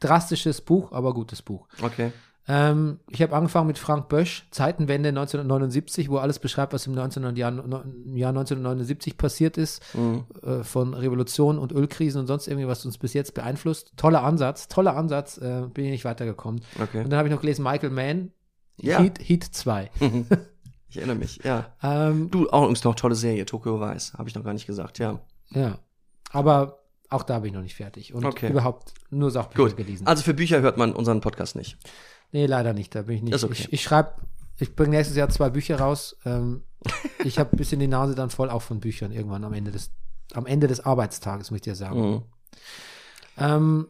[0.00, 1.68] drastisches Buch, aber gutes Buch.
[1.80, 2.12] Okay.
[2.48, 7.38] Ähm, ich habe angefangen mit Frank Bösch, Zeitenwende 1979, wo alles beschreibt, was im 1900
[7.38, 10.24] Jahr, Jahr 1979 passiert ist, Mhm.
[10.42, 13.92] äh, von Revolution und Ölkrisen und sonst irgendwie, was uns bis jetzt beeinflusst.
[13.96, 16.62] Toller Ansatz, toller Ansatz, äh, bin ich nicht weitergekommen.
[16.82, 17.04] Okay.
[17.04, 18.32] Und dann habe ich noch gelesen Michael Mann,
[18.76, 18.98] Ja.
[19.00, 19.90] Heat, Heat 2.
[20.88, 21.72] Ich erinnere mich, ja.
[21.82, 24.12] Ähm, Du, auch übrigens noch tolle Serie, Tokyo Weiß.
[24.18, 25.20] Habe ich noch gar nicht gesagt, ja.
[25.48, 25.78] ja,
[26.32, 28.12] aber auch da bin ich noch nicht fertig.
[28.12, 28.50] Und Okay.
[28.50, 29.76] überhaupt nur Sachbücher Gut.
[29.78, 30.06] gelesen.
[30.06, 31.78] Also für Bücher hört man unseren Podcast nicht.
[32.32, 32.94] Nee, leider nicht.
[32.94, 33.44] Da bin ich nicht.
[33.44, 33.52] Okay.
[33.52, 34.14] Ich, ich schreibe,
[34.58, 36.16] ich bringe nächstes Jahr zwei Bücher raus.
[36.24, 36.64] Ähm,
[37.24, 39.92] ich habe ein bisschen die Nase dann voll auch von Büchern irgendwann am Ende des,
[40.34, 42.00] am Ende des Arbeitstages, muss ich dir sagen.
[42.00, 42.22] Mhm.
[43.38, 43.88] Ähm,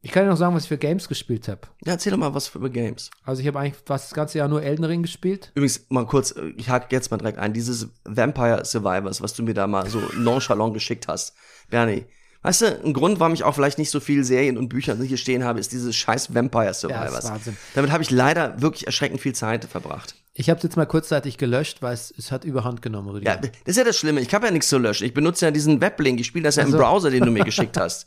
[0.00, 1.62] ich kann dir noch sagen, was ich für Games gespielt habe.
[1.84, 3.10] Ja, erzähl doch mal was über Games.
[3.24, 5.50] Also ich habe eigentlich fast das ganze Jahr nur Elden Ring gespielt.
[5.54, 7.52] Übrigens, mal kurz, ich hake jetzt mal direkt ein.
[7.52, 11.34] Dieses Vampire Survivors, was du mir da mal so nonchalant geschickt hast.
[11.68, 12.06] Bernie,
[12.42, 15.16] weißt du, ein Grund, warum ich auch vielleicht nicht so viel Serien und Bücher hier
[15.16, 17.24] stehen habe, ist dieses scheiß Vampire Ja, Survivors.
[17.24, 17.56] ist Wahnsinn.
[17.74, 20.14] Damit habe ich leider wirklich erschreckend viel Zeit verbracht.
[20.34, 23.32] Ich habe es jetzt mal kurzzeitig gelöscht, weil es, es hat überhand genommen, Rüdiger.
[23.32, 24.20] Ja, das ist ja das Schlimme.
[24.20, 25.04] Ich habe ja nichts zu löschen.
[25.04, 26.20] Ich benutze ja diesen Weblink.
[26.20, 28.06] Ich spiele das ja im Also- Browser, den du mir geschickt hast.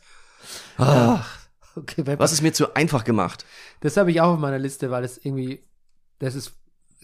[0.77, 3.45] okay, wenn- Was ist mir zu einfach gemacht?
[3.81, 5.63] Das habe ich auch auf meiner Liste, weil es irgendwie,
[6.19, 6.53] das ist,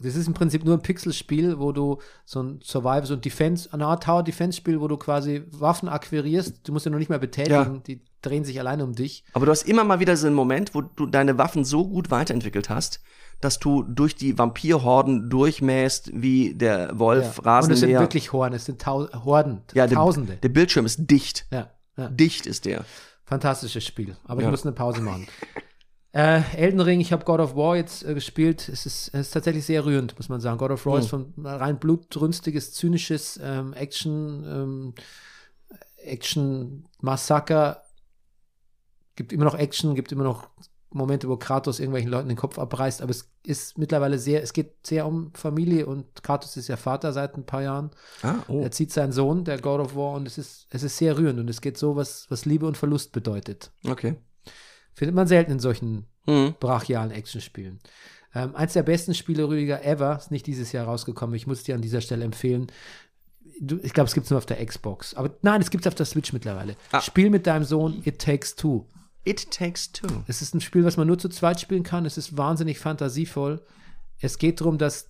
[0.02, 3.72] das ist im Prinzip nur ein Pixelspiel, wo du so ein Survival, so ein Defense,
[3.74, 6.68] eine Art Tower-Defense-Spiel, wo du quasi Waffen akquirierst.
[6.68, 7.82] Du musst ja noch nicht mehr betätigen, Ja.
[7.88, 9.24] die drehen sich alleine um dich.
[9.34, 12.12] Aber du hast immer mal wieder so einen Moment, wo du deine Waffen so gut
[12.12, 13.00] weiterentwickelt hast,
[13.42, 17.60] dass du durch die Vampirhorden durchmähst wie der Wolf Ja.
[17.60, 18.00] Und es sind Rasenmäher.
[18.00, 20.38] wirklich Horden, es sind Tau Horden, ja, der, Tausende.
[20.38, 21.46] der Bildschirm ist dicht.
[21.52, 22.86] ja, ja, Dicht ist der.
[23.26, 24.16] fantastisches Spiel.
[24.26, 25.28] Aber ich muss eine Pause machen.
[26.14, 28.70] Äh, Elden Ring, ich habe God of War jetzt äh, gespielt.
[28.70, 30.58] Es ist, es ist tatsächlich sehr rührend, muss man sagen.
[30.58, 31.00] God of War Mhm.
[31.00, 34.94] ist von rein blutrünstiges, zynisches ähm, Action, ähm,
[35.98, 37.84] Action-Massaker.
[39.16, 40.50] Gibt immer noch Action, gibt immer noch
[40.90, 44.88] Momente, wo Kratos irgendwelchen Leuten den Kopf abreißt, aber es ist mittlerweile sehr, es geht
[44.88, 47.92] sehr um Familie und Kratos ist ja Vater seit ein paar Jahren.
[48.22, 48.62] Ah, oh.
[48.62, 51.40] Er zieht seinen Sohn, der God of War, und es ist, es ist sehr rührend
[51.40, 53.72] und es geht so, was, was Liebe und Verlust bedeutet.
[53.86, 54.16] Okay.
[54.98, 56.56] Findet man selten in solchen Hm.
[56.60, 57.80] brachialen Actionspielen.
[58.34, 61.36] Ähm, eins der besten Spiele, Rüdiger, ever, ist nicht dieses Jahr rausgekommen.
[61.36, 62.66] Ich muss dir an dieser Stelle empfehlen.
[63.62, 65.14] Du, ich glaube, es gibt es nur auf der Xbox.
[65.14, 66.76] Aber nein, es gibt es auf der Switch mittlerweile.
[66.92, 67.00] Ah.
[67.02, 68.86] Spiel mit deinem Sohn It Takes Two.
[69.24, 70.08] It Takes Two.
[70.28, 72.06] Es ist ein Spiel, was man nur zu zweit spielen kann.
[72.08, 73.62] Es ist wahnsinnig fantasievoll.
[74.20, 75.10] Es geht darum, dass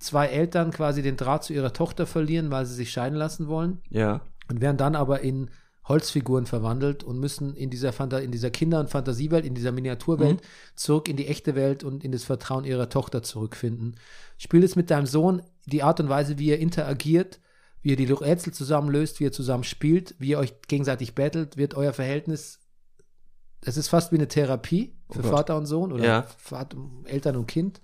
[0.00, 3.80] zwei Eltern quasi den Draht zu ihrer Tochter verlieren, weil sie sich scheiden lassen wollen
[3.88, 4.20] Ja.
[4.50, 5.48] und werden dann aber in
[5.84, 10.40] Holzfiguren verwandelt und müssen in dieser, Fanta in dieser Kinder- und Fantasiewelt, in dieser Miniaturwelt
[10.76, 13.96] zurück in die echte Welt und in das Vertrauen ihrer Tochter zurückfinden.
[14.38, 17.40] Spiel es mit deinem Sohn, die Art und Weise, wie ihr interagiert,
[17.82, 21.56] wie ihr die Rätsel zusammen löst, wie ihr zusammen spielt, wie ihr euch gegenseitig battelt,
[21.56, 22.60] wird euer Verhältnis,
[23.64, 25.30] es ist fast wie eine Therapie für Oh.
[25.30, 26.26] Vater und Sohn oder Ja.
[26.38, 27.80] Vater, Eltern und Kind.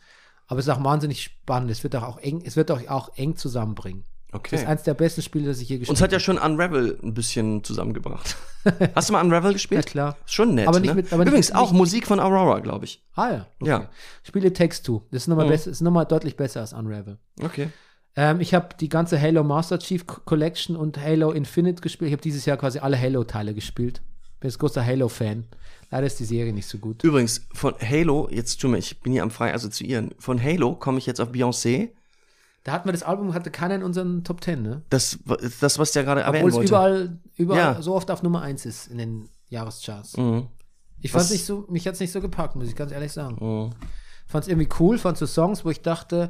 [0.46, 1.70] Aber es ist auch wahnsinnig spannend.
[1.70, 4.04] Es wird auch, auch eng, es wird euch auch eng zusammenbringen.
[4.30, 4.66] Das ist Okay.
[4.66, 7.64] eins der besten Spiele, das ich je gespielt Uns hat ja schon Unravel ein bisschen
[7.64, 8.36] zusammengebracht.
[8.94, 9.86] Hast du mal Unravel Ja, gespielt?
[9.86, 10.16] klar.
[10.26, 10.68] Ist schon nett.
[10.68, 10.96] Aber nicht ne?
[10.96, 13.02] mit- aber nicht- Übrigens auch nicht- Musik von Aurora, glaube ich.
[13.14, 13.46] Ah ja.
[13.60, 13.70] Okay.
[13.70, 13.90] Ja.
[14.22, 15.02] Spiele Takes Two.
[15.10, 15.50] Das ist nochmal Mhm.
[15.50, 17.16] besser, ist nochmal deutlich besser als Unravel.
[17.42, 17.68] Okay.
[18.16, 22.08] Ähm, ich habe die ganze Halo Master Chief Co- Collection und Halo Infinite gespielt.
[22.08, 24.02] Ich habe dieses Jahr quasi alle Halo-Teile gespielt.
[24.40, 25.46] Bin jetzt großer Halo-Fan.
[25.90, 27.02] Leider ist die Serie nicht so gut.
[27.02, 30.10] Übrigens, von Halo, jetzt tu mir, ich bin hier am frei assoziieren.
[30.18, 31.90] Von Halo komme ich jetzt auf Beyoncé.
[32.68, 34.82] Da hatten wir das Album, hatte keiner in unseren Top Ten, ne?
[34.90, 35.18] Das
[35.58, 37.80] das, was der gerade Obwohl erwähnen es überall, überall Ja.
[37.80, 40.18] so oft auf Nummer 1 ist in den Jahrescharts.
[40.18, 40.48] Mhm.
[41.00, 43.38] Ich fand nicht so, mich hat es nicht so gepackt, muss ich ganz ehrlich sagen.
[43.40, 43.70] Mhm.
[44.26, 46.28] Fand es irgendwie cool, fand so Songs, wo ich dachte,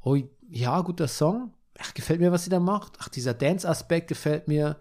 [0.00, 0.16] oh
[0.48, 1.54] ja, guter Song.
[1.80, 2.92] Ach, gefällt mir, was sie da macht.
[3.00, 4.76] Ach, dieser Dance-Aspekt gefällt mir.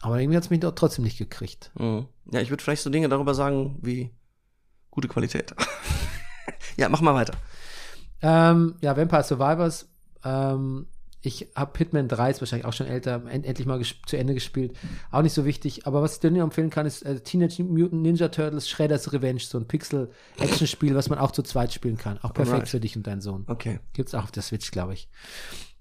[0.00, 1.70] Aber irgendwie hat es mich doch trotzdem nicht gekriegt.
[1.78, 2.08] Mhm.
[2.32, 4.10] Ja, ich würde vielleicht so Dinge darüber sagen wie
[4.90, 5.54] gute Qualität.
[6.76, 7.34] ja, mach mal weiter.
[8.22, 9.88] Ähm, ja, Vampire Survivors.
[10.24, 10.86] Ähm,
[11.26, 14.76] Ich habe Hitman 3, ist wahrscheinlich auch schon älter, end, endlich mal zu Ende gespielt.
[15.10, 15.86] Auch nicht so wichtig.
[15.86, 19.40] Aber was ich dir nur empfehlen kann, ist äh, Teenage Mutant Ninja Turtles Shredder's Revenge,
[19.40, 22.18] so ein Pixel-Action-Spiel, was man auch zu zweit spielen kann.
[22.18, 22.68] Auch perfekt Alright.
[22.68, 23.44] für dich und deinen Sohn.
[23.46, 23.80] Okay.
[23.94, 25.08] Gibt's auch auf der Switch, glaube ich.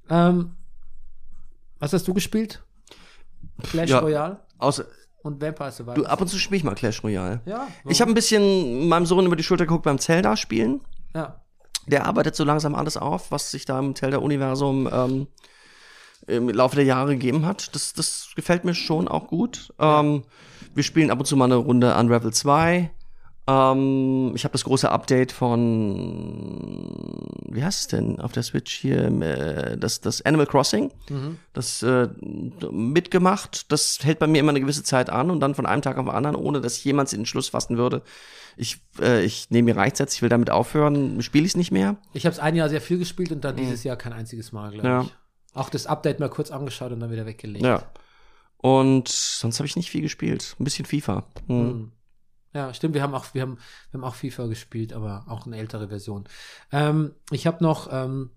[0.10, 0.52] Ähm,
[1.80, 2.64] was hast du gespielt?
[3.64, 4.00] Clash Ja.
[4.00, 4.86] Royale Außer,
[5.24, 5.96] und Vampire Survivors.
[6.02, 7.42] du, ab und zu spiele ich mal Clash Royale.
[7.46, 10.80] ja, Ich habe ein bisschen meinem Sohn über die Schulter geguckt beim Zelda-Spielen.
[11.14, 11.42] ja.
[11.88, 15.28] Der arbeitet so langsam alles auf, was sich da im Zelda-Universum ähm,
[16.28, 17.76] im Laufe der Jahre gegeben hat.
[17.76, 19.74] Das, das gefällt mir schon auch gut.
[19.80, 20.24] Ähm,
[20.74, 22.90] wir spielen ab und zu mal eine Runde Unravel 2.
[23.46, 29.06] Ähm, ich habe das große Update von, wie heißt es denn auf der Switch hier,
[29.22, 30.92] äh, das, das Animal Crossing,
[31.52, 32.08] das äh,
[32.72, 33.72] mitgemacht.
[33.72, 36.06] Das hält bei mir immer eine gewisse Zeit an und dann von einem Tag auf
[36.06, 38.02] den anderen, ohne dass jemals den Entschluss fassen würde,
[38.58, 41.72] ich, äh, ich nehme mir reicht's jetzt, ich will damit aufhören, spiele ich es nicht
[41.72, 41.98] mehr.
[42.14, 44.72] Ich habe es ein Jahr sehr viel gespielt und dann dieses Jahr kein einziges Mal,
[44.72, 45.02] glaube Ja.
[45.02, 45.14] ich.
[45.56, 47.64] Auch das Update mal kurz angeschaut und dann wieder weggelegt.
[47.66, 47.84] Ja.
[48.58, 50.56] Und sonst habe ich nicht viel gespielt.
[50.60, 51.26] Ein bisschen FIFA.
[51.48, 51.58] Hm.
[51.68, 51.92] Mhm.
[52.54, 52.94] Ja, stimmt.
[52.94, 53.58] Wir haben auch, wir haben,
[53.92, 56.26] wir haben auch FIFA gespielt, aber auch eine ältere Version.
[56.72, 58.30] Ähm, ich habe noch, ähm,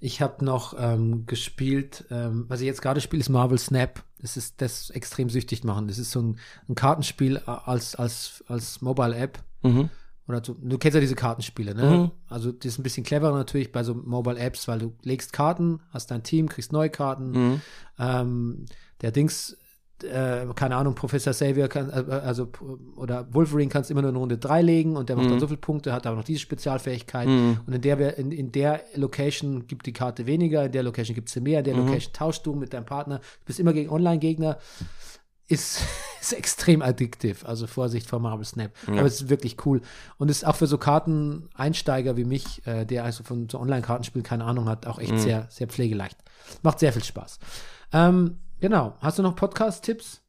[0.00, 4.02] ich habe noch ähm, gespielt, ähm, was ich jetzt gerade spiele, ist Marvel Snap.
[4.20, 5.88] Das ist das extrem süchtig machen.
[5.88, 6.38] Das ist so ein,
[6.68, 9.42] ein Kartenspiel als als als Mobile App.
[9.62, 9.90] Mhm.
[10.28, 11.90] Oder so, du kennst ja diese Kartenspiele, ne?
[11.90, 12.10] Mhm.
[12.28, 15.80] Also das ist ein bisschen cleverer natürlich bei so Mobile Apps, weil du legst Karten,
[15.90, 17.30] hast dein Team, kriegst neue Karten.
[17.30, 17.60] Mhm.
[17.98, 18.66] Ähm,
[19.00, 19.56] der Dings,
[20.04, 22.48] äh, keine Ahnung, Professor Xavier kann, äh, also
[22.96, 25.58] oder Wolverine kannst immer nur in Runde 3 legen und der macht dann so viele
[25.58, 27.28] Punkte, hat aber noch diese Spezialfähigkeit.
[27.28, 27.60] Mhm.
[27.66, 31.28] Und in der, in, in der Location gibt die Karte weniger, in der Location gibt
[31.28, 31.86] sie mehr, in der Mhm.
[31.86, 34.58] Location tauschst du mit deinem Partner, du bist immer gegen Online-Gegner.
[35.48, 35.80] Ist,
[36.20, 38.70] ist extrem addiktiv, also Vorsicht vor Marvel Snap.
[38.86, 39.80] Aber es ist wirklich cool.
[40.16, 44.44] Und ist auch für so Karteneinsteiger wie mich, äh, der also von so Online-Kartenspielen keine
[44.44, 45.04] Ahnung hat, auch Mhm.
[45.04, 46.16] echt sehr, sehr pflegeleicht.
[46.62, 47.38] Macht sehr viel Spaß.
[47.92, 48.94] Ähm, genau.
[49.00, 50.20] Hast du noch Podcast-Tipps?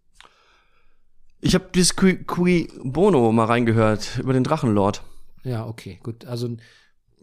[1.41, 5.03] Ich habe dieses Cui, Cui Bono mal reingehört über den Drachenlord.
[5.43, 6.25] Ja, okay, gut.
[6.25, 6.49] Also,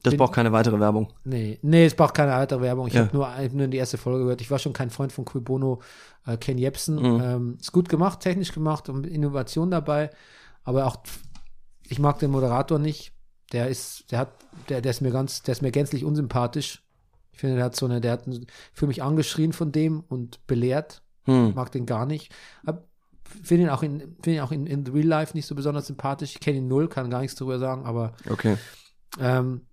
[0.03, 1.13] Das Bin- braucht keine weitere Werbung.
[1.25, 2.87] nee, nee, es braucht keine weitere Werbung.
[2.89, 3.03] Ich Ja.
[3.03, 4.41] habe nur, hab nur die erste Folge gehört.
[4.41, 5.81] Ich war schon kein Freund von Cui Bono,
[6.27, 6.97] äh, Ken Jebsen.
[6.97, 7.21] Mhm.
[7.23, 10.11] Ähm, ist gut gemacht, technisch gemacht und Innovation dabei.
[10.65, 10.97] Aber auch,
[11.85, 13.13] ich mag den Moderator nicht.
[13.53, 14.33] Der ist, der hat,
[14.69, 16.83] der, der ist mir ganz, der ist mir gänzlich unsympathisch.
[17.39, 18.25] Ich finde, der hat so eine, der hat
[18.73, 21.03] für mich angeschrien von dem und belehrt.
[21.27, 21.55] Hm.
[21.55, 22.35] mag den gar nicht.
[22.67, 22.89] Hab-
[23.45, 26.33] Finde ihn auch in, finde ihn auch in, in Real Life nicht so besonders sympathisch.
[26.33, 28.57] Ich kenne ihn null, kann gar nichts darüber sagen, aber Okay.
[29.21, 29.67] ähm,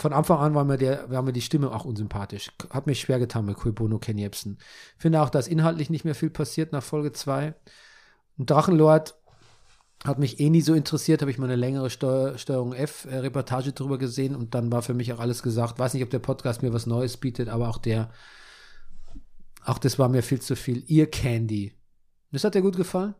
[0.00, 2.50] von Anfang an war mir, der, war mir die Stimme auch unsympathisch.
[2.70, 4.58] Hat mich schwer getan mit Cui Bono, Ken Jebsen.
[4.98, 7.54] Finde auch, dass inhaltlich nicht mehr viel passiert nach Folge 2.
[8.36, 9.14] Und Drachenlord
[10.04, 13.98] hat mich eh nie so interessiert, habe ich mal eine längere Steuer, Steuerung F-Reportage drüber
[13.98, 15.78] gesehen und dann war für mich auch alles gesagt.
[15.78, 18.10] Weiß nicht, ob der Podcast mir was Neues bietet, aber auch der,
[19.64, 20.84] auch das war mir viel zu viel.
[20.88, 21.72] Ear Candy.
[22.30, 23.14] Das hat dir gut gefallen?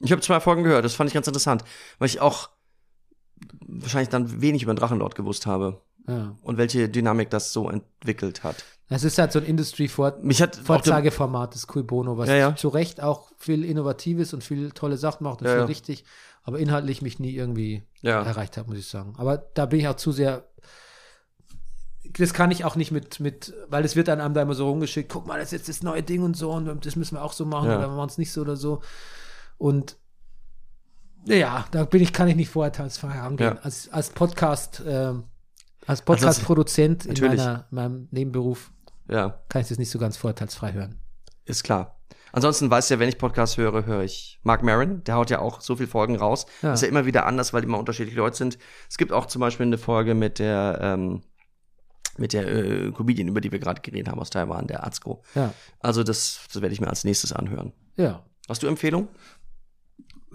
[0.00, 1.62] Ich habe zwei Folgen gehört, das fand ich ganz interessant,
[1.98, 2.48] weil ich auch
[3.66, 6.36] wahrscheinlich dann wenig über den Drachenlord gewusst habe Ja.
[6.42, 8.64] und welche Dynamik das so entwickelt hat.
[8.88, 12.28] Es ist halt so ein Industry-Vor- Mich hat auch der, Vorzeigeformat des Cui Bono, was
[12.28, 12.56] Ja, ja.
[12.56, 16.04] zu Recht auch viel Innovatives und viel tolle Sachen macht und Ja, viel richtig,
[16.42, 19.14] aber inhaltlich mich nie irgendwie erreicht hat, muss ich sagen.
[19.18, 20.44] Aber da bin ich auch zu sehr.
[22.18, 24.68] Das kann ich auch nicht mit, mit, weil es wird dann einem da immer so
[24.68, 27.22] rumgeschickt, guck mal, das ist jetzt das neue Ding und so und das müssen wir
[27.22, 28.80] auch so machen oder wir machen es nicht so oder so.
[29.58, 29.96] Und
[31.26, 33.54] ja, da bin ich, kann ich nicht vorurteilsfrei rangehen.
[33.56, 33.60] Ja.
[33.62, 35.24] Als, als Podcast, ähm,
[35.86, 38.72] als Podcast-Produzent in meiner, meinem Nebenberuf
[39.08, 40.98] ja, kann ich das nicht so ganz vorurteilsfrei hören.
[41.44, 41.96] ist klar.
[42.32, 45.02] Ansonsten weißt du ja, wenn ich Podcast höre, höre ich Mark Maron.
[45.02, 46.46] Der haut ja auch so viele Folgen raus.
[46.62, 46.74] Ja.
[46.74, 48.56] Ist ja immer wieder anders, weil immer unterschiedliche Leute sind.
[48.88, 51.22] Es gibt auch zum Beispiel eine Folge mit der, ähm,
[52.18, 55.24] mit der äh, Comedian, über die wir gerade geredet haben aus Taiwan, der Atzko.
[55.34, 57.72] Ja, Also das, das werde ich mir als nächstes anhören.
[57.96, 58.24] ja.
[58.48, 59.06] Hast du Empfehlung?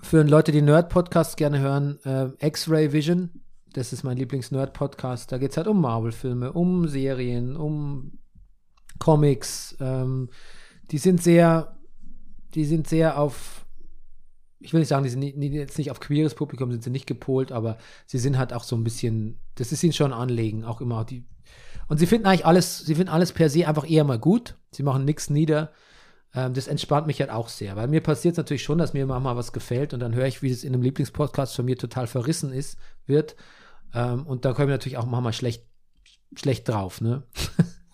[0.01, 3.41] Für Leute, die Nerd-Podcasts gerne hören, äh, X-Ray Vision,
[3.75, 5.31] das ist mein Lieblings-Nerd-Podcast.
[5.31, 8.19] Da geht es halt um Marvel-Filme, um Serien, um
[8.99, 9.75] Comics.
[9.81, 10.29] Ähm,
[10.91, 11.77] die sind sehr,
[12.53, 13.65] die sind sehr auf,
[14.59, 17.05] ich will nicht sagen, die sind nie, jetzt nicht auf queeres Publikum, sind sie nicht
[17.05, 20.63] gepolt, aber sie sind halt auch so ein bisschen, das ist ihnen schon ein Anlegen,
[20.63, 21.25] auch immer die.
[21.89, 24.55] Und sie finden eigentlich alles, sie finden alles per se einfach eher mal gut.
[24.71, 25.71] Sie machen nichts nieder.
[26.33, 29.05] Ähm, das entspannt mich halt auch sehr, weil mir passiert es natürlich schon, dass mir
[29.05, 32.07] manchmal was gefällt und dann höre ich, wie es in einem Lieblingspodcast von mir total
[32.07, 33.35] verrissen ist, wird.
[33.95, 35.63] Ähm, und da komme ich natürlich auch manchmal schlecht,
[36.35, 37.23] schlecht drauf, ne?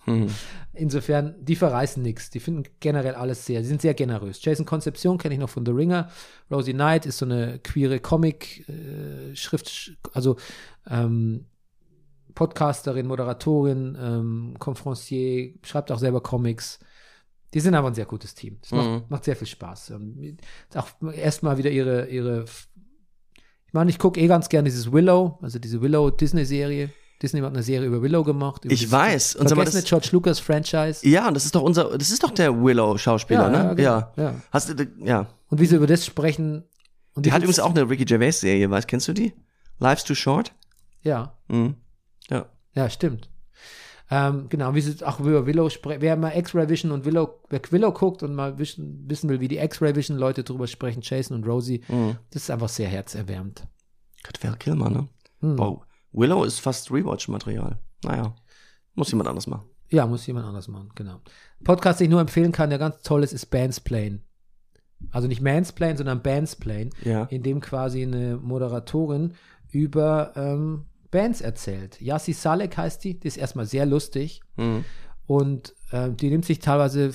[0.06, 0.30] Hm.
[0.73, 2.32] Insofern, die verreißen nichts.
[2.32, 4.44] Die finden generell alles sehr, die sind sehr generös.
[4.44, 6.10] Jason Concepcion kenne ich noch von The Ringer.
[6.49, 10.38] Rosie Knight ist so eine queere Comic-Schrift, also
[10.90, 11.45] ähm,
[12.34, 16.80] Podcasterin, Moderatorin, ähm, Conferencier, schreibt auch selber Comics.
[17.53, 18.57] Die sind aber ein sehr gutes Team.
[18.64, 18.78] Es Mhm.
[18.78, 19.94] macht, macht sehr viel Spaß.
[20.76, 22.45] Auch erstmal wieder ihre, ihre
[23.72, 26.89] ich meine, ich gucke eh ganz gerne dieses Willow, also diese Willow-Disney-Serie.
[27.22, 28.65] Disney hat eine Serie über Willow gemacht.
[28.65, 29.35] Über Ich weiß.
[29.38, 31.07] Und Vergessene das- George Lucas Franchise.
[31.07, 33.76] Ja, und das ist doch unser, das ist doch der Willow-Schauspieler, ne?
[33.76, 34.11] genau, Ja.
[34.18, 34.35] ja.
[34.52, 35.27] Hast du, ja.
[35.48, 36.64] Und wie sie über das sprechen.
[37.14, 39.34] Und Die hat übrigens auch eine Ricky Gervais-Serie, weißt, kennst du die?
[39.80, 40.52] Life's Too Short?
[41.02, 41.76] Ja, Mhm.
[42.30, 42.45] Ja.
[42.76, 43.30] ja, stimmt.
[44.14, 46.02] Ähm, genau, wie sie auch über Willow sprechen.
[46.02, 49.48] Wer mal X-Ray Vision und Willow, wer Willow guckt und mal wissen, wissen will, wie
[49.48, 52.18] die X-Ray Vision Leute drüber sprechen, Jason und Rosie, Mhm.
[52.32, 53.66] das ist einfach sehr herzerwärmend.
[54.24, 55.08] Gott, Val Kilmer, ne?
[55.40, 55.58] Hm.
[55.58, 55.84] Wow.
[56.12, 57.80] Willow ist fast Rewatch-Material.
[58.04, 58.36] Naja.
[58.96, 59.64] Muss jemand anders machen.
[59.90, 61.22] Ja, muss jemand anders machen, genau.
[61.64, 64.22] Podcast, den ich nur empfehlen kann, der ganz toll ist, ist Bandsplain.
[65.12, 67.24] Also nicht Mansplain, sondern Bandsplain, Ja.
[67.26, 69.34] in dem quasi eine Moderatorin
[69.72, 72.00] über ähm, Bands erzählt.
[72.02, 74.86] Yassi Salek heißt die, die ist erstmal sehr lustig Mhm.
[75.28, 77.12] und äh, die nimmt sich teilweise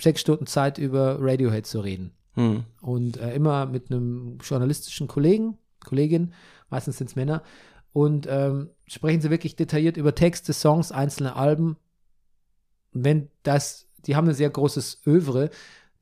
[0.00, 2.12] sechs Stunden Zeit über Radiohead zu reden.
[2.36, 2.64] Mhm.
[2.80, 6.32] Und äh, immer mit einem journalistischen Kollegen, Kollegin,
[6.70, 7.42] meistens sind es Männer,
[7.92, 11.76] und ähm, sprechen sie wirklich detailliert über Texte, Songs, einzelne Alben.
[12.92, 15.50] Wenn das, die haben ein sehr großes Övre,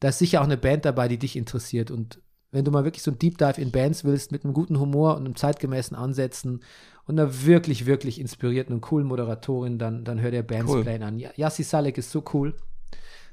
[0.01, 1.91] da ist sicher auch eine Band dabei, die dich interessiert.
[1.91, 4.79] Und wenn du mal wirklich so ein Deep Dive in Bands willst, mit einem guten
[4.81, 6.63] Humor und einem zeitgemäßen Ansätzen
[7.07, 11.19] und einer wirklich, wirklich inspirierten und coolen Moderatorin, dann, dann hör dir Bandsplain an.
[11.19, 12.57] Ja- Yassi Salek ist so cool.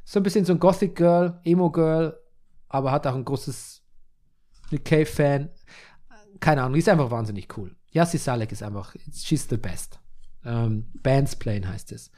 [0.06, 2.18] So ein bisschen so ein Gothic Girl, Emo Girl,
[2.68, 3.82] aber hat auch ein großes
[4.72, 5.50] Nick Cave-Fan.
[6.40, 7.76] Keine Ahnung, die ist einfach wahnsinnig cool.
[7.92, 10.00] Yassi Salek ist einfach, she's the best.
[10.46, 12.12] Ähm, Bandsplain heißt es.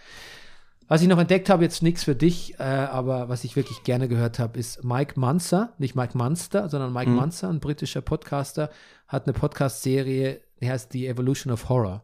[0.88, 4.10] Was ich noch entdeckt habe, jetzt nichts für dich, äh, aber was ich wirklich gerne
[4.10, 7.16] gehört habe, ist Mike Munzer, nicht Mike Munster, sondern Mike Mhm.
[7.16, 8.70] Munzer, ein britischer Podcaster,
[9.12, 12.04] hat eine Podcast-Serie, die heißt The Evolution of Horror.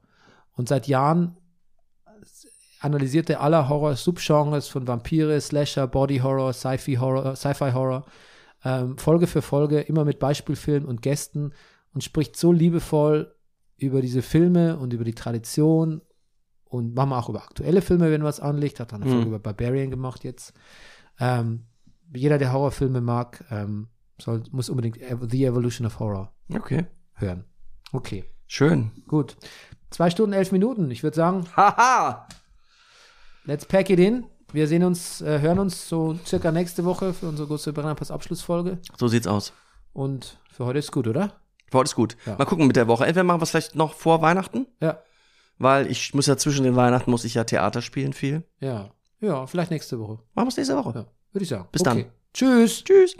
[0.52, 1.38] Und seit Jahren
[2.82, 8.06] analysiert er alle Horror-Subgenres von Vampire, Slasher, Body Horror, Sci-Fi Horror, Sci-Fi Horror,
[8.66, 11.54] ähm, Folge für Folge, immer mit Beispielfilmen und Gästen
[11.94, 13.34] und spricht so liebevoll
[13.78, 16.02] über diese Filme und über die Tradition
[16.66, 18.80] und manchmal auch über aktuelle Filme, wenn was anliegt.
[18.80, 19.16] Hat dann eine Mhm.
[19.16, 20.54] Folge über Barbarian gemacht jetzt.
[21.20, 21.64] Ähm,
[22.14, 23.88] jeder, der Horrorfilme mag, ähm,
[24.20, 24.98] soll, muss unbedingt
[25.30, 26.86] The Evolution of Horror Okay.
[27.18, 27.44] Hören.
[27.92, 28.92] Okay, Schön.
[29.08, 29.36] gut.
[29.90, 30.90] Zwei Stunden, elf Minuten.
[30.92, 32.28] Ich würde sagen, Haha!
[33.46, 34.26] let's pack it in.
[34.54, 38.80] Wir sehen uns, äh, hören uns so circa nächste Woche für unsere große Brennerpass Abschlussfolge.
[38.98, 39.52] So sieht's aus.
[39.94, 41.34] Und für heute ist gut, oder?
[41.70, 42.16] Für heute ist gut.
[42.26, 42.36] Ja.
[42.38, 43.06] Mal gucken mit der Woche.
[43.06, 45.00] Entweder machen wir es vielleicht noch vor Weihnachten, Ja,
[45.58, 48.44] weil ich muss ja zwischen den Weihnachten muss ich ja Theater spielen viel.
[48.60, 48.90] ja,
[49.20, 50.20] ja, vielleicht nächste Woche.
[50.36, 50.90] Machen wir es nächste Woche.
[51.00, 51.68] Ja, würde ich sagen.
[51.72, 52.06] Bis dann.
[52.34, 52.84] Tschüss.
[52.84, 53.16] Tschüss.